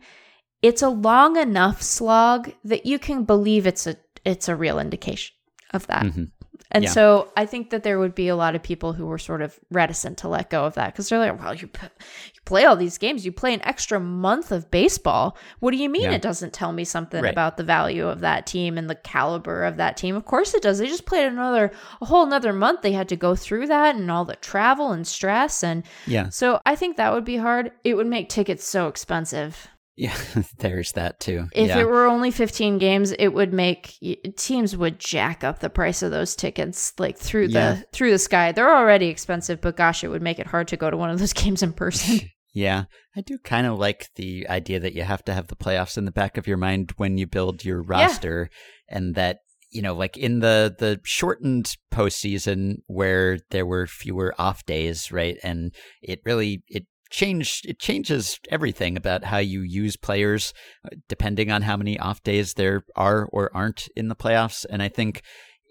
it's 0.61 0.81
a 0.81 0.89
long 0.89 1.37
enough 1.37 1.81
slog 1.81 2.51
that 2.63 2.85
you 2.85 2.99
can 2.99 3.23
believe 3.23 3.65
it's 3.65 3.87
a 3.87 3.95
it's 4.25 4.49
a 4.49 4.55
real 4.55 4.79
indication 4.79 5.33
of 5.73 5.87
that 5.87 6.03
mm-hmm. 6.03 6.25
And 6.71 6.85
yeah. 6.85 6.89
so 6.89 7.29
I 7.35 7.45
think 7.45 7.69
that 7.71 7.83
there 7.83 7.99
would 7.99 8.15
be 8.15 8.29
a 8.29 8.35
lot 8.35 8.55
of 8.55 8.63
people 8.63 8.93
who 8.93 9.05
were 9.05 9.17
sort 9.17 9.41
of 9.41 9.59
reticent 9.71 10.17
to 10.19 10.29
let 10.29 10.49
go 10.49 10.65
of 10.65 10.75
that 10.75 10.93
because 10.93 11.09
they're 11.09 11.19
like, 11.19 11.37
well, 11.39 11.53
you, 11.53 11.69
you 11.81 12.41
play 12.45 12.63
all 12.63 12.77
these 12.77 12.97
games, 12.97 13.25
you 13.25 13.31
play 13.31 13.53
an 13.53 13.61
extra 13.63 13.99
month 13.99 14.51
of 14.53 14.71
baseball. 14.71 15.37
What 15.59 15.71
do 15.71 15.77
you 15.77 15.89
mean 15.89 16.03
yeah. 16.03 16.13
it 16.13 16.21
doesn't 16.21 16.53
tell 16.53 16.71
me 16.71 16.85
something 16.85 17.21
right. 17.21 17.31
about 17.31 17.57
the 17.57 17.63
value 17.65 18.07
of 18.07 18.21
that 18.21 18.47
team 18.47 18.77
and 18.77 18.89
the 18.89 18.95
caliber 18.95 19.65
of 19.65 19.77
that 19.77 19.97
team? 19.97 20.15
Of 20.15 20.23
course 20.25 20.53
it 20.53 20.61
does. 20.63 20.79
They 20.79 20.87
just 20.87 21.05
played 21.05 21.27
another, 21.27 21.71
a 21.99 22.05
whole 22.05 22.25
another 22.25 22.53
month. 22.53 22.81
They 22.81 22.93
had 22.93 23.09
to 23.09 23.17
go 23.17 23.35
through 23.35 23.67
that 23.67 23.95
and 23.95 24.09
all 24.09 24.23
the 24.23 24.37
travel 24.37 24.91
and 24.91 25.05
stress. 25.05 25.63
And 25.63 25.83
yeah. 26.07 26.29
So 26.29 26.61
I 26.65 26.75
think 26.75 26.95
that 26.97 27.11
would 27.11 27.25
be 27.25 27.37
hard. 27.37 27.73
It 27.83 27.95
would 27.95 28.07
make 28.07 28.29
tickets 28.29 28.65
so 28.65 28.87
expensive. 28.87 29.67
Yeah, 29.95 30.17
there's 30.57 30.93
that 30.93 31.19
too. 31.19 31.47
If 31.53 31.69
yeah. 31.69 31.79
it 31.79 31.87
were 31.87 32.05
only 32.05 32.31
15 32.31 32.77
games, 32.77 33.11
it 33.11 33.29
would 33.29 33.53
make 33.53 33.97
teams 34.37 34.75
would 34.75 34.99
jack 34.99 35.43
up 35.43 35.59
the 35.59 35.69
price 35.69 36.01
of 36.01 36.11
those 36.11 36.35
tickets 36.35 36.93
like 36.97 37.17
through 37.17 37.47
yeah. 37.47 37.73
the 37.73 37.85
through 37.91 38.11
the 38.11 38.19
sky. 38.19 38.51
They're 38.51 38.75
already 38.75 39.07
expensive, 39.07 39.61
but 39.61 39.75
gosh, 39.75 40.03
it 40.03 40.07
would 40.07 40.21
make 40.21 40.39
it 40.39 40.47
hard 40.47 40.67
to 40.69 40.77
go 40.77 40.89
to 40.89 40.97
one 40.97 41.09
of 41.09 41.19
those 41.19 41.33
games 41.33 41.61
in 41.61 41.73
person. 41.73 42.29
yeah, 42.53 42.85
I 43.15 43.21
do 43.21 43.37
kind 43.37 43.67
of 43.67 43.77
like 43.77 44.09
the 44.15 44.47
idea 44.47 44.79
that 44.79 44.93
you 44.93 45.03
have 45.03 45.23
to 45.25 45.33
have 45.33 45.47
the 45.47 45.55
playoffs 45.55 45.97
in 45.97 46.05
the 46.05 46.11
back 46.11 46.37
of 46.37 46.47
your 46.47 46.57
mind 46.57 46.93
when 46.97 47.17
you 47.17 47.27
build 47.27 47.65
your 47.65 47.81
roster 47.81 48.49
yeah. 48.89 48.97
and 48.97 49.15
that 49.15 49.39
you 49.71 49.81
know, 49.81 49.93
like 49.93 50.17
in 50.17 50.39
the 50.39 50.75
the 50.77 50.99
shortened 51.03 51.77
postseason 51.93 52.77
where 52.87 53.39
there 53.51 53.65
were 53.65 53.87
fewer 53.87 54.35
off 54.37 54.65
days, 54.65 55.11
right? 55.11 55.37
And 55.43 55.73
it 56.01 56.19
really 56.25 56.63
it 56.67 56.85
change 57.11 57.61
it 57.65 57.77
changes 57.77 58.39
everything 58.49 58.97
about 58.97 59.25
how 59.25 59.37
you 59.37 59.61
use 59.61 59.95
players 59.95 60.53
uh, 60.85 60.89
depending 61.07 61.51
on 61.51 61.61
how 61.61 61.77
many 61.77 61.99
off 61.99 62.23
days 62.23 62.55
there 62.55 62.83
are 62.95 63.25
or 63.31 63.51
aren't 63.53 63.89
in 63.95 64.07
the 64.07 64.15
playoffs. 64.15 64.65
And 64.69 64.81
i 64.81 64.87
think 64.87 65.21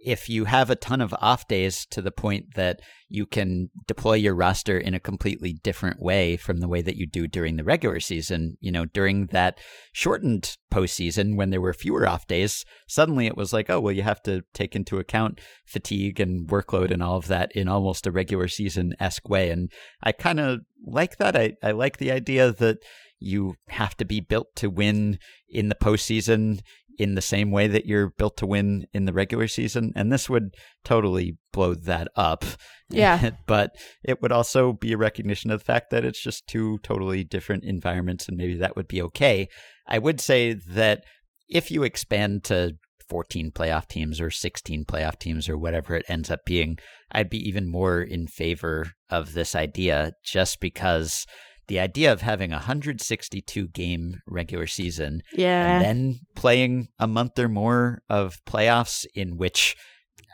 if 0.04 0.28
you 0.28 0.44
have 0.46 0.70
a 0.70 0.76
ton 0.76 1.00
of 1.00 1.14
off 1.20 1.46
days 1.46 1.86
to 1.86 2.00
the 2.00 2.10
point 2.10 2.54
that 2.54 2.80
you 3.08 3.26
can 3.26 3.68
deploy 3.86 4.14
your 4.14 4.34
roster 4.34 4.78
in 4.78 4.94
a 4.94 5.00
completely 5.00 5.52
different 5.52 6.00
way 6.00 6.36
from 6.36 6.58
the 6.58 6.68
way 6.68 6.80
that 6.80 6.96
you 6.96 7.06
do 7.06 7.26
during 7.26 7.56
the 7.56 7.64
regular 7.64 8.00
season, 8.00 8.56
you 8.60 8.70
know, 8.70 8.86
during 8.86 9.26
that 9.26 9.58
shortened 9.92 10.56
postseason 10.72 11.36
when 11.36 11.50
there 11.50 11.60
were 11.60 11.74
fewer 11.74 12.08
off 12.08 12.26
days, 12.26 12.64
suddenly 12.86 13.26
it 13.26 13.36
was 13.36 13.52
like, 13.52 13.68
oh, 13.68 13.80
well, 13.80 13.92
you 13.92 14.02
have 14.02 14.22
to 14.22 14.42
take 14.54 14.76
into 14.76 14.98
account 14.98 15.40
fatigue 15.66 16.20
and 16.20 16.48
workload 16.48 16.90
and 16.90 17.02
all 17.02 17.16
of 17.16 17.26
that 17.26 17.50
in 17.52 17.68
almost 17.68 18.06
a 18.06 18.12
regular 18.12 18.48
season 18.48 18.94
esque 19.00 19.28
way. 19.28 19.50
And 19.50 19.70
I 20.02 20.12
kind 20.12 20.40
of 20.40 20.60
like 20.86 21.16
that. 21.18 21.36
I, 21.36 21.54
I 21.62 21.72
like 21.72 21.98
the 21.98 22.12
idea 22.12 22.52
that 22.52 22.78
you 23.18 23.56
have 23.68 23.96
to 23.98 24.04
be 24.04 24.20
built 24.20 24.54
to 24.56 24.70
win 24.70 25.18
in 25.48 25.68
the 25.68 25.74
postseason 25.74 26.60
in 27.00 27.14
the 27.14 27.22
same 27.22 27.50
way 27.50 27.66
that 27.66 27.86
you're 27.86 28.10
built 28.10 28.36
to 28.36 28.46
win 28.46 28.86
in 28.92 29.06
the 29.06 29.12
regular 29.14 29.48
season. 29.48 29.90
And 29.96 30.12
this 30.12 30.28
would 30.28 30.54
totally 30.84 31.38
blow 31.50 31.72
that 31.72 32.08
up. 32.14 32.44
Yeah. 32.90 33.30
but 33.46 33.74
it 34.04 34.20
would 34.20 34.32
also 34.32 34.74
be 34.74 34.92
a 34.92 34.98
recognition 34.98 35.50
of 35.50 35.60
the 35.60 35.64
fact 35.64 35.88
that 35.90 36.04
it's 36.04 36.22
just 36.22 36.46
two 36.46 36.76
totally 36.82 37.24
different 37.24 37.64
environments, 37.64 38.28
and 38.28 38.36
maybe 38.36 38.54
that 38.58 38.76
would 38.76 38.86
be 38.86 39.00
okay. 39.00 39.48
I 39.86 39.98
would 39.98 40.20
say 40.20 40.52
that 40.52 41.04
if 41.48 41.70
you 41.70 41.84
expand 41.84 42.44
to 42.44 42.76
14 43.08 43.50
playoff 43.50 43.88
teams 43.88 44.20
or 44.20 44.30
16 44.30 44.84
playoff 44.84 45.18
teams 45.18 45.48
or 45.48 45.56
whatever 45.56 45.94
it 45.94 46.04
ends 46.06 46.30
up 46.30 46.40
being, 46.44 46.78
I'd 47.10 47.30
be 47.30 47.38
even 47.48 47.66
more 47.66 48.02
in 48.02 48.26
favor 48.26 48.92
of 49.08 49.32
this 49.32 49.54
idea 49.54 50.12
just 50.22 50.60
because 50.60 51.24
the 51.70 51.78
idea 51.78 52.12
of 52.12 52.20
having 52.20 52.50
a 52.50 52.56
162 52.56 53.68
game 53.68 54.20
regular 54.26 54.66
season 54.66 55.22
yeah. 55.32 55.76
and 55.76 55.84
then 55.84 56.20
playing 56.34 56.88
a 56.98 57.06
month 57.06 57.38
or 57.38 57.48
more 57.48 58.02
of 58.10 58.44
playoffs 58.44 59.06
in 59.14 59.36
which 59.36 59.76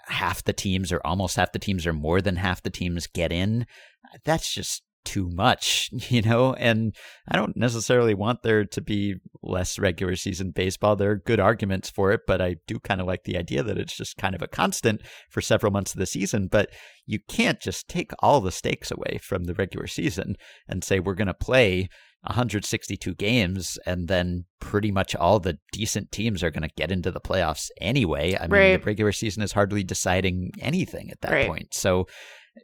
half 0.07 0.43
the 0.45 0.55
teams 0.55 0.91
or 0.91 1.01
almost 1.05 1.37
half 1.37 1.53
the 1.53 1.59
teams 1.59 1.87
or 1.87 1.93
more 1.93 2.23
than 2.23 2.37
half 2.37 2.63
the 2.63 2.71
teams 2.71 3.07
get 3.07 3.33
in 3.33 3.67
that's 4.25 4.51
just 4.51 4.83
too 5.07 5.31
much, 5.31 5.89
you 6.11 6.21
know? 6.21 6.53
And 6.55 6.95
I 7.29 7.37
don't 7.37 7.57
necessarily 7.57 8.13
want 8.13 8.43
there 8.43 8.65
to 8.65 8.81
be 8.81 9.17
less 9.43 9.79
regular 9.79 10.17
season 10.17 10.51
baseball. 10.51 10.97
There 10.97 11.13
are 11.13 11.17
good 11.17 11.41
arguments 11.41 11.89
for 11.89 12.13
it, 12.13 12.23
but 12.27 12.43
I 12.43 12.57
do 12.67 12.79
kind 12.79 13.01
of 13.01 13.07
like 13.07 13.25
the 13.25 13.39
idea 13.39 13.63
that 13.63 13.79
it's 13.79 13.97
just 13.97 14.19
kind 14.19 14.35
of 14.35 14.43
a 14.43 14.49
constant 14.49 15.01
for 15.31 15.41
several 15.41 15.73
months 15.73 15.95
of 15.95 15.99
the 15.99 16.07
season. 16.07 16.49
But 16.49 16.71
you 17.07 17.21
can't 17.29 17.61
just 17.61 17.89
take 17.89 18.11
all 18.19 18.41
the 18.41 18.53
stakes 18.53 18.91
away 18.91 19.19
from 19.23 19.45
the 19.45 19.55
regular 19.55 19.87
season 19.87 20.37
and 20.69 20.85
say 20.85 21.01
we're 21.01 21.15
going 21.15 21.27
to 21.29 21.35
play 21.35 21.89
162 22.23 23.15
games 23.15 23.79
and 23.87 24.09
then 24.09 24.45
pretty 24.59 24.91
much 24.91 25.15
all 25.15 25.39
the 25.39 25.59
decent 25.71 26.11
teams 26.11 26.43
are 26.43 26.51
going 26.51 26.69
to 26.69 26.75
get 26.77 26.91
into 26.91 27.13
the 27.13 27.21
playoffs 27.21 27.71
anyway. 27.81 28.37
I 28.37 28.43
mean, 28.43 28.51
right. 28.51 28.81
the 28.81 28.85
regular 28.85 29.13
season 29.13 29.43
is 29.43 29.53
hardly 29.53 29.85
deciding 29.85 30.51
anything 30.61 31.11
at 31.11 31.21
that 31.21 31.33
right. 31.33 31.47
point. 31.47 31.73
So 31.73 32.07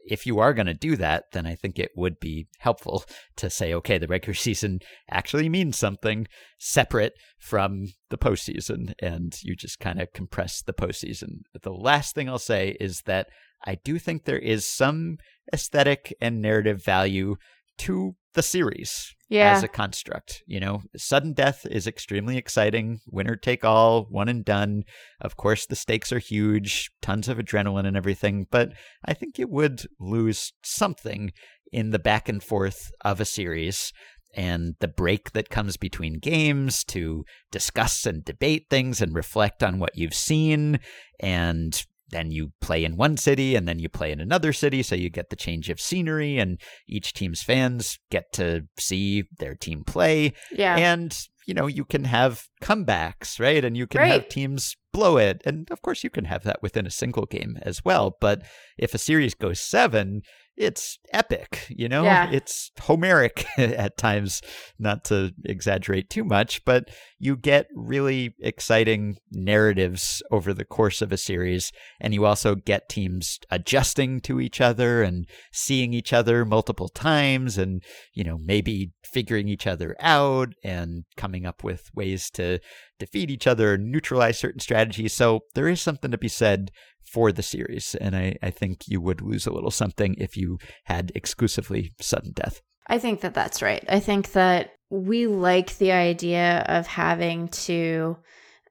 if 0.06 0.27
you 0.27 0.39
are 0.39 0.55
going 0.55 0.66
to 0.66 0.74
do 0.74 0.97
that, 0.97 1.24
then 1.32 1.47
I 1.47 1.55
think 1.55 1.78
it 1.78 1.90
would 1.97 2.19
be 2.20 2.48
helpful 2.59 3.05
to 3.36 3.51
say, 3.51 3.73
okay, 3.74 3.98
the 3.98 4.09
regular 4.09 4.35
season 4.48 4.81
actually 5.10 5.48
means 5.48 5.77
something 5.77 6.27
separate 6.59 7.14
from 7.39 7.86
the 8.10 8.19
postseason, 8.19 8.93
and 9.01 9.35
you 9.43 9.56
just 9.56 9.81
kind 9.81 10.01
of 10.01 10.12
compress 10.12 10.62
the 10.62 10.73
postseason. 10.73 11.40
The 11.62 11.73
last 11.73 12.14
thing 12.14 12.28
I'll 12.28 12.39
say 12.39 12.77
is 12.81 13.02
that 13.02 13.28
I 13.64 13.77
do 13.77 13.98
think 13.98 14.24
there 14.24 14.39
is 14.39 14.66
some 14.66 15.19
aesthetic 15.52 16.14
and 16.20 16.40
narrative 16.40 16.85
value 16.85 17.36
to 17.78 18.14
the 18.34 18.42
series 18.42 19.14
yeah. 19.28 19.52
as 19.52 19.62
a 19.62 19.68
construct. 19.68 20.42
You 20.46 20.60
know, 20.60 20.82
sudden 20.96 21.32
death 21.32 21.66
is 21.70 21.86
extremely 21.86 22.36
exciting. 22.36 23.00
Winner 23.06 23.36
take 23.36 23.64
all, 23.64 24.04
one 24.04 24.28
and 24.28 24.44
done. 24.44 24.84
Of 25.20 25.36
course, 25.36 25.66
the 25.66 25.76
stakes 25.76 26.12
are 26.12 26.18
huge, 26.18 26.90
tons 27.00 27.28
of 27.28 27.38
adrenaline 27.38 27.86
and 27.86 27.96
everything, 27.96 28.46
but 28.50 28.72
I 29.04 29.14
think 29.14 29.38
it 29.38 29.50
would 29.50 29.86
lose 29.98 30.52
something 30.62 31.32
in 31.72 31.90
the 31.90 31.98
back 31.98 32.28
and 32.28 32.42
forth 32.42 32.90
of 33.02 33.20
a 33.20 33.24
series 33.24 33.92
and 34.34 34.74
the 34.80 34.88
break 34.88 35.32
that 35.32 35.50
comes 35.50 35.76
between 35.76 36.18
games 36.18 36.84
to 36.84 37.24
discuss 37.50 38.06
and 38.06 38.24
debate 38.24 38.66
things 38.70 39.00
and 39.00 39.14
reflect 39.14 39.62
on 39.62 39.78
what 39.78 39.96
you've 39.96 40.14
seen 40.14 40.80
and 41.20 41.84
then 42.12 42.30
you 42.30 42.52
play 42.60 42.84
in 42.84 42.97
one 42.97 43.16
city 43.16 43.56
and 43.56 43.66
then 43.66 43.78
you 43.78 43.89
play 43.89 44.12
in 44.12 44.20
another 44.20 44.52
city 44.52 44.82
so 44.82 44.94
you 44.94 45.10
get 45.10 45.30
the 45.30 45.36
change 45.36 45.68
of 45.68 45.80
scenery 45.80 46.39
and 46.39 46.60
each 46.86 47.12
team's 47.12 47.43
fans 47.43 47.98
get 48.10 48.32
to 48.32 48.66
see 48.78 49.24
their 49.39 49.55
team 49.55 49.82
play 49.84 50.32
yeah 50.52 50.76
and 50.76 51.26
you 51.47 51.55
know 51.55 51.66
you 51.66 51.84
can 51.84 52.05
have 52.05 52.47
comebacks 52.62 53.40
right 53.40 53.64
and 53.64 53.76
you 53.76 53.86
can 53.86 54.01
right. 54.01 54.12
have 54.12 54.28
teams 54.28 54.76
blow 54.93 55.16
it. 55.16 55.43
And 55.44 55.70
of 55.70 55.82
course, 55.82 56.05
you 56.05 56.10
can 56.10 56.26
have 56.26 56.44
that 56.44 56.62
within 56.62 56.86
a 56.86 56.90
single 56.90 57.26
game 57.26 57.59
as 57.62 57.84
well. 57.84 58.16
But 58.20 58.43
if 58.78 58.94
a 58.94 58.98
series 58.98 59.34
goes 59.34 59.59
seven, 59.59 60.22
it's 60.56 60.98
epic, 61.12 61.66
you 61.68 61.88
know? 61.88 62.04
Yeah. 62.04 62.30
It's 62.30 62.70
Homeric 62.80 63.46
at 63.58 63.96
times, 63.96 64.42
not 64.78 65.04
to 65.06 65.32
exaggerate 65.44 66.10
too 66.10 66.24
much, 66.24 66.64
but 66.64 66.90
you 67.18 67.36
get 67.36 67.68
really 67.74 68.34
exciting 68.40 69.16
narratives 69.30 70.22
over 70.30 70.52
the 70.52 70.64
course 70.64 71.00
of 71.00 71.12
a 71.12 71.16
series. 71.16 71.72
And 72.00 72.12
you 72.12 72.26
also 72.26 72.54
get 72.54 72.88
teams 72.88 73.38
adjusting 73.50 74.20
to 74.22 74.40
each 74.40 74.60
other 74.60 75.02
and 75.02 75.26
seeing 75.52 75.94
each 75.94 76.12
other 76.12 76.44
multiple 76.44 76.88
times 76.88 77.56
and, 77.56 77.82
you 78.12 78.24
know, 78.24 78.38
maybe 78.38 78.92
figuring 79.04 79.48
each 79.48 79.66
other 79.66 79.96
out 80.00 80.50
and 80.62 81.04
coming 81.16 81.46
up 81.46 81.64
with 81.64 81.90
ways 81.94 82.30
to 82.30 82.58
defeat 82.98 83.30
each 83.30 83.46
other, 83.46 83.78
neutralize 83.78 84.38
certain 84.38 84.60
strategies. 84.60 85.12
So 85.12 85.40
there 85.54 85.68
is 85.68 85.80
something 85.80 86.10
to 86.10 86.18
be 86.18 86.28
said 86.28 86.70
for 87.04 87.32
the 87.32 87.42
series. 87.42 87.94
And 88.00 88.16
I, 88.16 88.36
I 88.42 88.50
think 88.50 88.82
you 88.86 89.00
would 89.00 89.20
lose 89.20 89.46
a 89.46 89.52
little 89.52 89.70
something 89.70 90.14
if 90.18 90.36
you 90.36 90.58
had 90.84 91.12
exclusively 91.14 91.92
sudden 92.00 92.32
death. 92.32 92.60
I 92.86 92.98
think 92.98 93.20
that 93.20 93.34
that's 93.34 93.62
right. 93.62 93.84
I 93.88 94.00
think 94.00 94.32
that 94.32 94.72
we 94.90 95.26
like 95.26 95.78
the 95.78 95.92
idea 95.92 96.64
of 96.68 96.86
having 96.86 97.48
to, 97.48 98.16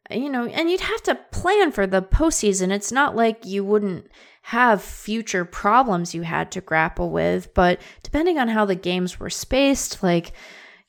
you 0.09 0.29
know, 0.29 0.45
and 0.45 0.69
you'd 0.69 0.81
have 0.81 1.03
to 1.03 1.19
plan 1.31 1.71
for 1.71 1.87
the 1.87 2.01
postseason. 2.01 2.71
It's 2.71 2.91
not 2.91 3.15
like 3.15 3.45
you 3.45 3.63
wouldn't 3.63 4.05
have 4.43 4.81
future 4.81 5.45
problems 5.45 6.13
you 6.13 6.23
had 6.23 6.51
to 6.51 6.61
grapple 6.61 7.09
with, 7.09 7.53
but 7.53 7.79
depending 8.03 8.37
on 8.37 8.47
how 8.47 8.65
the 8.65 8.75
games 8.75 9.19
were 9.19 9.29
spaced, 9.29 10.03
like, 10.03 10.33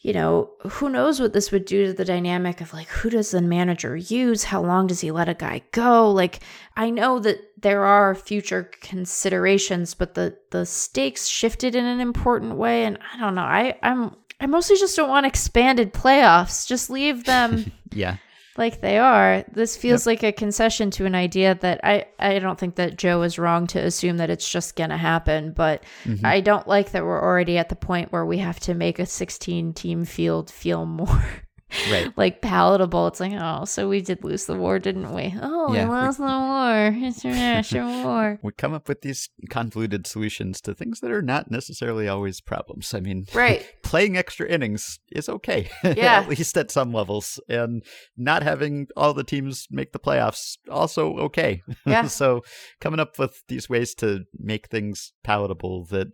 you 0.02 0.12
know, 0.12 0.50
who 0.68 0.88
knows 0.88 1.20
what 1.20 1.32
this 1.32 1.52
would 1.52 1.64
do 1.64 1.86
to 1.86 1.92
the 1.92 2.04
dynamic 2.04 2.60
of 2.60 2.72
like, 2.72 2.88
who 2.88 3.08
does 3.08 3.30
the 3.30 3.40
manager 3.40 3.96
use? 3.96 4.42
How 4.42 4.60
long 4.60 4.88
does 4.88 5.00
he 5.00 5.12
let 5.12 5.28
a 5.28 5.34
guy 5.34 5.62
go? 5.70 6.10
Like, 6.10 6.40
I 6.76 6.90
know 6.90 7.20
that 7.20 7.38
there 7.62 7.84
are 7.84 8.16
future 8.16 8.68
considerations, 8.80 9.94
but 9.94 10.14
the 10.14 10.36
the 10.50 10.66
stakes 10.66 11.28
shifted 11.28 11.76
in 11.76 11.84
an 11.84 12.00
important 12.00 12.56
way, 12.56 12.84
and 12.84 12.98
I 13.14 13.18
don't 13.18 13.36
know. 13.36 13.42
I 13.42 13.78
I'm 13.84 14.16
I 14.40 14.46
mostly 14.46 14.76
just 14.76 14.96
don't 14.96 15.08
want 15.08 15.24
expanded 15.24 15.94
playoffs. 15.94 16.66
Just 16.66 16.90
leave 16.90 17.24
them. 17.24 17.70
yeah 17.92 18.16
like 18.56 18.80
they 18.80 18.98
are. 18.98 19.44
This 19.52 19.76
feels 19.76 20.02
yep. 20.02 20.06
like 20.06 20.22
a 20.22 20.32
concession 20.32 20.90
to 20.92 21.06
an 21.06 21.14
idea 21.14 21.54
that 21.56 21.80
I 21.82 22.06
I 22.18 22.38
don't 22.38 22.58
think 22.58 22.76
that 22.76 22.96
Joe 22.96 23.22
is 23.22 23.38
wrong 23.38 23.66
to 23.68 23.78
assume 23.78 24.18
that 24.18 24.30
it's 24.30 24.48
just 24.48 24.76
going 24.76 24.90
to 24.90 24.96
happen, 24.96 25.52
but 25.52 25.84
mm-hmm. 26.04 26.24
I 26.24 26.40
don't 26.40 26.66
like 26.68 26.92
that 26.92 27.04
we're 27.04 27.22
already 27.22 27.58
at 27.58 27.68
the 27.68 27.76
point 27.76 28.12
where 28.12 28.26
we 28.26 28.38
have 28.38 28.60
to 28.60 28.74
make 28.74 28.98
a 28.98 29.06
16 29.06 29.72
team 29.74 30.04
field 30.04 30.50
feel 30.50 30.86
more 30.86 31.24
right. 31.90 32.12
like 32.16 32.40
palatable. 32.40 33.06
It's 33.08 33.20
like, 33.20 33.32
oh, 33.34 33.64
so 33.64 33.88
we 33.88 34.00
did 34.00 34.24
lose 34.24 34.46
the 34.46 34.54
war, 34.54 34.78
didn't 34.78 35.14
we? 35.14 35.34
Oh, 35.40 35.72
yeah, 35.72 35.84
we 35.84 35.90
lost 35.90 36.18
we, 36.18 36.26
the 36.26 36.32
war, 36.32 36.86
international 36.86 38.04
war. 38.04 38.38
We 38.42 38.52
come 38.52 38.72
up 38.72 38.88
with 38.88 39.02
these 39.02 39.28
convoluted 39.50 40.06
solutions 40.06 40.60
to 40.62 40.74
things 40.74 41.00
that 41.00 41.10
are 41.10 41.22
not 41.22 41.50
necessarily 41.50 42.08
always 42.08 42.40
problems. 42.40 42.92
I 42.94 43.00
mean, 43.00 43.26
right? 43.34 43.66
playing 43.82 44.16
extra 44.16 44.48
innings 44.48 44.98
is 45.10 45.28
okay, 45.28 45.70
yeah, 45.84 46.20
at 46.20 46.28
least 46.28 46.56
at 46.56 46.70
some 46.70 46.92
levels, 46.92 47.40
and 47.48 47.82
not 48.16 48.42
having 48.42 48.88
all 48.96 49.14
the 49.14 49.24
teams 49.24 49.66
make 49.70 49.92
the 49.92 49.98
playoffs 49.98 50.56
also 50.70 51.16
okay. 51.18 51.62
Yeah. 51.86 52.06
so 52.06 52.42
coming 52.80 53.00
up 53.00 53.18
with 53.18 53.42
these 53.48 53.68
ways 53.68 53.94
to 53.96 54.24
make 54.38 54.68
things 54.68 55.12
palatable 55.24 55.84
that 55.86 56.08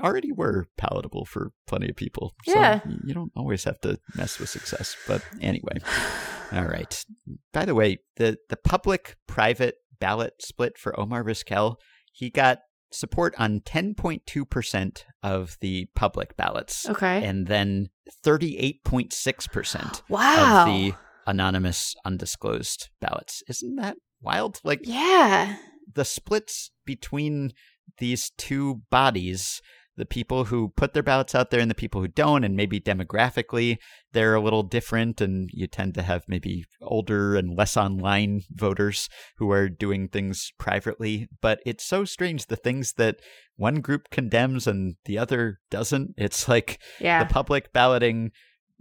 already 0.00 0.32
were 0.32 0.66
palatable 0.76 1.24
for 1.24 1.52
plenty 1.66 1.88
of 1.88 1.96
people. 1.96 2.34
Yeah. 2.46 2.80
So 2.80 2.90
you 3.04 3.14
don't 3.14 3.32
always 3.36 3.64
have 3.64 3.80
to 3.80 3.98
mess 4.14 4.38
with 4.38 4.48
success. 4.48 4.96
But 5.06 5.22
anyway. 5.40 5.78
All 6.52 6.66
right. 6.66 7.04
By 7.52 7.64
the 7.64 7.74
way, 7.74 7.98
the, 8.16 8.38
the 8.48 8.56
public 8.56 9.16
private 9.26 9.76
ballot 9.98 10.34
split 10.40 10.78
for 10.78 10.98
Omar 10.98 11.24
Vizquel, 11.24 11.76
he 12.12 12.30
got 12.30 12.60
support 12.92 13.34
on 13.38 13.60
10.2% 13.60 15.04
of 15.22 15.56
the 15.60 15.88
public 15.94 16.36
ballots. 16.36 16.88
Okay. 16.88 17.24
And 17.24 17.46
then 17.46 17.88
38.6% 18.24 20.02
wow. 20.08 20.62
of 20.62 20.66
the 20.66 20.94
anonymous 21.26 21.94
undisclosed 22.04 22.90
ballots. 23.00 23.42
Isn't 23.48 23.76
that 23.76 23.96
wild? 24.20 24.60
Like 24.64 24.80
Yeah. 24.84 25.56
The 25.92 26.04
splits 26.04 26.70
between 26.84 27.52
these 27.98 28.30
two 28.36 28.82
bodies 28.90 29.60
the 29.96 30.04
people 30.04 30.44
who 30.44 30.68
put 30.76 30.92
their 30.92 31.02
ballots 31.02 31.34
out 31.34 31.50
there 31.50 31.60
and 31.60 31.70
the 31.70 31.74
people 31.74 32.02
who 32.02 32.08
don't 32.08 32.44
and 32.44 32.54
maybe 32.54 32.78
demographically 32.78 33.78
they're 34.12 34.34
a 34.34 34.40
little 34.40 34.62
different 34.62 35.20
and 35.20 35.48
you 35.52 35.66
tend 35.66 35.94
to 35.94 36.02
have 36.02 36.22
maybe 36.28 36.64
older 36.82 37.34
and 37.34 37.56
less 37.56 37.76
online 37.76 38.42
voters 38.50 39.08
who 39.38 39.50
are 39.50 39.68
doing 39.68 40.08
things 40.08 40.52
privately 40.58 41.28
but 41.40 41.60
it's 41.64 41.84
so 41.84 42.04
strange 42.04 42.46
the 42.46 42.56
things 42.56 42.94
that 42.94 43.16
one 43.56 43.80
group 43.80 44.10
condemns 44.10 44.66
and 44.66 44.96
the 45.06 45.16
other 45.18 45.60
doesn't 45.70 46.14
it's 46.16 46.48
like 46.48 46.78
yeah. 47.00 47.24
the 47.24 47.32
public 47.32 47.72
balloting 47.72 48.30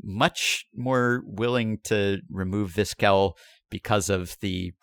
much 0.03 0.65
more 0.75 1.23
willing 1.25 1.79
to 1.83 2.19
remove 2.29 2.73
Vizquel 2.73 3.33
because 3.69 4.09
of 4.09 4.37
the 4.41 4.73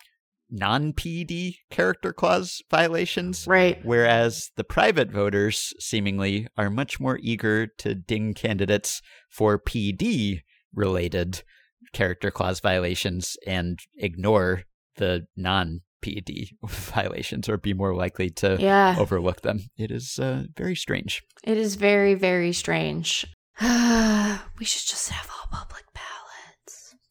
non 0.49 0.93
PED 0.93 1.55
character 1.69 2.13
clause 2.13 2.61
violations. 2.69 3.45
Right. 3.47 3.83
Whereas 3.83 4.51
the 4.55 4.63
private 4.63 5.11
voters 5.11 5.73
seemingly 5.79 6.47
are 6.57 6.69
much 6.69 6.99
more 6.99 7.19
eager 7.21 7.67
to 7.79 7.95
ding 7.95 8.33
candidates 8.33 9.01
for 9.29 9.57
PED 9.57 10.43
related 10.73 11.43
character 11.91 12.31
clause 12.31 12.59
violations 12.59 13.37
and 13.45 13.79
ignore 13.97 14.63
the 14.97 15.27
non 15.35 15.81
PED 16.01 16.49
violations 16.67 17.49
or 17.49 17.57
be 17.57 17.73
more 17.73 17.95
likely 17.95 18.29
to 18.29 18.57
yeah. 18.59 18.95
overlook 18.97 19.41
them. 19.41 19.69
It 19.77 19.91
is 19.91 20.19
uh, 20.19 20.43
very 20.55 20.75
strange. 20.75 21.23
It 21.43 21.57
is 21.57 21.75
very, 21.75 22.13
very 22.13 22.53
strange. 22.53 23.25
we 23.61 24.65
should 24.65 24.87
just 24.87 25.09
have 25.09 25.29
all 25.29 25.59
public 25.59 25.92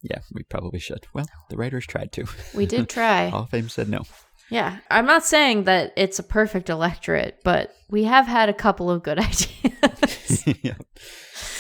yeah, 0.02 0.18
we 0.32 0.42
probably 0.42 0.80
should. 0.80 1.06
Well, 1.14 1.26
the 1.48 1.56
writers 1.56 1.86
tried 1.86 2.12
to. 2.12 2.26
We 2.54 2.66
did 2.66 2.88
try. 2.88 3.28
Hall 3.30 3.44
of 3.44 3.50
Fame 3.50 3.68
said 3.68 3.88
no. 3.88 4.02
Yeah, 4.50 4.78
I'm 4.90 5.06
not 5.06 5.24
saying 5.24 5.64
that 5.64 5.92
it's 5.96 6.18
a 6.18 6.22
perfect 6.22 6.68
electorate, 6.68 7.40
but 7.42 7.74
we 7.88 8.04
have 8.04 8.26
had 8.26 8.48
a 8.48 8.54
couple 8.54 8.90
of 8.90 9.02
good 9.02 9.18
ideas. 9.18 10.46
yeah. 10.62 10.74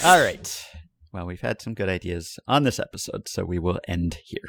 All 0.04 0.20
right. 0.20 0.66
Well, 1.12 1.26
we've 1.26 1.40
had 1.40 1.62
some 1.62 1.74
good 1.74 1.88
ideas 1.88 2.38
on 2.48 2.64
this 2.64 2.78
episode, 2.78 3.28
so 3.28 3.44
we 3.44 3.58
will 3.58 3.80
end 3.86 4.18
here. 4.24 4.48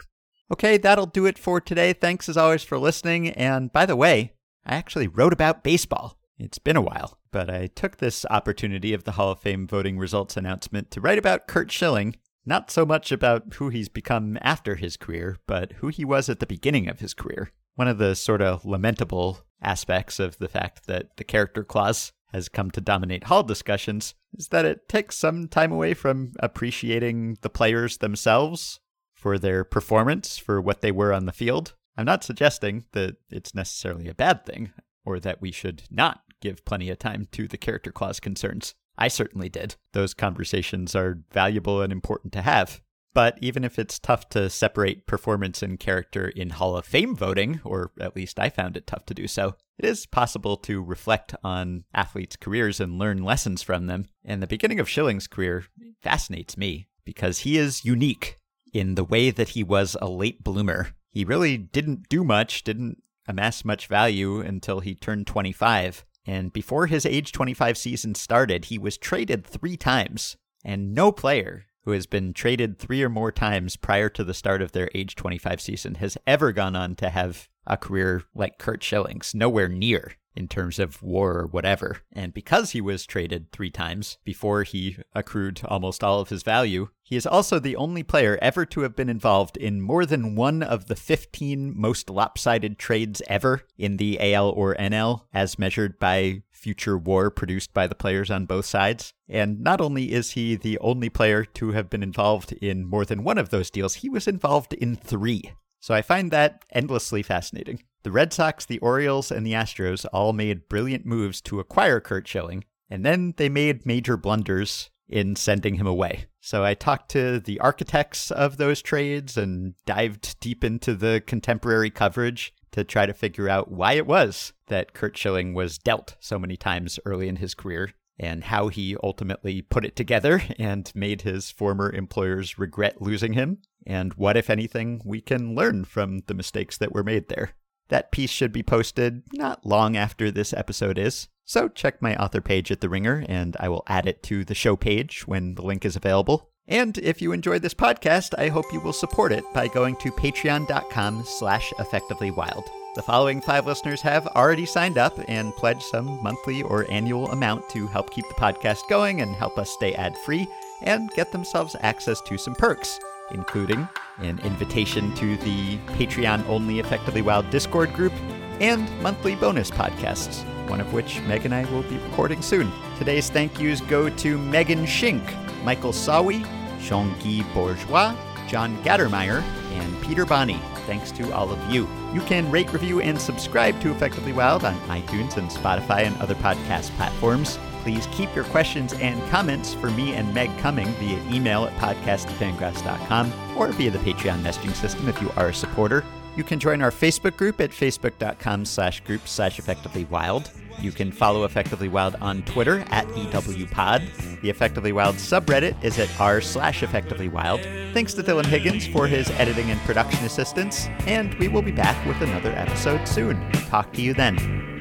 Okay, 0.52 0.78
that'll 0.78 1.06
do 1.06 1.26
it 1.26 1.38
for 1.38 1.61
today. 1.61 1.94
Thanks 1.94 2.28
as 2.28 2.38
always 2.38 2.64
for 2.64 2.78
listening. 2.78 3.30
And 3.30 3.72
by 3.72 3.86
the 3.86 3.95
way, 3.95 4.34
I 4.65 4.76
actually 4.76 5.07
wrote 5.07 5.34
about 5.34 5.64
baseball. 5.64 6.18
It's 6.38 6.60
been 6.60 6.76
a 6.76 6.82
while, 6.82 7.20
but 7.32 7.49
I 7.49 7.68
took 7.68 7.98
this 7.98 8.26
opportunity 8.30 8.94
of 8.94 9.03
the 9.03 9.14
Hall 9.14 9.32
of 9.32 9.40
Fame 9.40 9.68
voting 9.68 9.98
results 9.98 10.36
announcement 10.36 10.90
to 10.91 11.02
write 11.02 11.18
about 11.18 11.48
Curt 11.48 11.72
Schilling 11.72 12.15
not 12.45 12.72
so 12.72 12.86
much 12.86 13.11
about 13.11 13.53
who 13.56 13.70
he's 13.70 13.90
become 13.90 14.38
after 14.41 14.76
his 14.76 14.98
career, 14.98 15.38
but 15.48 15.74
who 15.74 15.88
he 15.88 16.03
was 16.03 16.30
at 16.30 16.40
the 16.40 16.45
beginning 16.45 16.88
of 16.88 16.99
his 16.99 17.14
career. 17.14 17.52
One 17.76 17.88
of 17.88 17.98
the 17.98 18.15
sort 18.15 18.41
of 18.41 18.65
lamentable 18.65 19.40
aspects 19.61 20.20
of 20.20 20.38
the 20.38 20.48
fact 20.48 20.88
that 20.88 21.18
the 21.18 21.24
character 21.24 21.64
clause 21.64 22.11
has 22.34 22.49
come 22.49 22.72
to 22.72 22.82
dominate 22.82 23.26
Hall 23.26 23.44
discussions 23.44 24.15
is 24.34 24.49
that 24.49 24.65
it 24.65 24.90
takes 24.90 25.15
some 25.15 25.48
time 25.48 25.72
away 25.72 25.94
from 25.94 26.34
appreciating 26.40 27.38
the 27.41 27.49
players 27.49 27.98
themselves 27.98 28.80
for 29.15 29.38
their 29.38 29.64
performance, 29.64 30.38
for 30.38 30.60
what 30.60 30.82
they 30.82 30.91
were 30.91 31.14
on 31.14 31.26
the 31.26 31.32
field. 31.32 31.76
I'm 31.95 32.06
not 32.06 32.24
suggesting 32.24 32.86
that 32.91 33.18
it's 33.30 33.56
necessarily 33.56 34.07
a 34.10 34.15
bad 34.15 34.45
thing 34.45 34.74
or 35.06 35.20
that 35.20 35.41
we 35.41 35.52
should 35.52 35.84
not 35.90 36.22
give 36.41 36.65
plenty 36.65 36.90
of 36.90 36.99
time 36.99 37.28
to 37.32 37.48
the 37.48 37.57
character 37.57 37.91
clause 37.91 38.20
concerns. 38.20 38.76
I 38.98 39.07
certainly 39.07 39.49
did. 39.49 39.76
Those 39.94 40.14
conversations 40.14 40.95
are 40.95 41.20
valuable 41.32 41.82
and 41.82 41.91
important 41.91 42.34
to 42.34 42.41
have. 42.41 42.82
But 43.14 43.38
even 43.41 43.64
if 43.64 43.78
it's 43.78 43.99
tough 43.99 44.28
to 44.30 44.49
separate 44.49 45.06
performance 45.06 45.61
and 45.61 45.80
character 45.80 46.28
in 46.28 46.49
Hall 46.49 46.76
of 46.76 46.86
Fame 46.86 47.15
voting, 47.15 47.61
or 47.64 47.91
at 47.99 48.15
least 48.15 48.40
I 48.40 48.49
found 48.49 48.76
it 48.76 48.88
tough 48.88 49.06
to 49.06 49.14
do 49.14 49.28
so, 49.28 49.56
it 49.78 49.86
is 49.86 50.07
possible 50.07 50.57
to 50.57 50.82
reflect 50.82 51.36
on 51.44 51.84
athletes' 51.94 52.36
careers 52.36 52.80
and 52.80 52.98
learn 52.98 53.24
lessons 53.24 53.61
from 53.61 53.86
them. 53.86 54.07
And 54.26 54.41
the 54.41 54.48
beginning 54.48 54.80
of 54.80 54.90
Schilling's 54.90 55.28
career 55.28 55.65
fascinates 56.02 56.57
me 56.57 56.88
because 57.06 57.40
he 57.40 57.57
is 57.57 57.86
unique 57.86 58.40
in 58.74 58.95
the 58.95 59.03
way 59.03 59.30
that 59.30 59.49
he 59.49 59.64
was 59.64 59.95
a 60.02 60.10
late 60.10 60.44
bloomer. 60.44 60.90
He 61.11 61.24
really 61.24 61.57
didn't 61.57 62.10
do 62.10 62.24
much, 62.24 62.64
didn't 62.64 63.03
amass 63.28 63.64
much 63.64 63.86
value 63.86 64.40
until 64.40 64.80
he 64.80 64.95
turned 64.95 65.28
25. 65.28 66.03
And 66.26 66.54
before 66.54 66.88
his 66.88 67.06
age 67.06 67.32
25 67.32 67.78
season 67.78 68.16
started, 68.16 68.66
he 68.66 68.78
was 68.78 68.98
traded 68.98 69.45
three 69.45 69.78
times. 69.78 70.38
And 70.64 70.94
no 70.94 71.12
player 71.12 71.66
who 71.84 71.91
has 71.91 72.06
been 72.06 72.34
traded 72.34 72.80
three 72.80 73.04
or 73.04 73.10
more 73.10 73.32
times 73.32 73.76
prior 73.76 74.10
to 74.10 74.24
the 74.24 74.34
start 74.34 74.62
of 74.62 74.72
their 74.72 74.90
age 74.95 75.16
25 75.16 75.60
season 75.60 75.95
has 75.95 76.18
ever 76.26 76.52
gone 76.52 76.76
on 76.76 76.95
to 76.95 77.10
have 77.10 77.50
a 77.68 77.78
career 77.78 78.24
like 78.34 78.58
Curt 78.58 78.82
Schilling's, 78.84 79.36
nowhere 79.36 79.70
near. 79.70 80.14
In 80.35 80.47
terms 80.47 80.80
of 80.80 81.01
war 81.01 81.38
or 81.39 81.47
whatever. 81.47 82.01
And 82.11 82.34
because 82.34 82.72
he 82.72 82.81
was 82.81 83.05
traded 83.05 83.51
three 83.51 83.69
times 83.69 84.18
before 84.23 84.64
he 84.64 84.97
accrued 85.14 85.61
almost 85.65 86.03
all 86.03 86.19
of 86.19 86.30
his 86.30 86.43
value, 86.43 86.89
he 87.01 87.15
is 87.15 87.27
also 87.27 87.60
the 87.60 87.76
only 87.76 88.01
player 88.01 88.39
ever 88.41 88.65
to 88.68 88.81
have 88.81 88.95
been 88.95 89.10
involved 89.10 89.57
in 89.57 89.81
more 89.81 90.05
than 90.05 90.35
one 90.35 90.64
of 90.64 90.88
the 90.88 90.95
15 90.95 91.73
most 91.76 92.10
lopsided 92.10 92.80
trades 92.80 93.22
ever 93.27 93.64
in 93.77 93.97
the 93.97 94.34
AL 94.34 94.49
or 94.49 94.76
NL, 94.76 95.23
as 95.34 95.60
measured 95.60 95.99
by 95.99 96.43
future 96.49 96.97
war 96.97 97.30
produced 97.30 97.73
by 97.73 97.88
the 97.88 97.95
players 97.95 98.31
on 98.31 98.45
both 98.45 98.65
sides. 98.65 99.14
And 99.27 99.60
not 99.60 99.81
only 99.81 100.14
is 100.14 100.31
he 100.31 100.55
the 100.55 100.80
only 100.80 101.10
player 101.10 101.43
to 101.43 101.72
have 101.72 101.89
been 101.89 102.03
involved 102.03 102.53
in 102.53 102.85
more 102.85 103.03
than 103.05 103.23
one 103.23 103.38
of 103.38 103.49
those 103.49 103.69
deals, 103.69 103.95
he 103.95 104.10
was 104.10 104.27
involved 104.27 104.73
in 104.73 104.95
three. 104.95 105.51
So 105.81 105.93
I 105.93 106.01
find 106.01 106.31
that 106.31 106.64
endlessly 106.72 107.22
fascinating. 107.22 107.84
The 108.03 108.11
Red 108.11 108.34
Sox, 108.34 108.65
the 108.65 108.80
Orioles, 108.80 109.31
and 109.31 109.45
the 109.45 109.53
Astros 109.53 110.05
all 110.11 110.34
made 110.34 110.67
brilliant 110.67 111.05
moves 111.05 111.39
to 111.41 111.61
acquire 111.61 112.01
Curt 112.01 112.27
Schilling, 112.27 112.65
and 112.89 113.05
then 113.05 113.34
they 113.38 113.47
made 113.47 113.85
major 113.85 114.17
blunders 114.17 114.89
in 115.07 115.38
sending 115.38 115.75
him 115.75 115.88
away. 115.88 116.25
So 116.41 116.65
I 116.65 116.73
talked 116.73 117.09
to 117.11 117.39
the 117.39 117.59
architects 117.61 118.30
of 118.30 118.57
those 118.57 118.81
trades 118.81 119.38
and 119.38 119.75
dived 119.85 120.38
deep 120.41 120.65
into 120.65 120.95
the 120.95 121.23
contemporary 121.25 121.89
coverage 121.89 122.53
to 122.71 122.84
try 122.84 123.05
to 123.05 123.13
figure 123.13 123.47
out 123.47 123.71
why 123.71 123.93
it 123.93 124.07
was 124.07 124.51
that 124.67 124.93
Curt 124.93 125.17
Schilling 125.17 125.53
was 125.53 125.77
dealt 125.77 126.17
so 126.19 126.38
many 126.38 126.57
times 126.57 126.99
early 127.05 127.30
in 127.30 127.38
his 127.38 127.53
career 127.53 127.93
and 128.19 128.43
how 128.43 128.67
he 128.67 128.97
ultimately 129.01 129.61
put 129.61 129.85
it 129.85 129.95
together 129.95 130.43
and 130.59 130.91
made 130.93 131.21
his 131.21 131.51
former 131.51 131.91
employers 131.91 132.59
regret 132.59 133.01
losing 133.01 133.34
him, 133.34 133.59
and 133.88 134.13
what, 134.15 134.38
if 134.38 134.49
anything, 134.49 135.01
we 135.05 135.21
can 135.21 135.55
learn 135.55 135.85
from 135.85 136.19
the 136.27 136.34
mistakes 136.34 136.77
that 136.77 136.93
were 136.93 137.03
made 137.03 137.30
there. 137.30 137.53
That 137.94 138.10
piece 138.10 138.32
should 138.32 138.52
be 138.52 138.64
posted 138.64 139.22
not 139.34 139.68
long 139.68 139.95
after 139.95 140.32
this 140.32 140.52
episode 140.52 140.98
is, 140.98 141.28
so 141.45 141.68
check 141.68 142.02
my 142.02 142.15
author 142.15 142.41
page 142.41 142.72
at 142.72 142.82
The 142.82 142.90
Ringer, 142.90 143.24
and 143.30 143.56
I 143.60 143.70
will 143.70 143.84
add 143.86 144.07
it 144.07 144.24
to 144.24 144.44
the 144.44 144.56
show 144.56 144.76
page 144.76 145.28
when 145.28 145.53
the 145.53 145.61
link 145.61 145.86
is 145.86 145.95
available. 145.95 146.49
And 146.68 146.98
if 146.98 147.22
you 147.22 147.34
enjoyed 147.34 147.61
this 147.61 147.76
podcast, 147.76 148.34
I 148.36 148.48
hope 148.48 148.74
you 148.74 148.80
will 148.80 148.94
support 148.94 149.32
it 149.32 149.44
by 149.53 149.68
going 149.68 149.95
to 149.98 150.11
patreon.com 150.11 151.24
slash 151.24 151.72
effectivelywild. 151.74 152.68
The 152.95 153.03
following 153.03 153.41
five 153.41 153.68
listeners 153.68 154.02
have 154.02 154.26
already 154.26 154.65
signed 154.65 154.98
up 154.98 155.14
and 155.28 155.53
pledged 155.53 155.84
some 155.84 156.20
monthly 156.24 156.64
or 156.64 156.90
annual 156.90 157.30
amount 157.30 157.70
to 157.70 157.86
help 157.86 158.10
keep 158.10 158.28
the 158.28 158.34
podcast 158.34 158.90
going 158.90 159.22
and 159.22 159.36
help 159.36 159.60
us 159.60 159.70
stay 159.70 159.94
ad 159.94 160.18
free 160.26 160.48
and 160.82 161.11
get 161.11 161.32
themselves 161.32 161.76
access 161.82 162.22
to 162.22 162.40
some 162.40 162.56
perks, 162.56 162.99
including 163.34 163.88
an 164.19 164.39
invitation 164.39 165.14
to 165.15 165.38
the 165.38 165.77
Patreon 165.97 166.47
only 166.47 166.80
Effectively 166.80 167.22
Wild 167.22 167.49
Discord 167.49 167.93
group 167.93 168.14
and 168.60 168.89
monthly 169.01 169.35
bonus 169.35 169.72
podcasts, 169.72 170.43
one 170.69 170.80
of 170.80 170.93
which 170.93 171.19
Meg 171.22 171.45
and 171.45 171.53
I 171.53 171.65
will 171.72 171.84
be 171.84 171.97
recording 171.97 172.41
soon. 172.41 172.72
Today's 172.97 173.30
thank 173.30 173.60
yous 173.60 173.81
go 173.81 174.10
to 174.10 174.38
Megan 174.38 174.85
Schink, 174.85 175.23
Michael 175.64 175.91
Sawi, 175.91 176.47
Jean-Guy 176.80 177.43
Bourgeois, 177.53 178.15
John 178.47 178.77
Gattermeyer, 178.84 179.41
and 179.72 180.01
Peter 180.03 180.26
Bonney. 180.26 180.60
Thanks 180.85 181.11
to 181.14 181.34
all 181.34 181.51
of 181.51 181.73
you. 181.73 181.88
You 182.14 182.22
can 182.22 182.51
rate, 182.51 182.72
review, 182.72 183.01
and 183.01 183.19
subscribe 183.19 183.80
to 183.81 183.91
Effectively 183.91 184.34
Wild 184.34 184.64
on 184.65 184.76
iTunes 184.81 185.38
and 185.38 185.49
Spotify 185.49 186.05
and 186.05 186.15
other 186.18 186.35
podcast 186.35 186.89
platforms. 186.97 187.57
Please 187.84 188.07
keep 188.14 188.34
your 188.34 188.45
questions 188.45 188.93
and 188.93 189.22
comments 189.30 189.73
for 189.73 189.91
me 189.91 190.14
and 190.14 190.34
Meg 190.34 190.57
coming 190.60 190.88
via 190.93 191.22
email 191.30 191.65
at 191.65 191.73
podcast@fangraphs.com 191.73 193.31
or 193.57 193.68
via 193.73 193.91
the 193.91 193.99
Patreon 193.99 194.41
messaging 194.41 194.73
system 194.73 195.07
if 195.10 195.22
you 195.22 195.30
are 195.35 195.49
a 195.49 195.53
supporter. 195.53 196.03
You 196.35 196.43
can 196.43 196.60
join 196.60 196.81
our 196.81 196.91
Facebook 196.91 197.38
group 197.38 197.61
at 197.61 197.72
facebook.com 197.72 198.65
slash 198.65 199.01
group 199.01 199.27
slash 199.27 199.60
effectively 199.60 200.05
wild. 200.05 200.49
You 200.80 200.91
can 200.91 201.11
follow 201.11 201.43
Effectively 201.43 201.88
Wild 201.88 202.15
on 202.19 202.41
Twitter 202.43 202.84
at 202.89 203.05
EWPod. 203.10 204.41
The 204.41 204.49
Effectively 204.49 204.91
Wild 204.91 205.18
subreddit 205.18 205.81
is 205.84 205.99
at 205.99 206.10
r 206.19 206.41
slash 206.41 206.81
Effectively 206.81 207.30
Wild. 207.30 207.61
Thanks 207.93 208.15
to 208.15 208.23
Dylan 208.23 208.45
Higgins 208.45 208.88
for 208.88 209.05
his 209.05 209.30
editing 209.31 209.69
and 209.69 209.80
production 209.81 210.26
assistance, 210.26 210.88
and 211.05 211.35
we 211.35 211.47
will 211.47 211.61
be 211.61 211.72
back 211.72 212.03
with 212.07 212.19
another 212.22 212.51
episode 212.53 213.07
soon. 213.07 213.51
Talk 213.69 213.93
to 213.93 214.01
you 214.01 214.15
then. 214.15 214.73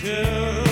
Writer. 0.00 0.67